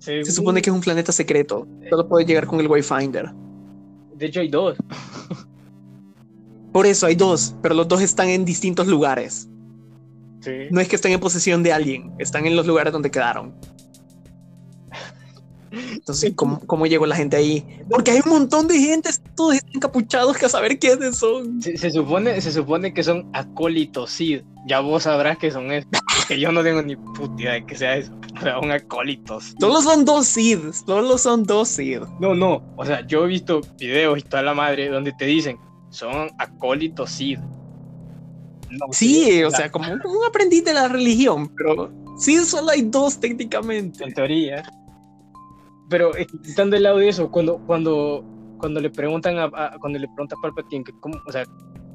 Se 0.00 0.24
supone 0.24 0.60
que 0.60 0.68
es 0.68 0.74
un 0.76 0.82
planeta 0.82 1.12
secreto. 1.12 1.66
Solo 1.88 2.06
puede 2.06 2.26
llegar 2.26 2.46
con 2.46 2.60
el 2.60 2.66
Wayfinder. 2.66 3.30
De 4.16 4.26
hecho, 4.26 4.40
hay 4.40 4.48
dos. 4.48 4.76
Por 6.72 6.84
eso 6.84 7.06
hay 7.06 7.14
dos, 7.14 7.54
pero 7.62 7.74
los 7.74 7.88
dos 7.88 8.02
están 8.02 8.28
en 8.28 8.44
distintos 8.44 8.86
lugares. 8.86 9.48
No 10.70 10.80
es 10.80 10.88
que 10.88 10.96
estén 10.96 11.12
en 11.12 11.20
posesión 11.20 11.62
de 11.62 11.72
alguien, 11.72 12.12
están 12.18 12.44
en 12.44 12.54
los 12.54 12.66
lugares 12.66 12.92
donde 12.92 13.10
quedaron. 13.10 13.54
Entonces, 15.92 16.32
¿cómo, 16.34 16.60
¿cómo, 16.66 16.86
llegó 16.86 17.06
la 17.06 17.16
gente 17.16 17.36
ahí? 17.36 17.64
Porque 17.88 18.12
hay 18.12 18.20
un 18.24 18.30
montón 18.30 18.68
de 18.68 18.78
gente, 18.78 19.10
todos 19.34 19.54
están 19.54 19.76
encapuchados 19.76 20.36
que 20.36 20.46
a 20.46 20.48
saber 20.48 20.78
quiénes 20.78 21.16
son. 21.16 21.60
Se, 21.62 21.90
supone, 21.90 22.40
se 22.40 22.52
supone 22.52 22.92
que 22.92 23.02
son 23.02 23.28
acólitos 23.32 24.10
Sid. 24.10 24.42
Ya 24.66 24.80
vos 24.80 25.02
sabrás 25.04 25.38
que 25.38 25.50
son 25.50 25.72
estos. 25.72 26.00
Que 26.28 26.40
yo 26.40 26.50
no 26.52 26.62
tengo 26.62 26.80
ni 26.80 26.96
puta 26.96 27.42
idea 27.42 27.52
de 27.52 27.66
que 27.66 27.76
sea 27.76 27.96
eso. 27.96 28.12
O 28.34 28.40
sea, 28.40 28.58
son 28.58 28.72
acólitos. 28.72 29.54
Solo 29.60 29.80
son 29.80 30.04
dos 30.04 30.26
Sid. 30.26 30.58
Solo 30.86 31.18
son 31.18 31.44
dos 31.44 31.68
Sid. 31.68 32.00
No, 32.18 32.34
no. 32.34 32.64
O 32.76 32.84
sea, 32.84 33.06
yo 33.06 33.24
he 33.24 33.28
visto 33.28 33.60
videos 33.78 34.18
y 34.18 34.22
toda 34.22 34.42
la 34.42 34.54
madre 34.54 34.88
donde 34.88 35.12
te 35.12 35.26
dicen 35.26 35.56
son 35.94 36.28
acólitos 36.38 37.10
Sid. 37.10 37.38
sí, 38.90 39.44
o 39.44 39.50
sea, 39.50 39.70
como 39.70 39.92
un 39.92 40.24
aprendiz 40.26 40.64
de 40.64 40.74
la 40.74 40.88
religión, 40.88 41.48
pero 41.56 41.92
sí, 42.18 42.36
solo 42.44 42.70
hay 42.70 42.82
dos 42.82 43.20
técnicamente. 43.20 44.02
En 44.02 44.12
teoría. 44.12 44.64
Pero 45.94 46.10
quitando 46.42 46.74
el 46.74 46.82
lado 46.82 46.98
de 46.98 47.08
eso, 47.08 47.30
cuando, 47.30 47.58
cuando, 47.68 48.24
cuando 48.58 48.80
le 48.80 48.90
preguntan 48.90 49.38
a, 49.38 49.76
cuando 49.78 49.96
le 49.96 50.08
pregunta 50.08 50.34
a 50.36 50.42
Palpatine 50.42 50.82
que 50.82 50.90
cómo, 50.98 51.20
o 51.24 51.30
sea, 51.30 51.44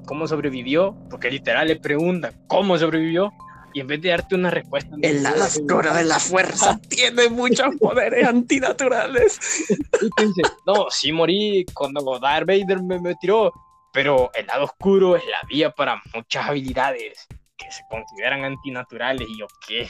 cómo 0.05 0.25
sobrevivió, 0.25 0.95
porque 1.09 1.29
literal 1.29 1.67
le 1.67 1.75
preguntan 1.75 2.31
cómo 2.47 2.77
sobrevivió, 2.77 3.29
y 3.73 3.81
en 3.81 3.87
vez 3.87 4.01
de 4.01 4.11
darte 4.11 4.35
una 4.35 4.51
respuesta. 4.51 4.95
El 5.01 5.25
ala 5.25 5.43
oscura 5.43 5.93
de 5.93 6.05
la 6.05 6.17
fuerza 6.17 6.79
tiene 6.89 7.27
muchos 7.27 7.75
poderes 7.75 8.25
antinaturales. 8.25 9.37
Y 9.69 10.25
dice, 10.27 10.43
no, 10.65 10.85
sí 10.89 11.11
morí 11.11 11.65
cuando 11.73 12.17
Darth 12.19 12.47
Vader 12.47 12.81
me, 12.81 13.01
me 13.01 13.15
tiró, 13.15 13.51
pero 13.91 14.31
el 14.33 14.47
lado 14.47 14.63
oscuro 14.63 15.17
es 15.17 15.25
la 15.25 15.45
vía 15.49 15.71
para 15.71 16.01
muchas 16.15 16.47
habilidades 16.47 17.27
que 17.57 17.69
se 17.69 17.81
consideran 17.89 18.45
antinaturales. 18.45 19.27
Y 19.29 19.39
yo, 19.39 19.47
¿qué? 19.67 19.89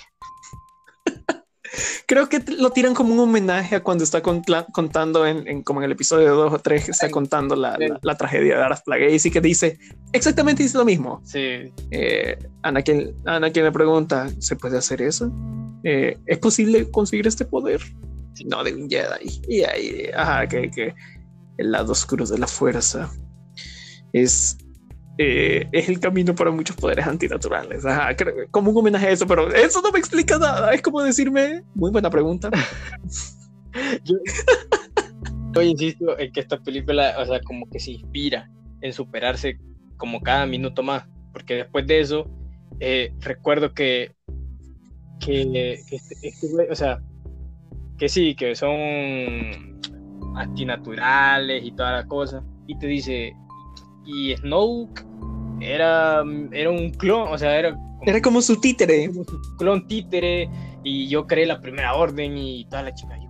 Creo 2.05 2.29
que 2.29 2.43
lo 2.57 2.71
tiran 2.71 2.93
como 2.93 3.13
un 3.13 3.19
homenaje 3.19 3.75
a 3.75 3.83
cuando 3.83 4.03
está 4.03 4.21
contando 4.21 5.25
en, 5.25 5.63
como 5.63 5.81
en 5.81 5.85
el 5.85 5.91
episodio 5.91 6.35
2 6.35 6.53
o 6.53 6.59
3, 6.59 6.89
está 6.89 7.09
contando 7.09 7.55
la, 7.55 7.77
tragedia 8.17 8.57
de 8.57 8.63
Aras 8.63 8.81
Plagueis 8.81 9.25
y 9.25 9.31
que 9.31 9.41
dice 9.41 9.77
exactamente 10.11 10.63
dice 10.63 10.77
lo 10.77 10.85
mismo. 10.85 11.21
Sí. 11.23 11.71
Eh, 11.91 12.37
Ana, 12.63 12.81
quien, 12.81 13.15
Ana 13.25 13.51
quien 13.51 13.65
le 13.65 13.71
pregunta, 13.71 14.29
¿se 14.39 14.55
puede 14.55 14.77
hacer 14.77 15.01
eso? 15.01 15.31
Eh, 15.83 16.17
¿Es 16.25 16.37
posible 16.39 16.89
conseguir 16.89 17.27
este 17.27 17.45
poder? 17.45 17.81
No, 18.45 18.63
de 18.63 18.73
un 18.73 18.89
Jedi. 18.89 19.41
Y 19.47 19.63
ahí, 19.63 20.09
ajá, 20.15 20.47
que, 20.47 20.71
que 20.71 20.93
el 21.57 21.71
lado 21.71 21.91
oscuro 21.91 22.25
de 22.25 22.37
la 22.37 22.47
fuerza 22.47 23.11
es 24.13 24.57
eh, 25.21 25.67
es 25.73 25.89
el 25.89 25.99
camino 25.99 26.33
para 26.33 26.49
muchos 26.49 26.77
poderes 26.77 27.05
antinaturales. 27.05 27.83
Como 28.51 28.71
un 28.71 28.77
homenaje 28.77 29.07
a 29.07 29.09
eso, 29.11 29.27
pero 29.27 29.53
eso 29.53 29.81
no 29.81 29.91
me 29.91 29.99
explica 29.99 30.39
nada. 30.39 30.73
Es 30.73 30.81
como 30.81 31.01
decirme, 31.01 31.61
muy 31.75 31.91
buena 31.91 32.09
pregunta. 32.09 32.49
yo, 34.05 35.61
insisto 35.61 36.17
en 36.17 36.31
que 36.31 36.39
esta 36.39 36.57
película, 36.57 37.15
o 37.19 37.25
sea, 37.25 37.41
como 37.41 37.69
que 37.69 37.81
se 37.81 37.91
inspira 37.91 38.49
en 38.79 38.93
superarse 38.93 39.59
como 39.97 40.21
cada 40.21 40.45
minuto 40.45 40.83
más, 40.83 41.03
porque 41.33 41.55
después 41.55 41.85
de 41.85 41.99
eso, 41.99 42.25
eh, 42.79 43.13
recuerdo 43.19 43.73
que, 43.73 44.15
que, 45.19 45.73
este, 45.73 46.15
este 46.21 46.47
o 46.71 46.75
sea, 46.75 47.01
que 47.97 48.07
sí, 48.07 48.35
que 48.35 48.55
son 48.55 48.71
antinaturales 50.37 51.61
y 51.65 51.73
toda 51.73 51.91
la 51.91 52.05
cosa, 52.07 52.41
y 52.67 52.79
te 52.79 52.87
dice, 52.87 53.33
y 54.05 54.33
Snoke 54.37 55.08
era, 55.61 56.23
era 56.51 56.69
un 56.69 56.91
clon, 56.91 57.31
o 57.31 57.37
sea, 57.37 57.57
era 57.57 57.73
como, 57.73 58.03
era 58.05 58.21
como 58.21 58.41
su 58.41 58.59
títere. 58.59 59.09
clon 59.57 59.87
títere, 59.87 60.49
y 60.83 61.07
yo 61.07 61.27
creé 61.27 61.45
la 61.45 61.59
primera 61.61 61.95
orden 61.95 62.37
y 62.37 62.65
toda 62.65 62.83
la 62.83 62.93
chica. 62.93 63.17
Yo, 63.17 63.29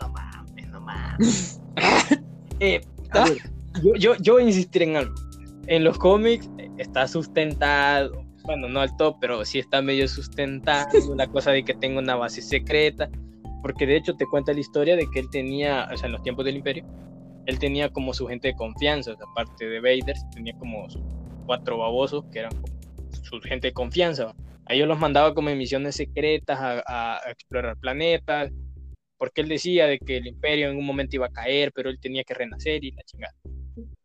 no 0.00 0.08
mames, 0.08 0.68
no 0.68 0.80
mames. 0.80 1.60
eh, 2.60 2.80
yo, 3.82 3.94
yo, 3.96 4.14
yo 4.16 4.34
voy 4.34 4.42
a 4.42 4.46
insistir 4.46 4.82
en 4.82 4.96
algo. 4.96 5.14
En 5.66 5.84
los 5.84 5.96
cómics 5.98 6.50
está 6.78 7.06
sustentado, 7.06 8.24
bueno, 8.44 8.68
no 8.68 8.80
al 8.80 8.94
top, 8.96 9.16
pero 9.20 9.44
sí 9.44 9.58
está 9.58 9.80
medio 9.80 10.08
sustentado, 10.08 10.88
la 11.14 11.26
cosa 11.28 11.52
de 11.52 11.64
que 11.64 11.74
tenga 11.74 12.00
una 12.00 12.16
base 12.16 12.42
secreta, 12.42 13.08
porque 13.62 13.86
de 13.86 13.96
hecho 13.96 14.14
te 14.16 14.26
cuenta 14.26 14.52
la 14.52 14.60
historia 14.60 14.96
de 14.96 15.06
que 15.12 15.20
él 15.20 15.26
tenía, 15.30 15.88
o 15.92 15.96
sea, 15.96 16.06
en 16.06 16.12
los 16.12 16.22
tiempos 16.22 16.44
del 16.44 16.56
imperio, 16.56 16.84
él 17.46 17.58
tenía 17.58 17.88
como 17.90 18.12
su 18.12 18.26
gente 18.26 18.48
de 18.48 18.54
confianza, 18.54 19.12
aparte 19.12 19.66
de 19.66 19.80
Vader, 19.80 20.16
tenía 20.34 20.54
como 20.58 20.88
cuatro 21.44 21.78
babosos 21.78 22.24
que 22.32 22.40
eran 22.40 22.52
su 23.22 23.40
gente 23.40 23.68
de 23.68 23.72
confianza. 23.72 24.34
A 24.66 24.74
ellos 24.74 24.88
los 24.88 24.98
mandaba 24.98 25.34
como 25.34 25.50
en 25.50 25.58
misiones 25.58 25.96
secretas 25.96 26.58
a, 26.60 27.20
explorar 27.30 27.76
planetas, 27.76 28.52
porque 29.18 29.40
él 29.40 29.48
decía 29.48 29.86
de 29.86 29.98
que 29.98 30.18
el 30.18 30.26
imperio 30.26 30.70
en 30.70 30.76
un 30.76 30.86
momento 30.86 31.16
iba 31.16 31.26
a 31.26 31.30
caer, 31.30 31.72
pero 31.72 31.90
él 31.90 31.98
tenía 32.00 32.24
que 32.24 32.34
renacer 32.34 32.82
y 32.84 32.92
la 32.92 33.02
chingada. 33.02 33.34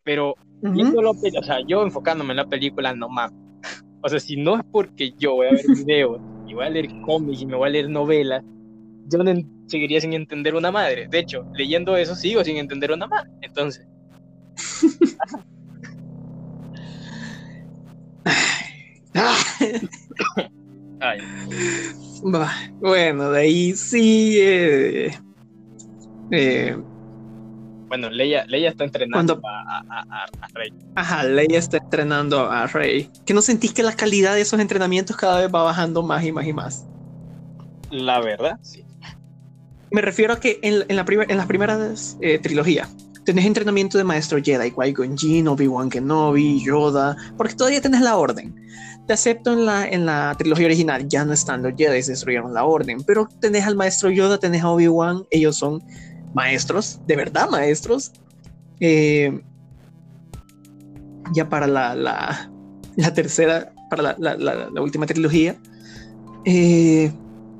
Pero 0.03 0.35
o 0.61 1.43
sea, 1.43 1.57
yo 1.67 1.83
enfocándome 1.83 2.31
en 2.31 2.37
la 2.37 2.47
película, 2.47 2.93
no 2.93 3.09
mames. 3.09 3.39
O 3.99 4.09
sea, 4.09 4.19
si 4.19 4.37
no 4.37 4.55
es 4.55 4.61
porque 4.71 5.11
yo 5.17 5.33
voy 5.33 5.47
a 5.47 5.51
ver 5.51 5.65
videos 5.75 6.21
y 6.47 6.53
voy 6.53 6.65
a 6.65 6.69
leer 6.69 6.87
cómics 7.01 7.41
y 7.41 7.47
me 7.47 7.57
voy 7.57 7.67
a 7.67 7.71
leer 7.71 7.89
novelas, 7.89 8.43
yo 9.07 9.23
no 9.23 9.41
seguiría 9.65 9.99
sin 9.99 10.13
entender 10.13 10.53
una 10.55 10.71
madre. 10.71 11.07
De 11.09 11.19
hecho, 11.19 11.45
leyendo 11.55 11.97
eso 11.97 12.15
sigo 12.15 12.43
sin 12.43 12.57
entender 12.57 12.91
una 12.91 13.07
madre. 13.07 13.31
Entonces. 13.41 13.87
Bueno, 22.81 23.31
de 23.31 23.39
ahí 23.39 23.75
sí. 23.75 24.37
Eh, 24.39 25.11
eh, 26.31 26.77
bueno, 27.87 28.09
Leia, 28.09 28.45
Leia 28.47 28.69
está 28.69 28.83
entrenando 28.83 29.39
a, 29.45 30.25
Rey. 30.53 30.73
Ajá, 30.95 31.23
Leia 31.23 31.59
está 31.59 31.77
entrenando 31.77 32.49
a 32.49 32.67
Rey. 32.67 33.09
¿Que 33.25 33.33
no 33.33 33.41
sentís 33.41 33.73
que 33.73 33.83
la 33.83 33.93
calidad 33.93 34.33
de 34.33 34.41
esos 34.41 34.59
entrenamientos 34.59 35.15
cada 35.15 35.39
vez 35.39 35.53
va 35.53 35.63
bajando 35.63 36.03
más 36.03 36.25
y 36.25 36.31
más 36.31 36.47
y 36.47 36.53
más? 36.53 36.85
La 37.91 38.19
verdad, 38.19 38.57
sí. 38.61 38.83
Me 39.91 40.01
refiero 40.01 40.33
a 40.33 40.39
que 40.39 40.59
en, 40.63 40.79
la 40.79 41.05
en 41.07 41.37
las 41.37 41.45
primeras 41.45 42.17
eh, 42.19 42.39
trilogías 42.39 42.93
tenés 43.27 43.45
entrenamiento 43.45 43.97
de 43.97 44.05
maestro 44.05 44.41
Jedi, 44.41 44.71
Qui-Gon 44.71 45.17
Jinn, 45.17 45.49
Obi-Wan 45.49 45.89
Kenobi, 45.89 46.63
Yoda, 46.63 47.17
porque 47.35 47.55
todavía 47.55 47.81
tenés 47.81 47.99
la 47.99 48.15
orden. 48.15 48.55
Te 49.07 49.13
acepto 49.13 49.53
en 49.53 49.65
la, 49.65 49.87
en 49.87 50.05
la 50.05 50.35
trilogía 50.37 50.65
original, 50.65 51.07
ya 51.07 51.23
no 51.23 51.33
están 51.33 51.63
los 51.63 51.73
Jedi, 51.77 52.01
destruyeron 52.01 52.53
la 52.53 52.65
orden, 52.65 53.03
pero 53.03 53.27
tenés 53.39 53.65
al 53.65 53.75
maestro 53.75 54.09
Yoda, 54.09 54.37
tenés 54.37 54.63
a 54.63 54.69
Obi-Wan, 54.69 55.25
ellos 55.31 55.57
son 55.57 55.81
maestros, 56.33 56.99
de 57.07 57.15
verdad 57.15 57.49
maestros. 57.49 58.11
Eh, 58.79 59.41
ya 61.33 61.49
para 61.49 61.67
la, 61.67 61.95
la, 61.95 62.51
la 62.95 63.13
tercera, 63.13 63.73
para 63.89 64.15
la, 64.17 64.35
la 64.37 64.81
última 64.81 65.05
trilogía, 65.05 65.57
eh, 66.49 67.11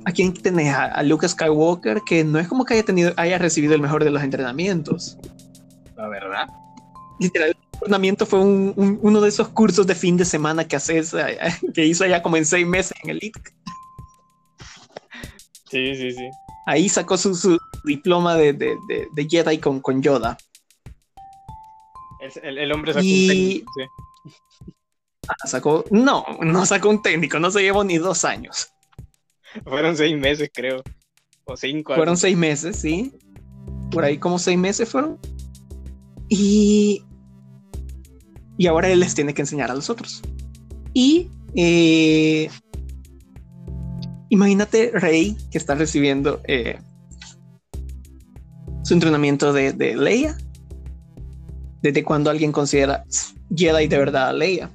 aquí 0.05 0.29
tenés 0.31 0.73
a, 0.73 1.03
Luke 1.03 1.27
Skywalker, 1.27 2.01
que 2.05 2.23
no 2.23 2.39
es 2.39 2.47
como 2.47 2.63
que 2.63 2.75
haya, 2.75 2.83
tenido, 2.83 3.11
haya 3.17 3.37
recibido 3.37 3.75
el 3.75 3.81
mejor 3.81 4.05
de 4.05 4.11
los 4.11 4.23
entrenamientos. 4.23 5.17
La 5.97 6.07
verdad. 6.07 6.47
Literal, 7.19 7.49
el 7.49 7.66
entrenamiento 7.77 8.25
fue 8.25 8.39
uno 8.39 9.21
de 9.21 9.29
esos 9.29 9.49
cursos 9.49 9.87
de 9.87 9.95
fin 9.95 10.17
de 10.17 10.25
semana 10.25 10.67
que 10.67 10.75
haces, 10.75 11.13
eh, 11.13 11.37
que 11.73 11.85
hizo 11.85 12.03
allá 12.03 12.21
como 12.21 12.37
en 12.37 12.45
seis 12.45 12.65
meses 12.65 12.97
en 13.03 13.09
el 13.11 13.23
ITC. 13.23 13.53
Sí, 15.69 15.95
sí, 15.95 16.11
sí. 16.11 16.29
Ahí 16.65 16.89
sacó 16.89 17.17
su, 17.17 17.57
diploma 17.85 18.35
de, 18.35 18.53
de, 18.53 19.27
Jedi 19.29 19.57
con, 19.57 19.79
con 19.79 20.01
Yoda. 20.01 20.37
El, 22.43 22.71
hombre 22.71 22.93
sacó 22.93 23.05
un 23.05 23.27
técnico, 23.27 23.71
ah, 25.29 25.47
sacó, 25.47 25.85
no, 25.91 26.25
no 26.41 26.65
sacó 26.65 26.89
un 26.89 27.01
técnico, 27.01 27.39
no 27.39 27.51
se 27.51 27.61
llevó 27.61 27.83
ni 27.83 27.97
dos 27.97 28.25
años. 28.25 28.69
Fueron 29.63 29.95
seis 29.95 30.17
meses, 30.17 30.49
creo. 30.53 30.83
O 31.45 31.55
cinco. 31.55 31.95
Fueron 31.95 32.17
seis 32.17 32.35
meses, 32.35 32.77
sí. 32.77 33.13
Por 33.91 34.03
ahí 34.03 34.17
como 34.17 34.39
seis 34.39 34.57
meses 34.57 34.89
fueron. 34.89 35.19
Y. 36.29 37.03
Y 38.57 38.67
ahora 38.67 38.89
él 38.89 38.99
les 38.99 39.13
tiene 39.15 39.33
que 39.33 39.41
enseñar 39.41 39.71
a 39.71 39.75
los 39.75 39.89
otros. 39.89 40.21
Y. 40.93 41.29
Eh, 41.55 42.49
imagínate 44.29 44.91
Rey 44.93 45.35
que 45.49 45.57
está 45.57 45.75
recibiendo 45.75 46.41
eh, 46.43 46.79
su 48.83 48.93
entrenamiento 48.93 49.53
de, 49.53 49.73
de 49.73 49.95
Leia. 49.95 50.37
Desde 51.81 52.03
cuando 52.03 52.29
alguien 52.29 52.51
considera 52.51 53.05
Jedi 53.55 53.87
de 53.87 53.97
verdad 53.97 54.29
a 54.29 54.33
Leia. 54.33 54.69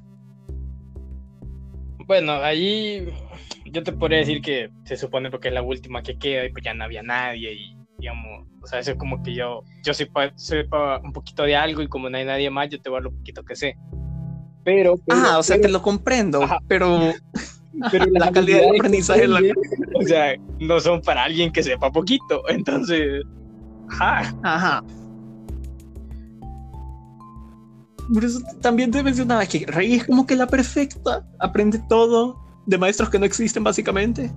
Bueno, 2.07 2.33
ahí 2.35 3.09
yo 3.67 3.83
te 3.83 3.93
podría 3.93 4.19
decir 4.19 4.43
que 4.43 4.71
se 4.85 4.97
supone 4.97 5.31
porque 5.31 5.49
es 5.49 5.55
la 5.55 5.63
última 5.63 6.03
que 6.03 6.19
queda 6.19 6.45
y 6.45 6.53
pues 6.53 6.65
ya 6.65 6.75
no 6.75 6.85
había 6.85 7.03
nadie 7.03 7.55
y 7.55 7.77
digamos, 7.99 8.47
o 8.63 8.67
sea, 8.67 8.79
eso 8.79 8.93
es 8.93 8.97
como 8.97 9.23
que 9.23 9.35
yo, 9.35 9.65
yo 9.83 9.93
sepa, 9.93 10.33
sepa 10.37 10.99
un 10.99 11.13
poquito 11.13 11.43
de 11.43 11.57
algo 11.57 11.83
y 11.83 11.89
como 11.89 12.09
no 12.09 12.17
hay 12.17 12.25
nadie 12.25 12.51
más, 12.51 12.69
yo 12.69 12.81
te 12.81 12.89
voy 12.89 12.99
a 12.99 13.03
lo 13.03 13.11
poquito 13.11 13.43
que 13.45 13.57
sé. 13.57 13.77
Pero, 14.65 14.95
ah, 15.11 15.39
o 15.39 15.43
sea, 15.43 15.61
te 15.61 15.69
lo 15.69 15.83
comprendo, 15.83 16.41
pero, 16.69 17.13
pero 17.91 18.07
la, 18.13 18.31
calidad 18.31 18.61
de 18.61 18.79
aprendizaje, 18.79 19.27
la... 19.27 19.41
o 19.95 20.03
sea, 20.03 20.37
no 20.61 20.79
son 20.79 21.01
para 21.03 21.25
alguien 21.25 21.53
que 21.53 21.63
sepa 21.63 21.91
poquito, 21.91 22.49
entonces, 22.49 23.25
ajá. 23.91 24.35
Ajá. 24.43 24.85
Por 28.13 28.25
eso 28.25 28.41
también 28.61 28.91
te 28.91 29.03
mencionaba 29.03 29.47
que 29.47 29.65
Rey 29.67 29.95
es 29.95 30.05
como 30.05 30.27
que 30.27 30.37
la 30.37 30.47
perfecta, 30.47 31.27
aprende 31.41 31.81
todo, 31.89 32.39
de 32.67 32.79
maestros 32.79 33.11
que 33.11 33.19
no 33.19 33.25
existen 33.25 33.65
básicamente. 33.65 34.31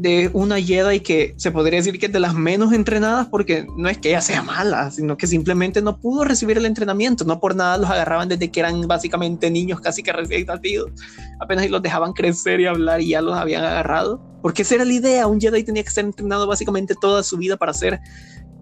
De 0.00 0.30
una 0.32 0.60
Jedi 0.60 1.00
que 1.00 1.34
se 1.36 1.50
podría 1.50 1.80
decir 1.80 1.98
que 1.98 2.06
es 2.06 2.12
de 2.12 2.20
las 2.20 2.32
menos 2.32 2.72
entrenadas 2.72 3.26
porque 3.26 3.66
no 3.76 3.88
es 3.88 3.98
que 3.98 4.10
ella 4.10 4.20
sea 4.20 4.42
mala, 4.44 4.92
sino 4.92 5.16
que 5.16 5.26
simplemente 5.26 5.82
no 5.82 5.98
pudo 5.98 6.22
recibir 6.22 6.56
el 6.56 6.66
entrenamiento. 6.66 7.24
No 7.24 7.40
por 7.40 7.56
nada 7.56 7.78
los 7.78 7.90
agarraban 7.90 8.28
desde 8.28 8.48
que 8.48 8.60
eran 8.60 8.86
básicamente 8.86 9.50
niños 9.50 9.80
casi 9.80 10.04
que 10.04 10.12
recién 10.12 10.46
nacidos. 10.46 10.92
Apenas 11.40 11.68
los 11.68 11.82
dejaban 11.82 12.12
crecer 12.12 12.60
y 12.60 12.66
hablar 12.66 13.00
y 13.00 13.08
ya 13.08 13.20
los 13.20 13.36
habían 13.36 13.64
agarrado. 13.64 14.22
Porque 14.40 14.62
esa 14.62 14.76
era 14.76 14.84
la 14.84 14.92
idea. 14.92 15.26
Un 15.26 15.40
Jedi 15.40 15.64
tenía 15.64 15.82
que 15.82 15.90
ser 15.90 16.04
entrenado 16.04 16.46
básicamente 16.46 16.94
toda 16.94 17.24
su 17.24 17.36
vida 17.36 17.56
para 17.56 17.74
ser 17.74 17.98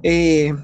eh, 0.03 0.55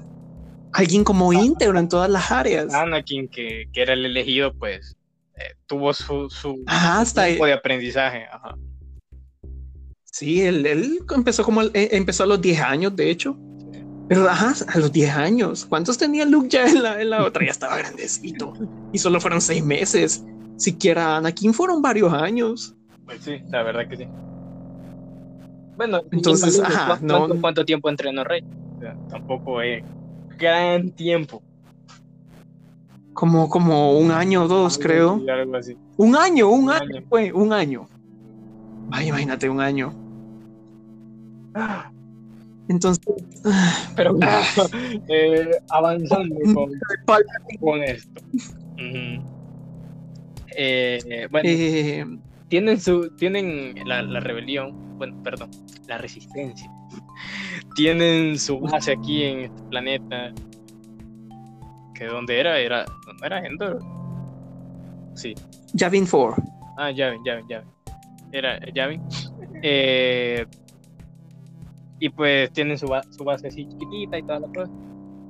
alguien 0.71 1.03
como 1.03 1.29
ah. 1.31 1.35
íntegro 1.35 1.77
en 1.77 1.87
todas 1.87 2.09
las 2.09 2.31
áreas. 2.31 2.73
Anakin, 2.73 3.27
que, 3.27 3.69
que 3.71 3.81
era 3.81 3.93
el 3.93 4.07
elegido, 4.07 4.53
pues 4.53 4.97
eh, 5.37 5.55
tuvo 5.67 5.93
su, 5.93 6.31
su 6.31 6.65
tipo 7.27 7.45
de 7.45 7.53
aprendizaje. 7.53 8.25
Ajá. 8.31 8.55
Sí, 10.13 10.41
él, 10.43 10.63
él, 10.67 10.99
empezó 11.15 11.43
como 11.43 11.63
eh, 11.63 11.71
empezó 11.91 12.23
a 12.23 12.27
los 12.27 12.39
10 12.39 12.61
años, 12.61 12.95
de 12.95 13.09
hecho. 13.09 13.35
Pero 14.07 14.29
ajá, 14.29 14.53
a 14.67 14.77
los 14.77 14.91
10 14.91 15.09
años. 15.09 15.65
¿Cuántos 15.65 15.97
tenía 15.97 16.23
Luke 16.25 16.49
ya 16.49 16.67
en 16.67 16.83
la, 16.83 17.01
en 17.01 17.09
la 17.09 17.25
otra? 17.25 17.43
Ya 17.43 17.51
estaba 17.51 17.77
grandecito. 17.77 18.53
Y 18.91 18.99
solo 18.99 19.19
fueron 19.19 19.41
6 19.41 19.65
meses. 19.65 20.23
Siquiera 20.55 21.17
Anakin 21.17 21.51
fueron 21.51 21.81
varios 21.81 22.13
años. 22.13 22.75
Pues 23.05 23.21
sí, 23.23 23.41
la 23.47 23.63
verdad 23.63 23.87
que 23.89 23.97
sí. 23.97 24.07
Bueno, 25.75 26.03
Entonces, 26.11 26.57
¿cuánto- 26.57 26.75
ajá, 26.75 26.87
¿cuánto, 26.99 27.27
no- 27.27 27.41
cuánto 27.41 27.65
tiempo 27.65 27.89
entrenó 27.89 28.23
Rey? 28.23 28.41
O 28.41 28.79
sea, 28.79 28.95
tampoco 29.09 29.63
es 29.63 29.83
gran 30.37 30.91
tiempo. 30.91 31.41
Como, 33.13 33.49
como 33.49 33.97
un 33.97 34.11
año 34.11 34.43
o 34.43 34.47
dos, 34.47 34.77
creo. 34.77 35.19
Sí, 35.19 35.27
algo 35.29 35.55
así. 35.55 35.75
Un 35.97 36.15
año, 36.15 36.49
un 36.49 36.65
Un 36.65 36.69
año, 36.69 36.97
año. 36.97 37.05
fue, 37.09 37.31
un 37.31 37.51
año. 37.51 37.87
Vaya, 38.87 39.07
imagínate, 39.07 39.49
un 39.49 39.59
año. 39.59 40.02
Entonces, 42.69 43.03
Pero 43.95 44.17
Ah. 44.21 44.43
eh, 45.09 45.51
avanzando 45.69 46.35
con, 46.53 46.71
con 47.59 47.83
esto. 47.83 48.21
Eh, 50.55 51.27
bueno, 51.31 51.49
eh, 51.49 52.05
tienen 52.47 52.79
su 52.79 53.09
tienen 53.17 53.73
la, 53.87 54.03
la 54.03 54.19
rebelión 54.19 54.97
bueno 54.99 55.21
perdón 55.23 55.49
la 55.87 55.97
resistencia 55.97 56.71
tienen 57.75 58.37
su 58.37 58.59
base 58.59 58.91
aquí 58.91 59.23
en 59.23 59.39
este 59.39 59.63
planeta 59.63 60.31
que 61.95 62.05
dónde 62.05 62.39
era 62.39 62.59
era 62.59 62.85
dónde 63.07 63.25
era 63.25 63.39
Endor 63.47 63.79
sí 65.15 65.33
Javin 65.75 66.05
4. 66.05 66.35
ah 66.77 66.91
Yavin 66.91 67.23
Yavin 67.25 67.47
Yavin 67.47 67.69
era 68.31 68.59
Yavin 68.73 69.01
Eh, 69.65 70.45
y 71.99 72.09
pues 72.09 72.51
tienen 72.53 72.77
su, 72.77 72.87
ba- 72.87 73.03
su 73.11 73.23
base 73.23 73.47
así 73.47 73.67
chiquitita 73.67 74.17
y 74.17 74.23
toda 74.23 74.39
la 74.41 74.47
cosa 74.47 74.71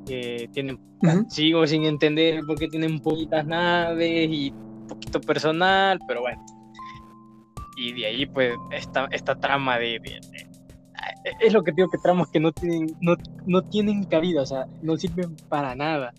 Eh, 0.10 0.48
tienen 0.54 0.78
Ujú. 1.02 1.26
sigo 1.30 1.66
sin 1.68 1.86
entender 1.86 2.42
por 2.46 2.58
qué 2.58 2.68
tienen 2.68 3.00
poquitas 3.00 3.46
naves 3.46 4.28
y 4.32 4.54
poquito 4.88 5.20
personal, 5.22 5.98
pero 6.08 6.22
bueno. 6.22 6.44
Y 7.78 7.94
de 7.94 8.06
ahí, 8.06 8.26
pues, 8.26 8.54
esta, 8.72 9.08
esta 9.12 9.36
trama 9.36 9.78
de, 9.80 10.00
de- 10.00 10.20
de- 10.32 10.50
Es 11.40 11.54
lo 11.54 11.64
que 11.64 11.72
digo 11.72 11.90
que 11.90 11.98
tramas 12.04 12.30
que 12.32 12.40
no 12.40 12.52
tienen, 12.52 12.88
no, 13.02 13.16
no 13.46 13.62
tienen 13.64 14.04
cabida, 14.06 14.42
o 14.42 14.46
sea, 14.46 14.66
no 14.82 14.96
sirven 14.98 15.36
para 15.50 15.74
nada. 15.76 16.14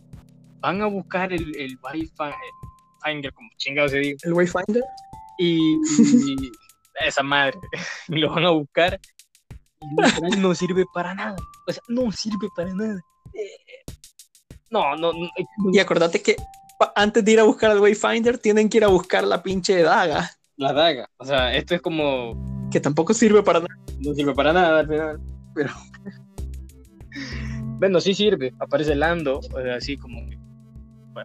Van 0.61 0.81
a 0.81 0.87
buscar 0.87 1.33
el, 1.33 1.55
el 1.57 1.79
Wi-Fi, 1.83 2.25
eh, 2.29 2.33
Finder, 3.05 3.33
como 3.35 3.49
chingado 3.59 3.89
se 3.89 3.99
diga, 3.99 4.17
El 4.25 4.33
Wayfinder. 4.33 4.83
y, 5.39 5.59
y 5.77 6.53
esa 7.07 7.23
madre, 7.23 7.59
lo 8.09 8.31
van 8.35 8.45
a 8.47 8.51
buscar 8.51 8.99
literal 9.97 10.43
no 10.43 10.55
sirve 10.55 10.85
para 10.93 11.15
nada. 11.15 11.37
O 11.67 11.73
sea, 11.73 11.83
no 11.89 12.11
sirve 12.13 12.49
para 12.57 12.73
nada. 12.75 13.01
Eh, 13.35 13.93
No, 14.71 14.97
no, 14.97 15.13
no, 15.13 15.27
eh, 15.27 15.45
Y 15.73 15.79
acordate 15.79 16.23
que 16.23 16.37
antes 16.97 17.25
de 17.25 17.33
ir 17.33 17.41
a 17.41 17.45
buscar 17.45 17.71
al 17.71 17.81
Wayfinder, 17.81 18.39
tienen 18.39 18.69
que 18.69 18.79
ir 18.79 18.85
a 18.85 18.89
buscar 18.89 19.25
la 19.25 19.43
pinche 19.43 19.83
daga, 19.83 20.31
la 20.57 20.73
daga. 20.73 21.09
O 21.19 21.25
sea, 21.25 21.55
esto 21.55 21.75
es 21.75 21.81
como 21.81 22.69
que 22.71 22.81
tampoco 22.81 23.15
sirve 23.15 23.43
para 23.43 23.61
nada. 23.61 23.75
no 24.01 24.15
sirve 24.15 24.35
para 24.35 24.53
nada 24.53 24.81
al 24.81 24.89
final. 24.89 25.21
Pero. 25.55 25.71
bueno, 27.79 28.01
sí 28.01 28.15
sirve. 28.15 28.53
Aparece 28.59 28.95
Lando, 28.95 29.39
o 29.39 29.63
sea, 29.63 29.77
así 29.77 29.97
como 29.97 30.29
que, 30.29 30.39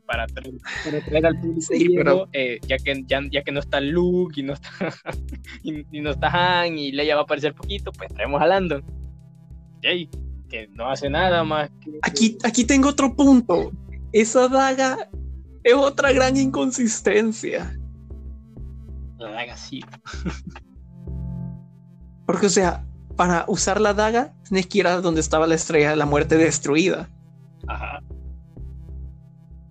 para 0.05 0.27
traer, 0.27 0.53
para 0.85 1.05
traer 1.05 1.25
al 1.25 1.39
público 1.39 1.61
Sí, 1.73 1.89
pero- 1.95 2.27
eh, 2.33 2.59
ya, 2.67 2.77
que, 2.77 3.03
ya, 3.07 3.21
ya 3.31 3.43
que 3.43 3.51
no 3.51 3.59
está 3.59 3.79
Luke 3.81 4.39
y 4.39 4.43
no 4.43 4.53
está, 4.53 4.69
y, 5.63 5.85
y 5.91 6.01
no 6.01 6.11
está 6.11 6.61
Han 6.63 6.77
y 6.77 6.91
Leia 6.91 7.15
va 7.15 7.21
a 7.21 7.23
aparecer 7.23 7.53
poquito, 7.53 7.91
pues 7.91 8.13
traemos 8.13 8.41
a 8.41 8.47
Lando. 8.47 8.81
Yay, 9.81 10.09
que 10.49 10.67
no 10.69 10.89
hace 10.89 11.09
nada 11.09 11.43
más 11.43 11.69
que. 11.81 11.99
Aquí, 12.01 12.37
aquí 12.43 12.65
tengo 12.65 12.89
otro 12.89 13.15
punto. 13.15 13.71
Esa 14.11 14.47
daga 14.47 15.09
es 15.63 15.73
otra 15.73 16.11
gran 16.11 16.35
inconsistencia. 16.35 17.77
La 19.17 19.31
daga 19.31 19.55
sí. 19.57 19.81
Porque, 22.25 22.47
o 22.47 22.49
sea, 22.49 22.85
para 23.15 23.45
usar 23.47 23.81
la 23.81 23.93
daga, 23.93 24.33
tienes 24.47 24.67
que 24.67 24.79
ir 24.79 24.87
a 24.87 25.01
donde 25.01 25.21
estaba 25.21 25.47
la 25.47 25.55
estrella 25.55 25.91
de 25.91 25.95
la 25.95 26.05
muerte 26.05 26.37
destruida. 26.37 27.09
Ajá. 27.67 28.01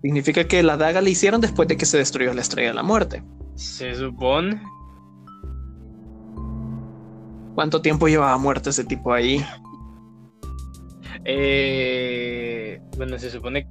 Significa 0.01 0.45
que 0.45 0.63
la 0.63 0.77
daga 0.77 1.01
la 1.01 1.09
hicieron 1.09 1.41
después 1.41 1.67
de 1.67 1.77
que 1.77 1.85
se 1.85 1.97
destruyó 1.97 2.33
la 2.33 2.41
estrella 2.41 2.69
de 2.69 2.75
la 2.75 2.83
muerte. 2.83 3.23
Se 3.55 3.93
supone. 3.95 4.61
¿Cuánto 7.55 7.81
tiempo 7.81 8.07
llevaba 8.07 8.37
muerto 8.37 8.69
ese 8.69 8.85
tipo 8.85 9.11
ahí? 9.11 9.43
Eh, 11.25 12.81
bueno, 12.97 13.19
se 13.19 13.29
supone. 13.29 13.67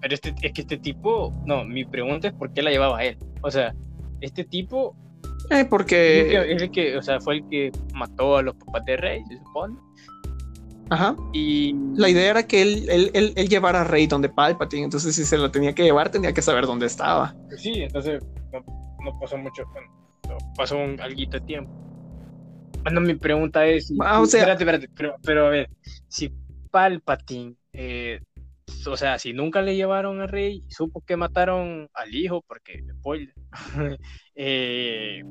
Pero 0.00 0.14
este, 0.14 0.34
es 0.40 0.52
que 0.52 0.62
este 0.62 0.78
tipo. 0.78 1.34
No, 1.44 1.64
mi 1.64 1.84
pregunta 1.84 2.28
es 2.28 2.34
por 2.34 2.52
qué 2.52 2.62
la 2.62 2.70
llevaba 2.70 3.04
él. 3.04 3.18
O 3.42 3.50
sea, 3.50 3.74
este 4.20 4.44
tipo 4.44 4.96
Eh, 5.50 5.66
porque. 5.68 6.28
que, 6.30 6.52
es 6.54 6.62
el 6.62 6.70
que, 6.70 6.96
o 6.96 7.02
sea, 7.02 7.20
fue 7.20 7.36
el 7.36 7.48
que 7.48 7.70
mató 7.94 8.38
a 8.38 8.42
los 8.42 8.54
papás 8.56 8.84
de 8.86 8.96
Rey, 8.96 9.22
se 9.28 9.36
supone. 9.38 9.76
Ajá. 10.90 11.16
Y. 11.32 11.74
La 11.94 12.08
idea 12.08 12.30
era 12.30 12.42
que 12.46 12.62
él, 12.62 12.86
él, 12.88 13.10
él, 13.14 13.32
él 13.36 13.48
llevara 13.48 13.82
a 13.82 13.84
Rey 13.84 14.06
donde 14.06 14.28
Palpatine. 14.28 14.84
Entonces, 14.84 15.14
si 15.14 15.24
se 15.24 15.38
lo 15.38 15.50
tenía 15.50 15.72
que 15.74 15.84
llevar, 15.84 16.10
tenía 16.10 16.32
que 16.32 16.42
saber 16.42 16.66
dónde 16.66 16.86
estaba. 16.86 17.34
pues 17.48 17.62
sí, 17.62 17.82
entonces 17.82 18.22
no, 18.52 18.60
no 19.04 19.18
pasó 19.20 19.38
mucho. 19.38 19.62
no, 20.28 20.36
pasó 20.56 20.76
un 20.76 21.00
alguito 21.00 21.38
de 21.38 21.46
tiempo. 21.46 21.70
Bueno, 22.82 23.00
mi 23.00 23.14
pregunta 23.14 23.66
es. 23.66 23.86
si- 23.88 23.96
Ah, 24.00 24.20
o 24.20 24.26
sea- 24.26 24.40
espérate, 24.40 24.64
espérate, 24.64 24.88
pero, 24.96 25.14
pero 25.22 25.46
a 25.46 25.50
ver, 25.50 25.68
si 26.08 26.32
Palpatine. 26.70 27.54
eh, 27.72 28.20
o 28.86 28.96
sea, 28.96 29.18
si 29.18 29.32
nunca 29.32 29.60
le 29.62 29.76
llevaron 29.76 30.20
a 30.20 30.26
Rey, 30.26 30.64
supo 30.68 31.02
que 31.06 31.16
mataron 31.16 31.88
al 31.94 32.14
hijo, 32.14 32.42
porque, 32.46 32.82
spoiler. 32.98 33.34
eh, 34.34 35.22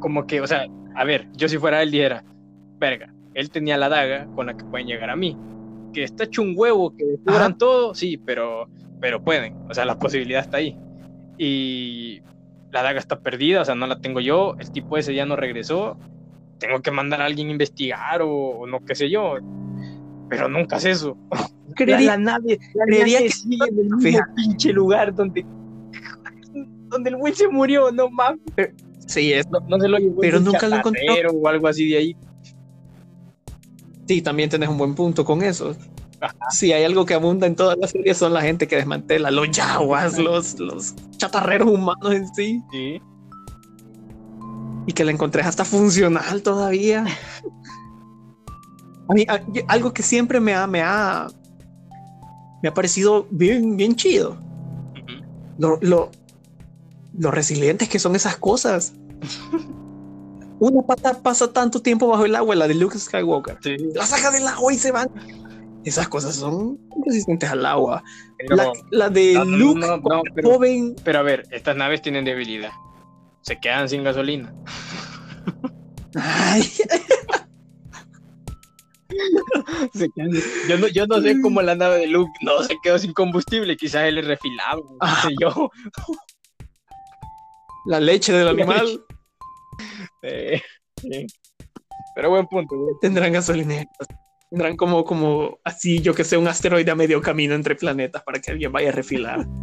como 0.00 0.26
que, 0.26 0.40
o 0.40 0.46
sea, 0.46 0.66
a 0.94 1.04
ver, 1.04 1.28
yo 1.36 1.48
si 1.48 1.58
fuera 1.58 1.82
él 1.82 1.90
dijera, 1.90 2.24
verga, 2.78 3.12
él 3.36 3.50
tenía 3.50 3.76
la 3.76 3.88
daga 3.88 4.26
con 4.34 4.46
la 4.46 4.56
que 4.56 4.64
pueden 4.64 4.86
llegar 4.86 5.10
a 5.10 5.16
mí. 5.16 5.36
Que 5.92 6.02
está 6.02 6.24
hecho 6.24 6.42
un 6.42 6.54
huevo, 6.56 6.94
que 6.96 7.04
descubran 7.04 7.42
Ajá. 7.52 7.56
todo, 7.58 7.94
sí, 7.94 8.16
pero, 8.18 8.68
pero 9.00 9.22
pueden, 9.22 9.54
o 9.68 9.74
sea, 9.74 9.84
la 9.84 9.98
posibilidad 9.98 10.40
está 10.42 10.56
ahí. 10.56 10.76
Y 11.38 12.22
la 12.72 12.82
daga 12.82 12.98
está 12.98 13.20
perdida, 13.20 13.62
o 13.62 13.64
sea, 13.64 13.74
no 13.74 13.86
la 13.86 14.00
tengo 14.00 14.20
yo, 14.20 14.56
el 14.58 14.70
tipo 14.72 14.96
ese 14.98 15.14
ya 15.14 15.24
no 15.26 15.36
regresó, 15.36 15.96
tengo 16.58 16.80
que 16.80 16.90
mandar 16.90 17.20
a 17.22 17.26
alguien 17.26 17.48
a 17.48 17.52
investigar 17.52 18.22
o, 18.22 18.30
o 18.30 18.66
no 18.66 18.84
qué 18.84 18.94
sé 18.94 19.08
yo, 19.10 19.34
pero 20.28 20.48
nunca 20.48 20.76
hace 20.76 20.90
eso. 20.90 21.16
Creería- 21.76 22.06
la, 22.06 22.16
la 22.16 22.18
nave, 22.18 22.58
la 22.74 22.84
creería 22.86 23.18
nave 23.18 23.26
que- 23.28 23.32
sigue 23.32 23.68
en 23.68 23.78
el 23.78 23.84
mismo 23.96 24.20
pinche 24.34 24.72
lugar 24.72 25.14
donde, 25.14 25.44
donde 26.88 27.10
el 27.10 27.16
güey 27.16 27.34
se 27.34 27.48
murió, 27.48 27.90
no 27.92 28.08
mames. 28.10 28.40
Sí, 29.06 29.32
es, 29.32 29.46
No, 29.50 29.60
no 29.68 29.78
se 29.78 29.88
lo 29.88 29.98
llevó 29.98 30.20
Pero 30.20 30.40
nunca 30.40 30.68
lo 30.68 30.76
encontró. 30.76 31.02
o 31.32 31.48
algo 31.48 31.68
así 31.68 31.88
de 31.90 31.98
ahí. 31.98 32.16
Sí, 34.06 34.22
también 34.22 34.48
tenés 34.50 34.68
un 34.68 34.78
buen 34.78 34.94
punto 34.94 35.24
con 35.24 35.42
eso. 35.42 35.74
Si 36.50 36.72
hay 36.72 36.84
algo 36.84 37.04
que 37.04 37.14
abunda 37.14 37.46
en 37.46 37.54
todas 37.56 37.76
las 37.78 37.90
series 37.90 38.16
son 38.16 38.32
la 38.32 38.40
gente 38.40 38.66
que 38.66 38.76
desmantela 38.76 39.30
los 39.30 39.50
yaguas, 39.50 40.18
los, 40.18 40.58
los 40.58 40.94
chatarreros 41.18 41.68
humanos 41.68 42.12
en 42.14 42.26
sí. 42.34 42.62
Sí. 42.72 43.00
y 44.86 44.92
que 44.92 45.04
la 45.04 45.10
encontré 45.12 45.42
hasta 45.42 45.64
funcional 45.64 46.42
todavía. 46.42 47.04
A 49.08 49.12
mí, 49.14 49.24
a- 49.28 49.44
yo- 49.52 49.62
algo 49.68 49.92
que 49.92 50.02
siempre 50.02 50.40
me 50.40 50.54
ha, 50.54 50.66
me 50.66 50.80
ha, 50.82 51.28
me 52.62 52.68
ha 52.68 52.74
parecido 52.74 53.26
bien, 53.30 53.76
bien 53.76 53.94
chido. 53.94 54.30
Ujú. 54.32 55.24
Lo, 55.58 55.78
lo, 55.82 56.10
lo 57.18 57.30
resilientes 57.30 57.88
que 57.88 57.98
son 57.98 58.16
esas 58.16 58.36
cosas. 58.36 58.94
Una 60.58 60.82
pata 60.82 61.20
pasa 61.22 61.52
tanto 61.52 61.80
tiempo 61.82 62.06
bajo 62.08 62.24
el 62.24 62.34
agua, 62.34 62.54
la 62.54 62.66
de 62.68 62.74
Luke 62.74 62.98
Skywalker. 62.98 63.58
Sí. 63.62 63.76
La 63.94 64.06
saca 64.06 64.30
del 64.30 64.46
agua 64.46 64.72
y 64.72 64.78
se 64.78 64.90
van. 64.92 65.08
Esas 65.84 66.08
cosas 66.08 66.34
son 66.34 66.78
resistentes 67.04 67.48
al 67.50 67.64
agua. 67.66 68.02
Pero, 68.38 68.56
La, 68.56 68.72
la 68.90 69.08
de 69.10 69.34
No, 69.34 69.44
Luke, 69.44 69.80
no, 69.80 69.86
no, 69.96 70.02
cuando 70.02 70.22
pero- 70.34 70.50
joven. 70.50 70.96
pero 71.04 71.18
a 71.20 71.22
ver, 71.22 71.46
estas 71.52 71.76
naves 71.76 72.02
tienen 72.02 72.24
debilidad. 72.24 72.70
Se 73.42 73.58
quedan 73.60 73.88
sin 73.88 74.02
gasolina. 74.02 74.52
Ay, 76.14 76.62
Se 79.94 80.08
quedan- 80.10 80.32
Yo 80.68 80.78
no, 80.78 80.88
yo 80.88 81.06
no 81.06 81.20
sé 81.20 81.40
cómo 81.40 81.62
la 81.62 81.74
nave 81.74 81.98
de 81.98 82.06
Luke 82.08 82.32
no 82.42 82.62
se 82.62 82.76
quedó 82.82 82.98
sin 82.98 83.12
combustible. 83.12 83.76
Quizás 83.76 84.04
él 84.04 84.18
es 84.18 84.26
refilado. 84.26 84.82
No 84.90 84.96
Ah. 85.00 85.22
sé 85.28 85.34
yo. 85.40 85.70
la 87.86 88.00
leche 88.00 88.32
del 88.32 88.48
animal. 88.48 89.00
Eh, 90.26 90.60
sí. 91.00 91.26
Pero 92.14 92.30
buen 92.30 92.46
punto. 92.46 92.74
tendrán 93.00 93.32
gasolineras. 93.32 93.86
Tendrán 94.50 94.76
como, 94.76 95.04
como 95.04 95.58
así, 95.64 96.00
yo 96.00 96.14
que 96.14 96.24
sé, 96.24 96.36
un 96.36 96.48
asteroide 96.48 96.90
a 96.90 96.94
medio 96.94 97.20
camino 97.20 97.54
entre 97.54 97.74
planetas 97.74 98.22
para 98.22 98.40
que 98.40 98.52
alguien 98.52 98.72
vaya 98.72 98.90
a 98.90 98.92
refilar. 98.92 99.46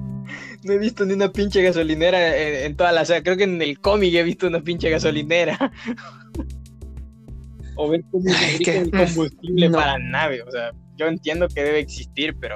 No 0.64 0.72
he 0.72 0.78
visto 0.78 1.06
ni 1.06 1.12
una 1.14 1.34
pinche 1.34 1.62
gasolinera 1.62 2.38
en, 2.38 2.66
en 2.68 2.78
toda 2.78 2.94
la. 2.94 3.04
Creo 3.22 3.36
que 3.36 3.44
en 3.44 3.62
el 3.62 3.82
cómic 3.82 4.14
he 4.14 4.24
visto 4.24 4.48
una 4.48 4.62
pinche 4.62 4.90
gasolinera. 4.90 5.60
o 7.76 7.90
ver 7.90 8.04
cómo 8.10 8.24
Ay, 8.34 8.60
que- 8.60 8.78
el 8.78 8.92
combustible 8.92 9.68
no. 9.70 9.78
para 9.78 10.00
nave. 10.00 10.42
O 10.44 10.50
sea, 10.50 10.72
yo 10.96 11.08
entiendo 11.08 11.50
que 11.50 11.62
debe 11.64 11.80
existir, 11.80 12.38
pero. 12.40 12.56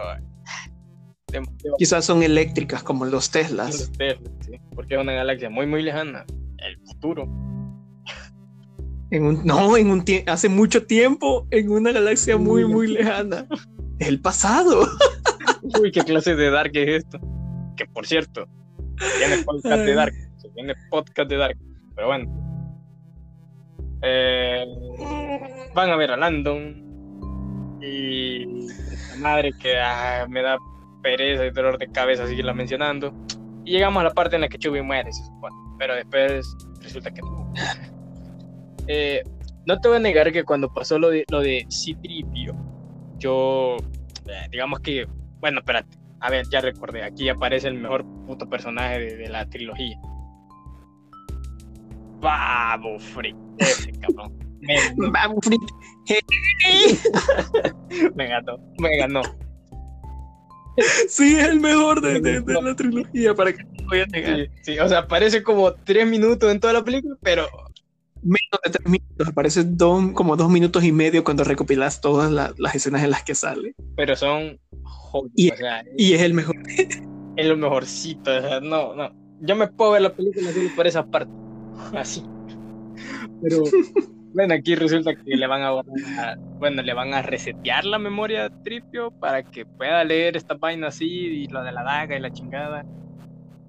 demasiado 1.30 1.76
Quizás 1.78 2.06
son 2.06 2.24
eléctricas 2.24 2.84
como 2.84 3.04
los 3.04 3.30
Teslas. 3.32 3.82
los 3.82 3.92
Tesla, 3.92 4.32
sí, 4.40 4.54
porque 4.74 4.96
es 4.96 5.02
una 5.02 5.12
galaxia 5.12 5.50
muy, 5.50 5.66
muy 5.66 5.84
lejana. 5.84 6.26
El 6.60 6.80
futuro. 6.86 7.28
En 9.10 9.24
un, 9.24 9.46
no, 9.46 9.78
en 9.78 9.90
un 9.90 10.04
hace 10.28 10.50
mucho 10.50 10.86
tiempo, 10.86 11.48
en 11.52 11.72
una 11.72 11.92
galaxia 11.92 12.38
muy, 12.38 12.66
muy 12.66 12.88
lejana. 12.88 13.48
El 14.00 14.20
pasado. 14.20 14.86
Uy, 15.82 15.92
qué 15.92 16.02
clase 16.02 16.36
de 16.36 16.52
Dark 16.52 16.72
es 16.74 17.04
esto. 17.04 17.20
Que 17.78 17.86
por 17.86 18.06
cierto, 18.06 18.48
viene 19.18 19.44
podcast 19.46 19.84
de 19.84 19.94
Dark. 19.94 20.14
Se 20.38 20.50
viene 20.50 20.74
podcast 20.90 21.30
de 21.30 21.38
Dark. 21.38 21.58
Pero 21.96 22.08
bueno. 22.08 22.48
Eh, 24.02 24.66
van 25.74 25.90
a 25.90 25.96
ver 25.96 26.12
a 26.12 26.18
Landon. 26.18 26.86
Y 27.82 28.68
la 29.10 29.16
madre 29.20 29.54
que 29.60 29.78
ah, 29.80 30.26
me 30.30 30.42
da 30.42 30.58
pereza 31.02 31.46
y 31.46 31.52
dolor 31.52 31.78
de 31.78 31.88
cabeza 31.92 32.28
seguirla 32.28 32.54
mencionando. 32.54 33.14
Y 33.64 33.72
llegamos 33.72 34.02
a 34.02 34.04
la 34.06 34.12
parte 34.12 34.36
en 34.36 34.42
la 34.42 34.50
que 34.50 34.58
Chubby 34.58 34.82
muere, 34.82 35.12
se 35.14 35.24
supone. 35.24 35.56
Pero 35.78 35.96
después 35.96 36.56
resulta 36.82 37.12
que 37.12 37.22
no. 37.22 37.54
Eh, 38.88 39.22
no 39.66 39.80
te 39.80 39.90
voy 39.90 39.98
a 39.98 40.00
negar 40.00 40.32
que 40.32 40.44
cuando 40.44 40.74
pasó 40.74 40.98
lo 40.98 41.10
de, 41.10 41.26
lo 41.30 41.42
de 41.42 41.66
Citripio, 41.70 42.56
yo, 43.18 43.78
eh, 44.26 44.48
digamos 44.50 44.80
que, 44.80 45.06
bueno, 45.40 45.60
espérate, 45.60 45.98
a 46.22 46.30
ver, 46.30 46.48
ya 46.50 46.62
recordé, 46.62 47.04
aquí 47.04 47.30
aparece 47.30 47.68
el 47.68 47.76
mejor 47.76 48.06
puto 48.26 48.50
personaje 48.50 49.00
de, 49.00 49.30
la 49.30 49.48
trilogía. 49.50 49.98
Babo 52.22 52.98
Frick, 53.00 53.36
ese 53.58 53.92
cabrón. 53.92 54.34
Babo 55.12 55.40
Frick. 55.42 55.62
me 58.16 58.28
ganó, 58.28 58.58
me 58.80 58.98
ganó. 58.98 59.22
Sí, 61.10 61.38
es 61.38 61.48
el 61.48 61.60
mejor 61.60 62.02
de, 62.02 62.42
la 62.62 62.76
trilogía, 62.76 63.34
para 63.34 63.52
que 63.52 63.64
no 63.64 63.88
voy 63.88 64.00
a 64.00 64.06
negar. 64.06 64.48
Sí, 64.62 64.80
o 64.80 64.88
sea, 64.88 65.00
aparece 65.00 65.44
como 65.44 65.74
tres 65.74 66.08
minutos 66.08 66.52
en 66.52 66.60
toda 66.60 66.74
la 66.74 66.84
película, 66.84 67.16
pero 67.22 67.48
menos 68.24 68.60
de 68.64 68.72
tres 68.72 68.88
minutos, 68.88 69.28
aparece 69.28 69.66
como 70.14 70.36
dos 70.36 70.50
minutos 70.50 70.84
y 70.84 70.92
medio 70.92 71.24
cuando 71.24 71.44
recopilas 71.44 72.02
todas 72.02 72.32
las 72.32 72.76
escenas 72.76 73.04
en 73.04 73.12
las 73.12 73.24
que 73.24 73.36
sale. 73.36 73.76
Pero 73.96 74.16
son 74.16 74.60
y, 75.36 75.50
es 76.14 76.22
el 76.22 76.34
mejor. 76.34 76.56
Es 77.38 77.46
lo 77.46 77.56
mejorcito, 77.56 78.32
no, 78.62 78.96
no. 78.96 79.12
Yo 79.42 79.56
me 79.56 79.68
puedo 79.68 79.92
ver 79.92 80.02
la 80.02 80.12
película 80.12 80.52
solo 80.52 80.70
por 80.76 80.88
esa 80.88 81.06
parte. 81.06 81.32
Así. 81.96 82.24
Pero 83.44 83.62
bueno, 84.34 84.56
aquí 84.56 84.74
resulta 84.74 85.14
que 85.14 85.36
le 85.36 85.46
van 85.46 85.62
a 85.62 85.84
bueno, 86.58 86.82
le 86.82 86.94
van 86.96 87.14
a 87.14 87.22
resetear 87.22 87.86
la 87.86 88.00
memoria 88.00 88.46
a 88.46 88.64
Tripio 88.64 89.12
para 89.12 89.44
que 89.44 89.68
pueda 89.68 90.04
leer 90.04 90.36
esta 90.36 90.56
vaina 90.56 90.88
así 90.88 91.06
y 91.06 91.48
lo 91.48 91.64
de 91.64 91.72
la 91.72 91.84
daga 91.84 92.18
y 92.18 92.20
la 92.20 92.32
chingada. 92.32 92.88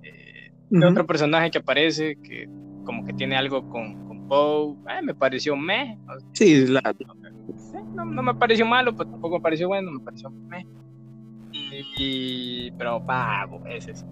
Eh, 0.03 0.51
Otro 0.89 1.07
personaje 1.07 1.51
que 1.51 1.59
aparece 1.59 2.17
que 2.23 2.49
como 2.87 3.05
que 3.05 3.13
tiene 3.13 3.37
algo 3.37 3.69
con, 3.69 4.08
eh, 4.31 5.03
me 5.03 5.15
pareció 5.15 5.57
meh. 5.57 5.99
Sí, 6.33 6.65
no, 7.95 8.05
me 8.05 8.35
pareció 8.35 8.67
malo, 8.67 8.97
pero 8.97 9.11
tampoco 9.11 9.37
me 9.37 9.43
pareció 9.43 9.69
bueno, 9.69 9.91
me 9.91 10.01
pareció 10.01 10.31
meh. 10.31 10.67
Y, 11.97 12.71
pero 12.73 13.05
pago, 13.05 13.65
ese 13.67 13.95
sí. 13.95 14.05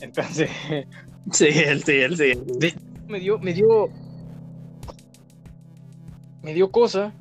Entonces. 0.00 0.50
Sí, 1.32 1.46
él 1.46 1.82
sí, 1.82 1.92
él 1.92 2.18
sí. 2.18 2.32
me 3.08 3.18
dio, 3.18 3.38
me 3.38 3.54
dio. 3.54 3.88
Me 6.42 6.52
dio 6.52 6.70
cosa. 6.70 7.14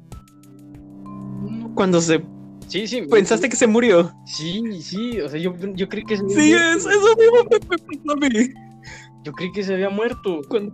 Cuando 1.73 2.01
se. 2.01 2.21
Sí, 2.67 2.85
sí. 2.85 3.03
¿Pensaste 3.03 3.47
que 3.47 3.55
se 3.55 3.65
murió? 3.65 4.11
Sí, 4.25 4.81
sí. 4.81 5.21
O 5.21 5.29
sea, 5.29 5.39
yo, 5.39 5.55
yo 5.73 5.87
creí 5.87 6.03
que 6.03 6.17
se 6.17 6.27
Sí, 6.27 6.51
eso 6.51 6.89
mismo 7.17 7.43
me 7.49 7.59
pasó 7.59 8.11
a 8.11 8.15
mí. 8.17 8.49
Yo 9.23 9.31
creí 9.31 9.53
que 9.53 9.63
se 9.63 9.73
había 9.73 9.89
muerto. 9.89 10.41
Cuando, 10.49 10.73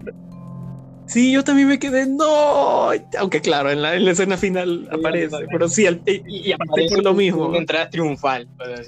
Sí, 1.09 1.31
yo 1.31 1.43
también 1.43 1.67
me 1.67 1.79
quedé, 1.79 2.05
no. 2.05 2.91
Aunque 3.17 3.41
claro, 3.41 3.71
en 3.71 3.81
la, 3.81 3.95
escena 3.95 4.37
final 4.37 4.87
aparece, 4.91 5.37
pero 5.51 5.67
sí, 5.67 5.87
y, 6.05 6.51
aparece 6.51 6.95
por 6.95 7.03
lo 7.03 7.15
mismo. 7.15 7.47
Una 7.47 7.57
entrada 7.57 7.89
triunfal, 7.89 8.47
pues. 8.57 8.87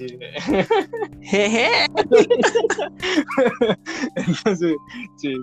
Jeje. 1.23 1.68
Entonces, 4.15 4.76
sí. 5.18 5.34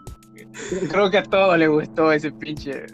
Creo 0.88 1.10
que 1.10 1.18
a 1.18 1.24
todos 1.24 1.58
les 1.58 1.68
gustó 1.68 2.12
ese 2.12 2.30
pinche. 2.30 2.86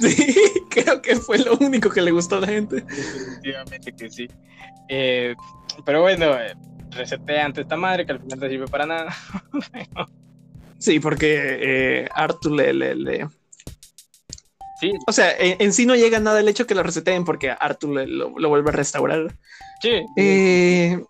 Sí, 0.00 0.34
creo 0.70 1.02
que 1.02 1.16
fue 1.16 1.38
lo 1.40 1.58
único 1.58 1.90
que 1.90 2.00
le 2.00 2.10
gustó 2.10 2.36
a 2.36 2.40
la 2.40 2.46
gente. 2.46 2.76
Definitivamente 2.76 3.92
que 3.92 4.10
sí. 4.10 4.28
Eh, 4.88 5.34
pero 5.84 6.00
bueno, 6.00 6.32
eh, 6.38 6.54
reseté 6.92 7.38
ante 7.38 7.60
esta 7.60 7.76
madre 7.76 8.06
que 8.06 8.12
al 8.12 8.20
final 8.20 8.40
no 8.40 8.48
sirve 8.48 8.66
para 8.66 8.86
nada. 8.86 9.14
Sí, 10.78 11.00
porque 11.00 11.36
eh, 11.40 12.08
Arthur 12.14 12.52
le, 12.52 12.72
le, 12.72 13.28
Sí. 14.80 14.92
O 15.08 15.12
sea, 15.12 15.32
en, 15.36 15.72
sí 15.72 15.86
no 15.86 15.96
llega 15.96 16.20
nada 16.20 16.38
el 16.38 16.48
hecho 16.48 16.64
que 16.64 16.74
lo 16.74 16.84
reseten 16.84 17.24
porque 17.24 17.50
Arthur 17.50 18.06
lo, 18.06 18.38
lo, 18.38 18.48
vuelve 18.48 18.70
a 18.70 18.74
restaurar. 18.74 19.34
Sí. 19.82 20.02
Eh, 20.16 21.02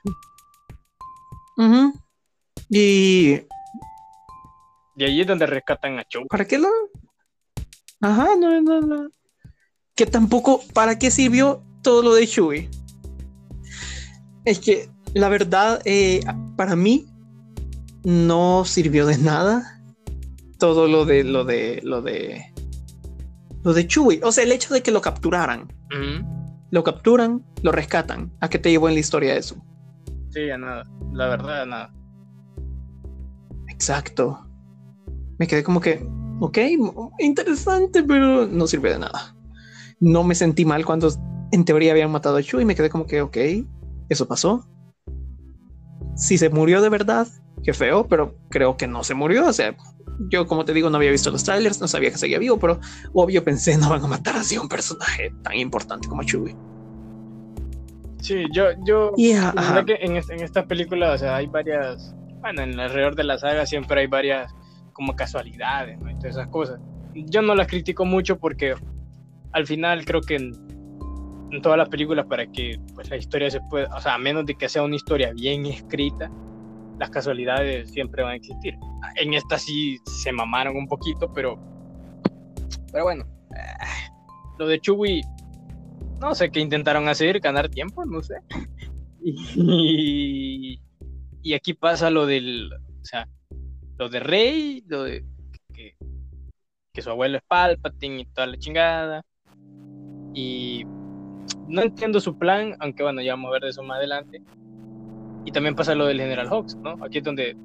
y. 2.70 3.40
Y 4.96 5.04
ahí 5.04 5.20
es 5.20 5.26
donde 5.26 5.46
rescatan 5.46 5.98
a 5.98 6.04
Cho. 6.04 6.24
¿Para 6.26 6.46
qué 6.46 6.58
lo.? 6.58 6.68
Ajá, 8.00 8.28
no, 8.38 8.60
no, 8.60 8.80
no. 8.80 9.10
Que 9.94 10.06
tampoco. 10.06 10.62
¿Para 10.72 10.98
qué 10.98 11.10
sirvió 11.10 11.62
todo 11.82 12.02
lo 12.02 12.14
de 12.14 12.26
Shui? 12.26 12.70
Es 14.44 14.58
que, 14.60 14.88
la 15.14 15.28
verdad, 15.28 15.82
eh, 15.84 16.20
para 16.56 16.74
mí, 16.74 17.06
no 18.08 18.64
sirvió 18.64 19.04
de 19.04 19.18
nada 19.18 19.82
todo 20.56 20.88
lo 20.88 21.04
de 21.04 21.24
lo 21.24 21.44
de 21.44 21.80
lo 21.84 22.00
de 22.00 22.42
lo 23.62 23.74
de 23.74 23.86
Chewie. 23.86 24.20
O 24.24 24.32
sea, 24.32 24.44
el 24.44 24.52
hecho 24.52 24.72
de 24.72 24.82
que 24.82 24.90
lo 24.90 25.02
capturaran. 25.02 25.70
Lo 26.70 26.84
capturan, 26.84 27.44
lo 27.62 27.70
rescatan. 27.70 28.32
¿A 28.40 28.48
qué 28.48 28.58
te 28.58 28.70
llevó 28.70 28.88
en 28.88 28.94
la 28.94 29.00
historia 29.00 29.36
eso? 29.36 29.62
Sí, 30.30 30.48
a 30.48 30.56
nada. 30.56 30.84
La 31.12 31.28
verdad, 31.28 31.62
a 31.62 31.66
nada. 31.66 31.94
Exacto. 33.68 34.38
Me 35.38 35.46
quedé 35.46 35.62
como 35.62 35.82
que, 35.82 36.02
ok, 36.40 36.58
interesante, 37.18 38.02
pero 38.02 38.46
no 38.46 38.66
sirve 38.66 38.90
de 38.90 39.00
nada. 39.00 39.36
No 40.00 40.24
me 40.24 40.34
sentí 40.34 40.64
mal 40.64 40.86
cuando 40.86 41.10
en 41.52 41.64
teoría 41.66 41.92
habían 41.92 42.10
matado 42.10 42.38
a 42.38 42.42
Chewie. 42.42 42.64
Me 42.64 42.74
quedé 42.74 42.88
como 42.88 43.06
que, 43.06 43.20
ok, 43.20 43.36
eso 44.08 44.26
pasó. 44.26 44.66
Si 46.16 46.38
se 46.38 46.48
murió 46.48 46.80
de 46.80 46.88
verdad, 46.88 47.28
qué 47.62 47.72
feo, 47.72 48.06
pero 48.06 48.34
creo 48.50 48.76
que 48.76 48.86
no 48.86 49.04
se 49.04 49.14
murió. 49.14 49.46
O 49.46 49.52
sea, 49.52 49.74
yo, 50.30 50.46
como 50.46 50.64
te 50.64 50.72
digo, 50.72 50.90
no 50.90 50.96
había 50.96 51.10
visto 51.10 51.30
los 51.30 51.44
trailers, 51.44 51.80
no 51.80 51.88
sabía 51.88 52.10
que 52.10 52.18
seguía 52.18 52.38
vivo, 52.38 52.58
pero 52.58 52.80
obvio 53.12 53.44
pensé, 53.44 53.76
no 53.76 53.90
van 53.90 54.04
a 54.04 54.08
matar 54.08 54.36
así 54.36 54.56
a 54.56 54.60
un 54.60 54.68
personaje 54.68 55.32
tan 55.42 55.54
importante 55.54 56.08
como 56.08 56.22
Chewie. 56.22 56.56
Sí, 58.20 58.44
yo, 58.52 58.66
yo, 58.84 59.12
que 59.16 59.98
en, 60.00 60.16
en, 60.16 60.40
esta 60.42 60.66
película, 60.66 61.12
o 61.12 61.18
sea, 61.18 61.36
hay 61.36 61.46
varias, 61.46 62.14
bueno, 62.40 62.62
en 62.62 62.78
alrededor 62.78 63.14
de 63.14 63.24
la 63.24 63.38
saga 63.38 63.64
siempre 63.64 64.00
hay 64.00 64.06
varias 64.08 64.52
como 64.92 65.14
casualidades, 65.14 66.00
¿no? 66.00 66.10
Y 66.10 66.14
todas 66.16 66.36
esas 66.36 66.48
cosas. 66.48 66.80
Yo 67.14 67.42
no 67.42 67.54
las 67.54 67.68
critico 67.68 68.04
mucho 68.04 68.38
porque 68.38 68.74
al 69.52 69.66
final 69.66 70.04
creo 70.04 70.20
que 70.20 70.34
en, 70.34 70.52
en 71.52 71.62
todas 71.62 71.78
las 71.78 71.88
películas 71.88 72.26
para 72.26 72.46
que 72.46 72.80
pues 72.94 73.08
la 73.08 73.16
historia 73.16 73.50
se 73.50 73.60
pueda, 73.70 73.88
o 73.96 74.00
sea, 74.00 74.14
a 74.14 74.18
menos 74.18 74.46
de 74.46 74.56
que 74.56 74.68
sea 74.68 74.82
una 74.82 74.96
historia 74.96 75.32
bien 75.32 75.66
escrita, 75.66 76.30
las 76.98 77.10
casualidades 77.10 77.90
siempre 77.90 78.22
van 78.22 78.32
a 78.32 78.36
existir. 78.36 78.74
En 79.16 79.34
esta 79.34 79.58
sí 79.58 79.98
se 80.22 80.32
mamaron 80.32 80.76
un 80.76 80.88
poquito, 80.88 81.32
pero. 81.32 81.58
Pero 82.92 83.04
bueno. 83.04 83.24
Eh, 83.56 84.10
lo 84.58 84.66
de 84.66 84.80
Chewie. 84.80 85.22
No 86.20 86.34
sé 86.34 86.50
qué 86.50 86.60
intentaron 86.60 87.08
hacer, 87.08 87.38
ganar 87.40 87.68
tiempo, 87.68 88.04
no 88.04 88.22
sé. 88.22 88.34
Y, 89.20 90.80
y 91.42 91.54
aquí 91.54 91.74
pasa 91.74 92.10
lo 92.10 92.24
del. 92.26 92.72
O 92.72 93.04
sea, 93.04 93.28
lo 93.98 94.08
de 94.08 94.20
Rey, 94.20 94.84
lo 94.86 95.04
de. 95.04 95.24
Que, 95.74 97.02
su 97.02 97.10
abuelo 97.10 97.36
es 97.36 97.44
Palpatine 97.46 98.22
y 98.22 98.24
toda 98.26 98.48
la 98.48 98.58
chingada. 98.58 99.22
Y 100.34 100.84
no 101.68 101.82
entiendo 101.82 102.20
su 102.20 102.36
plan, 102.38 102.74
aunque 102.80 103.02
bueno, 103.02 103.22
ya 103.22 103.34
vamos 103.34 103.50
a 103.50 103.52
ver 103.52 103.62
de 103.62 103.68
eso 103.70 103.82
más 103.82 103.98
adelante. 103.98 104.42
Y 105.48 105.50
también 105.50 105.74
pasa 105.74 105.94
lo 105.94 106.04
del 106.04 106.20
General 106.20 106.46
Hawks, 106.46 106.76
¿no? 106.76 107.02
Aquí 107.02 107.18
es 107.18 107.24
donde 107.24 107.56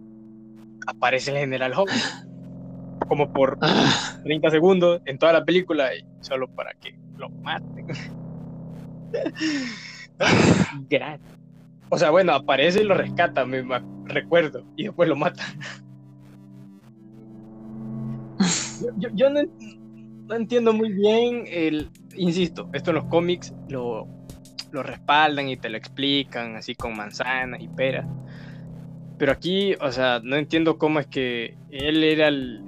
aparece 0.88 1.32
el 1.32 1.38
General 1.40 1.74
Hawks. 1.74 2.26
Como 3.10 3.34
por 3.34 3.60
30 4.24 4.48
ah. 4.48 4.52
segundos 4.52 5.02
en 5.04 5.18
toda 5.18 5.34
la 5.34 5.44
película 5.44 5.94
y 5.94 6.06
solo 6.22 6.48
para 6.48 6.74
que 6.76 6.98
lo 7.18 7.30
maten. 7.30 7.88
o 11.90 11.98
sea, 11.98 12.10
bueno, 12.10 12.32
aparece 12.32 12.84
y 12.84 12.86
lo 12.86 12.94
rescata, 12.94 13.46
me 13.46 13.62
recuerdo, 14.06 14.64
y 14.78 14.86
después 14.86 15.10
lo 15.10 15.18
mata. 15.18 15.44
yo, 19.14 19.30
no, 19.30 19.42
no, 20.28 20.36
entiendo 20.36 20.72
muy 20.72 20.94
bien 20.94 21.44
el, 21.48 21.90
insisto, 22.16 22.70
esto 22.72 22.92
en 22.92 22.96
los 22.96 23.06
cómics 23.08 23.54
lo, 23.68 24.08
lo 24.74 24.84
respaldan 24.84 25.48
y 25.48 25.58
te 25.58 25.70
lo 25.70 25.78
explican 25.78 26.56
así 26.58 26.76
con 26.76 26.98
manzanas 26.98 27.62
y 27.62 27.68
peras. 27.70 28.06
Pero 29.18 29.32
aquí, 29.32 29.76
o 29.80 29.92
sea, 29.92 30.20
no 30.24 30.36
entiendo 30.36 30.78
cómo 30.78 31.00
es 31.00 31.08
que 31.08 31.56
él 31.70 32.04
era 32.04 32.28
el, 32.28 32.62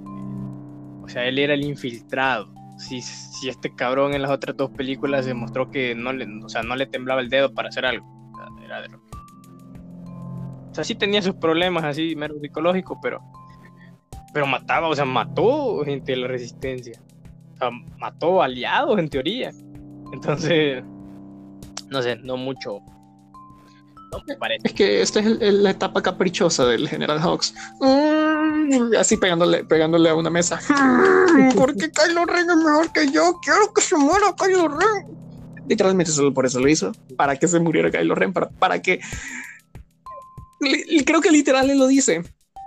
o 1.02 1.08
sea, 1.08 1.26
él 1.26 1.38
era 1.38 1.54
el 1.54 1.64
infiltrado 1.64 2.56
si, 2.76 3.00
si 3.00 3.48
este 3.48 3.74
cabrón 3.74 4.14
en 4.14 4.22
las 4.22 4.30
otras 4.30 4.56
dos 4.56 4.70
películas 4.70 5.26
demostró 5.26 5.70
que 5.70 5.94
no 5.94 6.12
le, 6.12 6.26
o 6.44 6.48
sea, 6.48 6.62
no 6.62 6.76
le 6.76 6.86
temblaba 6.86 7.20
el 7.20 7.28
dedo 7.28 7.52
para 7.52 7.68
hacer 7.68 7.86
algo. 7.86 8.06
Era 8.64 8.82
de 8.82 8.88
lo 8.88 8.98
que- 8.98 9.16
o 10.70 10.74
sea, 10.74 10.84
sí 10.84 10.94
tenía 10.94 11.22
sus 11.22 11.34
problemas 11.34 11.84
así, 11.84 12.14
mero 12.16 12.34
psicológicos, 12.40 12.98
pero, 13.02 13.22
pero 14.32 14.46
mataba, 14.46 14.88
o 14.88 14.94
sea, 14.94 15.06
mató 15.06 15.82
gente 15.84 16.12
de 16.12 16.18
la 16.18 16.28
resistencia. 16.28 17.00
O 17.54 17.56
sea, 17.56 17.70
mató 17.98 18.42
aliados 18.42 18.98
en 18.98 19.08
teoría. 19.08 19.52
Entonces, 20.12 20.84
no 21.90 22.02
sé, 22.02 22.16
no 22.16 22.36
mucho. 22.36 22.80
No 24.12 24.22
me 24.26 24.36
parece. 24.36 24.60
Es 24.64 24.72
que 24.72 25.02
esta 25.02 25.20
es 25.20 25.26
el- 25.26 25.42
el- 25.42 25.62
la 25.64 25.70
etapa 25.70 26.00
caprichosa 26.02 26.64
del 26.66 26.88
General 26.88 27.18
Hawks. 27.20 27.54
Mm, 27.80 28.94
Así 28.98 29.16
pegándole, 29.16 29.64
pegándole 29.64 30.08
a 30.08 30.14
una 30.14 30.30
mesa. 30.30 30.60
Mm, 30.68 31.50
¿Por 31.56 31.76
qué 31.76 31.90
Kylo 31.90 32.24
Ren 32.24 32.48
es 32.50 32.56
mejor 32.56 32.92
que 32.92 33.10
yo? 33.10 33.38
Quiero 33.42 33.72
que 33.74 33.80
se 33.82 33.96
muera 33.96 34.34
Kylo 34.36 34.68
Ren. 34.68 35.16
Literalmente 35.68 36.12
solo 36.12 36.32
por 36.32 36.46
eso 36.46 36.60
lo 36.60 36.68
hizo. 36.68 36.92
Para 37.16 37.36
que 37.36 37.48
se 37.48 37.58
muriera 37.58 37.90
Kylo 37.90 38.14
Ren. 38.14 38.32
Para, 38.32 38.48
para 38.50 38.80
que. 38.80 39.00
Creo 41.04 41.20
que 41.20 41.30
literal 41.30 41.68
él 41.70 41.78
lo 41.78 41.86
dice. 41.86 42.22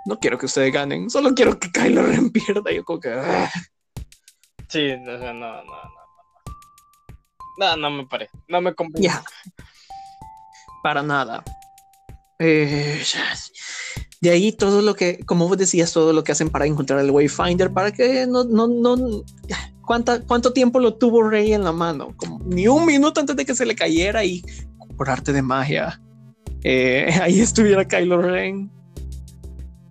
No 0.06 0.18
quiero 0.18 0.38
que 0.38 0.46
ustedes 0.46 0.72
ganen. 0.72 1.10
Solo 1.10 1.34
quiero 1.34 1.58
que 1.58 1.70
Kylo 1.70 2.02
Ren 2.02 2.30
pierda. 2.32 2.70
Yo 2.72 2.84
como 2.84 3.00
que. 3.00 3.10
ah. 3.12 3.50
Sí, 4.68 4.88
no, 5.04 5.18
no, 5.18 5.32
no, 5.34 5.64
no, 5.64 5.72
no. 7.60 7.76
No, 7.76 7.90
me 7.90 8.06
parece. 8.06 8.32
No 8.48 8.60
me 8.60 8.74
convence. 8.74 9.08
Para 10.82 11.02
nada. 11.02 11.44
Eh, 12.38 13.02
de 14.22 14.30
ahí 14.30 14.52
todo 14.52 14.80
lo 14.82 14.94
que, 14.94 15.18
como 15.26 15.46
vos 15.48 15.58
decías, 15.58 15.92
todo 15.92 16.12
lo 16.12 16.24
que 16.24 16.32
hacen 16.32 16.48
para 16.50 16.66
encontrar 16.66 17.00
el 17.00 17.10
Wayfinder, 17.10 17.70
para 17.72 17.92
que 17.92 18.26
no, 18.26 18.44
no, 18.44 18.66
no. 18.66 18.96
¿cuánta, 19.84 20.22
¿Cuánto 20.22 20.52
tiempo 20.52 20.78
lo 20.80 20.94
tuvo 20.94 21.22
Rey 21.28 21.52
en 21.52 21.64
la 21.64 21.72
mano? 21.72 22.14
Como 22.16 22.38
ni 22.46 22.66
un 22.68 22.86
minuto 22.86 23.20
antes 23.20 23.36
de 23.36 23.44
que 23.44 23.54
se 23.54 23.66
le 23.66 23.74
cayera 23.74 24.24
y 24.24 24.42
por 24.96 25.10
arte 25.10 25.32
de 25.32 25.42
magia. 25.42 26.00
eh, 26.62 27.10
ahí 27.22 27.40
estuviera 27.40 27.86
Kylo 27.86 28.20
Ren 28.22 28.70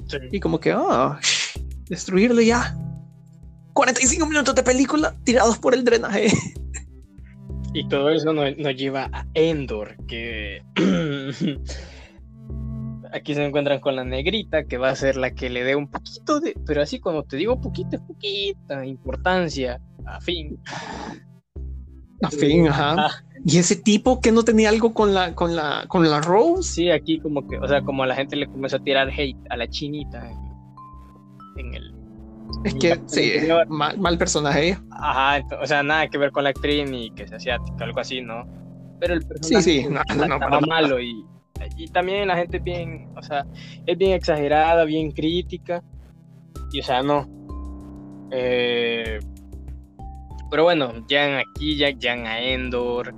Sí. 0.08 0.18
y 0.32 0.40
como 0.40 0.60
que, 0.60 0.74
oh, 0.74 1.16
destruirlo 1.88 2.41
ya. 2.41 2.76
45 3.74 4.26
minutos 4.26 4.56
de 4.56 4.64
película 4.64 5.16
tirados 5.24 5.60
por 5.60 5.76
el 5.76 5.84
drenaje. 5.84 6.32
Y 7.74 7.88
todo 7.88 8.10
eso 8.10 8.34
nos, 8.34 8.58
nos 8.58 8.76
lleva 8.76 9.10
a 9.14 9.26
Endor, 9.34 9.96
que 10.08 10.64
aquí 13.12 13.36
se 13.36 13.46
encuentran 13.46 13.80
con 13.80 13.96
la 13.96 14.04
negrita, 14.04 14.64
que 14.66 14.78
va 14.78 14.90
a 14.90 14.96
ser 14.96 15.18
la 15.18 15.32
que 15.32 15.50
le 15.50 15.64
dé 15.64 15.76
un 15.76 15.90
poquito 15.90 16.40
de, 16.40 16.56
pero 16.66 16.82
así 16.82 17.00
cuando 17.00 17.24
te 17.24 17.38
digo 17.38 17.62
poquito, 17.62 17.96
es 17.96 18.02
poquita 18.02 18.86
importancia, 18.86 19.80
a 20.06 20.20
fin. 20.20 20.60
A 22.22 22.30
fin, 22.30 22.68
ajá. 22.68 23.24
Y 23.46 23.58
ese 23.58 23.76
tipo 23.76 24.20
que 24.20 24.32
no 24.32 24.44
tenía 24.44 24.70
algo 24.70 24.94
con 24.94 25.14
la, 25.14 25.34
con 25.34 25.56
la, 25.56 25.86
con 25.88 26.10
la 26.10 26.20
Rose. 26.22 26.74
sí, 26.74 26.91
aquí 26.91 27.20
como 27.20 27.48
que, 27.48 27.58
o 27.58 27.68
sea, 27.68 27.82
como 27.82 28.04
a 28.04 28.08
la 28.08 28.16
gente 28.16 28.36
le 28.36 28.48
comenzó 28.48 28.78
a 28.78 28.84
tirar 28.84 29.10
hate 29.10 29.38
a 29.50 29.58
la 29.58 29.68
chinita 29.68 30.30
en, 30.30 30.38
en 31.58 31.74
el... 31.76 31.89
Es 32.64 32.76
que 32.76 32.99
sí, 33.07 33.31
mal, 33.68 33.98
mal 33.98 34.18
personaje. 34.18 34.68
ella. 34.68 34.81
Ajá, 34.91 35.45
o 35.61 35.65
sea, 35.65 35.84
nada 35.84 36.07
que 36.07 36.18
ver 36.18 36.31
con 36.31 36.44
la 36.44 36.49
actriz 36.49 36.90
ni 36.90 37.11
que 37.11 37.27
sea 37.27 37.38
asiática, 37.38 37.84
algo 37.84 37.99
así, 37.99 38.22
¿no? 38.22 38.45
Pero 38.99 39.14
el 39.14 39.26
personaje 39.26 39.64
sí, 39.64 39.84
no, 39.84 39.91
no, 39.91 40.02
estaba 40.02 40.27
no, 40.27 40.40
para 40.40 40.49
nada. 40.49 40.68
malo 40.68 40.99
y, 40.99 41.26
y 41.77 41.88
también 41.88 42.27
la 42.27 42.36
gente 42.36 42.57
es 42.57 42.64
bien, 42.64 43.10
o 43.15 43.22
sea, 43.22 43.45
es 43.86 43.98
bien 43.98 44.11
exagerada, 44.11 44.84
bien 44.84 45.11
crítica 45.11 45.81
y 46.72 46.81
o 46.81 46.84
sea, 46.84 47.02
no. 47.02 47.27
Eh, 48.31 49.19
pero 50.52 50.64
bueno, 50.64 51.06
llegan 51.07 51.40
aquí, 51.40 51.77
ya 51.77 51.90
llegan 51.90 52.26
a 52.26 52.41
Endor 52.41 53.14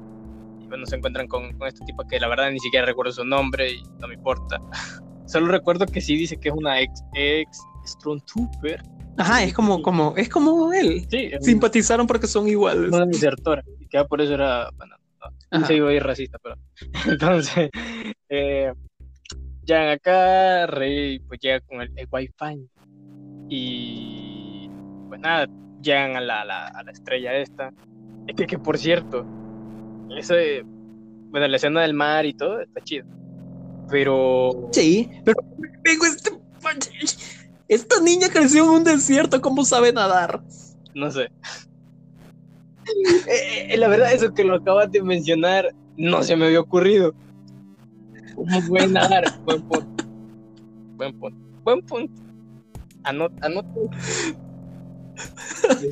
y 0.59 0.68
bueno, 0.68 0.85
se 0.85 0.97
encuentran 0.97 1.27
con, 1.27 1.57
con 1.57 1.68
este 1.68 1.84
tipo 1.85 2.03
que 2.07 2.19
la 2.19 2.27
verdad 2.27 2.51
ni 2.51 2.59
siquiera 2.59 2.85
recuerdo 2.85 3.11
su 3.11 3.26
nombre 3.26 3.73
y 3.73 3.84
no 3.99 4.07
me 4.07 4.15
importa. 4.15 4.59
Solo 5.26 5.47
recuerdo 5.47 5.85
que 5.85 6.01
sí 6.01 6.15
dice 6.15 6.38
que 6.38 6.49
es 6.49 6.55
una 6.55 6.81
ex, 6.81 7.03
ex 7.15 7.61
Stormtrooper. 7.85 8.81
Ajá, 9.18 9.44
es 9.44 9.54
como, 9.54 9.82
como, 9.82 10.14
es 10.18 10.30
como 10.30 10.72
él. 10.74 11.06
Sí, 11.10 11.30
es 11.32 11.44
Simpatizaron 11.46 12.08
porque 12.08 12.28
son 12.28 12.48
iguales. 12.48 12.92
una 12.92 13.06
desertora. 13.06 13.64
Y 13.80 13.88
que 13.88 14.04
por 14.06 14.22
eso 14.22 14.34
era, 14.34 14.70
bueno, 14.78 14.96
no, 15.52 15.66
se 15.66 15.76
iba 15.76 15.90
a 15.90 15.94
ir 15.94 16.04
racista, 16.04 16.38
pero 16.42 16.56
entonces 17.08 17.70
eh, 18.30 18.72
llegan 19.66 19.90
acá, 19.90 20.66
Rey 20.68 21.20
pues 21.20 21.40
llega 21.40 21.60
con 21.62 21.82
el, 21.82 21.92
el 21.96 22.08
Wi-Fi 22.12 22.68
y 23.50 24.70
pues 25.10 25.20
nada, 25.20 25.48
llegan 25.82 26.16
a 26.16 26.22
la, 26.22 26.46
la- 26.46 26.68
a 26.68 26.84
la 26.84 26.92
estrella 26.92 27.34
esta. 27.36 27.72
Es 28.28 28.36
que, 28.36 28.46
que 28.48 28.58
por 28.58 28.78
cierto, 28.78 29.26
eso 30.18 30.34
de- 30.36 30.64
bueno, 30.66 31.48
la 31.48 31.58
escena 31.58 31.82
del 31.82 31.94
mar 31.94 32.26
y 32.26 32.34
todo 32.34 32.62
está 32.62 32.82
chido. 32.82 33.06
Pero 33.90 34.70
Sí, 34.72 35.10
pero 35.26 35.42
vengo 35.84 36.06
este. 36.06 36.32
Esta 37.72 38.02
niña 38.02 38.27
creció 38.27 38.65
en 38.65 38.69
un 38.69 38.84
desierto, 38.84 39.39
¿cómo 39.39 39.64
sabe 39.64 39.93
nadar? 39.93 40.43
no 40.93 41.10
sé. 41.10 41.31
Eh, 43.30 43.68
eh, 43.69 43.77
la 43.77 43.88
verdad, 43.88 44.11
eso 44.11 44.34
que 44.34 44.43
lo 44.43 44.56
acabas 44.56 44.91
de 44.91 45.02
mencionar, 45.02 45.73
no 45.95 46.22
se 46.22 46.35
me 46.35 46.48
había 46.48 46.60
ocurrido. 46.60 47.14
¿Cómo 48.35 48.60
puede 48.68 48.89
nadar? 48.89 49.23
Buen 49.45 49.61
punto. 49.61 50.03
Buen 50.98 51.18
punto. 51.18 51.38
Buen 51.64 51.81
punto. 51.84 52.22
Anot, 53.03 53.31
anoto. 53.41 53.89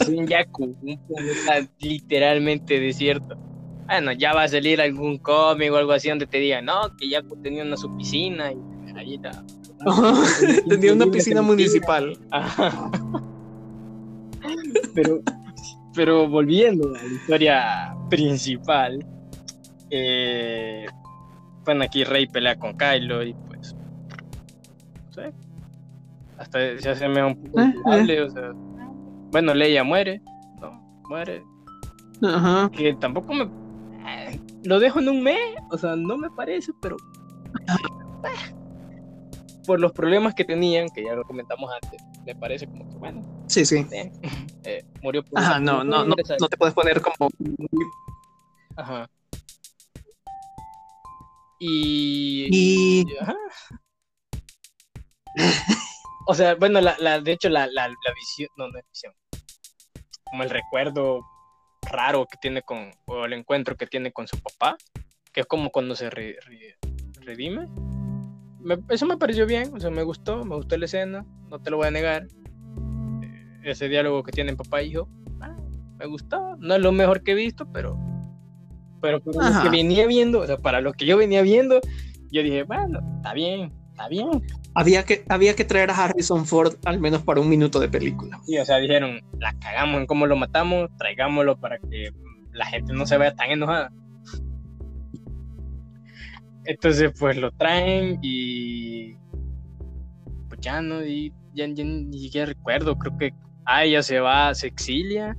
Es 0.01 0.07
un 0.09 0.27
Yaku, 0.27 0.75
un 0.81 0.99
planeta 1.07 1.71
literalmente 1.79 2.77
desierto. 2.77 3.37
Bueno, 3.85 4.11
ya 4.11 4.33
va 4.33 4.43
a 4.43 4.47
salir 4.49 4.81
algún 4.81 5.17
cómic 5.17 5.71
o 5.71 5.77
algo 5.77 5.93
así 5.93 6.09
donde 6.09 6.27
te 6.27 6.39
diga, 6.39 6.61
no, 6.61 6.93
que 6.97 7.07
Yaku 7.07 7.37
tenía 7.37 7.63
una 7.63 7.77
su 7.77 7.95
piscina 7.95 8.51
y 8.51 8.57
ahí 8.97 9.15
está. 9.15 9.45
Tenía 10.67 10.93
una 10.93 11.05
piscina 11.07 11.41
municipal. 11.41 12.17
Ajá. 12.31 12.91
Pero, 14.95 15.19
pero 15.93 16.27
volviendo 16.27 16.89
a 16.89 16.91
la 16.91 17.03
historia 17.05 17.95
principal, 18.09 19.05
eh, 19.89 20.85
bueno, 21.65 21.83
aquí 21.83 22.03
Rey 22.03 22.27
pelea 22.27 22.57
con 22.57 22.77
Kylo 22.77 23.23
y 23.23 23.33
pues, 23.47 23.75
no 23.75 25.13
sé, 25.13 25.33
hasta 26.37 26.77
se 26.79 26.89
hace 26.89 27.07
un 27.07 27.35
poco 27.43 27.61
Eh, 27.61 27.73
culpable, 27.73 28.21
o 28.21 28.29
sea, 28.29 28.51
bueno, 29.31 29.53
Leia 29.53 29.83
muere, 29.83 30.21
no, 30.61 30.71
muere, 31.09 31.43
Ajá. 32.23 32.69
que 32.71 32.93
tampoco 32.95 33.33
me, 33.33 33.43
eh, 33.43 34.39
lo 34.63 34.79
dejo 34.79 34.99
en 34.99 35.09
un 35.09 35.21
mes, 35.21 35.37
o 35.71 35.77
sea, 35.77 35.95
no 35.95 36.17
me 36.17 36.29
parece, 36.31 36.71
pero 36.81 36.97
eh, 38.25 38.55
por 39.69 39.79
los 39.79 39.91
problemas 39.91 40.33
que 40.33 40.45
tenían, 40.45 40.89
que 40.89 41.03
ya 41.03 41.13
lo 41.13 41.23
comentamos 41.25 41.71
antes, 41.71 42.01
me 42.25 42.33
parece 42.35 42.65
como 42.65 42.89
que 42.89 42.95
bueno, 42.97 43.21
Sí, 43.47 43.63
sí. 43.65 43.85
eh, 43.91 44.11
eh, 44.63 44.83
murió 45.03 45.23
por 45.23 45.37
Ajá, 45.39 45.59
no, 45.59 45.83
no, 45.83 46.03
no, 46.03 46.15
no 46.39 46.47
te 46.49 46.57
puedes 46.57 46.73
poner 46.73 46.99
como. 46.99 47.29
Ajá. 48.75 49.07
Y, 51.59 52.47
Y. 52.51 53.15
ajá. 53.21 53.35
O 56.25 56.33
sea, 56.33 56.55
bueno, 56.55 56.81
la, 56.81 56.95
la, 56.97 57.19
de 57.21 57.31
hecho, 57.33 57.49
la, 57.49 57.67
la, 57.67 57.89
la 57.89 58.13
visión, 58.15 58.49
no, 58.57 58.69
no 58.69 58.79
es 58.79 58.85
visión, 58.89 59.13
como 60.23 60.41
el 60.41 60.49
recuerdo 60.49 61.19
raro 61.91 62.25
que 62.25 62.37
tiene 62.41 62.63
con, 62.63 62.91
o 63.05 63.25
el 63.25 63.33
encuentro 63.33 63.75
que 63.75 63.85
tiene 63.85 64.11
con 64.11 64.27
su 64.27 64.39
papá, 64.41 64.77
que 65.31 65.41
es 65.41 65.45
como 65.45 65.69
cuando 65.69 65.95
se 65.95 66.09
re- 66.09 66.37
re- 66.47 66.75
redime. 67.21 67.67
Me- 68.61 68.79
eso 68.89 69.05
me 69.05 69.17
pareció 69.17 69.45
bien, 69.45 69.71
o 69.73 69.79
sea, 69.79 69.89
me 69.89 70.03
gustó, 70.03 70.43
me 70.45 70.55
gustó 70.55 70.77
la 70.77 70.85
escena, 70.85 71.25
no 71.49 71.59
te 71.59 71.69
lo 71.69 71.77
voy 71.77 71.87
a 71.87 71.91
negar. 71.91 72.27
Eh, 73.23 73.59
ese 73.63 73.87
diálogo 73.89 74.23
que 74.23 74.31
tienen 74.31 74.57
papá 74.57 74.81
e 74.81 74.87
hijo, 74.87 75.09
ah, 75.41 75.55
me 75.97 76.05
gustó, 76.05 76.55
no 76.57 76.75
es 76.75 76.81
lo 76.81 76.91
mejor 76.91 77.23
que 77.23 77.31
he 77.31 77.35
visto, 77.35 77.65
pero, 77.71 77.97
pero 79.01 79.21
para 79.21 79.49
lo 79.49 79.63
que 79.63 79.69
venía 79.69 80.05
viendo, 80.07 80.39
o 80.39 80.45
sea, 80.47 80.57
para 80.57 80.81
lo 80.81 80.93
que 80.93 81.05
yo 81.05 81.17
venía 81.17 81.41
viendo, 81.41 81.79
yo 82.31 82.43
dije, 82.43 82.63
bueno, 82.63 82.99
está 83.17 83.33
bien, 83.33 83.71
está 83.91 84.07
bien. 84.09 84.29
Había 84.75 85.03
que, 85.03 85.23
había 85.29 85.55
que 85.55 85.65
traer 85.65 85.89
a 85.89 85.95
Harrison 85.95 86.45
Ford 86.45 86.75
al 86.85 86.99
menos 86.99 87.23
para 87.23 87.41
un 87.41 87.49
minuto 87.49 87.79
de 87.79 87.89
película. 87.89 88.39
Sí, 88.45 88.57
o 88.57 88.65
sea, 88.65 88.77
dijeron, 88.77 89.21
la 89.39 89.53
cagamos 89.59 89.99
en 90.01 90.05
cómo 90.05 90.27
lo 90.27 90.35
matamos, 90.35 90.89
traigámoslo 90.97 91.57
para 91.57 91.79
que 91.79 92.11
la 92.51 92.65
gente 92.65 92.93
no 92.93 93.05
se 93.05 93.17
vaya 93.17 93.33
tan 93.35 93.49
enojada. 93.51 93.91
Entonces, 96.69 97.11
pues 97.19 97.35
lo 97.37 97.51
traen 97.51 98.19
y. 98.21 99.15
Pues 100.47 100.61
ya 100.61 100.81
no, 100.81 101.03
y 101.03 101.33
ya, 101.53 101.65
ya 101.67 101.83
ni 101.83 102.19
siquiera 102.19 102.45
recuerdo, 102.45 102.95
creo 102.97 103.17
que. 103.17 103.33
Ah, 103.65 103.83
ella 103.85 104.03
se 104.03 104.19
va, 104.19 104.53
se 104.53 104.67
exilia. 104.67 105.35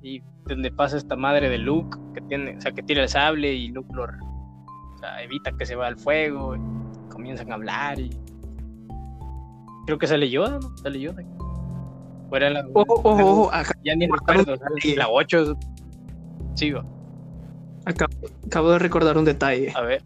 Y 0.00 0.22
donde 0.46 0.72
pasa 0.72 0.96
esta 0.96 1.16
madre 1.16 1.48
de 1.50 1.58
Luke, 1.58 1.96
que 2.14 2.22
tiene, 2.22 2.56
o 2.56 2.60
sea, 2.62 2.72
que 2.72 2.82
tira 2.82 3.02
el 3.02 3.08
sable 3.10 3.52
y 3.52 3.68
Luke 3.68 3.90
lo. 3.94 4.04
O 4.04 4.98
sea, 4.98 5.22
evita 5.22 5.52
que 5.52 5.66
se 5.66 5.74
vaya 5.74 5.88
al 5.88 5.98
fuego. 5.98 6.56
Y 6.56 6.60
comienzan 7.10 7.50
a 7.52 7.56
hablar 7.56 8.00
y. 8.00 8.10
Creo 9.84 9.98
que 9.98 10.06
sale 10.06 10.30
Yoda, 10.30 10.58
¿no? 10.60 10.76
Sale 10.78 10.98
Yoda. 10.98 11.22
Fuera 12.30 12.48
la, 12.48 12.64
Ojo, 12.72 12.86
ojo, 12.94 13.10
ojo, 13.10 13.50
acá- 13.52 13.76
ya 13.84 13.94
ni 13.94 14.06
recuerdo, 14.06 14.56
sea, 14.56 14.96
la 14.96 15.08
8 15.10 15.54
sí 16.54 16.70
va. 16.70 16.82
acabo, 17.84 18.12
acabo 18.46 18.70
de 18.70 18.78
recordar 18.78 19.18
un 19.18 19.26
detalle. 19.26 19.70
A 19.74 19.82
ver, 19.82 20.02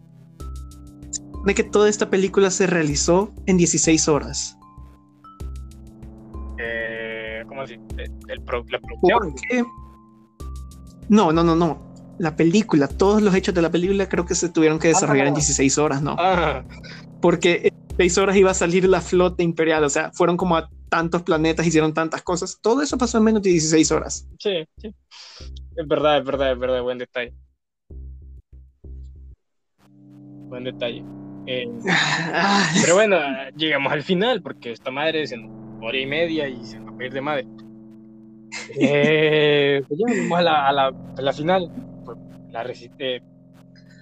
De 1.47 1.55
que 1.55 1.63
toda 1.63 1.89
esta 1.89 2.11
película 2.11 2.51
se 2.51 2.67
realizó 2.67 3.33
en 3.47 3.57
16 3.57 4.09
horas. 4.09 4.59
eh, 6.59 7.45
¿cómo 7.49 7.63
así? 7.63 7.75
El, 8.29 8.43
pro- 8.43 8.65
la 8.69 8.81
producción. 8.81 9.35
No, 11.09 11.33
no, 11.33 11.45
no, 11.45 11.55
no. 11.55 11.87
La 12.19 12.35
película, 12.35 12.89
todos 12.89 13.21
los 13.23 13.35
hechos 13.35 13.55
de 13.55 13.63
la 13.63 13.71
película 13.71 14.09
creo 14.09 14.25
que 14.25 14.35
se 14.35 14.49
tuvieron 14.49 14.79
que 14.79 14.89
desarrollar 14.89 15.27
en 15.29 15.35
Ah. 15.35 15.37
16 15.37 15.79
horas, 15.79 16.03
¿no? 16.03 16.17
Ah, 16.19 16.65
Porque 17.21 17.69
en 17.69 17.97
6 17.97 18.19
horas 18.19 18.37
iba 18.37 18.51
a 18.51 18.55
salir 18.55 18.89
la 18.89 19.01
flota 19.01 19.43
imperial, 19.43 19.85
o 19.85 19.89
sea, 19.91 20.11
fueron 20.13 20.37
como 20.37 20.57
a 20.57 20.69
tantos 20.89 21.23
planetas, 21.23 21.67
hicieron 21.67 21.93
tantas 21.95 22.23
cosas. 22.23 22.59
Todo 22.61 22.81
eso 22.83 22.97
pasó 22.99 23.19
en 23.19 23.25
menos 23.25 23.43
de 23.43 23.51
16 23.51 23.93
horas. 23.93 24.27
sí, 24.41 24.67
sí. 24.79 24.95
Es 25.77 25.87
verdad, 25.87 26.19
es 26.19 26.25
verdad, 26.25 26.53
es 26.53 26.59
verdad, 26.59 26.83
buen 26.83 26.97
detalle. 26.99 27.35
Buen 30.49 30.65
detalle. 30.65 31.05
Eh, 31.47 31.67
pero 32.83 32.95
bueno, 32.95 33.19
llegamos 33.55 33.93
al 33.93 34.03
final, 34.03 34.43
porque 34.43 34.73
esta 34.73 34.91
madre 34.91 35.23
es 35.23 35.33
en 35.33 35.41
hora 35.81 35.99
y 35.99 36.07
media 36.07 36.49
y 36.49 36.65
se 36.65 36.79
va 36.81 36.93
a 36.99 37.05
ir 37.05 37.13
de 37.13 37.21
madre. 37.21 37.47
Eh, 38.81 39.83
pues 39.89 39.99
ya 40.01 40.07
vamos 40.23 40.39
a 40.39 40.43
la, 40.43 40.69
a 40.69 40.73
la, 40.73 40.87
a 41.17 41.23
la 41.23 41.33
final. 41.33 41.71
Pues, 42.05 42.19
la 42.49 42.65
resi- 42.65 42.93
eh, 42.99 43.21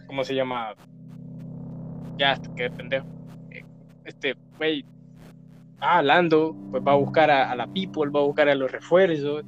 ¿Cómo 0.06 0.24
se 0.24 0.34
llama? 0.34 0.74
Ya, 2.18 2.38
qué 2.54 2.70
pendejo. 2.70 3.06
Eh, 3.50 3.64
Este, 4.04 4.34
güey. 4.58 4.84
Ah, 5.80 6.02
Lando, 6.02 6.56
pues 6.70 6.82
va 6.86 6.92
a 6.92 6.96
buscar 6.96 7.30
a, 7.30 7.50
a 7.50 7.56
la 7.56 7.66
People, 7.68 8.10
va 8.10 8.20
a 8.20 8.24
buscar 8.24 8.48
a 8.48 8.54
los 8.54 8.70
refuerzos. 8.72 9.44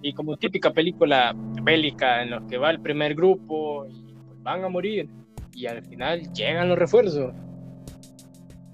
Y 0.00 0.12
como 0.14 0.36
típica 0.36 0.72
película 0.72 1.36
bélica 1.64 2.22
en 2.22 2.30
los 2.30 2.42
que 2.46 2.58
va 2.58 2.70
el 2.70 2.80
primer 2.80 3.14
grupo 3.14 3.86
y 3.88 4.16
pues, 4.26 4.38
van 4.42 4.64
a 4.64 4.68
morir. 4.68 5.10
Y 5.56 5.66
al 5.66 5.82
final 5.82 6.30
llegan 6.34 6.68
los 6.68 6.78
refuerzos. 6.78 7.32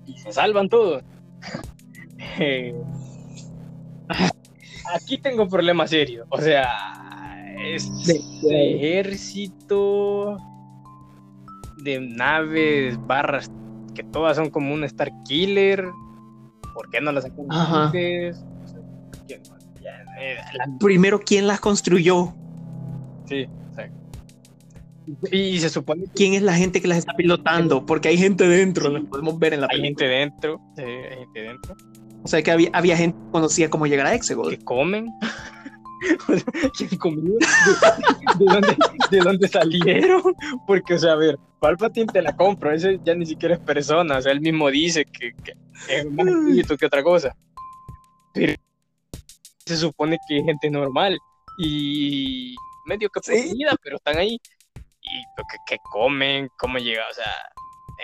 Y 0.05 0.19
se 0.19 0.33
salvan 0.33 0.69
todos. 0.69 1.03
Eh, 2.39 2.75
Aquí 4.95 5.19
tengo 5.19 5.43
un 5.43 5.49
problema 5.51 5.87
serio. 5.87 6.25
O 6.31 6.39
sea, 6.41 6.67
es 7.63 8.07
De- 8.07 8.77
ejército 8.77 10.39
de 11.83 12.01
naves 12.01 12.97
barras 13.07 13.51
que 13.95 14.03
todas 14.03 14.37
son 14.37 14.51
como 14.51 14.73
un 14.73 14.83
Star 14.85 15.11
Killer. 15.25 15.85
¿Por 16.75 16.89
qué 16.91 17.01
no 17.01 17.13
las 17.13 17.25
sacan 17.25 17.47
antes? 17.51 18.43
O 18.65 18.67
sea, 18.69 18.81
¿quién- 19.27 19.43
ya, 19.83 20.05
eh, 20.21 20.37
Primero, 20.81 21.21
¿quién 21.21 21.47
las 21.47 21.61
construyó? 21.61 22.33
Sí. 23.29 23.47
Y 25.31 25.59
se 25.59 25.69
supone 25.69 26.05
que 26.05 26.11
¿Quién 26.15 26.35
es 26.35 26.43
la 26.43 26.55
gente 26.55 26.81
que 26.81 26.89
las 26.89 26.99
está 26.99 27.15
pilotando? 27.15 27.85
Porque 27.87 28.09
hay 28.09 28.19
gente 28.19 28.47
dentro, 28.49 28.89
lo 28.91 29.05
podemos 29.07 29.39
ver 29.39 29.55
en 29.55 29.61
la 29.63 29.69
hay 29.71 29.81
película. 29.81 30.07
gente 30.07 30.19
dentro. 30.19 30.61
sí, 30.77 30.83
hay 30.83 31.19
gente 31.19 31.41
dentro. 31.43 31.77
O 32.25 32.29
sea, 32.29 32.43
que 32.43 32.51
había, 32.53 32.71
había 32.73 32.97
gente 32.97 33.19
que 33.19 33.31
conocía 33.33 33.69
cómo 33.71 33.87
llegar 33.87 34.07
a 34.07 34.11
que 34.11 34.17
Exegol. 34.17 34.59
comen. 34.65 35.07
O 36.29 36.35
sea, 36.37 36.45
¿Quién 36.77 36.99
comió? 36.99 37.35
¿De, 37.35 38.45
de 38.45 38.45
dónde, 38.53 38.77
¿De 39.13 39.19
dónde 39.21 39.47
salieron? 39.47 40.21
Porque, 40.67 40.95
o 40.95 40.99
sea, 40.99 41.13
a 41.13 41.15
ver, 41.15 41.39
Palpatine 41.61 42.07
te 42.13 42.21
la 42.21 42.35
compro, 42.37 42.73
ese 42.73 42.99
ya 43.05 43.15
ni 43.15 43.25
siquiera 43.25 43.55
es 43.55 43.61
persona, 43.61 44.19
o 44.19 44.21
sea, 44.21 44.33
él 44.33 44.41
mismo 44.41 44.69
dice 44.69 45.05
que, 45.05 45.31
que 45.45 45.53
es 45.89 46.11
más 46.11 46.27
espíritu 46.27 46.77
que 46.77 46.87
otra 46.87 47.05
cosa. 47.05 47.37
Pero 48.35 48.55
se 49.65 49.77
supone 49.77 50.19
que 50.29 50.39
es 50.39 50.45
gente 50.45 50.69
normal 50.71 51.17
y 51.59 52.57
medio 52.87 53.09
que 53.09 53.21
Sí. 53.23 53.55
pero 53.85 53.95
están 53.97 54.19
ahí. 54.19 54.41
Y 55.03 55.23
lo 55.37 55.45
que, 55.51 55.57
que 55.67 55.77
comen, 55.91 56.49
cómo 56.59 56.79
llega, 56.79 57.03
o 57.11 57.15
sea, 57.15 57.33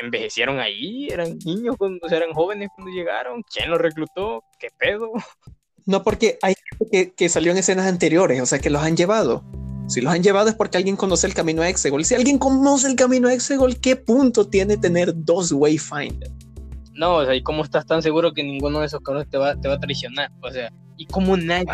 envejecieron 0.01 0.59
ahí, 0.59 1.09
eran 1.09 1.39
niños, 1.45 1.77
cuando, 1.77 2.05
o 2.05 2.09
sea, 2.09 2.19
eran 2.19 2.33
jóvenes 2.33 2.69
cuando 2.75 2.93
llegaron, 2.93 3.43
¿quién 3.43 3.71
los 3.71 3.81
reclutó? 3.81 4.45
¿Qué 4.59 4.69
pedo? 4.79 5.13
No, 5.87 6.03
porque 6.03 6.39
hay 6.43 6.55
gente 6.55 6.87
que, 6.93 7.15
que 7.15 7.29
salió 7.31 7.51
en 7.51 7.57
escenas 7.57 7.87
anteriores, 7.87 8.43
o 8.43 8.45
sea, 8.45 8.59
que 8.59 8.69
los 8.69 8.83
han 8.83 8.95
llevado. 8.95 9.43
Si 9.89 10.03
los 10.03 10.13
han 10.13 10.23
llevado 10.23 10.51
es 10.51 10.55
porque 10.55 10.77
alguien 10.77 10.97
conoce 10.97 11.27
el 11.27 11.33
camino 11.33 11.63
a 11.63 11.69
Exegol. 11.71 12.05
Si 12.05 12.15
alguien 12.15 12.37
conoce 12.37 12.89
el 12.89 12.95
camino 12.95 13.27
a 13.27 13.33
Exegol, 13.33 13.81
¿qué 13.81 13.97
punto 13.97 14.47
tiene 14.47 14.77
tener 14.77 15.13
dos 15.15 15.51
Wayfinder? 15.51 16.31
No, 16.93 17.15
o 17.15 17.25
sea, 17.25 17.35
¿y 17.35 17.43
cómo 17.43 17.65
estás 17.65 17.87
tan 17.87 18.03
seguro 18.03 18.35
que 18.35 18.43
ninguno 18.43 18.81
de 18.81 18.87
esos 18.87 19.01
cabrones 19.01 19.31
te 19.31 19.39
va, 19.39 19.59
te 19.59 19.67
va 19.67 19.75
a 19.77 19.81
traicionar? 19.81 20.31
O 20.43 20.51
sea, 20.51 20.71
¿y 20.99 21.07
cómo 21.07 21.39
nadie, 21.39 21.67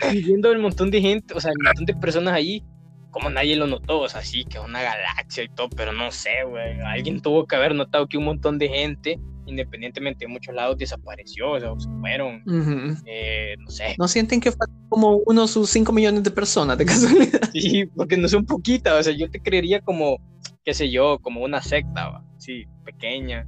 Ay, 0.00 0.22
viendo 0.22 0.52
el 0.52 0.58
montón 0.58 0.90
de 0.90 1.00
gente, 1.00 1.32
o 1.32 1.40
sea, 1.40 1.52
el 1.52 1.64
montón 1.64 1.86
de 1.86 1.94
personas 1.94 2.34
ahí, 2.34 2.62
como 3.10 3.30
nadie 3.30 3.56
lo 3.56 3.66
notó? 3.66 4.00
O 4.00 4.08
sea, 4.08 4.22
sí, 4.22 4.44
que 4.44 4.58
es 4.58 4.64
una 4.64 4.82
galaxia 4.82 5.44
y 5.44 5.48
todo, 5.48 5.68
pero 5.70 5.92
no 5.92 6.10
sé, 6.10 6.44
güey, 6.48 6.80
alguien 6.80 7.20
tuvo 7.20 7.46
que 7.46 7.56
haber 7.56 7.74
notado 7.74 8.06
que 8.08 8.16
un 8.18 8.24
montón 8.24 8.58
de 8.58 8.68
gente, 8.68 9.18
independientemente 9.46 10.26
de 10.26 10.32
muchos 10.32 10.54
lados, 10.54 10.76
desapareció, 10.78 11.50
o 11.52 11.60
sea, 11.60 11.70
se 11.78 11.88
fueron, 12.00 12.42
Ujú. 12.46 13.02
eh, 13.06 13.54
no 13.58 13.70
sé. 13.70 13.94
¿No 13.98 14.06
sienten 14.08 14.40
que 14.40 14.52
faltan 14.52 14.88
como 14.88 15.16
unos 15.26 15.50
sus 15.50 15.68
5 15.70 15.92
millones 15.92 16.22
de 16.22 16.30
personas 16.30 16.78
de 16.78 16.86
casualidad? 16.86 17.40
Sí, 17.52 17.84
porque 17.96 18.16
no 18.16 18.28
son 18.28 18.46
poquitas, 18.46 18.94
o 18.94 19.02
sea, 19.02 19.12
yo 19.12 19.28
te 19.30 19.40
creería 19.40 19.80
como, 19.80 20.18
qué 20.64 20.72
sé 20.74 20.90
yo, 20.90 21.18
como 21.20 21.42
una 21.42 21.60
secta, 21.62 22.08
va, 22.10 22.24
sí, 22.38 22.64
pequeña. 22.84 23.46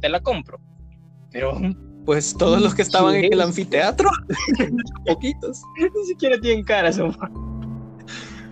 Te 0.00 0.08
la 0.08 0.20
compro. 0.20 0.58
Pero 1.30 1.60
Pues 2.06 2.34
todos 2.36 2.60
los 2.62 2.74
que 2.74 2.80
estaban 2.82 3.14
en 3.14 3.24
el 3.26 3.38
Sí. 3.38 3.44
anfiteatro, 3.44 4.08
poquitos. 5.06 5.60
Ni 5.94 6.04
siquiera 6.06 6.40
tienen 6.40 6.64
cara, 6.64 6.90
son. 6.92 7.14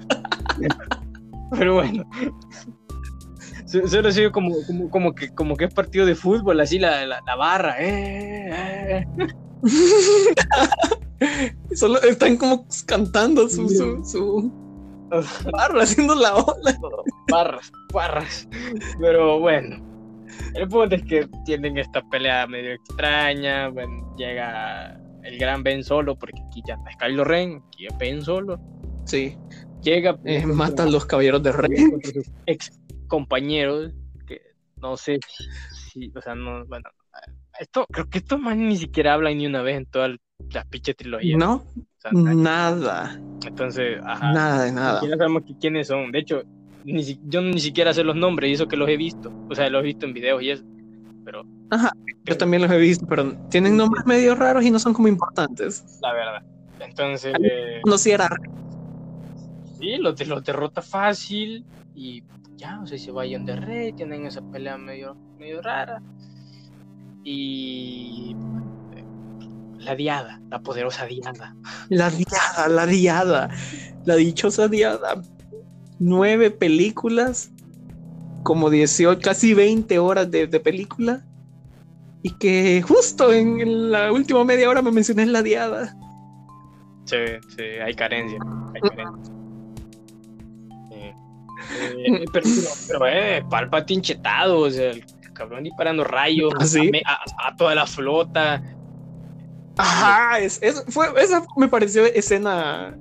Pero 1.58 1.74
bueno. 1.74 2.04
So- 3.66 3.86
Solo 3.88 4.10
sido 4.12 4.32
como, 4.32 4.54
como, 4.66 4.90
como 4.90 5.14
que, 5.14 5.28
como 5.34 5.56
que 5.56 5.64
es 5.66 5.74
partido 5.74 6.04
de 6.06 6.14
fútbol, 6.14 6.60
así 6.60 6.78
la, 6.78 7.04
la, 7.06 7.20
la 7.26 7.36
barra. 7.36 7.76
eh, 7.80 9.00
eh. 9.00 9.06
Solo 11.74 12.00
están 12.02 12.36
como 12.36 12.66
cantando 12.86 13.48
su, 13.48 13.68
su, 13.68 14.04
su 14.04 14.52
barra, 15.52 15.82
haciendo 15.82 16.14
la 16.14 16.34
ola. 16.36 16.78
Barras, 17.30 17.72
barras. 17.92 18.48
Pero 19.00 19.40
bueno. 19.40 19.84
El 20.54 20.68
punto 20.68 20.94
es 20.94 21.02
que 21.04 21.28
tienen 21.44 21.78
esta 21.78 22.02
pelea 22.10 22.46
medio 22.46 22.72
extraña. 22.72 23.68
Bueno, 23.68 24.14
llega 24.16 24.98
el 25.24 25.38
gran 25.38 25.62
Ben 25.62 25.82
Solo, 25.82 26.16
porque 26.16 26.40
aquí 26.48 26.62
ya 26.66 26.74
está 26.74 26.90
Kylo 27.06 27.24
Ren, 27.24 27.62
aquí 27.66 27.86
es 27.86 27.98
Ben 27.98 28.22
Solo. 28.22 28.60
Sí, 29.04 29.36
Llega, 29.88 30.18
eh, 30.24 30.44
matan 30.44 30.92
los 30.92 31.06
caballeros 31.06 31.42
de 31.42 31.52
rey. 31.52 31.70
ex 32.44 32.70
compañeros 33.06 33.92
que 34.26 34.42
no 34.82 34.98
sé 34.98 35.18
si, 35.90 36.12
o 36.14 36.20
sea, 36.20 36.34
no, 36.34 36.66
bueno, 36.66 36.90
esto, 37.58 37.86
creo 37.90 38.06
que 38.08 38.18
estos 38.18 38.38
más 38.38 38.54
ni 38.56 38.76
siquiera 38.76 39.14
hablan 39.14 39.38
ni 39.38 39.46
una 39.46 39.62
vez 39.62 39.78
en 39.78 39.86
toda 39.86 40.08
la 40.08 40.64
pinche 40.64 40.92
trilogía. 40.92 41.38
No, 41.38 41.54
O 41.54 42.00
sea, 42.00 42.12
nada, 42.12 43.22
entonces, 43.46 43.98
ajá, 44.04 44.32
nada 44.34 44.64
de 44.64 44.70
ni 44.70 44.76
nada. 44.76 44.94
siquiera 45.00 45.16
sabemos 45.16 45.42
qui- 45.44 45.56
quiénes 45.58 45.86
son. 45.86 46.12
De 46.12 46.18
hecho, 46.18 46.42
ni 46.84 47.18
yo 47.22 47.40
ni 47.40 47.60
siquiera 47.60 47.94
sé 47.94 48.04
los 48.04 48.14
nombres 48.16 48.50
y 48.50 48.54
eso 48.54 48.66
que 48.66 48.76
los 48.76 48.88
he 48.90 48.96
visto. 48.98 49.32
O 49.48 49.54
sea, 49.54 49.70
los 49.70 49.80
he 49.80 49.86
visto 49.86 50.04
en 50.04 50.12
videos 50.12 50.42
y 50.42 50.50
eso. 50.50 50.64
Pero, 51.24 51.44
Yo 52.24 52.36
también 52.36 52.62
los 52.62 52.70
he 52.70 52.78
visto, 52.78 53.06
pero 53.08 53.34
tienen 53.48 53.76
nombres 53.76 54.04
medio 54.04 54.34
raros 54.34 54.64
y 54.64 54.70
no 54.70 54.78
son 54.78 54.92
como 54.92 55.08
importantes. 55.08 55.98
la 56.02 56.12
verdad. 56.12 56.42
Entonces, 56.80 57.34
No 57.86 57.96
si 57.98 58.10
era 58.12 58.28
sí, 59.78 59.96
los, 59.98 60.16
de- 60.16 60.26
los 60.26 60.44
derrota 60.44 60.82
fácil 60.82 61.64
y 61.94 62.22
ya, 62.56 62.80
o 62.82 62.86
sea, 62.86 62.98
se 62.98 63.10
vayan 63.10 63.44
de 63.44 63.56
rey, 63.56 63.92
tienen 63.92 64.26
esa 64.26 64.40
pelea 64.42 64.76
medio, 64.78 65.14
medio 65.38 65.62
rara. 65.62 66.02
Y 67.24 68.34
la 69.78 69.94
diada, 69.94 70.40
la 70.50 70.60
poderosa 70.60 71.06
diada. 71.06 71.54
la 71.88 72.10
diada, 72.10 72.68
la 72.68 72.86
diada, 72.86 73.50
la 74.04 74.16
dichosa 74.16 74.68
diada. 74.68 75.22
Nueve 76.00 76.50
películas, 76.50 77.50
como 78.44 78.70
18, 78.70 79.20
casi 79.20 79.54
20 79.54 79.98
horas 79.98 80.30
de, 80.30 80.46
de 80.46 80.60
película. 80.60 81.24
Y 82.22 82.30
que 82.38 82.82
justo 82.82 83.32
en, 83.32 83.60
en 83.60 83.90
la 83.90 84.12
última 84.12 84.44
media 84.44 84.68
hora 84.68 84.82
me 84.82 84.90
mencioné 84.90 85.26
la 85.26 85.42
diada. 85.42 85.94
Sí, 87.04 87.16
sí, 87.56 87.62
hay 87.62 87.94
carencia. 87.94 88.38
Hay 88.74 88.80
carencia. 88.80 89.37
Eh, 91.70 92.24
pero, 92.32 92.46
eh, 93.06 93.44
Palpatine 93.50 94.02
chetado, 94.02 94.60
o 94.60 94.70
sea, 94.70 94.90
el 94.90 95.04
cabrón 95.34 95.64
disparando 95.64 96.04
rayos 96.04 96.52
¿Ah, 96.58 96.64
sí? 96.66 96.88
a, 96.88 96.90
me- 96.90 97.02
a- 97.04 97.48
a 97.48 97.56
toda 97.56 97.74
la 97.74 97.86
flota. 97.86 98.62
Ajá, 99.76 100.40
es, 100.40 100.58
es- 100.62 100.84
fue, 100.88 101.06
esa 101.22 101.44
me 101.56 101.68
pareció 101.68 102.04
escena. 102.06 102.96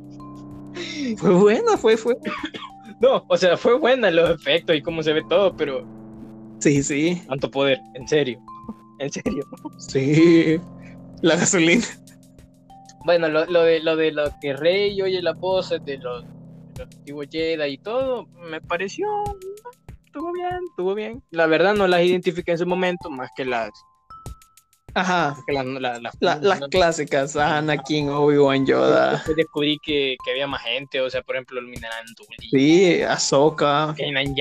Fue 1.17 1.31
buena, 1.33 1.77
fue, 1.77 1.97
fue. 1.97 2.15
No, 2.99 3.23
o 3.27 3.37
sea, 3.37 3.57
fue 3.57 3.77
buena 3.79 4.11
los 4.11 4.29
efectos 4.31 4.75
y 4.75 4.81
cómo 4.81 5.01
se 5.03 5.13
ve 5.13 5.23
todo, 5.29 5.55
pero 5.55 5.85
Sí, 6.59 6.81
sí, 6.83 7.21
tanto 7.27 7.49
poder, 7.51 7.79
en 7.93 8.07
serio, 8.07 8.39
en 8.99 9.11
serio. 9.11 9.43
sí. 9.77 10.59
La 11.21 11.35
gasolina. 11.35 11.85
Bueno, 13.05 13.27
lo, 13.29 13.45
lo 13.45 13.63
de 13.63 13.79
lo 13.79 13.95
de 13.95 14.11
lo 14.11 14.25
que 14.41 14.53
Rey 14.53 15.01
oye 15.01 15.21
la 15.21 15.33
voz 15.33 15.69
de 15.83 15.97
los, 15.97 16.25
antiguos 16.79 17.27
Jedi 17.31 17.73
y 17.73 17.77
todo, 17.77 18.25
me 18.49 18.61
pareció 18.61 19.07
estuvo 20.05 20.31
bien, 20.33 20.59
estuvo 20.69 20.95
bien. 20.95 21.23
La 21.31 21.45
verdad 21.45 21.75
no 21.75 21.87
las 21.87 22.01
identifiqué 22.01 22.51
en 22.51 22.57
su 22.57 22.65
momento, 22.65 23.09
más 23.09 23.29
que 23.35 23.45
las 23.45 23.69
Ajá. 24.93 25.35
más 25.35 25.45
que 25.45 25.53
las 25.53 25.65
la, 25.65 25.99
la- 25.99 26.11
La- 26.21 26.35
las 26.37 26.59
no- 26.59 26.69
clásicas, 26.69 27.35
Anakin, 27.35 28.09
Obi-Wan, 28.09 28.65
Yoda. 28.65 29.11
Después 29.11 29.37
descubrí 29.37 29.77
que, 29.83 30.15
que 30.25 30.31
había 30.31 30.47
más 30.47 30.63
gente, 30.63 31.01
o 31.01 31.09
sea, 31.09 31.21
por 31.21 31.35
ejemplo, 31.35 31.59
el 31.59 31.67
Mineral 31.67 32.03
Duli, 32.17 32.49
Sí, 32.49 33.01
Ahsoka, 33.03 33.93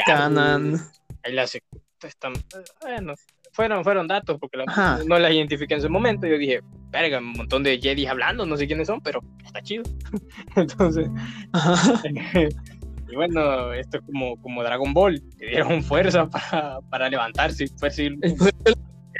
Kanan 0.06 0.80
ahí 1.24 1.32
las 1.32 1.58
están, 2.02 2.32
bueno, 2.80 3.14
fueron, 3.56 3.82
fueron 3.82 4.06
datos 4.06 4.36
porque 4.38 4.58
la- 4.58 5.02
no 5.06 5.18
las 5.18 5.32
identifiqué 5.32 5.74
en 5.74 5.82
su 5.82 5.90
momento. 5.90 6.26
Yo 6.26 6.38
dije, 6.38 6.60
verga, 6.90 7.18
un 7.18 7.32
montón 7.32 7.62
de 7.62 7.78
Jedi 7.80 8.06
hablando, 8.06 8.44
no 8.46 8.56
sé 8.56 8.66
quiénes 8.66 8.86
son, 8.86 9.00
pero 9.00 9.20
está 9.44 9.60
chido. 9.62 9.82
Entonces, 10.56 11.08
y 13.08 13.14
bueno, 13.16 13.72
esto 13.72 13.98
es 13.98 14.04
como, 14.04 14.36
como 14.42 14.62
Dragon 14.62 14.92
Ball, 14.92 15.22
que 15.38 15.46
dieron 15.46 15.82
fuerza 15.82 16.26
para, 16.30 16.80
para 16.90 17.08
levantarse, 17.08 17.66
fuerza 17.78 18.02
y- 18.02 18.06
El 18.20 18.36
poder, 18.36 18.54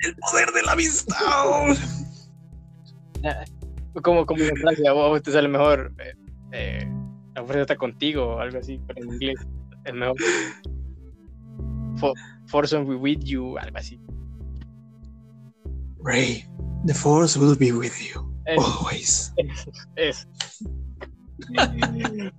el 0.02 0.16
poder 0.16 0.48
de 0.52 0.62
la 0.62 0.72
amistad. 0.72 1.16
como, 4.02 4.26
como 4.26 4.42
en 4.44 4.56
Francia, 4.56 4.92
vos 4.92 5.22
te 5.22 5.32
sale 5.32 5.48
mejor, 5.48 5.92
eh, 5.98 6.14
eh, 6.52 6.88
la 7.34 7.42
fuerza 7.42 7.62
está 7.62 7.76
contigo, 7.76 8.36
o 8.36 8.38
algo 8.40 8.58
así, 8.58 8.80
pero 8.86 9.02
en 9.02 9.14
inglés 9.14 9.36
es 9.84 9.94
mejor. 9.94 10.16
For, 11.96 12.12
force 12.48 12.76
be 12.78 12.94
with 12.94 13.20
you, 13.24 13.56
algo 13.56 13.78
así. 13.78 13.98
Rey, 16.06 16.44
the 16.84 16.94
force 16.94 17.36
will 17.36 17.56
be 17.58 17.72
with 17.72 17.92
you 18.00 18.32
Es- 18.46 18.58
always. 18.58 19.34
es. 19.96 20.28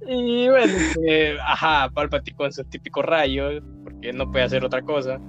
y 0.08 0.48
bueno, 0.50 0.74
eh, 1.06 1.38
ajá, 1.46 1.90
Palpatine 1.94 2.36
con 2.38 2.52
sus 2.54 2.68
típicos 2.70 3.06
rayos, 3.06 3.62
porque 3.84 4.14
no 4.14 4.32
puede 4.32 4.46
hacer 4.46 4.64
otra 4.64 4.82
cosa. 4.82 5.20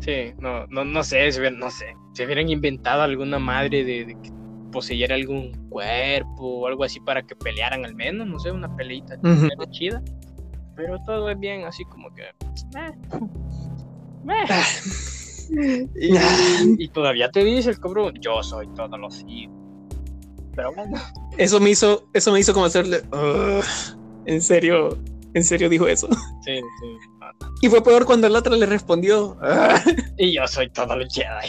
Sí, 0.00 0.32
no, 0.38 0.66
no, 0.68 0.84
no 0.84 1.02
sé, 1.04 1.28
hubieran- 1.28 1.58
no 1.58 1.70
sé, 1.70 1.86
si 2.14 2.24
hubieran 2.24 2.48
inventado 2.48 3.02
alguna 3.02 3.38
madre 3.38 3.84
de, 3.84 4.04
de 4.06 4.14
que 4.20 4.30
poseyera 4.72 5.14
algún 5.14 5.68
cuerpo 5.68 6.60
o 6.60 6.66
algo 6.66 6.84
así 6.84 6.98
para 7.00 7.22
que 7.22 7.36
pelearan 7.36 7.84
al 7.84 7.94
menos, 7.94 8.26
no 8.26 8.38
sé, 8.38 8.50
una 8.50 8.74
peleita 8.76 9.16
Ujú. 9.22 9.48
chida. 9.70 10.02
Pero 10.74 10.98
todo 11.04 11.28
es 11.30 11.38
bien 11.38 11.64
así 11.64 11.84
como 11.84 12.08
que... 12.14 12.22
meh, 12.74 12.92
meh. 14.24 14.46
Y, 15.50 16.16
y 16.84 16.88
todavía 16.88 17.30
te 17.30 17.44
dice 17.44 17.70
el 17.70 17.80
cabrón, 17.80 18.14
yo 18.20 18.42
soy 18.42 18.68
todo 18.74 18.96
lo 18.96 19.10
sí. 19.10 19.48
Pero 20.54 20.72
bueno. 20.74 20.98
Eso 21.38 21.60
me 21.60 21.70
hizo, 21.70 22.08
eso 22.12 22.32
me 22.32 22.40
hizo 22.40 22.52
como 22.52 22.66
hacerle. 22.66 23.02
En 24.26 24.42
serio, 24.42 24.98
en 25.34 25.44
serio 25.44 25.68
dijo 25.68 25.86
eso. 25.86 26.08
Sí, 26.44 26.56
sí. 26.80 26.96
Y 27.62 27.68
fue 27.68 27.82
peor 27.82 28.04
cuando 28.04 28.26
el 28.26 28.36
otro 28.36 28.54
le 28.56 28.66
respondió. 28.66 29.38
Y 30.18 30.34
yo 30.34 30.46
soy 30.46 30.68
todo 30.70 30.96
los 30.96 31.14
Jedi. 31.14 31.48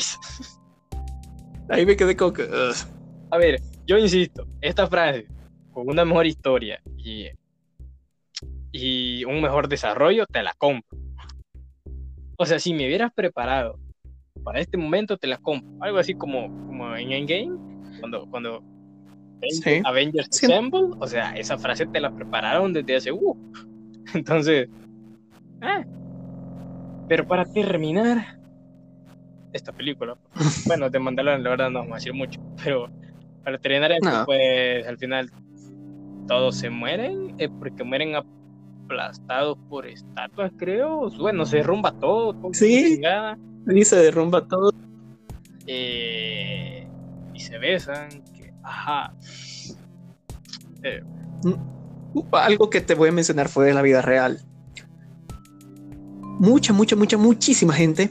Ahí 1.69 1.85
me 1.85 1.95
quedé 1.95 2.15
como 2.15 2.33
que. 2.33 2.47
A 3.31 3.37
ver, 3.37 3.61
yo 3.85 3.97
insisto, 3.97 4.45
esta 4.61 4.87
frase, 4.87 5.27
con 5.71 5.89
una 5.89 6.05
mejor 6.05 6.27
historia 6.27 6.81
y, 6.97 7.27
y 8.71 9.25
un 9.25 9.41
mejor 9.41 9.67
desarrollo, 9.67 10.25
te 10.27 10.43
la 10.43 10.53
compro. 10.57 11.02
O 12.43 12.45
sea, 12.45 12.59
si 12.59 12.73
me 12.73 12.85
hubieras 12.85 13.11
preparado 13.13 13.79
para 14.43 14.59
este 14.59 14.77
momento, 14.77 15.17
te 15.17 15.27
la 15.27 15.37
compro. 15.37 15.69
Algo 15.81 15.97
así 15.97 16.13
como, 16.13 16.47
como 16.67 16.95
en 16.95 17.11
Endgame, 17.13 17.57
cuando, 17.99 18.25
cuando 18.29 18.61
Sí. 19.49 19.81
Avengers 19.83 20.27
Sí. 20.31 20.45
Assemble, 20.45 20.89
o 20.99 21.07
sea, 21.07 21.33
esa 21.35 21.57
frase 21.57 21.85
te 21.85 21.99
la 21.99 22.11
prepararon 22.13 22.71
desde 22.73 22.95
hace... 22.95 23.11
Uh. 23.11 23.35
Entonces... 24.13 24.69
ah. 25.61 25.83
Pero 27.09 27.27
para 27.27 27.43
terminar 27.45 28.39
esta 29.51 29.71
película, 29.71 30.17
bueno, 30.65 30.89
de 30.89 30.99
Mandalorian 30.99 31.43
la 31.43 31.49
verdad 31.49 31.69
no 31.69 31.79
vamos 31.79 31.93
a 31.93 31.95
decir 31.95 32.13
mucho, 32.13 32.41
pero 32.63 32.89
para 33.43 33.57
terminar 33.57 33.91
esto, 33.91 34.09
No. 34.09 34.25
pues 34.25 34.87
al 34.87 34.97
final 34.97 35.29
todos 36.27 36.55
se 36.57 36.69
mueren, 36.69 37.35
eh, 37.37 37.49
porque 37.49 37.83
mueren 37.83 38.15
aplastados 38.93 39.57
por 39.69 39.85
estatuas, 39.87 40.51
creo. 40.57 41.09
Bueno, 41.19 41.45
se 41.45 41.57
derrumba 41.57 41.91
todo, 41.99 42.33
todo 42.33 42.53
Sí. 42.53 43.01
Y 43.67 43.85
se 43.85 43.95
derrumba 43.95 44.47
todo. 44.47 44.71
eh, 45.67 46.87
y 47.33 47.39
se 47.39 47.57
besan, 47.57 48.09
que, 48.33 48.53
ajá. 48.63 49.13
Uh, 52.13 52.23
Algo 52.33 52.69
que 52.69 52.81
te 52.81 52.93
voy 52.95 53.09
a 53.09 53.11
mencionar 53.11 53.47
fue 53.49 53.65
de 53.65 53.73
la 53.73 53.81
vida 53.81 54.01
real. 54.01 54.39
Mucha, 56.39 56.73
mucha, 56.73 56.95
mucha, 56.95 57.17
muchísima 57.17 57.73
gente 57.73 58.09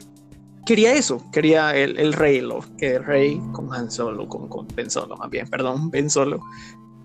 quería 0.65 0.93
eso. 0.93 1.23
Quería 1.31 1.75
el, 1.75 1.99
el 1.99 2.13
rey, 2.13 2.41
lo 2.41 2.61
que 2.77 2.95
el 2.95 3.05
rey 3.05 3.41
con 3.51 3.71
Han 3.73 3.91
Solo, 3.91 4.27
con, 4.27 4.47
con 4.49 4.67
Ben 4.75 4.89
Solo, 4.89 5.15
más 5.17 5.29
bien, 5.29 5.47
perdón, 5.49 5.91
Ben 5.91 6.09
Solo. 6.09 6.41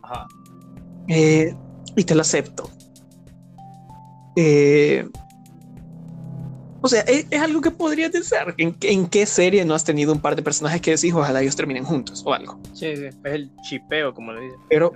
Ajá. 0.02 0.26
Eh, 1.09 1.55
y 1.96 2.05
te 2.05 2.14
lo 2.14 2.22
acepto. 2.22 2.70
Eh, 4.40 5.05
o 6.81 6.89
sea, 6.89 7.01
es, 7.01 7.27
es 7.28 7.40
algo 7.40 7.60
que 7.60 7.73
podría 7.73 8.09
ser. 8.12 8.55
¿En, 8.56 8.77
¿En 8.82 9.09
qué 9.09 9.27
serie 9.27 9.65
no 9.65 9.74
has 9.74 9.82
tenido 9.82 10.12
un 10.12 10.20
par 10.20 10.36
de 10.36 10.43
personajes 10.43 10.81
que 10.81 10.93
decís, 10.93 11.12
ojalá 11.12 11.43
ellos 11.43 11.56
terminen 11.56 11.82
juntos 11.82 12.23
o 12.24 12.32
algo? 12.32 12.60
Sí, 12.73 12.94
sí, 12.94 13.06
es 13.06 13.16
el 13.24 13.51
chipeo, 13.69 14.15
como 14.15 14.32
le 14.32 14.43
dicen. 14.43 14.60
Pero, 14.69 14.93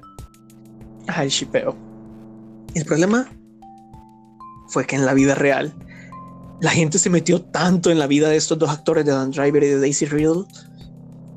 ajá, 1.09 1.25
el 1.25 1.31
shipeo. 1.31 1.77
El 2.77 2.85
problema 2.85 3.29
fue 4.69 4.87
que 4.87 4.95
en 4.95 5.05
la 5.05 5.13
vida 5.13 5.35
real, 5.35 5.75
la 6.61 6.71
gente 6.71 7.01
se 7.01 7.11
metió 7.11 7.43
tanto 7.43 7.91
en 7.91 7.99
la 7.99 8.07
vida 8.07 8.29
de 8.29 8.37
estos 8.37 8.61
dos 8.61 8.71
actores, 8.71 9.05
de 9.05 9.11
Dan 9.11 9.33
Driver 9.33 9.65
y 9.65 9.69
de 9.71 9.81
Daisy 9.81 10.07
Riddle, 10.07 10.45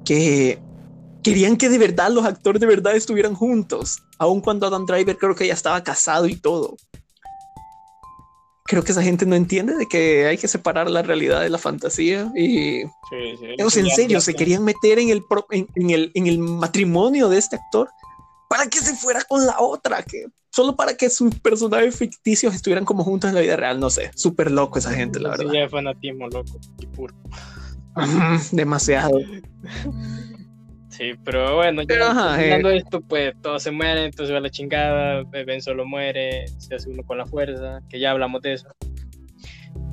que 0.06 0.60
querían 1.24 1.58
que 1.58 1.70
de 1.70 1.80
verdad 1.80 2.12
los 2.12 2.24
actores 2.24 2.62
de 2.62 2.68
verdad 2.68 2.96
estuvieran 2.96 3.34
juntos, 3.34 4.04
aun 4.20 4.42
cuando 4.42 4.68
Adam 4.68 4.86
Driver 4.86 5.18
creo 5.18 5.34
que 5.34 5.48
ya 5.48 5.56
estaba 5.56 5.84
casado 5.84 6.28
y 6.28 6.36
todo. 6.36 6.78
Creo 8.68 8.84
que 8.84 8.92
esa 8.94 9.04
gente 9.04 9.26
no 9.28 9.36
entiende 9.36 9.76
de 9.76 9.86
que 9.88 10.26
hay 10.26 10.38
que 10.40 10.48
separar 10.48 10.90
la 10.90 11.04
realidad 11.04 11.42
de 11.42 11.50
la 11.50 11.58
fantasía 11.60 12.32
y 12.36 12.82
Sí, 12.82 13.38
sí. 13.40 13.64
o 13.64 13.70
sea, 13.70 13.84
en 13.84 13.90
serio, 13.92 14.20
se 14.22 14.34
querían 14.34 14.64
meter 14.64 14.98
en 14.98 15.10
el, 15.10 15.24
pro- 15.24 15.46
en, 15.52 15.68
en 15.76 15.92
el, 15.92 16.12
en 16.16 16.26
el 16.28 16.40
matrimonio 16.40 17.30
de 17.30 17.38
este 17.38 17.58
actor 17.58 17.90
para 18.50 18.66
que 18.68 18.80
se 18.80 18.96
fuera 18.96 19.24
con 19.24 19.46
la 19.46 19.60
otra, 19.60 20.02
que 20.02 20.26
solo 20.52 20.76
para 20.76 20.96
que 20.98 21.10
sus 21.12 21.36
personajes 21.40 21.96
ficticios 21.96 22.56
estuvieran 22.56 22.86
como 22.86 23.04
juntos 23.04 23.30
en 23.30 23.36
la 23.36 23.42
vida 23.42 23.56
real, 23.56 23.80
no 23.80 23.90
sé, 23.92 24.10
súper 24.16 24.50
loco 24.50 24.80
esa 24.80 24.92
gente, 24.94 25.20
la 25.20 25.34
Sí, 25.36 25.38
verdad. 25.44 25.54
ya 25.54 25.64
es 25.66 25.72
fanatismo 25.72 26.28
loco 26.30 26.60
y 26.80 26.86
puro. 26.88 27.14
Demasiado. 28.52 29.20
Sí, 30.98 31.12
pero 31.24 31.56
bueno, 31.56 31.82
Pero, 31.88 32.06
ajá, 32.06 32.38
terminando 32.38 32.70
esto, 32.70 33.02
pues 33.02 33.34
todos 33.42 33.62
se 33.64 33.72
mueren, 33.72 34.06
entonces 34.06 34.34
va 34.34 34.40
la 34.40 34.50
chingada, 34.50 35.24
Ben 35.24 35.62
solo 35.62 35.86
muere, 35.86 36.48
se 36.58 36.76
hace 36.76 36.90
uno 36.90 37.04
con 37.04 37.18
la 37.18 37.26
fuerza, 37.26 37.82
que 37.90 38.00
ya 38.00 38.12
hablamos 38.12 38.42
de 38.42 38.54
eso. 38.54 38.68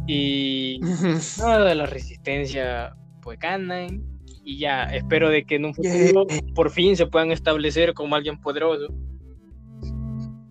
Y 0.06 0.78
nada 1.38 1.64
de 1.64 1.74
la 1.74 1.86
resistencia, 1.86 2.94
pues 3.20 3.38
ganan. 3.38 4.02
Y 4.44 4.58
ya, 4.58 4.84
espero 4.84 5.28
de 5.30 5.44
que 5.44 5.56
en 5.56 5.66
un 5.66 5.72
Yeah. 5.74 5.92
futuro 6.08 6.26
por 6.54 6.70
fin 6.70 6.96
se 6.96 7.06
puedan 7.06 7.30
establecer 7.30 7.94
como 7.94 8.14
alguien 8.16 8.40
poderoso. 8.40 8.88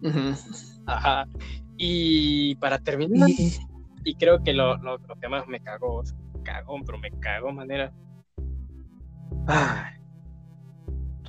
Ujú. 0.02 0.36
Ajá. 0.86 1.28
Y 1.78 2.56
para 2.56 2.80
terminar, 2.80 3.30
Y- 3.30 3.58
y 4.04 4.16
creo 4.16 4.42
que 4.44 4.54
lo, 4.54 4.78
lo, 4.78 4.98
lo 4.98 5.16
que 5.16 5.28
más 5.28 5.46
me 5.48 5.60
cagó, 5.60 6.04
cagón, 6.44 6.84
pero 6.86 6.98
me 7.00 7.12
cagó 7.20 7.48
de 7.48 7.54
manera. 7.54 7.94
Ah, 9.48 9.92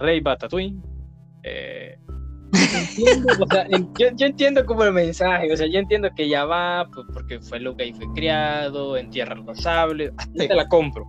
Rey 0.03 0.21
Batatouille. 0.21 0.77
Eh, 1.45 1.97
entiendo, 2.75 3.27
o 3.41 3.47
sea, 3.49 3.67
en- 3.71 3.89
yo, 3.99 4.07
yo 4.15 4.27
entiendo 4.27 4.67
como 4.67 4.85
el 4.85 4.93
mensaje, 4.93 5.53
o 5.53 5.57
sea, 5.57 5.67
yo 5.67 5.79
entiendo 5.79 6.11
que 6.15 6.29
ya 6.29 6.45
va, 6.45 6.89
pues, 6.93 7.07
porque 7.13 7.41
fue 7.41 7.59
Luke 7.61 7.85
y 7.87 7.93
fue 7.95 8.07
criado, 8.15 8.97
entierra 8.97 9.35
los 9.35 9.59
sables, 9.61 10.13
hasta 10.17 10.43
Sí. 10.43 10.49
te 10.49 10.55
la 10.55 10.69
compro. 10.69 11.07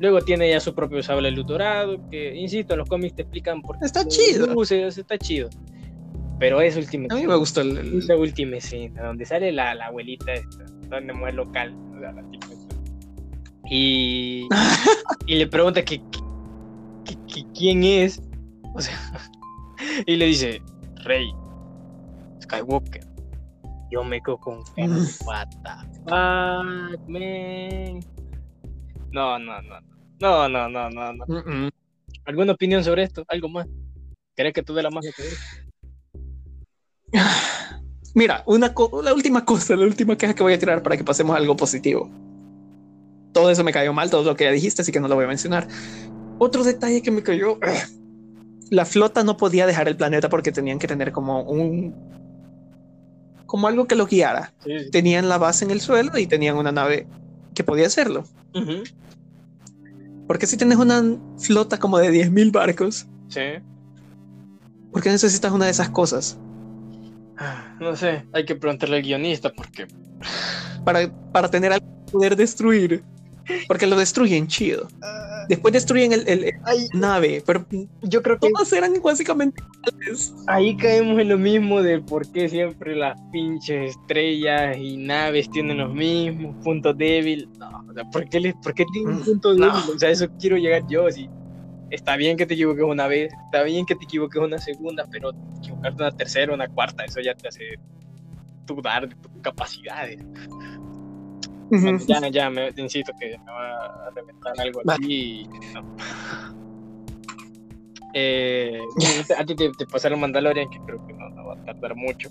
Luego 0.00 0.20
tiene 0.20 0.50
ya 0.50 0.58
su 0.58 0.74
propio 0.74 1.02
sable 1.02 1.30
luz 1.30 1.46
dorado, 1.46 1.98
que 2.10 2.34
insisto, 2.34 2.74
en 2.74 2.80
los 2.80 2.88
cómics 2.88 3.14
te 3.14 3.22
explican 3.22 3.62
por 3.62 3.78
qué 3.78 3.86
Está 3.86 4.06
chido. 4.08 4.46
luces, 4.48 4.98
está 4.98 5.16
chido. 5.18 5.48
Pero 6.40 6.60
es 6.60 6.76
último. 6.76 7.06
A 7.10 7.14
mí 7.14 7.26
me 7.28 7.36
gustó 7.36 7.60
el, 7.60 7.76
el- 7.78 7.98
Esa 7.98 8.16
última 8.16 8.56
escena, 8.56 9.04
donde 9.04 9.24
sale 9.24 9.52
la, 9.52 9.72
la 9.74 9.86
abuelita 9.86 10.32
esta, 10.32 10.64
donde 10.90 11.12
muere 11.12 11.36
local, 11.36 11.72
o 11.96 12.00
sea, 12.00 12.10
la 12.12 12.22
tipa 12.28 12.46
esta. 12.52 12.74
Y, 13.70 14.48
y 15.26 15.36
le 15.36 15.46
pregunta 15.46 15.84
que, 15.84 15.98
que- 15.98 16.04
que 16.10 16.23
¿quién 17.56 17.82
es? 17.84 18.22
O 18.74 18.80
sea, 18.80 18.96
y 20.06 20.16
le 20.16 20.26
dice, 20.26 20.62
Rey, 21.04 21.32
Skywalker. 22.42 23.06
Yo 23.90 24.02
me 24.02 24.20
quedo 24.20 24.38
con 24.38 24.58
What 25.24 25.48
the 25.48 25.88
fuck, 26.04 27.08
man. 27.08 28.00
No, 29.12 29.38
no, 29.38 29.62
no, 29.62 29.80
no, 30.20 30.48
no, 30.48 30.68
no, 30.68 30.90
no, 30.90 31.12
no. 31.12 31.70
¿Alguna 32.24 32.52
opinión 32.52 32.82
sobre 32.82 33.04
esto? 33.04 33.24
¿Algo 33.28 33.48
más? 33.48 33.68
¿Crees 34.34 34.54
que 34.54 34.62
tú 34.62 34.74
de 34.74 34.82
la 34.82 34.90
más 34.90 35.04
que 35.04 35.22
Mira, 38.14 38.42
una 38.46 38.74
la 39.02 39.14
última 39.14 39.44
cosa, 39.44 39.76
la 39.76 39.84
última 39.84 40.16
queja 40.16 40.34
que 40.34 40.42
voy 40.42 40.54
a 40.54 40.58
tirar 40.58 40.82
para 40.82 40.96
que 40.96 41.04
pasemos 41.04 41.34
a 41.34 41.38
algo 41.38 41.56
positivo 41.56 42.10
todo 43.34 43.50
eso 43.50 43.62
me 43.64 43.72
cayó 43.72 43.92
mal, 43.92 44.08
todo 44.08 44.22
lo 44.22 44.36
que 44.36 44.44
ya 44.44 44.50
dijiste, 44.50 44.80
así 44.80 44.92
que 44.92 45.00
no 45.00 45.08
lo 45.08 45.16
voy 45.16 45.24
a 45.24 45.28
mencionar. 45.28 45.68
Otro 46.38 46.64
detalle 46.64 47.02
que 47.02 47.10
me 47.10 47.22
cayó, 47.22 47.58
la 48.70 48.84
flota 48.84 49.24
no 49.24 49.36
podía 49.36 49.66
dejar 49.66 49.88
el 49.88 49.96
planeta 49.96 50.28
porque 50.28 50.52
tenían 50.52 50.78
que 50.78 50.86
tener 50.86 51.12
como 51.12 51.42
un, 51.42 51.94
como 53.46 53.68
algo 53.68 53.86
que 53.86 53.94
lo 53.94 54.06
guiara. 54.06 54.52
Tenían 54.90 55.28
la 55.28 55.38
base 55.38 55.64
en 55.64 55.70
el 55.70 55.80
suelo 55.80 56.18
y 56.18 56.26
tenían 56.26 56.56
una 56.56 56.72
nave 56.72 57.06
que 57.54 57.62
podía 57.62 57.86
hacerlo. 57.86 58.24
Porque 60.26 60.46
si 60.46 60.56
tienes 60.56 60.78
una 60.78 61.02
flota 61.38 61.78
como 61.78 61.98
de 61.98 62.10
10.000 62.10 62.50
barcos, 62.52 63.06
sí. 63.28 63.40
¿por 64.92 65.02
qué 65.02 65.10
necesitas 65.10 65.52
una 65.52 65.66
de 65.66 65.70
esas 65.70 65.90
cosas? 65.90 66.38
Ah, 67.36 67.76
no 67.80 67.94
sé, 67.96 68.24
hay 68.32 68.44
que 68.44 68.54
preguntarle 68.56 68.96
al 68.96 69.02
guionista 69.02 69.52
porque... 69.52 69.86
Para, 70.84 71.12
para 71.32 71.50
tener 71.50 71.72
algo 71.72 71.86
que 72.06 72.12
poder 72.12 72.36
destruir. 72.36 73.04
Porque 73.68 73.86
lo 73.86 73.96
destruyen 73.96 74.46
chido. 74.46 74.88
Después 75.48 75.72
destruyen 75.72 76.12
el, 76.12 76.28
el, 76.28 76.52
nave, 76.92 77.42
pero 77.46 77.66
yo 78.02 78.22
creo 78.22 78.38
que 78.38 78.50
todas 78.50 78.72
eran 78.72 78.94
básicamente 79.02 79.62
Ahí 80.46 80.76
caemos 80.76 81.18
en 81.18 81.28
lo 81.28 81.38
mismo 81.38 81.82
de 81.82 82.00
por 82.00 82.30
qué 82.32 82.48
siempre 82.48 82.94
las 82.96 83.20
pinches 83.32 83.96
estrellas 83.96 84.76
y 84.76 84.96
naves 84.96 85.50
tienen 85.50 85.78
los 85.78 85.92
mismos 85.92 86.54
puntos 86.62 86.96
débiles. 86.96 87.48
No, 87.58 87.84
o 87.88 87.92
sea, 87.92 88.04
¿por 88.10 88.28
qué, 88.28 88.40
les, 88.40 88.54
¿por 88.56 88.74
qué 88.74 88.84
tienen 88.92 89.16
mm, 89.16 89.24
punto 89.24 89.54
débil? 89.54 89.70
O 89.94 89.98
sea, 89.98 90.10
eso 90.10 90.28
quiero 90.38 90.56
llegar 90.56 90.82
yo. 90.88 91.10
Si 91.10 91.28
está 91.90 92.16
bien 92.16 92.36
que 92.36 92.46
te 92.46 92.54
equivoques 92.54 92.84
una 92.84 93.06
vez, 93.06 93.32
está 93.46 93.62
bien 93.62 93.86
que 93.86 93.94
te 93.94 94.04
equivoques 94.04 94.40
una 94.40 94.58
segunda, 94.58 95.06
pero 95.10 95.32
equivocarte 95.58 96.02
una 96.02 96.12
tercera, 96.12 96.54
una 96.54 96.68
cuarta, 96.68 97.04
eso 97.04 97.20
ya 97.20 97.34
te 97.34 97.48
hace 97.48 97.78
dudar 98.66 99.08
de 99.08 99.14
tus 99.16 99.30
capacidades 99.42 100.18
ya, 102.06 102.28
ya, 102.28 102.50
me, 102.50 102.70
insisto 102.76 103.12
que 103.18 103.38
me 103.38 103.52
va 103.52 104.06
a 104.06 104.10
reventar 104.10 104.52
algo 104.58 104.80
así. 104.86 105.48
No. 105.74 105.96
Eh, 108.16 108.78
a 109.36 109.44
ti 109.44 109.56
te, 109.56 109.70
te 109.72 109.86
pasaron 109.86 110.20
Mandalorian, 110.20 110.70
que 110.70 110.78
creo 110.86 111.04
que 111.04 111.12
no, 111.12 111.46
va 111.46 111.54
a 111.54 111.64
tardar 111.64 111.96
mucho. 111.96 112.28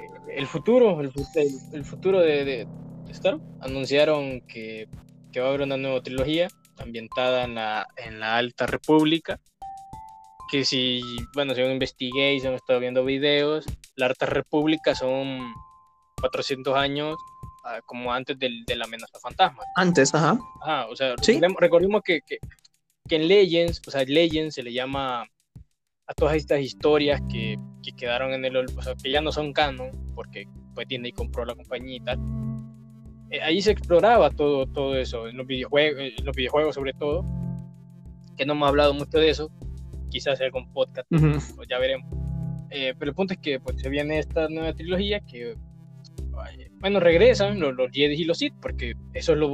Eh, 0.00 0.36
el 0.36 0.46
futuro, 0.48 1.00
el, 1.00 1.12
el, 1.72 1.84
futuro 1.84 2.20
de, 2.20 2.44
de, 2.44 2.68
Star 3.10 3.38
anunciaron 3.60 4.40
que, 4.48 4.88
que, 5.30 5.40
va 5.40 5.46
a 5.46 5.48
haber 5.50 5.62
una 5.62 5.76
nueva 5.76 6.02
trilogía 6.02 6.48
ambientada 6.78 7.44
en 7.44 7.54
la, 7.54 7.86
en 7.96 8.18
la 8.18 8.36
Alta 8.36 8.66
República. 8.66 9.40
Que 10.50 10.64
si, 10.64 11.00
bueno, 11.34 11.54
según 11.54 11.72
investigué 11.72 12.34
y 12.34 12.40
se 12.40 12.48
han 12.48 12.54
estado 12.54 12.80
viendo 12.80 13.04
videos, 13.04 13.64
la 13.94 14.06
Alta 14.06 14.26
República 14.26 14.96
son 14.96 15.38
400 16.20 16.76
años 16.76 17.16
como 17.86 18.12
antes 18.12 18.38
del, 18.38 18.64
de 18.64 18.76
la 18.76 18.84
amenaza 18.84 19.18
fantasma. 19.20 19.62
Antes, 19.76 20.14
ajá. 20.14 20.38
Ajá, 20.62 20.86
o 20.86 20.96
sea, 20.96 21.14
recordemos, 21.58 22.02
que, 22.02 22.20
que, 22.26 22.38
que, 23.08 23.16
en 23.16 23.28
Legends, 23.28 23.80
o 23.86 23.90
sea, 23.90 24.04
Legends 24.04 24.54
se 24.54 24.62
le 24.62 24.72
llama 24.72 25.22
a 26.06 26.14
todas 26.14 26.36
estas 26.36 26.60
historias 26.60 27.20
que, 27.30 27.56
que 27.82 27.92
quedaron 27.92 28.32
en 28.32 28.44
el, 28.44 28.56
o 28.56 28.82
sea, 28.82 28.94
que 29.02 29.10
ya 29.10 29.20
no 29.20 29.32
son 29.32 29.52
canon, 29.52 29.90
porque 30.14 30.46
pues 30.74 30.88
Disney 30.88 31.12
compró 31.12 31.44
la 31.44 31.54
compañía 31.54 31.96
y 31.96 32.00
tal. 32.00 32.18
Eh, 33.30 33.40
ahí 33.40 33.62
se 33.62 33.70
exploraba 33.72 34.30
todo, 34.30 34.66
todo 34.66 34.96
eso, 34.96 35.28
en 35.28 35.36
los, 35.36 35.46
videojuegos, 35.46 36.00
en 36.18 36.24
los 36.24 36.36
videojuegos 36.36 36.74
sobre 36.74 36.92
todo, 36.92 37.24
que 38.36 38.44
no 38.44 38.52
hemos 38.52 38.68
hablado 38.68 38.92
mucho 38.94 39.18
de 39.18 39.30
eso, 39.30 39.50
quizás 40.10 40.38
sea 40.38 40.50
con 40.50 40.70
podcast, 40.72 41.08
pues 41.08 41.68
ya 41.68 41.78
veremos. 41.78 42.10
Eh, 42.70 42.94
pero 42.98 43.10
el 43.10 43.14
punto 43.14 43.34
es 43.34 43.40
que 43.40 43.60
pues, 43.60 43.80
se 43.80 43.88
viene 43.88 44.18
esta 44.18 44.48
nueva 44.48 44.72
trilogía 44.72 45.20
que 45.20 45.56
bueno, 46.84 47.00
regresan 47.00 47.58
los, 47.60 47.74
los 47.74 47.90
Jedi 47.92 48.12
y 48.14 48.24
los 48.24 48.36
Sith, 48.36 48.52
porque 48.60 48.92
eso 49.14 49.32
es 49.32 49.38
lo, 49.38 49.50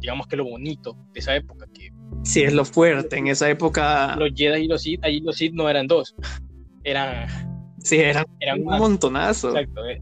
digamos 0.00 0.26
que 0.26 0.36
lo 0.36 0.44
bonito 0.44 0.94
de 1.14 1.20
esa 1.20 1.34
época. 1.34 1.66
Que 1.72 1.88
sí, 2.24 2.42
es 2.42 2.52
lo 2.52 2.66
fuerte 2.66 3.16
en 3.16 3.28
esa 3.28 3.48
época. 3.48 4.14
Los 4.16 4.32
Jedi 4.34 4.64
y 4.64 4.68
los 4.68 4.82
Sith, 4.82 5.02
ahí 5.02 5.20
los 5.20 5.34
Sith 5.34 5.54
no 5.54 5.70
eran 5.70 5.86
dos, 5.86 6.14
eran... 6.82 7.26
Sí, 7.78 7.96
eran, 7.96 8.26
eran 8.38 8.60
un 8.60 8.76
montonazo. 8.78 9.48
Exacto. 9.48 9.86
Eh, 9.86 9.98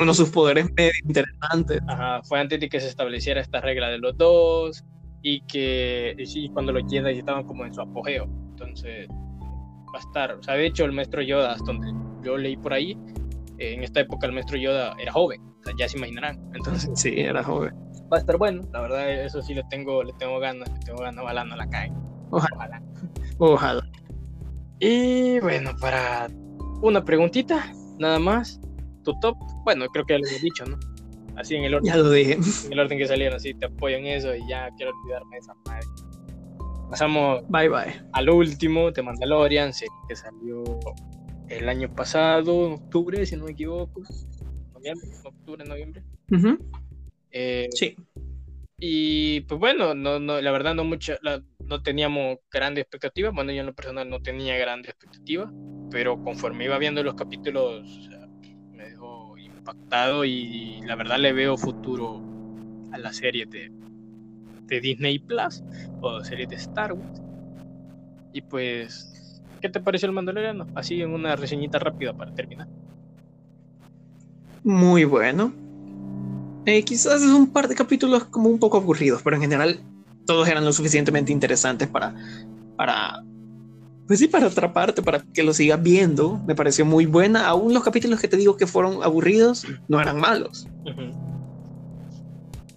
uno 0.00 0.14
sus 0.14 0.30
poderes 0.30 0.70
medio 0.74 0.92
interesantes. 1.04 1.82
Ajá, 1.86 2.22
fue 2.22 2.40
antes 2.40 2.60
de 2.60 2.70
que 2.70 2.80
se 2.80 2.88
estableciera 2.88 3.42
esta 3.42 3.60
regla 3.60 3.90
de 3.90 3.98
los 3.98 4.16
dos 4.16 4.82
y 5.20 5.42
que 5.42 6.16
sí, 6.24 6.48
cuando 6.54 6.72
los 6.72 6.90
Jedi 6.90 7.18
estaban 7.18 7.44
como 7.44 7.66
en 7.66 7.74
su 7.74 7.82
apogeo. 7.82 8.24
Entonces, 8.52 9.06
va 9.10 9.98
a 9.98 10.00
estar, 10.00 10.32
o 10.32 10.42
sea, 10.42 10.54
de 10.54 10.64
hecho 10.64 10.86
el 10.86 10.92
maestro 10.92 11.20
Yoda, 11.20 11.52
hasta 11.52 11.66
donde 11.66 11.92
yo 12.26 12.38
leí 12.38 12.56
por 12.56 12.72
ahí, 12.72 12.96
en 13.62 13.82
esta 13.84 14.00
época 14.00 14.26
el 14.26 14.32
maestro 14.32 14.56
Yoda 14.56 14.94
era 14.98 15.12
joven 15.12 15.52
ya 15.78 15.88
se 15.88 15.96
imaginarán. 15.96 16.40
Entonces, 16.54 16.90
sí, 16.94 17.14
era 17.16 17.42
joven. 17.42 17.74
Va 18.12 18.18
a 18.18 18.20
estar 18.20 18.36
bueno, 18.36 18.62
la 18.72 18.80
verdad, 18.82 19.24
eso 19.24 19.42
sí 19.42 19.54
le 19.54 19.62
tengo, 19.70 20.02
le 20.02 20.12
tengo 20.14 20.38
ganas, 20.38 20.70
le 20.70 20.78
tengo 20.80 21.00
ganas, 21.00 21.22
ojalá 21.22 21.44
no 21.44 21.56
la 21.56 21.68
caen. 21.68 21.94
Ojalá. 22.30 22.82
Ojalá. 23.38 23.90
Y 24.80 25.40
bueno, 25.40 25.70
para 25.80 26.28
una 26.82 27.04
preguntita, 27.04 27.72
nada 27.98 28.18
más. 28.18 28.60
Tu 29.04 29.18
top, 29.20 29.36
bueno, 29.64 29.86
creo 29.86 30.04
que 30.04 30.14
ya 30.14 30.18
lo 30.18 30.26
he 30.26 30.38
dicho, 30.40 30.64
¿no? 30.64 30.78
Así 31.36 31.56
en 31.56 31.64
el 31.64 31.74
orden. 31.74 31.92
Ya 31.92 31.96
lo 31.96 32.10
dije. 32.10 32.38
En 32.66 32.72
el 32.72 32.78
orden 32.78 32.98
que 32.98 33.06
salieron, 33.06 33.36
así 33.36 33.54
te 33.54 33.66
apoyo 33.66 33.96
en 33.96 34.06
eso 34.06 34.34
y 34.34 34.46
ya 34.48 34.68
quiero 34.76 34.92
olvidarme 34.92 35.36
de 35.36 35.38
esa 35.38 35.54
madre. 35.66 35.86
Pasamos 36.90 37.42
bye 37.48 37.68
bye. 37.70 38.02
al 38.12 38.28
último 38.28 38.90
de 38.92 39.02
Mandalorian, 39.02 39.72
que 40.08 40.14
salió 40.14 40.62
el 41.58 41.68
año 41.68 41.94
pasado, 41.94 42.66
en 42.66 42.72
octubre, 42.74 43.24
si 43.26 43.36
no 43.36 43.44
me 43.44 43.52
equivoco 43.52 44.02
octubre, 45.24 45.64
noviembre. 45.64 46.02
Eh, 47.30 47.68
sí. 47.72 47.96
Y 48.78 49.42
pues 49.42 49.60
bueno, 49.60 49.94
no, 49.94 50.18
no, 50.18 50.40
la 50.40 50.50
verdad 50.50 50.74
no 50.74 50.84
mucha, 50.84 51.18
no 51.64 51.82
teníamos 51.82 52.38
grandes 52.50 52.82
expectativas. 52.82 53.32
Bueno, 53.32 53.52
yo 53.52 53.60
en 53.60 53.66
lo 53.66 53.74
personal 53.74 54.08
no 54.08 54.20
tenía 54.20 54.56
grandes 54.56 54.90
expectativas, 54.90 55.52
pero 55.90 56.22
conforme 56.22 56.64
iba 56.64 56.78
viendo 56.78 57.02
los 57.02 57.14
capítulos 57.14 58.08
me 58.72 58.88
dejó 58.88 59.38
impactado 59.38 60.24
y 60.24 60.80
la 60.82 60.96
verdad 60.96 61.18
le 61.18 61.32
veo 61.32 61.56
futuro 61.56 62.20
a 62.90 62.98
la 62.98 63.12
serie 63.12 63.46
de, 63.46 63.70
de 64.66 64.80
Disney 64.80 65.20
Plus 65.20 65.62
o 66.00 66.24
serie 66.24 66.46
de 66.46 66.56
Star 66.56 66.92
Wars. 66.92 67.22
Y 68.32 68.40
pues, 68.40 69.11
¿qué 69.62 69.70
te 69.70 69.80
pareció 69.80 70.06
el 70.06 70.14
Mandaloriano? 70.14 70.66
Así 70.74 71.00
en 71.00 71.14
una 71.14 71.36
reseñita 71.36 71.78
rápida 71.78 72.12
para 72.12 72.34
terminar 72.34 72.68
muy 74.64 75.04
bueno. 75.04 75.52
Eh, 76.64 76.84
quizás 76.84 77.22
es 77.22 77.30
un 77.30 77.48
par 77.48 77.68
de 77.68 77.74
capítulos 77.74 78.24
como 78.24 78.48
un 78.48 78.58
poco 78.58 78.76
aburridos, 78.76 79.22
pero 79.22 79.36
en 79.36 79.42
general 79.42 79.80
todos 80.26 80.48
eran 80.48 80.64
lo 80.64 80.72
suficientemente 80.72 81.32
interesantes 81.32 81.88
para, 81.88 82.14
para, 82.76 83.24
pues 84.06 84.20
sí, 84.20 84.28
para 84.28 84.46
atraparte, 84.46 85.02
para 85.02 85.20
que 85.20 85.42
lo 85.42 85.52
sigas 85.52 85.82
viendo. 85.82 86.40
Me 86.46 86.54
pareció 86.54 86.84
muy 86.84 87.06
buena. 87.06 87.46
Aún 87.48 87.74
los 87.74 87.82
capítulos 87.82 88.20
que 88.20 88.28
te 88.28 88.36
digo 88.36 88.56
que 88.56 88.66
fueron 88.66 89.02
aburridos 89.02 89.66
no 89.88 90.00
eran 90.00 90.20
malos. 90.20 90.68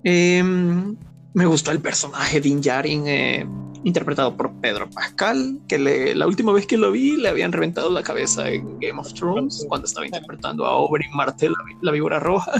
Em, 0.03 0.95
me 1.33 1.45
gustó 1.45 1.71
el 1.71 1.79
personaje 1.79 2.41
de 2.41 2.49
Injarin. 2.49 3.07
Eh, 3.07 3.47
interpretado 3.85 4.35
por 4.35 4.51
Pedro 4.61 4.89
Pascal, 4.89 5.59
que 5.67 6.15
la 6.15 6.25
última 6.25 6.51
vez 6.51 6.65
que 6.65 6.75
lo 6.75 6.91
vi 6.91 7.17
le 7.17 7.29
habían 7.29 7.51
reventado 7.51 7.91
la 7.91 8.01
cabeza 8.01 8.49
en 8.49 8.79
Game 8.79 8.99
of 8.99 9.13
Thrones 9.13 9.63
cuando 9.69 9.85
estaba 9.85 10.07
interpretando 10.07 10.65
a 10.65 10.75
Oberyn 10.75 11.15
Martell, 11.15 11.53
la, 11.81 11.91
víbora 11.91 12.19
roja. 12.19 12.51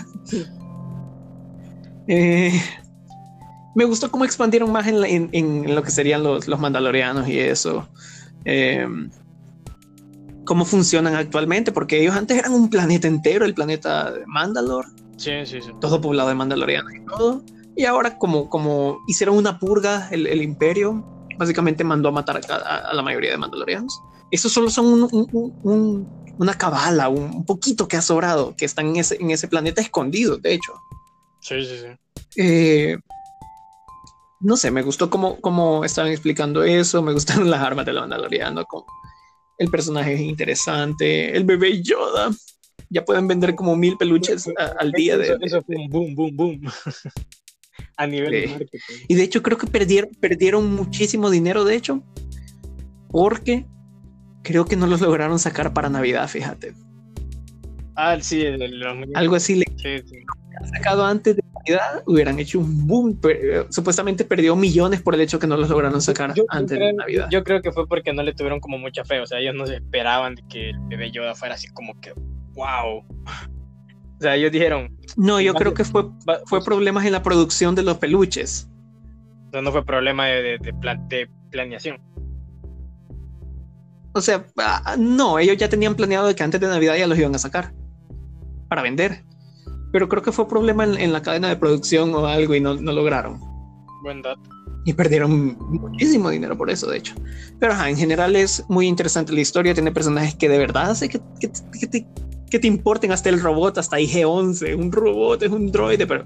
Eh, 2.08 2.62
me 3.74 3.84
gustó 3.84 4.12
cómo 4.12 4.26
expandieron 4.26 4.72
más 4.72 4.86
en, 4.86 5.74
lo 5.74 5.82
que 5.82 5.90
serían 5.90 6.22
los, 6.22 6.48
mandalorianos 6.48 7.28
y 7.28 7.40
eso. 7.40 7.90
Em, 8.44 9.10
cómo 10.46 10.64
funcionan 10.66 11.16
actualmente, 11.16 11.72
porque 11.72 12.00
ellos 12.00 12.16
antes 12.16 12.38
eran 12.38 12.54
un 12.54 12.70
planeta 12.70 13.08
entero, 13.08 13.44
el 13.44 13.56
planeta 13.56 14.12
de 14.12 14.24
Mandalor. 14.28 14.86
Sí, 15.18 15.32
sí, 15.48 15.60
sí. 15.62 15.72
Todo 15.82 16.00
poblado 16.00 16.30
de 16.30 16.36
mandalorianos 16.36 16.94
y 16.94 17.06
todo. 17.06 17.42
Y 17.76 17.86
ahora 17.86 18.20
como, 18.20 18.52
como 18.52 19.00
hicieron 19.08 19.36
una 19.36 19.58
purga 19.58 20.08
el, 20.12 20.28
el 20.28 20.44
imperio, 20.44 21.15
básicamente 21.38 21.84
mandó 21.84 22.10
a 22.10 22.12
matar 22.12 22.42
a, 22.50 22.94
la 22.94 23.02
mayoría 23.02 23.32
de 23.32 23.38
mandalorianos. 23.38 24.02
Esos 24.32 24.52
solo 24.52 24.70
son 24.70 25.10
una 26.38 26.54
cabala, 26.56 27.10
un, 27.10 27.46
poquito 27.46 27.88
que 27.88 27.98
ha 27.98 28.02
sobrado, 28.02 28.56
que 28.56 28.66
están 28.66 28.88
en 28.88 28.96
ese, 28.98 29.18
en 29.22 29.32
ese 29.32 29.48
planeta 29.48 29.82
escondido, 29.82 30.38
de 30.38 30.54
hecho. 30.54 30.74
Sí, 31.42 31.64
sí, 31.64 31.78
sí. 31.80 32.42
Eh, 32.42 32.98
no 34.40 34.58
sé, 34.58 34.72
me 34.72 34.82
gustó 34.82 35.10
cómo, 35.10 35.40
cómo 35.42 35.86
estaban 35.86 36.12
explicando 36.12 36.64
eso, 36.64 37.02
me 37.02 37.14
gustaron 37.14 37.50
las 37.52 37.62
armas 37.62 37.86
de 37.86 37.94
la 37.94 38.02
mandaloriano, 38.02 38.66
el 39.58 39.70
personaje 39.70 40.14
es 40.14 40.22
interesante, 40.22 41.36
el 41.36 41.46
bebé 41.46 41.82
Yoda. 41.82 42.32
Ya 42.90 43.04
pueden 43.04 43.28
vender 43.28 43.56
como 43.56 43.76
mil 43.76 43.98
peluches 43.98 44.48
al 44.78 44.92
día 44.92 45.18
de... 45.18 45.38
Eso 45.42 45.62
fue 45.64 45.76
un 45.76 45.90
boom, 45.90 46.16
boom, 46.16 46.36
boom. 46.36 46.62
a 47.98 48.08
nivel 48.08 48.32
de 48.32 48.48
marketing. 48.48 48.80
Y 49.08 49.16
de 49.16 49.24
hecho 49.24 49.42
creo 49.44 49.58
que 49.58 49.68
perdieron, 49.68 50.10
perdieron 50.20 50.74
muchísimo 50.76 51.30
dinero, 51.30 51.64
de 51.66 51.76
hecho, 51.76 52.04
porque 53.10 53.66
creo 54.44 54.66
que 54.66 54.76
no 54.76 54.88
los 54.88 55.02
lograron 55.02 55.40
sacar 55.40 55.74
para 55.74 55.90
Navidad, 55.90 56.28
fíjate. 56.28 56.74
Ah, 57.96 58.18
sí, 58.20 58.42
el, 58.42 58.62
el- 58.62 58.80
muñecos. 58.96 59.16
Algo 59.16 59.36
así 59.36 59.56
le 59.56 59.66
Sí, 59.78 60.04
sacado 60.74 61.06
antes 61.06 61.36
de 61.38 61.44
Navidad, 61.54 62.04
hubieran 62.06 62.40
hecho 62.40 62.60
un 62.60 62.86
boom. 62.88 63.18
pero, 63.22 63.68
supuestamente 63.72 64.26
perdió 64.26 64.56
millones 64.56 65.02
por 65.02 65.16
el 65.16 65.22
hecho 65.22 65.40
que 65.40 65.48
no 65.48 65.56
los 65.58 65.70
lograron 65.70 66.02
sacar 66.02 66.32
Yo- 66.32 66.44
yo 66.44 66.46
antes 66.50 66.78
creo, 66.78 66.88
de 66.88 66.94
Navidad. 66.94 67.28
yo 67.32 67.44
creo 67.44 67.62
que 67.62 67.72
fue 67.72 67.88
porque 67.88 68.12
no 68.14 68.22
le 68.24 68.34
tuvieron 68.34 68.60
como 68.60 68.78
mucha 68.78 69.04
fe. 69.06 69.20
O 69.22 69.26
sea, 69.26 69.40
ellos 69.40 69.56
no 69.56 69.66
se 69.66 69.76
esperaban 69.76 70.36
de 70.36 70.44
que 70.50 70.70
el 70.72 70.80
bebé 70.90 71.12
Yoda 71.12 71.36
fuera 71.36 71.56
así 71.56 71.68
como 71.70 72.00
que, 72.02 72.14
wow. 72.54 73.04
O 74.18 74.22
sea, 74.22 74.36
ellos 74.36 74.52
dijeron, 74.52 74.98
no, 75.18 75.42
yo 75.42 75.54
creo 75.54 75.74
que 75.74 75.84
fue, 75.84 76.06
fue 76.46 76.64
problemas 76.64 77.06
en 77.06 77.12
la 77.12 77.22
producción 77.22 77.76
de 77.76 77.84
los 77.84 77.98
peluches. 77.98 78.70
no 79.52 79.72
fue 79.72 79.86
problema 79.86 80.26
de, 80.28 80.42
de, 80.42 80.58
de 80.60 80.74
plan- 80.74 81.08
de 81.10 81.30
planeación. 81.52 81.98
O 84.14 84.22
sea, 84.22 84.46
ah, 84.58 84.96
no, 84.98 85.40
ellos 85.40 85.58
ya 85.58 85.68
tenían 85.68 85.96
planeado 85.96 86.34
que 86.34 86.44
antes 86.44 86.62
de 86.62 86.68
Navidad 86.68 86.96
ya 86.96 87.08
los 87.08 87.18
iban 87.20 87.36
a 87.36 87.38
sacar 87.38 87.74
para 88.70 88.82
vender. 88.82 89.26
Pero 89.92 90.08
creo 90.08 90.24
que 90.24 90.32
fue 90.32 90.48
problema 90.48 90.86
en, 90.86 90.98
en 90.98 91.12
la 91.14 91.22
cadena 91.22 91.50
de 91.50 91.58
producción 91.58 92.14
o 92.16 92.26
algo 92.26 92.56
y 92.56 92.62
no, 92.62 92.76
no 92.76 92.92
lograron. 92.94 93.40
Buen 94.04 94.22
dato. 94.22 94.42
Y 94.86 94.94
perdieron 94.94 95.58
muchísimo 95.58 96.30
dinero 96.30 96.58
por 96.58 96.70
eso, 96.70 96.88
de 96.90 96.98
hecho. 97.00 97.16
Pero 97.60 97.74
ajá, 97.74 97.90
en 97.90 97.98
general 97.98 98.36
es 98.36 98.64
muy 98.70 98.88
interesante 98.88 99.34
la 99.34 99.42
historia. 99.42 99.74
Tiene 99.74 99.92
personajes 99.92 100.36
que 100.36 100.48
de 100.48 100.60
verdad 100.60 100.92
hace 100.92 101.10
que, 101.10 101.20
que, 101.40 101.52
que 101.80 101.88
te, 101.88 102.08
que 102.56 102.60
te 102.60 102.68
importen 102.68 103.12
hasta 103.12 103.28
el 103.30 103.42
robot, 103.42 103.78
hasta 103.78 104.00
IG-11. 104.00 104.76
Un 104.78 104.92
robot 104.92 105.44
es 105.44 105.52
un 105.52 105.72
droide, 105.72 106.08
pero 106.08 106.26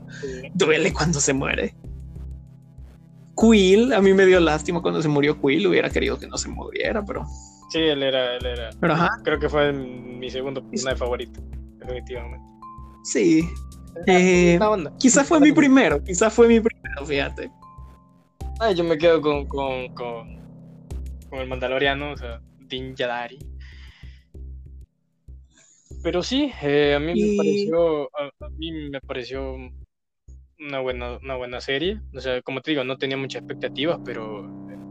duele 0.54 0.94
cuando 0.94 1.20
se 1.20 1.34
muere. 1.34 1.74
Quill, 3.36 3.94
a 3.94 4.02
mí 4.02 4.14
me 4.14 4.26
dio 4.26 4.40
lástima 4.40 4.82
cuando 4.82 5.02
se 5.02 5.08
murió 5.08 5.40
Quill. 5.42 5.66
Hubiera 5.68 5.90
querido 5.90 6.20
que 6.20 6.28
no 6.28 6.38
se 6.38 6.50
muriera, 6.50 7.04
pero, 7.04 7.26
Sí, 7.72 7.80
él 7.80 8.04
era, 8.04 8.36
él 8.36 8.46
era. 8.46 8.70
pero 8.80 8.94
ajá, 8.94 9.10
Creo 9.24 9.40
que 9.40 9.50
fue 9.50 9.72
mi 9.72 10.30
segundo 10.30 10.62
personaje 10.70 10.98
favorito, 10.98 11.40
definitivamente. 11.78 12.46
sí. 13.04 13.48
Eh. 14.06 14.58
Quizás 15.00 15.28
fue 15.28 15.40
mi 15.40 15.52
primero, 15.52 16.02
quizás 16.04 16.32
fue 16.34 16.48
mi 16.48 16.60
primero, 16.60 17.06
fíjate. 17.06 17.52
Ah, 18.60 18.72
yo 18.72 18.84
me 18.84 18.98
quedo 18.98 19.20
con, 19.20 19.46
con, 19.48 19.94
con, 19.96 20.40
con 21.30 21.40
el 21.40 21.48
Mandaloriano, 21.48 22.12
o 22.12 22.18
sea, 22.18 22.40
Din 22.68 22.94
Djarin. 22.96 23.40
Pero 26.02 26.24
sí, 26.24 26.52
eh, 26.62 26.94
a 26.96 27.00
mí 27.00 27.14
Y- 27.16 27.22
me 27.32 27.38
pareció, 27.38 28.04
a, 28.18 28.26
a 28.46 28.50
mí 28.58 28.72
me 28.90 29.02
pareció 29.02 29.56
una 30.60 30.80
buena, 30.80 31.18
una 31.22 31.36
buena 31.36 31.62
serie. 31.62 32.00
O 32.14 32.20
sea, 32.20 32.42
como 32.42 32.62
te 32.62 32.72
digo, 32.72 32.84
no 32.84 32.98
tenía 32.98 33.18
muchas 33.18 33.42
expectativas, 33.42 34.00
pero 34.04 34.44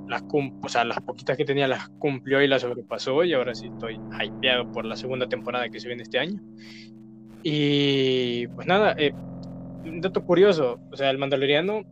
las, 0.07 0.23
o 0.31 0.69
sea, 0.69 0.85
las 0.85 1.01
poquitas 1.03 1.37
que 1.37 1.45
tenía 1.45 1.69
las 1.69 1.89
cumplió 1.99 2.43
y 2.43 2.49
las 2.49 2.63
sobrepasó 2.63 3.25
y 3.25 3.35
ahora 3.35 3.55
sí 3.55 3.67
estoy 3.67 4.01
hypeado 4.25 4.67
por 4.73 4.85
la 4.85 4.97
segunda 4.97 5.27
temporada 5.27 5.69
que 5.69 5.81
se 5.81 5.89
viene 5.89 6.03
este 6.03 6.19
año. 6.19 6.41
Y 7.43 8.47
pues 8.49 8.67
nada, 8.67 8.95
eh, 8.99 9.13
un 9.85 10.01
dato 10.01 10.23
curioso, 10.23 10.81
o 10.91 10.97
sea, 10.97 11.11
el 11.11 11.19
Mandaloriano 11.19 11.83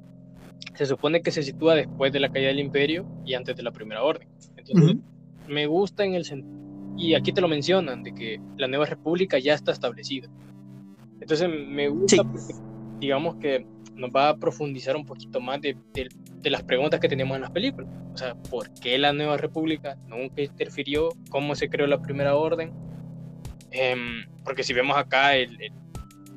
se 0.75 0.87
supone 0.87 1.23
que 1.23 1.31
se 1.31 1.43
sitúa 1.43 1.75
después 1.75 2.13
de 2.13 2.21
la 2.21 2.29
caída 2.29 2.49
del 2.49 2.59
Imperio 2.59 3.07
y 3.25 3.35
antes 3.35 3.57
de 3.57 3.63
la 3.63 3.71
Primera 3.71 4.03
Orden. 4.03 4.29
Entonces, 4.57 4.97
Ujú. 4.97 5.03
me 5.47 5.67
gusta 5.67 6.05
en 6.05 6.15
el 6.15 6.25
sentido, 6.25 6.66
y 6.97 7.15
aquí 7.15 7.33
te 7.33 7.41
lo 7.41 7.49
mencionan, 7.49 8.03
de 8.03 8.13
que 8.15 8.41
la 8.57 8.69
Nueva 8.69 8.87
República 8.87 9.39
ya 9.39 9.55
está 9.55 9.73
establecida. 9.73 10.29
Entonces, 11.21 11.49
me 11.49 11.89
gusta 11.89 12.17
Sí. 12.17 12.23
porque, 12.23 12.55
digamos 13.01 13.37
que 13.37 13.67
nos 13.95 14.11
va 14.11 14.29
a 14.31 14.37
profundizar 14.37 14.95
un 14.97 15.05
poquito 15.07 15.41
más 15.41 15.61
de, 15.61 15.77
de- 15.95 16.09
de 16.43 16.51
las 16.51 16.63
preguntas 16.63 17.01
que 17.01 17.09
tenemos 17.09 17.35
en 17.35 17.43
las 17.43 17.51
películas. 17.51 17.89
O 18.15 18.17
sea, 18.17 18.35
¿por 18.35 18.71
qué 18.75 18.99
la 18.99 19.13
Nueva 19.13 19.37
República 19.37 19.97
nunca 20.07 20.43
interfirió? 20.43 21.09
¿Cómo 21.31 21.55
se 21.55 21.69
creó 21.69 21.87
la 21.87 22.01
Primera 22.01 22.37
Orden? 22.37 22.73
Em, 23.71 24.25
porque 24.45 24.63
si 24.63 24.73
vemos 24.73 24.97
acá, 24.97 25.35
el, 25.37 25.61
el- 25.61 25.73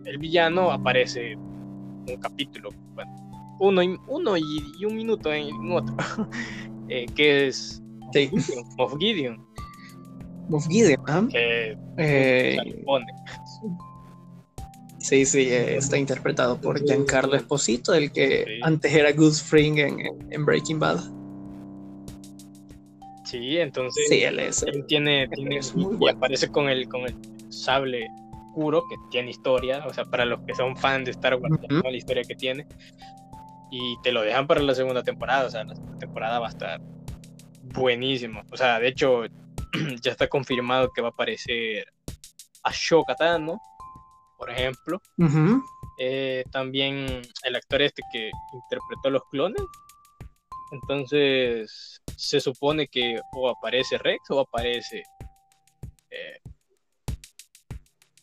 el 0.06 0.18
villano 0.18 0.72
aparece 0.72 1.36
un 1.36 2.18
capítulo, 2.20 2.70
bueno, 2.96 3.12
uno 3.60 3.84
y, 3.84 3.96
uno 4.08 4.38
y, 4.38 4.44
y 4.80 4.86
un 4.86 4.96
minuto 4.96 5.32
en, 5.32 5.50
otro, 5.72 5.96
eh, 6.90 7.06
que 7.16 7.48
es 7.48 7.84
Sí. 8.12 8.32
Moff 8.78 8.96
Gideon, 8.98 9.46
Moff 10.50 10.68
Gideon, 10.68 11.30
que 11.30 11.78
Eh, 11.98 12.58
sí, 15.00 15.26
sí, 15.26 15.42
eh, 15.50 15.78
está 15.78 15.98
interpretado 15.98 16.60
por 16.60 16.84
Giancarlo 16.84 17.36
Esposito, 17.36 17.94
el 17.94 18.12
que 18.12 18.44
Sí. 18.46 18.60
antes 18.64 18.94
era 18.94 19.12
Goose 19.14 19.44
Fring 19.44 19.78
en, 19.78 20.00
en 20.32 20.46
Breaking 20.46 20.80
Bad. 20.80 21.00
Sí, 23.26 23.58
entonces 23.58 24.08
Sí, 24.10 24.24
él 24.24 24.40
es. 24.40 24.64
él 24.64 24.86
tiene, 24.88 25.28
tiene- 25.28 25.58
es 25.58 25.76
muy 25.76 25.94
y 25.94 25.98
bueno. 25.98 26.18
aparece 26.18 26.48
con 26.50 26.68
el, 26.68 26.90
con 26.90 27.02
el 27.02 27.16
sable 27.50 28.08
oscuro 28.32 28.84
que 28.90 28.96
tiene 29.12 29.30
historia, 29.30 29.86
o 29.86 29.94
sea, 29.94 30.06
para 30.06 30.26
los 30.26 30.40
que 30.42 30.56
son 30.56 30.76
fans 30.76 31.06
de 31.06 31.12
Star 31.12 31.36
Wars. 31.36 31.56
¿no? 31.70 31.82
la 31.82 31.96
historia 31.96 32.24
que 32.24 32.36
tiene. 32.36 32.66
Y 33.72 33.98
te 34.02 34.12
lo 34.12 34.24
dejan 34.24 34.48
para 34.48 34.62
la 34.62 34.74
segunda 34.74 35.04
temporada, 35.04 35.46
o 35.46 35.50
sea, 35.52 35.64
la 35.64 35.76
segunda 35.76 36.00
temporada 36.00 36.40
va 36.40 36.48
a 36.48 36.50
estar 36.50 36.82
buenísimo. 37.76 38.42
O 38.52 38.58
sea, 38.58 38.80
de 38.80 38.88
hecho, 38.88 39.26
ya 40.02 40.12
está 40.12 40.28
confirmado 40.28 40.92
que 40.92 41.02
va 41.02 41.10
a 41.10 41.12
aparecer 41.12 41.86
Ashoka 42.64 43.16
Tano, 43.16 43.60
por 44.38 44.50
ejemplo. 44.50 45.02
Eh, 46.00 46.44
también 46.52 47.22
el 47.44 47.56
actor 47.56 47.82
este 47.82 48.02
que 48.12 48.32
interpretó 48.54 49.10
los 49.10 49.24
clones. 49.32 49.62
Entonces, 50.72 52.02
se 52.16 52.40
supone 52.40 52.88
que 52.88 53.20
o 53.34 53.50
aparece 53.50 53.98
Rex 53.98 54.20
o 54.30 54.40
aparece. 54.40 55.04
eh, 56.12 56.40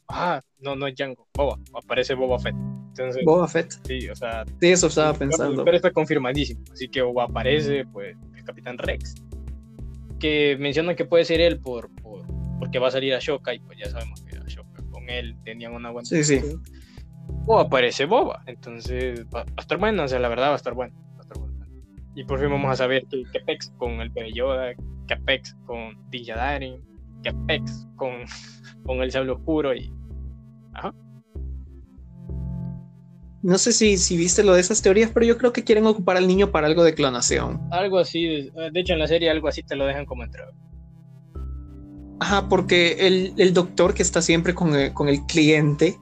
ah, 0.09 0.41
no, 0.59 0.77
no 0.77 0.87
es 0.87 0.95
Django, 0.95 1.27
Boba, 1.35 1.59
aparece 1.75 2.15
Boba 2.15 2.39
Fett. 2.39 2.55
Entonces, 2.55 3.25
Boba 3.25 3.47
Fett. 3.49 3.73
sí, 3.87 4.09
o 4.09 4.17
sea, 4.17 4.45
Sí, 4.61 4.69
eso 4.71 4.87
estaba 4.87 5.13
pensando. 5.13 5.65
Pero 5.65 5.77
está 5.77 5.91
confirmadísimo. 5.91 6.63
Así 6.73 6.89
que 6.89 7.03
o 7.03 7.21
aparece 7.21 7.85
pues 7.93 8.17
el 8.35 8.45
Capitán 8.45 8.79
Rex. 8.79 9.15
Que 10.19 10.57
mencionan 10.59 10.97
que 10.97 11.05
puede 11.05 11.25
ser 11.25 11.41
él 11.41 11.61
por, 11.61 11.95
por 11.97 12.27
porque 12.59 12.79
va 12.79 12.89
a 12.89 12.91
salir 12.91 13.15
Ashoka 13.15 13.55
y 13.55 13.59
pues 13.61 13.79
ya 13.79 13.91
sabemos 13.91 14.23
que 14.23 14.37
Ashoka 14.39 14.83
con 14.91 15.09
él 15.09 15.37
tenían 15.45 15.75
una 15.75 15.91
buena 15.91 16.07
Sí, 16.07 16.25
sí. 16.25 16.41
O 17.47 17.59
aparece 17.59 18.07
Boba. 18.07 18.43
Entonces 18.47 19.25
va, 19.35 19.43
a 19.57 19.61
estar 19.61 19.79
bueno, 19.79 20.05
o 20.05 20.09
sea, 20.09 20.19
la 20.19 20.29
verdad 20.29 20.49
va 20.49 20.55
a 20.55 20.57
estar 20.57 20.75
bueno. 20.75 20.95
va 21.15 21.19
a 21.19 21.23
estar 21.23 21.39
bueno. 21.39 21.67
Y 22.15 22.25
por 22.25 22.41
fin 22.41 22.51
vamos 22.51 22.71
a 22.71 22.77
saber 22.77 23.05
qué, 23.11 23.25
qué 23.33 23.41
pex 23.41 23.71
con 23.77 24.01
el 24.01 24.11
bebé 24.11 24.33
Yoda, 24.33 24.75
qué 25.07 25.17
pex 25.17 25.55
con 25.67 25.99
Dijadarin, 26.11 26.83
qué 27.23 27.33
pex 27.47 27.87
con, 27.97 28.25
con 28.85 29.03
el 29.03 29.11
sable 29.11 29.33
oscuro 29.33 29.75
y 29.75 29.93
ajá. 30.73 30.95
No 33.47 33.59
sé 33.59 33.71
si, 33.73 33.97
si 33.97 34.17
viste 34.17 34.43
lo 34.43 34.55
de 34.55 34.61
esas 34.61 34.83
teorías, 34.83 35.13
pero 35.15 35.25
yo 35.25 35.39
creo 35.39 35.53
que 35.53 35.63
quieren 35.63 35.87
ocupar 35.87 36.17
al 36.17 36.27
niño 36.27 36.51
para 36.51 36.67
algo 36.67 36.83
de 36.83 36.95
clonación. 36.95 37.61
Algo 37.71 37.99
así, 37.99 38.51
de 38.51 38.81
hecho 38.81 38.95
en 38.95 38.99
la 38.99 39.07
serie 39.07 39.31
algo 39.31 39.47
así 39.47 39.63
te 39.63 39.77
lo 39.77 39.87
dejan 39.87 40.05
como 40.05 40.25
entrada. 40.25 40.51
Ajá, 42.19 42.49
porque 42.49 43.07
el, 43.07 43.35
el 43.37 43.55
doctor 43.55 43.95
que 43.95 44.03
está 44.03 44.21
siempre 44.21 44.53
con 44.53 44.75
el, 44.75 44.93
con 44.93 45.09
el 45.09 45.25
cliente 45.27 45.97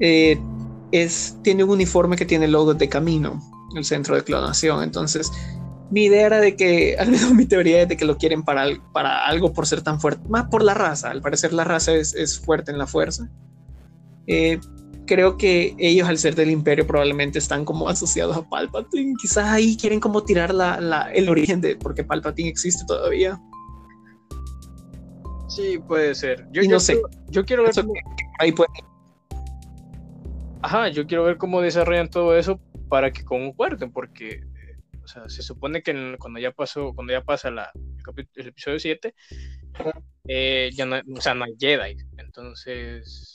eh, 0.00 0.36
es, 0.90 1.38
tiene 1.44 1.62
un 1.62 1.70
uniforme 1.70 2.16
que 2.16 2.26
tiene 2.26 2.48
logos 2.48 2.76
de 2.76 2.88
camino, 2.88 3.40
el 3.76 3.84
centro 3.84 4.16
de 4.16 4.24
clonación. 4.24 4.82
Entonces, 4.82 5.30
mi 5.92 6.06
idea 6.06 6.26
era 6.26 6.40
de 6.40 6.56
que, 6.56 6.96
al 6.98 7.12
menos 7.12 7.32
mi 7.34 7.46
teoría 7.46 7.82
es 7.82 7.88
de 7.88 7.96
que 7.96 8.04
lo 8.04 8.18
quieren 8.18 8.42
para, 8.42 8.66
para 8.92 9.28
algo 9.28 9.52
por 9.52 9.68
ser 9.68 9.82
tan 9.82 10.00
fuerte, 10.00 10.28
más 10.28 10.48
por 10.48 10.64
la 10.64 10.74
raza. 10.74 11.12
Al 11.12 11.22
parecer, 11.22 11.52
la 11.52 11.62
raza 11.62 11.94
es, 11.94 12.16
es 12.16 12.40
fuerte 12.40 12.72
en 12.72 12.78
la 12.78 12.88
fuerza. 12.88 13.30
Eh, 14.26 14.58
creo 15.06 15.36
que 15.36 15.74
ellos, 15.78 16.08
al 16.08 16.18
ser 16.18 16.34
del 16.34 16.50
imperio, 16.50 16.86
probablemente 16.86 17.38
están 17.38 17.64
como 17.64 17.88
asociados 17.88 18.36
a 18.36 18.48
Palpatine. 18.48 19.14
Quizás 19.20 19.46
ahí 19.48 19.76
quieren 19.76 20.00
como 20.00 20.24
tirar 20.24 20.52
la, 20.54 20.80
la- 20.80 21.12
el 21.12 21.28
origen 21.28 21.60
de 21.60 21.76
porque 21.76 22.04
Palpatine 22.04 22.48
existe 22.48 22.84
todavía. 22.86 23.40
Sí, 25.48 25.78
puede 25.86 26.14
ser. 26.14 26.46
Yo, 26.50 26.62
Y 26.62 26.66
yo 26.66 26.72
no 26.72 26.80
sé. 26.80 26.94
quiero- 26.94 27.08
yo 27.28 27.44
quiero 27.44 27.62
ver 27.64 27.74
cómo, 27.74 27.92
ahí 28.38 28.52
puede 28.52 28.68
ajá, 30.62 30.88
yo 30.88 31.06
quiero 31.06 31.24
ver 31.24 31.36
cómo 31.38 31.60
desarrollan 31.60 32.08
todo 32.08 32.36
eso 32.36 32.60
para 32.88 33.10
que 33.12 33.24
concuerden, 33.24 33.90
porque 33.92 34.40
o 35.02 35.08
sea, 35.08 35.28
se 35.28 35.42
supone 35.42 35.82
que 35.82 35.90
en- 35.90 36.16
cuando 36.18 36.38
ya 36.38 36.52
pasó, 36.52 36.92
cuando 36.94 37.12
ya 37.12 37.22
pasa 37.22 37.50
la, 37.50 37.70
el, 37.74 38.28
el 38.36 38.46
episodio 38.48 38.78
7, 38.78 39.14
eh, 40.28 40.70
ya 40.72 40.86
no, 40.86 40.96
o 41.16 41.20
sea, 41.20 41.34
no 41.34 41.44
hay 41.44 41.54
Jedi. 41.58 41.96
Entonces, 42.18 43.31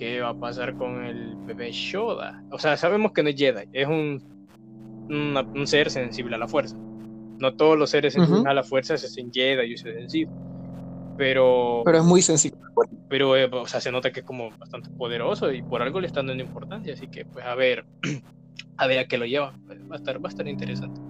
¿qué 0.00 0.20
va 0.20 0.30
a 0.30 0.34
pasar 0.38 0.74
con 0.76 1.04
el 1.04 1.36
bebé 1.46 1.72
Yoda? 1.72 2.34
O 2.50 2.58
sea, 2.58 2.76
sabemos 2.78 3.12
que 3.12 3.22
no 3.22 3.28
es 3.30 3.36
Jedi, 3.36 3.64
es 3.72 3.86
un, 3.86 4.22
una- 5.08 5.48
un 5.54 5.66
ser 5.68 5.90
sensible 5.90 6.36
a 6.36 6.38
la 6.38 6.48
fuerza. 6.48 6.76
No 7.40 7.54
todos 7.54 7.78
los 7.78 7.90
seres 7.90 8.14
sensibles 8.14 8.42
Ujú. 8.42 8.50
a 8.50 8.54
la 8.54 8.64
fuerza 8.64 8.98
se 8.98 9.06
hacen 9.06 9.30
Jedi 9.32 9.72
y 9.74 9.76
se 9.78 9.92
sensible. 9.94 10.34
Pero, 11.16 11.84
pero 11.84 11.98
es 11.98 12.04
muy 12.04 12.22
sensible. 12.22 12.58
pero 13.08 13.36
eh, 13.36 13.48
o 13.52 13.66
sea, 13.66 13.80
se 13.80 13.92
nota 13.92 14.10
que 14.12 14.20
es 14.20 14.26
como 14.26 14.52
bastante 14.58 14.90
poderoso 14.96 15.52
y 15.52 15.62
por 15.62 15.82
algo 15.82 16.00
le 16.00 16.06
están 16.06 16.26
dando 16.26 16.42
importancia, 16.42 16.92
así 16.94 17.08
que 17.08 17.24
pues 17.26 17.44
a 17.44 17.54
ver, 17.54 17.86
a 18.76 18.86
ver 18.86 18.98
a 19.00 19.06
qué 19.06 19.18
lo 19.18 19.26
lleva, 19.26 19.56
va 19.68 19.94
a 19.94 19.96
estar, 19.96 20.16
va 20.24 20.28
a 20.28 20.30
estar 20.30 20.48
interesante. 20.48 21.00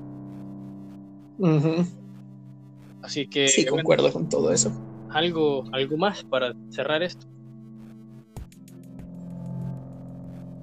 Así 3.02 3.26
que... 3.26 3.46
Sí, 3.48 3.66
concuerdo 3.66 4.12
con 4.12 4.28
todo 4.28 4.52
eso. 4.52 4.72
¿Algo, 5.08 5.64
¿Algo 5.72 5.96
más 5.98 6.24
para 6.24 6.54
cerrar 6.68 7.02
esto? 7.02 7.26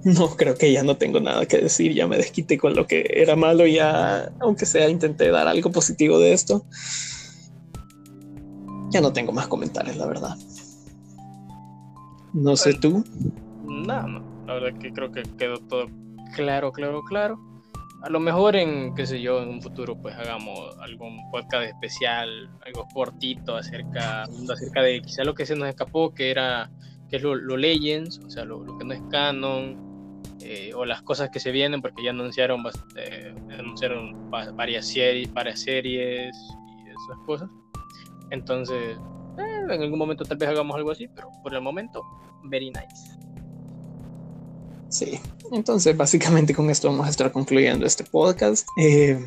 No, 0.08 0.28
creo 0.36 0.56
que 0.56 0.72
ya 0.72 0.82
no 0.82 0.96
tengo 0.96 1.20
nada 1.20 1.44
que 1.44 1.58
decir, 1.58 1.92
ya 1.92 2.06
me 2.06 2.16
desquité 2.16 2.56
con 2.56 2.74
lo 2.74 2.86
que 2.86 3.06
era 3.14 3.36
malo, 3.36 3.66
ya, 3.66 4.32
aunque 4.40 4.64
sea, 4.64 4.88
intenté 4.88 5.30
dar 5.30 5.46
algo 5.46 5.70
positivo 5.70 6.18
de 6.18 6.32
esto. 6.32 6.64
Ya 8.90 9.02
no 9.02 9.12
tengo 9.12 9.32
más 9.32 9.48
comentarios, 9.48 9.98
la 9.98 10.06
verdad. 10.06 10.34
No 12.32 12.56
sé 12.56 12.72
tú. 12.72 13.04
No, 13.66 14.02
no, 14.08 14.46
la 14.46 14.54
verdad 14.54 14.80
que 14.80 14.92
creo 14.94 15.12
que 15.12 15.24
quedó 15.36 15.58
todo 15.58 15.88
claro, 16.34 16.72
claro, 16.72 17.02
claro. 17.02 17.38
A 18.02 18.08
lo 18.08 18.18
mejor 18.18 18.56
en, 18.56 18.94
qué 18.94 19.06
sé 19.06 19.20
yo, 19.20 19.42
en 19.42 19.50
un 19.50 19.60
futuro 19.60 20.00
pues 20.00 20.14
hagamos 20.16 20.74
algún 20.80 21.18
podcast 21.30 21.64
especial, 21.64 22.48
algo 22.64 22.86
cortito 22.94 23.56
acerca, 23.56 24.22
acerca 24.22 24.80
de 24.80 25.02
quizá 25.02 25.24
lo 25.24 25.34
que 25.34 25.44
se 25.44 25.54
nos 25.54 25.68
escapó, 25.68 26.14
que 26.14 26.30
era 26.30 26.70
que 27.10 27.16
es 27.16 27.22
lo, 27.22 27.34
Legends, 27.34 28.20
o 28.24 28.30
sea, 28.30 28.44
lo, 28.44 28.62
lo, 28.64 28.78
que 28.78 28.84
no 28.84 28.94
es 28.94 29.02
canon, 29.10 29.87
eh, 30.42 30.72
o 30.74 30.84
las 30.84 31.02
cosas 31.02 31.30
que 31.30 31.40
se 31.40 31.50
vienen, 31.50 31.82
porque 31.82 32.02
ya 32.02 32.10
anunciaron, 32.10 32.64
eh, 32.96 33.34
anunciaron 33.58 34.30
varias, 34.30 34.86
series, 34.86 35.32
varias 35.32 35.60
series 35.60 36.34
y 36.34 36.88
esas 36.88 37.18
cosas. 37.26 37.50
Entonces, 38.30 38.98
eh, 39.38 39.60
en 39.64 39.82
algún 39.82 39.98
momento 39.98 40.24
tal 40.24 40.38
vez 40.38 40.48
hagamos 40.48 40.76
algo 40.76 40.90
así, 40.90 41.08
pero 41.08 41.30
por 41.42 41.54
el 41.54 41.60
momento, 41.60 42.02
very 42.44 42.70
nice. 42.70 43.18
Sí, 44.88 45.20
entonces 45.52 45.96
básicamente 45.96 46.54
con 46.54 46.70
esto 46.70 46.88
vamos 46.88 47.06
a 47.06 47.10
estar 47.10 47.30
concluyendo 47.30 47.86
este 47.86 48.04
podcast. 48.04 48.66
Eh, 48.78 49.22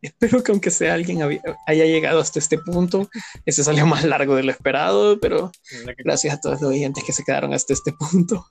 espero 0.00 0.42
que 0.42 0.52
aunque 0.52 0.70
sea 0.70 0.94
alguien 0.94 1.22
haya 1.66 1.84
llegado 1.84 2.20
hasta 2.20 2.38
este 2.38 2.58
punto, 2.58 3.08
ese 3.44 3.64
salió 3.64 3.86
más 3.86 4.04
largo 4.04 4.36
de 4.36 4.44
lo 4.44 4.52
esperado, 4.52 5.18
pero 5.18 5.50
gracias 5.98 6.34
a 6.34 6.40
todos 6.40 6.60
los 6.62 6.70
oyentes 6.70 7.02
que 7.04 7.12
se 7.12 7.24
quedaron 7.24 7.52
hasta 7.52 7.72
este 7.72 7.92
punto. 7.92 8.46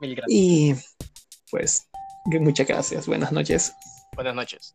Mil 0.00 0.14
gracias. 0.14 0.38
Y 0.38 0.74
pues 1.54 1.88
muchas 2.40 2.66
gracias. 2.66 3.06
Buenas 3.06 3.30
noches. 3.30 3.72
Buenas 4.16 4.34
noches. 4.34 4.72